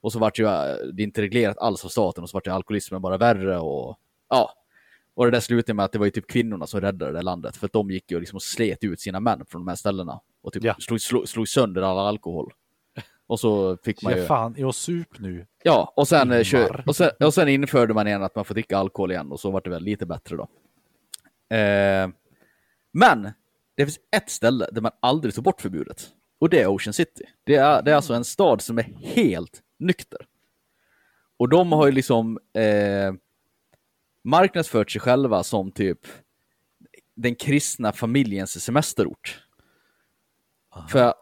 Och 0.00 0.12
så 0.12 0.18
vart 0.18 0.38
ju 0.38 0.44
uh, 0.44 0.50
det 0.94 1.02
inte 1.02 1.22
reglerat 1.22 1.58
alls 1.58 1.84
av 1.84 1.88
staten 1.88 2.24
och 2.24 2.30
så 2.30 2.36
vart 2.36 2.46
ju 2.46 2.50
alkoholismen 2.50 3.02
bara 3.02 3.18
värre 3.18 3.58
och 3.58 3.98
ja. 4.28 4.50
Och 5.14 5.24
det 5.24 5.30
där 5.30 5.40
slutade 5.40 5.74
med 5.74 5.84
att 5.84 5.92
det 5.92 5.98
var 5.98 6.06
ju 6.06 6.10
typ 6.10 6.26
kvinnorna 6.26 6.66
som 6.66 6.80
räddade 6.80 7.12
det 7.12 7.22
landet. 7.22 7.56
För 7.56 7.66
att 7.66 7.72
de 7.72 7.90
gick 7.90 8.10
ju 8.10 8.20
liksom 8.20 8.36
och 8.36 8.42
slet 8.42 8.84
ut 8.84 9.00
sina 9.00 9.20
män 9.20 9.44
från 9.48 9.60
de 9.60 9.68
här 9.68 9.76
ställena. 9.76 10.20
Och 10.42 10.52
typ 10.52 10.64
Ja. 10.64 10.74
slog, 10.78 11.00
slog, 11.00 11.28
slog 11.28 11.48
sönder 11.48 11.82
all 11.82 11.98
alkohol. 11.98 12.52
Och 13.26 13.40
så 13.40 13.76
fick 13.76 14.02
man 14.02 14.16
ju... 14.16 14.24
fan 14.24 14.56
i 14.56 14.64
och 14.64 14.74
sup 14.74 15.18
nu. 15.18 15.46
Ja, 15.62 15.92
och 15.96 16.08
sen, 16.08 16.32
eh, 16.32 16.66
och, 16.86 16.96
sen, 16.96 17.10
och 17.20 17.34
sen 17.34 17.48
införde 17.48 17.94
man 17.94 18.06
igen 18.06 18.22
att 18.22 18.34
man 18.34 18.44
får 18.44 18.54
dricka 18.54 18.78
alkohol 18.78 19.10
igen 19.10 19.32
och 19.32 19.40
så 19.40 19.50
var 19.50 19.60
det 19.60 19.70
väl 19.70 19.82
lite 19.82 20.06
bättre 20.06 20.36
då. 20.36 20.48
Eh, 21.56 22.08
men 22.92 23.22
det 23.74 23.86
finns 23.86 24.00
ett 24.16 24.30
ställe 24.30 24.66
där 24.72 24.80
man 24.80 24.92
aldrig 25.00 25.34
tog 25.34 25.44
bort 25.44 25.60
förbudet 25.60 26.08
och 26.42 26.50
det 26.50 26.62
är 26.62 26.66
Ocean 26.66 26.92
City. 26.92 27.24
Det 27.44 27.54
är, 27.54 27.82
det 27.82 27.90
är 27.90 27.94
alltså 27.94 28.14
en 28.14 28.24
stad 28.24 28.62
som 28.62 28.78
är 28.78 28.82
helt 29.00 29.62
nykter. 29.78 30.26
Och 31.36 31.48
de 31.48 31.72
har 31.72 31.86
ju 31.86 31.92
liksom 31.92 32.38
eh, 32.52 33.14
marknadsfört 34.24 34.90
sig 34.90 35.00
själva 35.00 35.42
som 35.42 35.72
typ 35.72 35.98
den 37.14 37.34
kristna 37.34 37.92
familjens 37.92 38.64
semesterort. 38.64 39.46
För, 40.88 41.14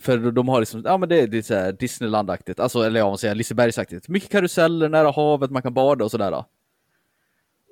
för 0.00 0.18
de 0.18 0.48
har 0.48 0.60
liksom, 0.60 0.82
ja 0.84 0.98
men 0.98 1.08
det 1.08 1.20
är, 1.20 1.26
det 1.26 1.38
är 1.38 1.42
så 1.42 1.54
här 1.54 1.72
Disneyland-aktigt, 1.72 2.60
alltså 2.60 2.82
eller 2.82 3.00
ja, 3.00 3.08
man 3.08 3.18
säger 3.18 3.34
Lisebergsaktigt. 3.34 4.08
Mycket 4.08 4.30
karuseller 4.30 4.88
nära 4.88 5.10
havet, 5.10 5.50
man 5.50 5.62
kan 5.62 5.74
bada 5.74 6.04
och 6.04 6.10
sådär. 6.10 6.44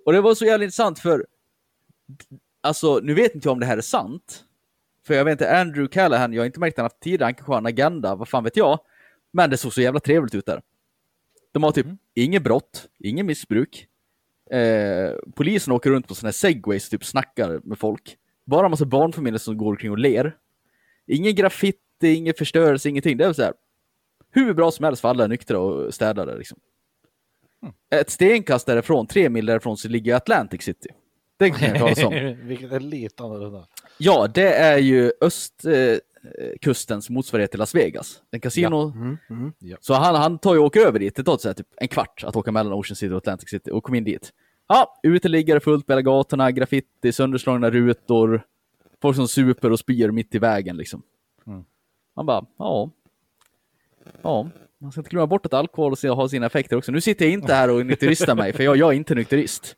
Och 0.04 0.12
det 0.12 0.20
var 0.20 0.34
så 0.34 0.44
jävla 0.44 0.64
intressant 0.64 0.98
för, 0.98 1.26
alltså 2.60 3.00
nu 3.02 3.14
vet 3.14 3.34
inte 3.34 3.48
jag 3.48 3.52
om 3.52 3.60
det 3.60 3.66
här 3.66 3.78
är 3.78 3.82
sant. 3.82 4.44
För 5.10 5.14
jag 5.14 5.24
vet 5.24 5.32
inte, 5.32 5.60
Andrew 5.60 5.88
Callahan, 5.88 6.32
jag 6.32 6.40
har 6.40 6.46
inte 6.46 6.60
märkt 6.60 6.74
att 6.74 6.78
han 6.78 6.84
haft 6.84 7.00
tid, 7.00 7.22
han 7.22 7.34
kanske 7.34 7.52
har 7.52 7.58
en 7.58 7.66
agenda, 7.66 8.14
vad 8.14 8.28
fan 8.28 8.44
vet 8.44 8.56
jag. 8.56 8.80
Men 9.32 9.50
det 9.50 9.56
såg 9.56 9.72
så 9.72 9.80
jävla 9.80 10.00
trevligt 10.00 10.34
ut 10.34 10.46
där. 10.46 10.62
De 11.52 11.62
har 11.62 11.72
typ 11.72 11.86
inget 12.14 12.42
brott, 12.42 12.88
ingen 12.98 13.26
missbruk. 13.26 13.86
Eh, 14.50 15.12
polisen 15.34 15.72
åker 15.72 15.90
runt 15.90 16.08
på 16.08 16.14
sådana 16.14 16.28
här 16.28 16.32
segways 16.32 16.88
typ 16.88 17.04
snackar 17.04 17.60
med 17.64 17.78
folk. 17.78 18.16
Bara 18.46 18.64
en 18.64 18.70
massa 18.70 18.84
barnfamiljer 18.84 19.38
som 19.38 19.56
går 19.56 19.70
omkring 19.70 19.90
och 19.90 19.98
ler. 19.98 20.36
Ingen 21.06 21.34
graffiti, 21.34 22.14
ingen 22.14 22.34
förstörelse, 22.34 22.88
ingenting. 22.88 23.16
Det 23.16 23.24
är 23.24 23.32
så 23.32 23.42
här, 23.42 23.54
hur 24.30 24.54
bra 24.54 24.70
som 24.70 24.84
helst 24.84 25.00
för 25.00 25.08
alla 25.08 25.26
nyktra 25.26 25.58
och 25.58 25.94
städade 25.94 26.38
liksom. 26.38 26.58
Ett 27.90 28.10
stenkast 28.10 28.66
därifrån, 28.66 29.06
tre 29.06 29.28
mil 29.28 29.46
därifrån, 29.46 29.76
så 29.76 29.88
ligger 29.88 30.14
Atlantic 30.14 30.62
City. 30.62 30.88
Det 31.40 31.50
kan 31.50 31.68
jag 31.68 31.96
tala 31.96 32.08
om. 32.08 32.36
Vilket 32.42 32.72
är 32.72 32.80
lite 32.80 33.22
annorlunda. 33.22 33.66
Ja, 33.98 34.28
det 34.34 34.54
är 34.54 34.78
ju 34.78 35.12
östkustens 35.20 37.10
motsvarighet 37.10 37.50
till 37.50 37.60
Las 37.60 37.74
Vegas. 37.74 38.22
En 38.30 38.40
kasino. 38.40 38.92
Mm, 38.92 39.18
mm. 39.30 39.52
Så 39.80 39.94
han, 39.94 40.14
han 40.14 40.38
tar 40.38 40.54
ju 40.54 40.60
och 40.60 40.66
åker 40.66 40.80
över 40.80 40.98
dit. 40.98 41.16
Det 41.16 41.24
tar 41.24 41.36
så 41.36 41.48
här, 41.48 41.54
typ 41.54 41.66
en 41.76 41.88
kvart 41.88 42.24
att 42.24 42.36
åka 42.36 42.52
mellan 42.52 42.72
Ocean 42.72 42.96
City 42.96 43.14
och 43.14 43.16
Atlantic 43.16 43.48
City 43.48 43.70
och 43.70 43.84
kom 43.84 43.94
in 43.94 44.04
dit. 44.04 44.32
Ja, 44.68 45.00
uteliggare 45.02 45.60
fullt 45.60 45.86
på 45.86 45.92
hela 45.92 46.02
gatorna, 46.02 46.50
graffiti, 46.50 47.12
sönderslagna 47.12 47.70
rutor, 47.70 48.42
folk 49.02 49.16
som 49.16 49.28
super 49.28 49.72
och 49.72 49.78
spyr 49.78 50.10
mitt 50.10 50.34
i 50.34 50.38
vägen 50.38 50.76
liksom. 50.76 51.02
Mm. 51.46 51.64
Man 52.16 52.26
bara, 52.26 52.46
ja. 52.58 52.90
Ja, 54.22 54.50
man 54.78 54.92
ska 54.92 55.00
inte 55.00 55.10
glömma 55.10 55.26
bort 55.26 55.46
att 55.46 55.54
alkohol 55.54 55.94
har 56.04 56.28
sina 56.28 56.46
effekter 56.46 56.76
också. 56.76 56.92
Nu 56.92 57.00
sitter 57.00 57.24
jag 57.24 57.32
inte 57.32 57.54
här 57.54 57.70
och 57.70 57.86
nykteristar 57.86 58.34
mig, 58.34 58.52
för 58.52 58.64
jag, 58.64 58.76
jag 58.76 58.88
är 58.88 58.96
inte 58.96 59.14
nykterist. 59.14 59.76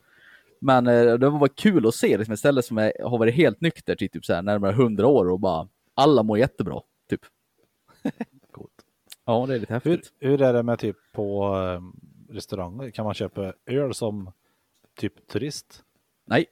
Men 0.65 0.87
eh, 0.87 1.15
det 1.15 1.31
var 1.31 1.49
kul 1.49 1.87
att 1.87 1.95
se 1.95 2.19
liksom, 2.19 2.33
ett 2.33 2.39
ställe 2.39 2.63
som 2.63 2.79
är, 2.79 2.93
har 3.05 3.19
varit 3.19 3.35
helt 3.35 3.61
nyktert 3.61 4.03
i 4.03 4.09
typ 4.09 4.25
så 4.25 4.35
här, 4.35 4.43
närmare 4.43 4.73
hundra 4.73 5.07
år 5.07 5.31
och 5.31 5.41
bara 5.41 5.69
alla 5.95 6.23
mår 6.23 6.39
jättebra. 6.39 6.81
Typ. 7.11 7.21
Coolt. 8.53 8.71
Ja, 9.25 9.47
det 9.47 9.55
är 9.55 9.59
lite 9.59 9.81
Hur, 9.85 9.91
häftigt. 9.91 10.13
hur 10.21 10.43
är 10.43 10.53
det 10.53 10.63
med 10.63 10.79
typ 10.79 10.97
på 11.13 11.55
um, 11.57 12.01
restauranger? 12.31 12.91
Kan 12.91 13.05
man 13.05 13.15
köpa 13.15 13.53
öl 13.67 13.95
som 13.95 14.33
typ 14.99 15.27
turist? 15.29 15.85
Nej, 16.27 16.47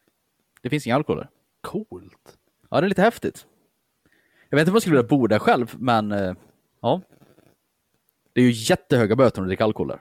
det 0.63 0.71
finns 0.71 0.87
inga 0.87 0.97
alkohol 0.97 1.19
där. 1.19 1.29
Coolt. 1.61 2.39
Ja, 2.71 2.81
det 2.81 2.87
är 2.87 2.89
lite 2.89 3.03
häftigt. 3.03 3.47
Jag 4.49 4.57
vet 4.57 4.63
inte 4.63 4.71
om 4.71 4.75
jag 4.75 4.83
skulle 4.83 4.97
vilja 4.97 5.09
bo 5.09 5.27
där 5.27 5.39
själv, 5.39 5.75
men 5.79 6.13
eh, 6.13 6.35
ja. 6.81 7.01
Det 8.33 8.41
är 8.41 8.45
ju 8.45 8.51
jättehöga 8.51 9.17
böter 9.17 9.41
om 9.41 9.45
du 9.45 9.49
dricker 9.49 9.65
alkohol 9.65 9.89
där. 9.89 10.01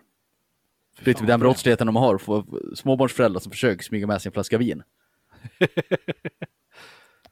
Det 1.03 1.09
är 1.11 1.13
typ 1.13 1.27
den 1.27 1.39
brottsligheten 1.39 1.87
de 1.87 1.95
har, 1.95 2.17
för 2.17 2.43
småbarnsföräldrar 2.75 3.39
som 3.39 3.51
försöker 3.51 3.83
smyga 3.83 4.07
med 4.07 4.21
sig 4.21 4.29
en 4.29 4.33
flaska 4.33 4.57
vin. 4.57 4.83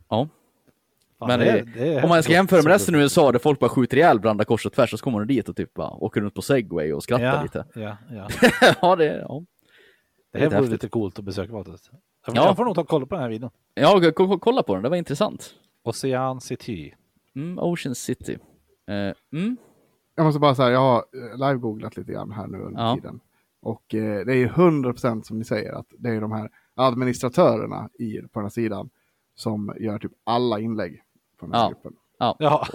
ja. 0.09 0.27
Fan, 1.19 1.27
Men 1.27 1.39
det 1.39 1.61
det- 1.75 2.03
Om 2.03 2.09
man 2.09 2.23
ska 2.23 2.33
jämföra 2.33 2.57
med 2.57 2.63
Så- 2.63 2.69
resten 2.69 2.95
av 2.95 3.01
USA 3.01 3.31
där 3.31 3.39
folk 3.39 3.59
bara 3.59 3.69
skjuter 3.69 3.97
ihjäl 3.97 4.19
varandra 4.19 4.45
kors 4.45 4.65
och 4.65 4.73
tvärs, 4.73 4.89
så 4.91 4.97
kommer 4.97 5.17
man 5.17 5.27
dit 5.27 5.49
och 5.49 5.55
typ 5.55 5.73
bara 5.73 5.89
åker 5.89 6.21
runt 6.21 6.33
på 6.33 6.41
segway 6.41 6.93
och 6.93 7.03
skrattar 7.03 7.25
Ja, 7.25 7.41
lite. 7.43 7.65
ja, 7.75 7.97
ja. 8.11 8.27
ja, 8.81 8.95
det 8.95 9.09
är, 9.09 9.19
ja. 9.19 9.43
Det 10.31 10.39
här 10.39 10.45
Lite 10.45 10.55
vore 10.55 10.55
häftigt. 10.55 10.71
lite 10.71 10.89
coolt 10.89 11.19
att 11.19 11.25
besöka 11.25 11.51
faktiskt. 11.51 11.89
Jag 12.25 12.35
får, 12.35 12.35
Ja. 12.35 12.45
jag 12.45 12.55
får 12.55 12.65
nog 12.65 12.75
ta 12.75 12.81
och 12.81 12.87
kolla 12.87 13.05
på 13.05 13.15
den 13.15 13.21
här 13.21 13.29
videon. 13.29 13.49
Ja, 13.73 13.99
ko- 14.01 14.11
ko- 14.27 14.39
kolla 14.39 14.63
på 14.63 14.73
den, 14.73 14.83
det 14.83 14.89
var 14.89 14.97
intressant. 14.97 15.53
Ocean 15.83 16.41
City. 16.41 16.93
Mm, 17.35 17.59
Ocean 17.59 17.95
City. 17.95 18.37
Eh, 18.87 19.39
mm, 19.39 19.57
Jag 20.15 20.23
måste 20.25 20.39
bara 20.39 20.55
säga, 20.55 20.69
jag 20.71 20.79
har 20.79 20.97
eh, 20.97 21.37
live-googlat 21.37 21.97
lite 21.97 22.11
grann 22.11 22.31
här 22.31 22.47
nu 22.47 22.57
under 22.57 22.81
Ja. 22.81 22.95
tiden. 22.95 23.19
Och 23.61 23.95
eh, 23.95 24.25
det 24.25 24.31
är 24.33 24.37
ju 24.37 24.47
100% 24.47 25.21
som 25.23 25.37
ni 25.39 25.45
säger 25.45 25.73
att 25.73 25.85
det 25.97 26.09
är 26.09 26.21
de 26.21 26.31
här 26.31 26.49
administratörerna 26.75 27.89
i, 27.99 28.17
på 28.21 28.29
den 28.39 28.43
här 28.43 28.49
sidan 28.49 28.89
som 29.35 29.73
gör 29.79 29.99
typ 29.99 30.11
alla 30.23 30.59
inlägg 30.59 31.01
på 31.39 31.45
den 31.45 31.55
här 31.55 31.61
Ja. 31.61 31.67
gruppen. 31.69 31.93
Ja. 32.19 32.35
ja. 32.39 32.67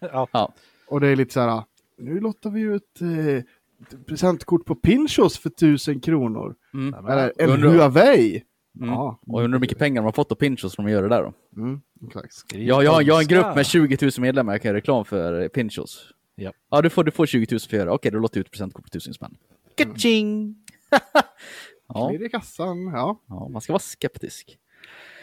ja. 0.32 0.52
Och 0.88 1.00
det 1.00 1.08
är 1.08 1.16
lite 1.16 1.32
så 1.32 1.40
här, 1.40 1.62
nu 1.98 2.20
lottar 2.20 2.50
vi 2.50 2.60
ut 2.60 3.00
eh, 3.00 3.36
ett 3.36 4.06
presentkort 4.06 4.64
på 4.64 4.74
Pinchos 4.74 5.38
för 5.38 5.50
tusen 5.50 6.00
kronor. 6.00 6.54
Mm. 6.74 7.06
Eller 7.06 7.32
en 7.38 7.50
undrar- 7.50 7.70
Huawei. 7.70 8.42
Mm. 8.76 8.88
Ja, 8.88 9.20
Och 9.26 9.38
undrar 9.42 9.52
hur 9.58 9.60
mycket 9.60 9.78
pengar 9.78 10.02
de 10.02 10.04
har 10.04 10.12
fått 10.12 10.32
av 10.32 10.36
Pinchos 10.36 10.72
som 10.74 10.84
de 10.84 10.90
gör 10.92 11.02
det 11.02 11.08
där 11.08 11.22
då. 11.22 11.60
mm, 11.62 11.80
exakt. 12.06 12.32
Skriv 12.34 12.62
Ja, 12.68 12.82
jag, 12.82 12.92
har- 12.92 13.02
jag 13.02 13.14
har 13.14 13.22
en 13.22 13.28
grupp 13.28 13.54
med 13.56 13.66
20 13.66 13.98
000 14.02 14.10
medlemmar, 14.18 14.52
jag 14.52 14.62
kan 14.62 14.68
göra 14.68 14.76
reklam 14.76 15.04
för 15.04 15.48
Pinchos. 15.48 16.12
Ja. 16.34 16.52
Ja, 16.70 16.82
du 16.82 16.90
får, 16.90 17.04
du 17.04 17.10
får 17.10 17.26
20 17.26 17.46
000 17.50 17.60
för 17.60 17.66
att 17.66 17.72
göra. 17.72 17.92
Okej, 17.92 18.10
då 18.12 18.18
låter 18.18 18.38
jag 18.38 18.44
ut 18.46 18.50
presentkort 18.50 18.84
på 18.84 18.88
1000 18.88 19.14
spänn. 19.14 19.36
Kaching! 19.84 20.56
ja, 21.88 22.08
Klirr 22.08 22.22
i 22.26 22.28
kassan, 22.28 22.86
ja. 22.86 23.20
ja, 23.26 23.48
man 23.48 23.60
ska 23.60 23.72
vara 23.72 23.80
skeptisk. 23.80 24.58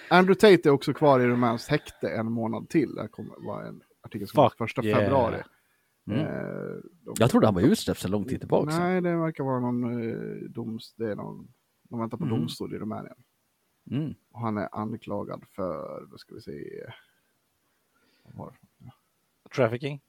Andrew 0.09 0.35
Tate 0.39 0.69
är 0.69 0.73
också 0.73 0.93
kvar 0.93 1.19
i 1.19 1.27
rumänskt 1.27 1.69
häkte 1.69 2.09
en 2.09 2.31
månad 2.31 2.69
till. 2.69 2.95
Det 2.95 3.07
kommer 3.07 3.33
vara 3.47 3.67
en 3.67 3.81
artikel 4.01 4.27
som 4.27 4.35
kommer 4.35 4.49
Fuck 4.49 4.57
första 4.57 4.83
yeah. 4.83 4.99
februari. 4.99 5.41
Mm. 6.09 6.19
Eh, 6.19 6.27
de- 7.05 7.15
Jag 7.19 7.29
trodde 7.31 7.47
han 7.47 7.53
var 7.55 7.61
utsläppt 7.61 7.99
sedan 7.99 8.11
lång 8.11 8.25
tid 8.25 8.39
tillbaka. 8.39 8.79
Nej, 8.79 9.01
det 9.01 9.15
verkar 9.15 9.43
vara 9.43 9.59
någon 9.59 9.83
eh, 10.09 10.49
doms... 10.49 10.93
Det 10.97 11.11
är 11.11 11.15
någon... 11.15 11.53
De 11.89 11.99
väntar 11.99 12.17
på 12.17 12.23
Mm. 12.25 12.39
domstol 12.39 12.73
i 12.75 12.77
Rumänien. 12.77 13.15
Mm. 13.91 14.13
Och 14.31 14.39
han 14.39 14.57
är 14.57 14.69
anklagad 14.71 15.43
för, 15.55 16.05
vad 16.11 16.19
ska 16.19 16.35
vi 16.35 16.41
se... 16.41 16.53
var 18.23 18.51
det? 18.79 18.91
Trafficking. 19.55 20.01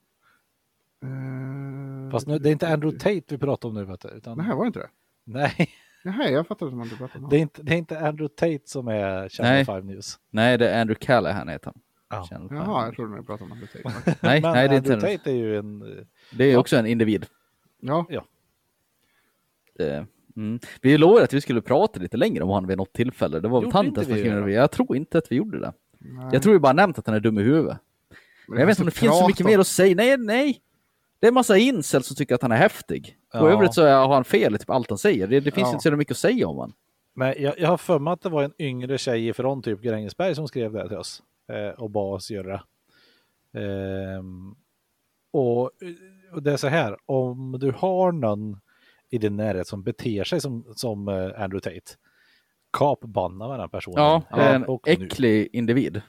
Eh, 1.05 2.11
Fast 2.11 2.27
nu, 2.27 2.39
det 2.39 2.49
är 2.49 2.53
inte 2.53 2.69
Andrew 2.69 2.99
Tate 2.99 3.23
vi 3.35 3.39
pratar 3.39 3.69
om 3.69 3.75
nu. 3.75 3.85
Vet 3.85 4.01
du, 4.01 4.09
utan, 4.09 4.39
Nej, 4.39 4.57
var 4.57 4.65
det 4.65 4.67
inte 4.67 4.79
det? 4.79 4.89
nej, 5.25 5.69
Nej, 6.05 6.33
jag 6.33 6.47
fattar 6.47 6.69
som 6.71 6.81
att 6.81 6.91
du 6.91 6.97
pratade 6.97 7.25
om 7.25 7.31
det 7.31 7.37
är, 7.37 7.39
honom. 7.39 7.43
inte, 7.43 7.63
det 7.63 7.75
är 7.75 7.79
inte 7.79 7.99
Andrew 8.01 8.29
Tate 8.37 8.61
som 8.71 8.89
är 8.89 9.29
Channel 9.29 9.53
Nej. 9.53 9.65
5 9.65 9.87
News. 9.87 10.19
Nej, 10.31 10.59
det 10.59 10.69
är 10.71 10.81
Andrew 10.81 11.07
Callahan 11.07 11.49
heter 11.49 11.67
han. 11.75 11.81
Ja. 12.11 12.29
Jaha, 12.51 12.85
jag 12.85 12.95
trodde 12.95 13.17
ni 13.17 13.23
pratade 13.23 13.45
om 13.45 13.53
Andrew 13.53 13.83
Tate. 13.83 14.17
Nej, 14.23 14.41
Men 14.41 14.53
nej, 14.53 14.69
det 14.69 14.75
är 14.75 14.79
inte 14.79 14.93
Andrew 14.95 15.17
Tate 15.19 15.31
är 15.31 15.35
ju 15.35 15.59
en... 15.59 15.83
eh, 15.83 16.05
Det 16.33 16.45
är 16.45 16.57
också 16.57 16.77
en 16.77 16.87
individ. 16.87 17.27
Ja, 17.81 18.07
Det, 19.79 20.07
mm. 20.37 20.59
Vi 20.81 20.99
lovade 20.99 21.25
att 21.25 21.33
vi 21.33 21.41
skulle 21.41 21.61
prata 21.61 22.01
lite 22.01 22.17
längre 22.17 22.43
om 22.45 22.49
honom 22.49 22.69
vid 22.69 22.79
något 22.79 22.93
tillfälle. 22.93 23.41
Det 23.41 23.49
var 23.49 23.61
väl 23.61 23.71
tanten 23.73 24.05
som 24.05 24.15
vi 24.15 24.21
skrev. 24.21 24.51
Jag 24.51 24.71
tror 24.71 24.97
inte 24.97 25.19
att 25.19 25.33
vi 25.33 25.37
gjorde 25.37 25.61
det. 25.61 25.73
nej. 25.99 26.29
Jag 26.33 26.43
tror 26.43 26.53
vi 26.53 26.59
bara 26.59 26.73
nämnt 26.73 26.99
att 26.99 27.07
han 27.07 27.17
är 27.17 27.21
dum 27.21 27.39
i 27.39 27.43
huvudet. 27.43 27.79
Men 28.49 28.59
jag 28.59 28.67
vet 28.67 28.75
inte 28.75 28.83
om 28.83 28.87
det 28.87 28.91
finns 28.99 29.19
så 29.19 29.27
mycket 29.29 29.47
mer 29.47 29.59
att 29.59 29.67
säga. 29.67 29.95
Nej, 29.97 30.17
nej. 30.17 30.61
Det 31.21 31.27
är 31.27 31.29
en 31.29 31.35
massa 31.35 31.57
incels 31.59 32.07
som 32.07 32.17
tycker 32.17 32.35
att 32.35 32.43
han 32.43 32.53
är 32.53 32.57
häftig. 32.57 33.17
Ja. 33.33 33.51
övrigt 33.51 33.75
så 33.75 33.87
har 33.89 34.15
han 34.15 34.25
fel 34.25 34.55
i 34.55 34.59
typ 34.59 34.71
allt 34.71 34.89
han 34.91 34.99
säger. 34.99 35.27
Det, 35.27 35.41
det 35.41 35.51
finns 35.51 35.67
Ja. 35.69 35.73
inte 35.73 35.83
så 35.83 35.97
mycket 35.97 36.13
att 36.13 36.19
säga 36.19 36.49
om 36.49 36.57
honom. 36.57 36.75
Men 37.15 37.35
jag, 37.39 37.59
jag 37.59 37.69
har 37.69 37.77
för 37.77 37.99
mig 37.99 38.13
att 38.13 38.21
det 38.23 38.29
var 38.29 38.43
en 38.43 38.53
yngre 38.59 38.99
tjej 38.99 39.33
från 39.33 39.63
typ 39.63 39.81
Grängesberg 39.81 40.35
som 40.35 40.49
skrev 40.49 40.73
det 40.73 40.89
till 40.89 40.97
oss 40.97 41.23
eh, 41.53 41.81
och 41.83 41.91
bad 41.91 42.15
oss 42.15 42.31
göra 42.31 42.47
det. 42.47 42.63
Ehm, 43.61 44.55
och, 45.33 45.63
och 46.33 46.43
det 46.43 46.53
är 46.53 46.57
så 46.57 46.69
här, 46.69 46.97
om 47.07 47.57
du 47.61 47.71
har 47.77 48.13
någon 48.13 48.61
i 49.11 49.19
din 49.19 49.37
närhet 49.37 49.67
som 49.67 49.83
beter 49.83 50.25
sig 50.25 50.41
som, 50.41 50.65
som 50.77 51.09
eh, 51.09 51.15
Andrew 51.15 51.61
Tate, 51.61 51.97
kapbanna 52.73 53.49
med 53.49 53.59
den 53.61 53.69
personen. 53.71 53.99
Ja, 54.05 54.23
en 54.31 54.65
och 54.65 54.83
nu. 54.87 54.93
äcklig 54.93 55.49
individ. 55.53 56.03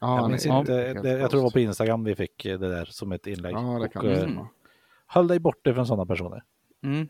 Ja, 0.00 0.20
Jag 0.20 0.30
minns 0.30 0.46
inte, 0.46 0.74
helt 0.74 1.02
det, 1.02 1.18
jag 1.18 1.30
tror 1.30 1.40
det 1.40 1.44
var 1.44 1.50
på 1.50 1.60
Instagram 1.60 2.04
vi 2.04 2.14
fick 2.14 2.44
eh, 2.44 2.58
det 2.58 2.68
där 2.68 2.84
som 2.84 3.12
ett 3.12 3.26
inlägg. 3.26 3.54
Ja, 3.54 3.78
det 3.82 3.88
kan 3.88 4.02
och, 4.02 4.08
det 4.08 4.14
eh, 4.14 4.18
stämma. 4.18 4.48
Håll 5.06 5.28
dig 5.28 5.38
borta 5.38 5.74
från 5.74 5.86
sådana 5.86 6.06
personer. 6.06 6.42
Mm. 6.82 7.08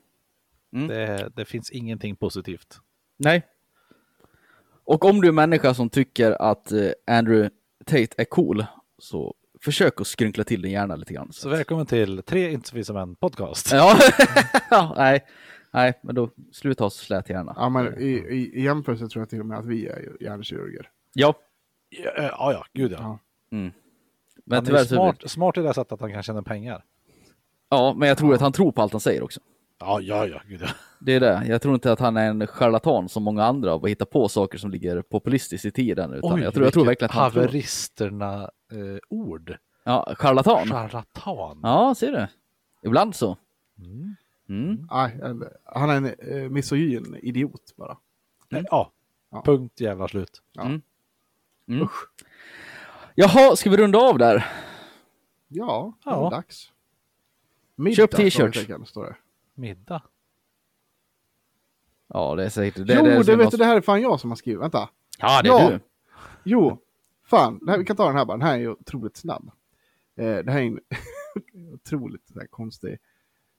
Mm. 0.72 0.88
Det, 0.88 1.30
det 1.36 1.44
finns 1.44 1.70
ingenting 1.70 2.16
positivt. 2.16 2.80
Nej. 3.16 3.46
Och 4.84 5.04
om 5.04 5.20
du 5.20 5.28
är 5.28 5.32
människa 5.32 5.74
som 5.74 5.90
tycker 5.90 6.42
att 6.42 6.72
eh, 6.72 6.90
Andrew 7.06 7.50
Tate 7.84 8.08
är 8.16 8.24
cool, 8.24 8.66
så 8.98 9.34
försök 9.60 10.00
att 10.00 10.06
skrynkla 10.06 10.44
till 10.44 10.62
din 10.62 10.72
hjärna 10.72 10.96
lite 10.96 11.14
grann. 11.14 11.32
Så 11.32 11.48
välkommen 11.48 11.86
till 11.86 12.22
Tre 12.22 12.50
inte 12.50 12.68
så 12.68 12.74
finns 12.74 12.86
som 12.86 12.96
en 12.96 13.14
podcast. 13.14 13.72
Ja, 13.72 13.98
ja 14.70 14.94
nej. 14.96 15.24
nej, 15.70 16.00
men 16.02 16.14
då 16.14 16.30
sluta 16.52 16.84
ha 16.84 16.90
så 16.90 17.04
slät 17.04 17.30
hjärna. 17.30 17.52
Ja, 17.56 17.68
men 17.68 17.98
i, 17.98 18.10
i, 18.10 18.50
i 18.54 18.62
jämförelse 18.62 19.08
tror 19.08 19.22
jag 19.22 19.28
till 19.30 19.40
och 19.40 19.46
med 19.46 19.58
att 19.58 19.66
vi 19.66 19.86
är 19.86 20.16
hjärnkirurger. 20.20 20.90
Ja. 21.12 21.34
Ja, 21.90 22.10
ja, 22.16 22.52
ja 22.52 22.64
gud 22.72 22.92
ja. 22.92 22.98
Ja. 23.00 23.18
Mm. 23.56 23.72
Men 24.44 24.56
han 24.56 24.64
är 24.64 24.66
tyvärr 24.66 24.84
så... 24.84 24.94
smart, 24.94 25.30
smart 25.30 25.56
i 25.56 25.60
det 25.60 25.74
sättet 25.74 25.92
att 25.92 26.00
han 26.00 26.12
kan 26.12 26.22
tjäna 26.22 26.42
pengar. 26.42 26.84
Ja, 27.68 27.94
men 27.96 28.08
jag 28.08 28.18
tror 28.18 28.34
att 28.34 28.40
han 28.40 28.52
tror 28.52 28.72
på 28.72 28.82
allt 28.82 28.92
han 28.92 29.00
säger 29.00 29.22
också. 29.22 29.40
Ja, 29.80 30.00
ja, 30.00 30.26
ja. 30.26 30.40
Gud, 30.48 30.62
ja. 30.62 30.68
Det 31.00 31.12
är 31.12 31.20
det. 31.20 31.42
Jag 31.48 31.62
tror 31.62 31.74
inte 31.74 31.92
att 31.92 32.00
han 32.00 32.16
är 32.16 32.30
en 32.30 32.46
charlatan 32.46 33.08
som 33.08 33.22
många 33.22 33.44
andra 33.44 33.74
och 33.74 33.88
hittar 33.88 34.06
på 34.06 34.28
saker 34.28 34.58
som 34.58 34.70
ligger 34.70 35.02
populistiskt 35.02 35.64
i 35.64 35.70
tiden. 35.70 36.12
Utan 36.12 36.42
jag, 36.42 36.54
tror, 36.54 36.66
jag 36.66 36.72
tror 36.72 36.84
verkligen 36.84 37.10
att 37.10 37.16
han 37.16 37.30
tror. 37.30 37.40
haveristerna 37.42 38.42
eh, 38.72 38.98
ord. 39.08 39.56
Ja, 39.84 40.14
charlatan. 40.18 40.66
Charlatan. 40.68 41.60
Ja, 41.62 41.94
ser 41.94 42.12
du. 42.12 42.26
Ibland 42.82 43.14
så. 43.14 43.36
Mm. 43.78 44.16
Mm. 44.48 44.86
Nej, 44.90 45.18
eller, 45.22 45.48
han 45.64 45.90
är 45.90 45.96
en 45.96 46.42
eh, 46.42 46.50
misogyn 46.50 47.16
idiot 47.22 47.74
bara. 47.76 47.96
Ja. 48.48 48.92
Ja. 49.30 49.42
punkt 49.44 49.80
jävla 49.80 50.08
slut. 50.08 50.42
Mm. 51.68 51.88
Jaha, 53.14 53.56
ska 53.56 53.70
vi 53.70 53.76
runda 53.76 53.98
av 53.98 54.18
där? 54.18 54.46
Ja, 55.48 55.92
det 56.04 56.10
Ja. 56.10 56.26
är 56.26 56.30
dags. 56.30 56.72
Middag, 57.74 57.94
Köp 57.96 58.10
t-shirts. 58.10 58.36
frågetecken, 58.36 58.86
står 58.86 59.04
det. 59.04 59.16
Middag. 59.54 60.02
Ja, 62.08 62.34
det 62.34 62.44
är 62.44 62.48
säkert. 62.48 62.86
Det, 62.86 62.94
jo, 62.94 63.04
det, 63.04 63.22
det, 63.22 63.36
vet 63.36 63.50
du, 63.50 63.56
det 63.56 63.64
här 63.64 63.76
är 63.76 63.80
fan 63.80 64.00
jag 64.02 64.20
som 64.20 64.30
har 64.30 64.36
skrivit. 64.36 64.60
Vänta. 64.62 64.88
Ja, 65.18 65.42
det 65.42 65.48
är 65.48 65.52
Ja. 65.52 65.70
du. 65.70 65.80
Jo, 66.44 66.78
fan, 67.24 67.58
det 67.62 67.70
här, 67.70 67.78
vi 67.78 67.84
kan 67.84 67.96
ta 67.96 68.06
den 68.06 68.16
här 68.16 68.24
bara. 68.24 68.36
Den 68.36 68.46
här 68.46 68.54
är 68.54 68.58
ju 68.58 68.70
otroligt 68.70 69.16
snabb. 69.16 69.50
Eh, 70.16 70.36
det 70.38 70.50
här 70.52 70.58
är 70.60 70.66
en 70.66 70.80
otroligt 71.74 72.28
så 72.32 72.40
här, 72.40 72.46
konstig, 72.46 72.98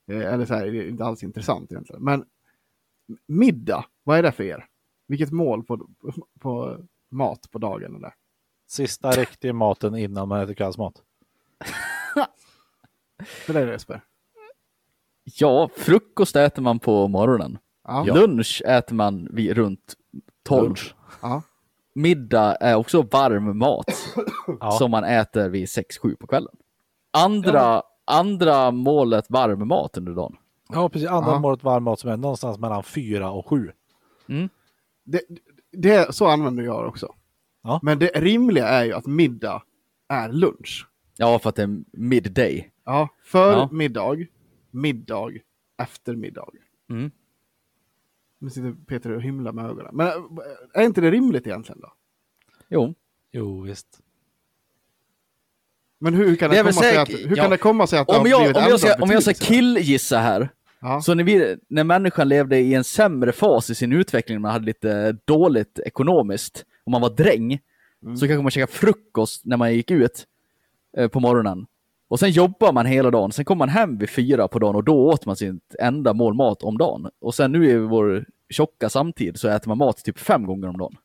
eh, 0.08 0.34
eller 0.34 0.46
så 0.46 0.54
här, 0.54 0.66
det 0.66 0.78
är 0.78 0.90
inte 0.90 1.06
alls 1.06 1.24
intressant 1.24 1.72
egentligen. 1.72 2.04
Men 2.04 2.26
middag, 3.26 3.86
vad 4.04 4.18
är 4.18 4.24
det 4.24 4.32
för 4.32 4.44
er? 4.44 4.68
Vilket 5.08 5.32
mål 5.32 5.64
på, 5.64 5.88
på 6.40 6.78
mat 7.12 7.52
på 7.52 7.58
dagen 7.60 8.02
det? 8.02 8.14
Sista 8.68 9.12
riktiga 9.12 9.54
maten 9.54 9.96
innan 9.96 10.28
man 10.28 10.40
äter 10.40 10.54
kvällsmat. 10.54 10.94
För 13.26 13.54
det 13.54 13.72
Jesper? 13.72 14.02
Ja, 15.24 15.70
frukost 15.78 16.36
äter 16.36 16.62
man 16.62 16.80
på 16.80 17.08
morgonen. 17.08 17.58
Ja. 17.88 18.04
Lunch 18.04 18.62
äter 18.66 18.96
man 18.96 19.28
vid 19.32 19.52
runt 19.54 19.94
12. 20.44 20.64
Lunch. 20.68 20.96
ja. 21.22 21.42
Middag 21.96 22.56
är 22.56 22.76
också 22.76 23.02
varm 23.02 23.58
mat 23.58 23.86
Ja. 24.60 24.72
som 24.72 24.92
man 24.92 25.04
äter 25.04 25.50
vid 25.50 25.66
6-7 25.66 26.16
på 26.16 26.28
kvällen. 26.28 26.56
Andra, 27.12 27.84
andra 28.06 28.72
målet 28.72 29.26
varm 29.30 29.68
mat 29.68 29.98
under 29.98 30.12
dagen. 30.14 30.36
Ja, 30.70 30.90
precis. 30.90 31.10
Andra 31.10 31.32
Ja. 31.32 31.40
målet 31.40 31.64
varm 31.64 31.84
mat 31.84 32.00
som 32.00 32.10
är 32.10 32.18
någonstans 32.18 32.60
mellan 32.60 32.84
fyra 32.84 33.32
och 33.32 33.48
sju. 33.50 33.72
Det, 35.04 35.22
det, 35.72 36.16
så 36.16 36.28
använder 36.28 36.64
jag 36.64 36.88
också. 36.88 37.16
Ja. 37.64 37.80
Men 37.84 38.00
det 38.00 38.08
rimliga 38.16 38.68
är 38.68 38.86
ju 38.86 38.94
att 38.94 39.06
middag 39.06 39.64
är 40.08 40.30
lunch. 40.32 40.88
Ja, 41.18 41.40
för 41.40 41.50
att 41.50 41.56
det 41.56 41.64
är 41.64 41.84
midday. 41.92 42.72
Ja, 42.86 43.10
för 43.24 43.52
Ja. 43.52 43.70
middag, 43.72 44.16
middag, 44.72 45.30
eftermiddag. 45.82 46.50
Mm. 46.90 47.12
Nu 48.40 48.50
sitter 48.50 48.76
Peter 48.88 49.12
och 49.12 49.22
hymlar 49.22 49.52
med 49.52 49.66
ögonen. 49.66 49.96
Men 49.96 50.08
äh, 50.08 50.14
är 50.74 50.84
inte 50.84 51.02
det 51.02 51.12
rimligt 51.12 51.48
egentligen 51.48 51.82
då? 51.82 51.94
Jo, 52.70 52.94
Jo, 53.32 53.62
visst. 53.62 53.88
Men 56.00 56.14
hur 56.14 56.36
kan 56.36 56.50
det, 56.50 56.56
Det 56.56 56.62
komma 56.64 56.74
sig 56.82 56.98
att, 56.98 57.10
hur 57.10 57.38
ja. 57.38 57.44
kan 57.44 57.52
det 57.52 57.58
komma 57.58 57.88
sig 57.88 58.00
att 58.00 58.08
det 58.08 58.14
om 58.14 58.20
har 58.22 58.28
jag, 58.28 58.40
blivit 58.42 58.58
om 58.58 58.64
jag, 58.70 58.80
ska, 58.80 59.04
om 59.04 59.10
jag 59.10 59.24
ska 59.24 59.34
killgissa 59.34 60.18
här. 60.20 60.50
Ja. 60.82 61.02
Så 61.02 61.14
när, 61.14 61.24
vi, 61.24 61.58
när 61.68 61.84
människan 61.84 62.28
levde 62.30 62.58
i 62.60 62.74
en 62.74 62.84
sämre 62.84 63.32
fas 63.32 63.70
i 63.70 63.76
sin 63.76 63.94
utveckling, 63.94 64.42
man 64.42 64.52
hade 64.52 64.66
lite 64.66 65.18
dåligt 65.26 65.80
ekonomiskt, 65.86 66.66
och 66.84 66.92
man 66.92 67.02
var 67.02 67.10
dräng, 67.10 67.60
Mm. 68.04 68.18
så 68.18 68.28
kanske 68.28 68.42
man 68.42 68.52
käkade 68.52 68.72
frukost 68.72 69.46
när 69.46 69.58
man 69.58 69.74
gick 69.74 69.92
ut 69.92 70.26
eh, 70.98 71.08
på 71.08 71.20
morgonen. 71.20 71.66
Och 72.08 72.20
sen 72.20 72.32
jobbar 72.32 72.74
man 72.74 72.86
hela 72.86 73.12
dagen, 73.12 73.32
sen 73.32 73.46
kommer 73.46 73.60
man 73.60 73.70
hem 73.70 73.98
vid 73.98 74.10
fyra 74.10 74.48
på 74.48 74.60
dagen 74.60 74.76
och 74.76 74.84
då 74.84 75.08
åt 75.08 75.26
man 75.26 75.36
sitt 75.36 75.76
enda 75.80 76.14
mål 76.14 76.34
mat 76.34 76.64
om 76.64 76.78
dagen. 76.78 77.10
Och 77.22 77.36
sen 77.36 77.52
nu 77.52 77.70
i 77.70 77.78
vår 77.78 78.26
tjocka 78.50 78.90
samtid 78.90 79.40
så 79.40 79.48
äter 79.50 79.68
man 79.68 79.78
mat 79.78 80.04
typ 80.04 80.20
fem 80.20 80.46
gånger 80.46 80.68
om 80.68 80.78
dagen. 80.78 80.96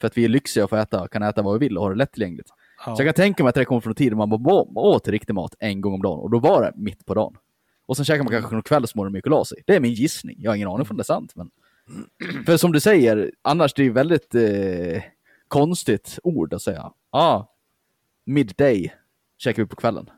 För 0.00 0.06
att 0.06 0.16
vi 0.18 0.24
är 0.24 0.28
lyxiga 0.28 0.64
och 0.64 0.70
får 0.70 0.76
äta, 0.76 1.08
kan 1.08 1.22
äta 1.22 1.42
vad 1.42 1.58
vi 1.60 1.68
vill 1.68 1.78
och 1.78 1.84
har 1.84 1.90
det 1.90 1.98
lättillgängligt. 1.98 2.48
Ja. 2.86 2.96
Så 2.96 3.02
jag 3.02 3.06
kan 3.16 3.22
tänka 3.22 3.42
mig 3.42 3.48
att 3.48 3.54
det 3.54 3.64
kommer 3.64 3.80
från 3.80 3.90
en 3.90 3.94
tid 3.94 4.12
då 4.12 4.16
man 4.16 4.42
bara 4.42 4.64
åt 4.74 5.08
riktig 5.08 5.34
mat 5.34 5.54
en 5.58 5.80
gång 5.80 5.94
om 5.94 6.02
dagen 6.02 6.18
och 6.20 6.30
då 6.30 6.38
var 6.38 6.62
det 6.62 6.72
mitt 6.76 7.06
på 7.06 7.14
dagen. 7.14 7.34
Och 7.88 7.96
sen 7.96 8.04
käkar 8.04 8.24
man 8.24 8.30
kanske 8.32 8.96
någon 8.96 9.12
mycket 9.12 9.30
la 9.30 9.44
sig. 9.44 9.62
Det 9.66 9.74
är 9.76 9.80
min 9.80 9.92
gissning. 9.92 10.36
Jag 10.38 10.50
har 10.50 10.56
ingen 10.56 10.68
aning 10.68 10.86
om 10.90 10.96
det 10.96 11.02
är 11.02 11.04
sant. 11.04 11.32
Men... 11.36 11.50
För 12.46 12.56
som 12.56 12.72
du 12.72 12.80
säger, 12.80 13.32
annars 13.42 13.74
det 13.74 13.82
är 13.86 13.90
väldigt 13.90 14.34
eh, 14.34 15.02
konstigt 15.48 16.18
ord 16.22 16.54
att 16.54 16.62
säga. 16.62 16.92
Ja, 17.10 17.18
ah, 17.18 17.54
midday 18.24 18.94
käkar 19.38 19.62
vi 19.62 19.68
på 19.68 19.76
kvällen. 19.76 20.10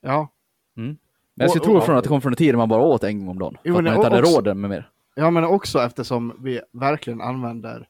Ja. 0.00 0.32
Men 0.74 0.98
jag 1.34 1.50
skulle 1.50 1.60
Och- 1.60 1.66
tro 1.66 1.76
och- 1.76 1.84
från 1.86 1.96
att 1.96 2.02
det 2.04 2.08
kommer 2.08 2.20
från 2.20 2.32
en 2.32 2.36
tid 2.36 2.54
då 2.54 2.58
man 2.58 2.68
bara 2.68 2.82
åt 2.82 3.04
en 3.04 3.18
gång 3.18 3.28
om 3.28 3.38
dagen. 3.38 3.52
För 3.54 3.60
Jo, 3.64 3.72
att 3.76 3.84
men 3.84 3.84
man 3.84 3.94
inte 4.00 4.08
hade 4.16 4.22
också- 4.22 4.36
råd 4.40 4.56
med 4.56 4.70
mer. 4.70 4.90
ja, 5.14 5.30
men 5.30 5.44
också 5.44 5.78
eftersom 5.78 6.36
vi 6.40 6.60
verkligen 6.72 7.20
använder 7.20 7.88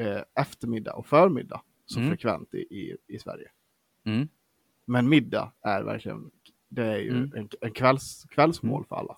eh, 0.00 0.20
eftermiddag 0.42 0.92
och 0.94 1.06
förmiddag 1.06 1.60
så 1.86 1.98
Mm. 1.98 2.10
frekvent 2.10 2.54
i, 2.54 2.58
i, 2.58 2.96
i 3.06 3.18
Sverige. 3.18 3.48
Mm. 4.04 4.28
Men 4.84 5.08
middag 5.08 5.52
är 5.62 5.82
verkligen, 5.82 6.30
det 6.70 6.82
är 6.84 6.96
ju 6.96 7.10
Mm. 7.10 7.32
en, 7.36 7.48
en 7.60 7.70
kvälls, 7.72 8.26
kvällsmål 8.30 8.84
för 8.88 8.96
alla. 8.96 9.16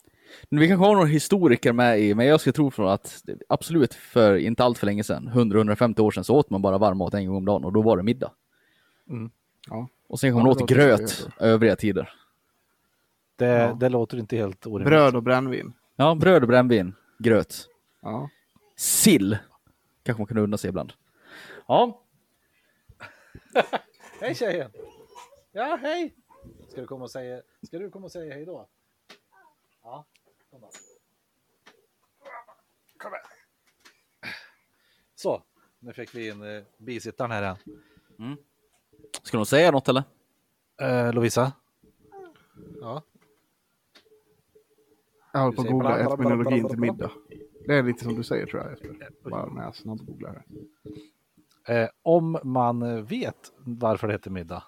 Men 0.48 0.60
Vi 0.60 0.68
kanske 0.68 0.86
har 0.86 0.94
några 0.94 1.06
historiker 1.06 1.72
med 1.72 2.00
i, 2.00 2.14
men 2.14 2.26
jag 2.26 2.40
ska 2.40 2.52
tro 2.52 2.70
från 2.70 2.88
att 2.88 3.24
absolut 3.48 3.94
för 3.94 4.36
inte 4.36 4.64
allt 4.64 4.78
för 4.78 4.86
länge 4.86 5.04
sedan, 5.04 5.30
100-150 5.34 6.00
år 6.00 6.10
sedan, 6.10 6.24
så 6.24 6.34
åt 6.36 6.50
man 6.50 6.62
bara 6.62 6.78
varm 6.78 6.98
mat 6.98 7.14
en 7.14 7.26
gång 7.26 7.36
om 7.36 7.44
dagen 7.44 7.64
och 7.64 7.72
då 7.72 7.82
var 7.82 7.96
det 7.96 8.02
middag. 8.02 8.32
Ja. 9.70 9.88
Och 10.08 10.20
sen 10.20 10.32
kom 10.32 10.42
man 10.42 10.50
åt 10.50 10.68
gröt 10.68 11.28
övriga 11.40 11.76
tider. 11.76 12.12
Det, 13.36 13.46
Ja. 13.46 13.72
det 13.80 13.88
låter 13.88 14.18
inte 14.18 14.36
helt 14.36 14.66
orimligt. 14.66 14.86
Bröd 14.86 15.16
och 15.16 15.22
brännvin. 15.22 15.72
Ja, 15.96 16.14
bröd 16.14 16.42
och 16.42 16.48
brännvin, 16.48 16.94
gröt, 17.18 17.68
Ja. 18.02 18.28
sill. 18.76 19.38
Kanske 20.02 20.20
man 20.20 20.26
kunde 20.26 20.42
unna 20.42 20.56
sig 20.58 20.68
ibland. 20.68 20.92
Ja, 21.68 22.02
Hej 24.20 24.34
tjejen! 24.34 24.70
Ja, 25.52 25.78
hej! 25.82 26.14
Ska 26.72 26.80
du 26.80 26.86
komma 26.86 27.04
och 27.04 27.10
säga, 27.10 27.42
ska 27.62 27.78
du 27.78 27.90
komma 27.90 28.04
och 28.04 28.12
säga 28.12 28.34
hej 28.34 28.44
då? 28.44 28.68
Ja, 29.82 30.04
kom 30.50 30.60
då. 30.60 30.70
Kom 32.96 33.12
här. 33.12 33.22
Så, 35.14 35.42
nu 35.78 35.92
fick 35.92 36.14
vi 36.14 36.28
in 36.28 36.42
eh, 36.42 36.62
bisittaren 36.76 37.30
här 37.30 37.42
igen. 37.42 38.36
ska 39.22 39.36
de 39.36 39.46
säga 39.46 39.70
något 39.70 39.88
eller? 39.88 40.02
Eh, 40.80 41.12
Lovisa? 41.12 41.52
Ja. 42.80 43.02
Jag 45.32 45.40
håller 45.40 45.56
på 45.56 45.62
att 45.62 45.68
googla 45.68 45.98
etymologin 45.98 46.68
till 46.68 46.78
middag. 46.78 47.10
Det 47.66 47.74
är 47.74 47.82
lite 47.82 48.04
som 48.04 48.14
du 48.14 48.24
säger 48.24 48.46
tror 48.46 48.62
jag 48.62 48.70
Jesper. 48.70 49.30
Bara 49.30 49.46
när 49.46 49.62
jag 49.62 49.76
snabbgooglar 49.76 50.44
här. 51.66 51.82
Eh, 51.82 51.88
om 52.02 52.38
man 52.44 53.04
vet 53.04 53.52
varför 53.58 54.06
det 54.06 54.14
heter 54.14 54.30
middag, 54.30 54.62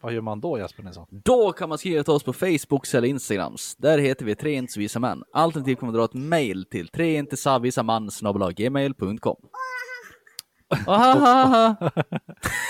vad 0.00 0.12
gör 0.12 0.20
man 0.20 0.40
då 0.40 0.58
Jesper 0.58 0.82
Nilsson? 0.82 1.06
Då 1.10 1.52
kan 1.52 1.68
man 1.68 1.78
skriva 1.78 2.02
till 2.02 2.12
oss 2.12 2.22
på 2.22 2.32
Facebook 2.32 2.94
eller 2.94 3.08
Instagrams. 3.08 3.76
Där 3.76 3.98
heter 3.98 4.24
vi 4.24 4.34
tre 4.34 4.52
inte 4.52 4.72
så 4.72 4.80
visa 4.80 5.00
män. 5.00 5.22
Alternativt 5.32 5.78
kan 5.78 5.86
man 5.86 5.94
dra 5.96 6.04
ett 6.04 6.14
mail 6.14 6.64
till 6.70 6.88
treintesavisaman.gmail.com. 6.88 9.36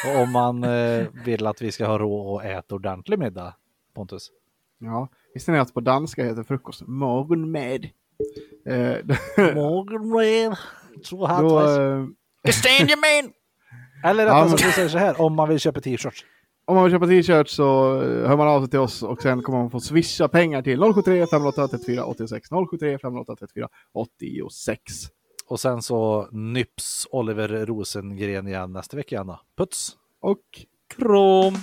Och 0.06 0.16
om 0.22 0.32
man 0.32 0.64
eh, 0.64 1.06
vill 1.24 1.46
att 1.46 1.62
vi 1.62 1.72
ska 1.72 1.86
ha 1.86 1.98
råd 1.98 2.40
att 2.40 2.46
äta 2.46 2.74
ordentlig 2.74 3.18
middag, 3.18 3.54
Pontus? 3.94 4.30
Ja, 4.78 5.08
visste 5.34 5.52
ni 5.52 5.58
att 5.58 5.74
på 5.74 5.80
danska 5.80 6.24
heter 6.24 6.42
frukost 6.42 6.82
morgonmad? 6.86 7.84
Eh, 8.66 8.96
Morgonmad. 9.54 10.58
Så 11.02 11.26
då, 11.26 11.60
eh, 11.60 12.06
man! 12.96 13.32
Eller 14.04 14.26
Ja, 14.26 14.40
men- 14.40 14.50
sagt, 14.50 14.66
vi 14.66 14.72
säger 14.72 14.88
så 14.88 14.98
här, 14.98 15.20
om 15.20 15.34
man 15.34 15.48
vill 15.48 15.58
köpa 15.58 15.80
t-shirts. 15.80 16.24
Om 16.68 16.74
man 16.74 16.84
vill 16.84 16.92
köpa 16.92 17.06
t-shirt 17.06 17.48
så 17.48 17.94
eh, 18.02 18.28
hör 18.28 18.36
man 18.36 18.48
av 18.48 18.60
sig 18.60 18.70
till 18.70 18.78
oss 18.78 19.02
och 19.02 19.22
sen 19.22 19.42
kommer 19.42 19.58
man 19.58 19.70
få 19.70 19.80
swisha 19.80 20.28
pengar 20.28 20.62
till 20.62 20.80
073 20.80 21.26
508 21.26 21.68
34 21.68 22.04
86 22.04 22.48
073 22.70 22.98
508 22.98 23.36
34 23.36 23.68
86. 23.92 24.82
Och 25.46 25.60
sen 25.60 25.82
så 25.82 26.28
nyps 26.32 27.06
Oliver 27.10 27.66
Rosengren 27.66 28.48
igen 28.48 28.72
nästa 28.72 28.96
vecka 28.96 29.24
då. 29.24 29.40
Puts! 29.56 29.96
Och 30.20 30.40
Krom! 30.96 31.54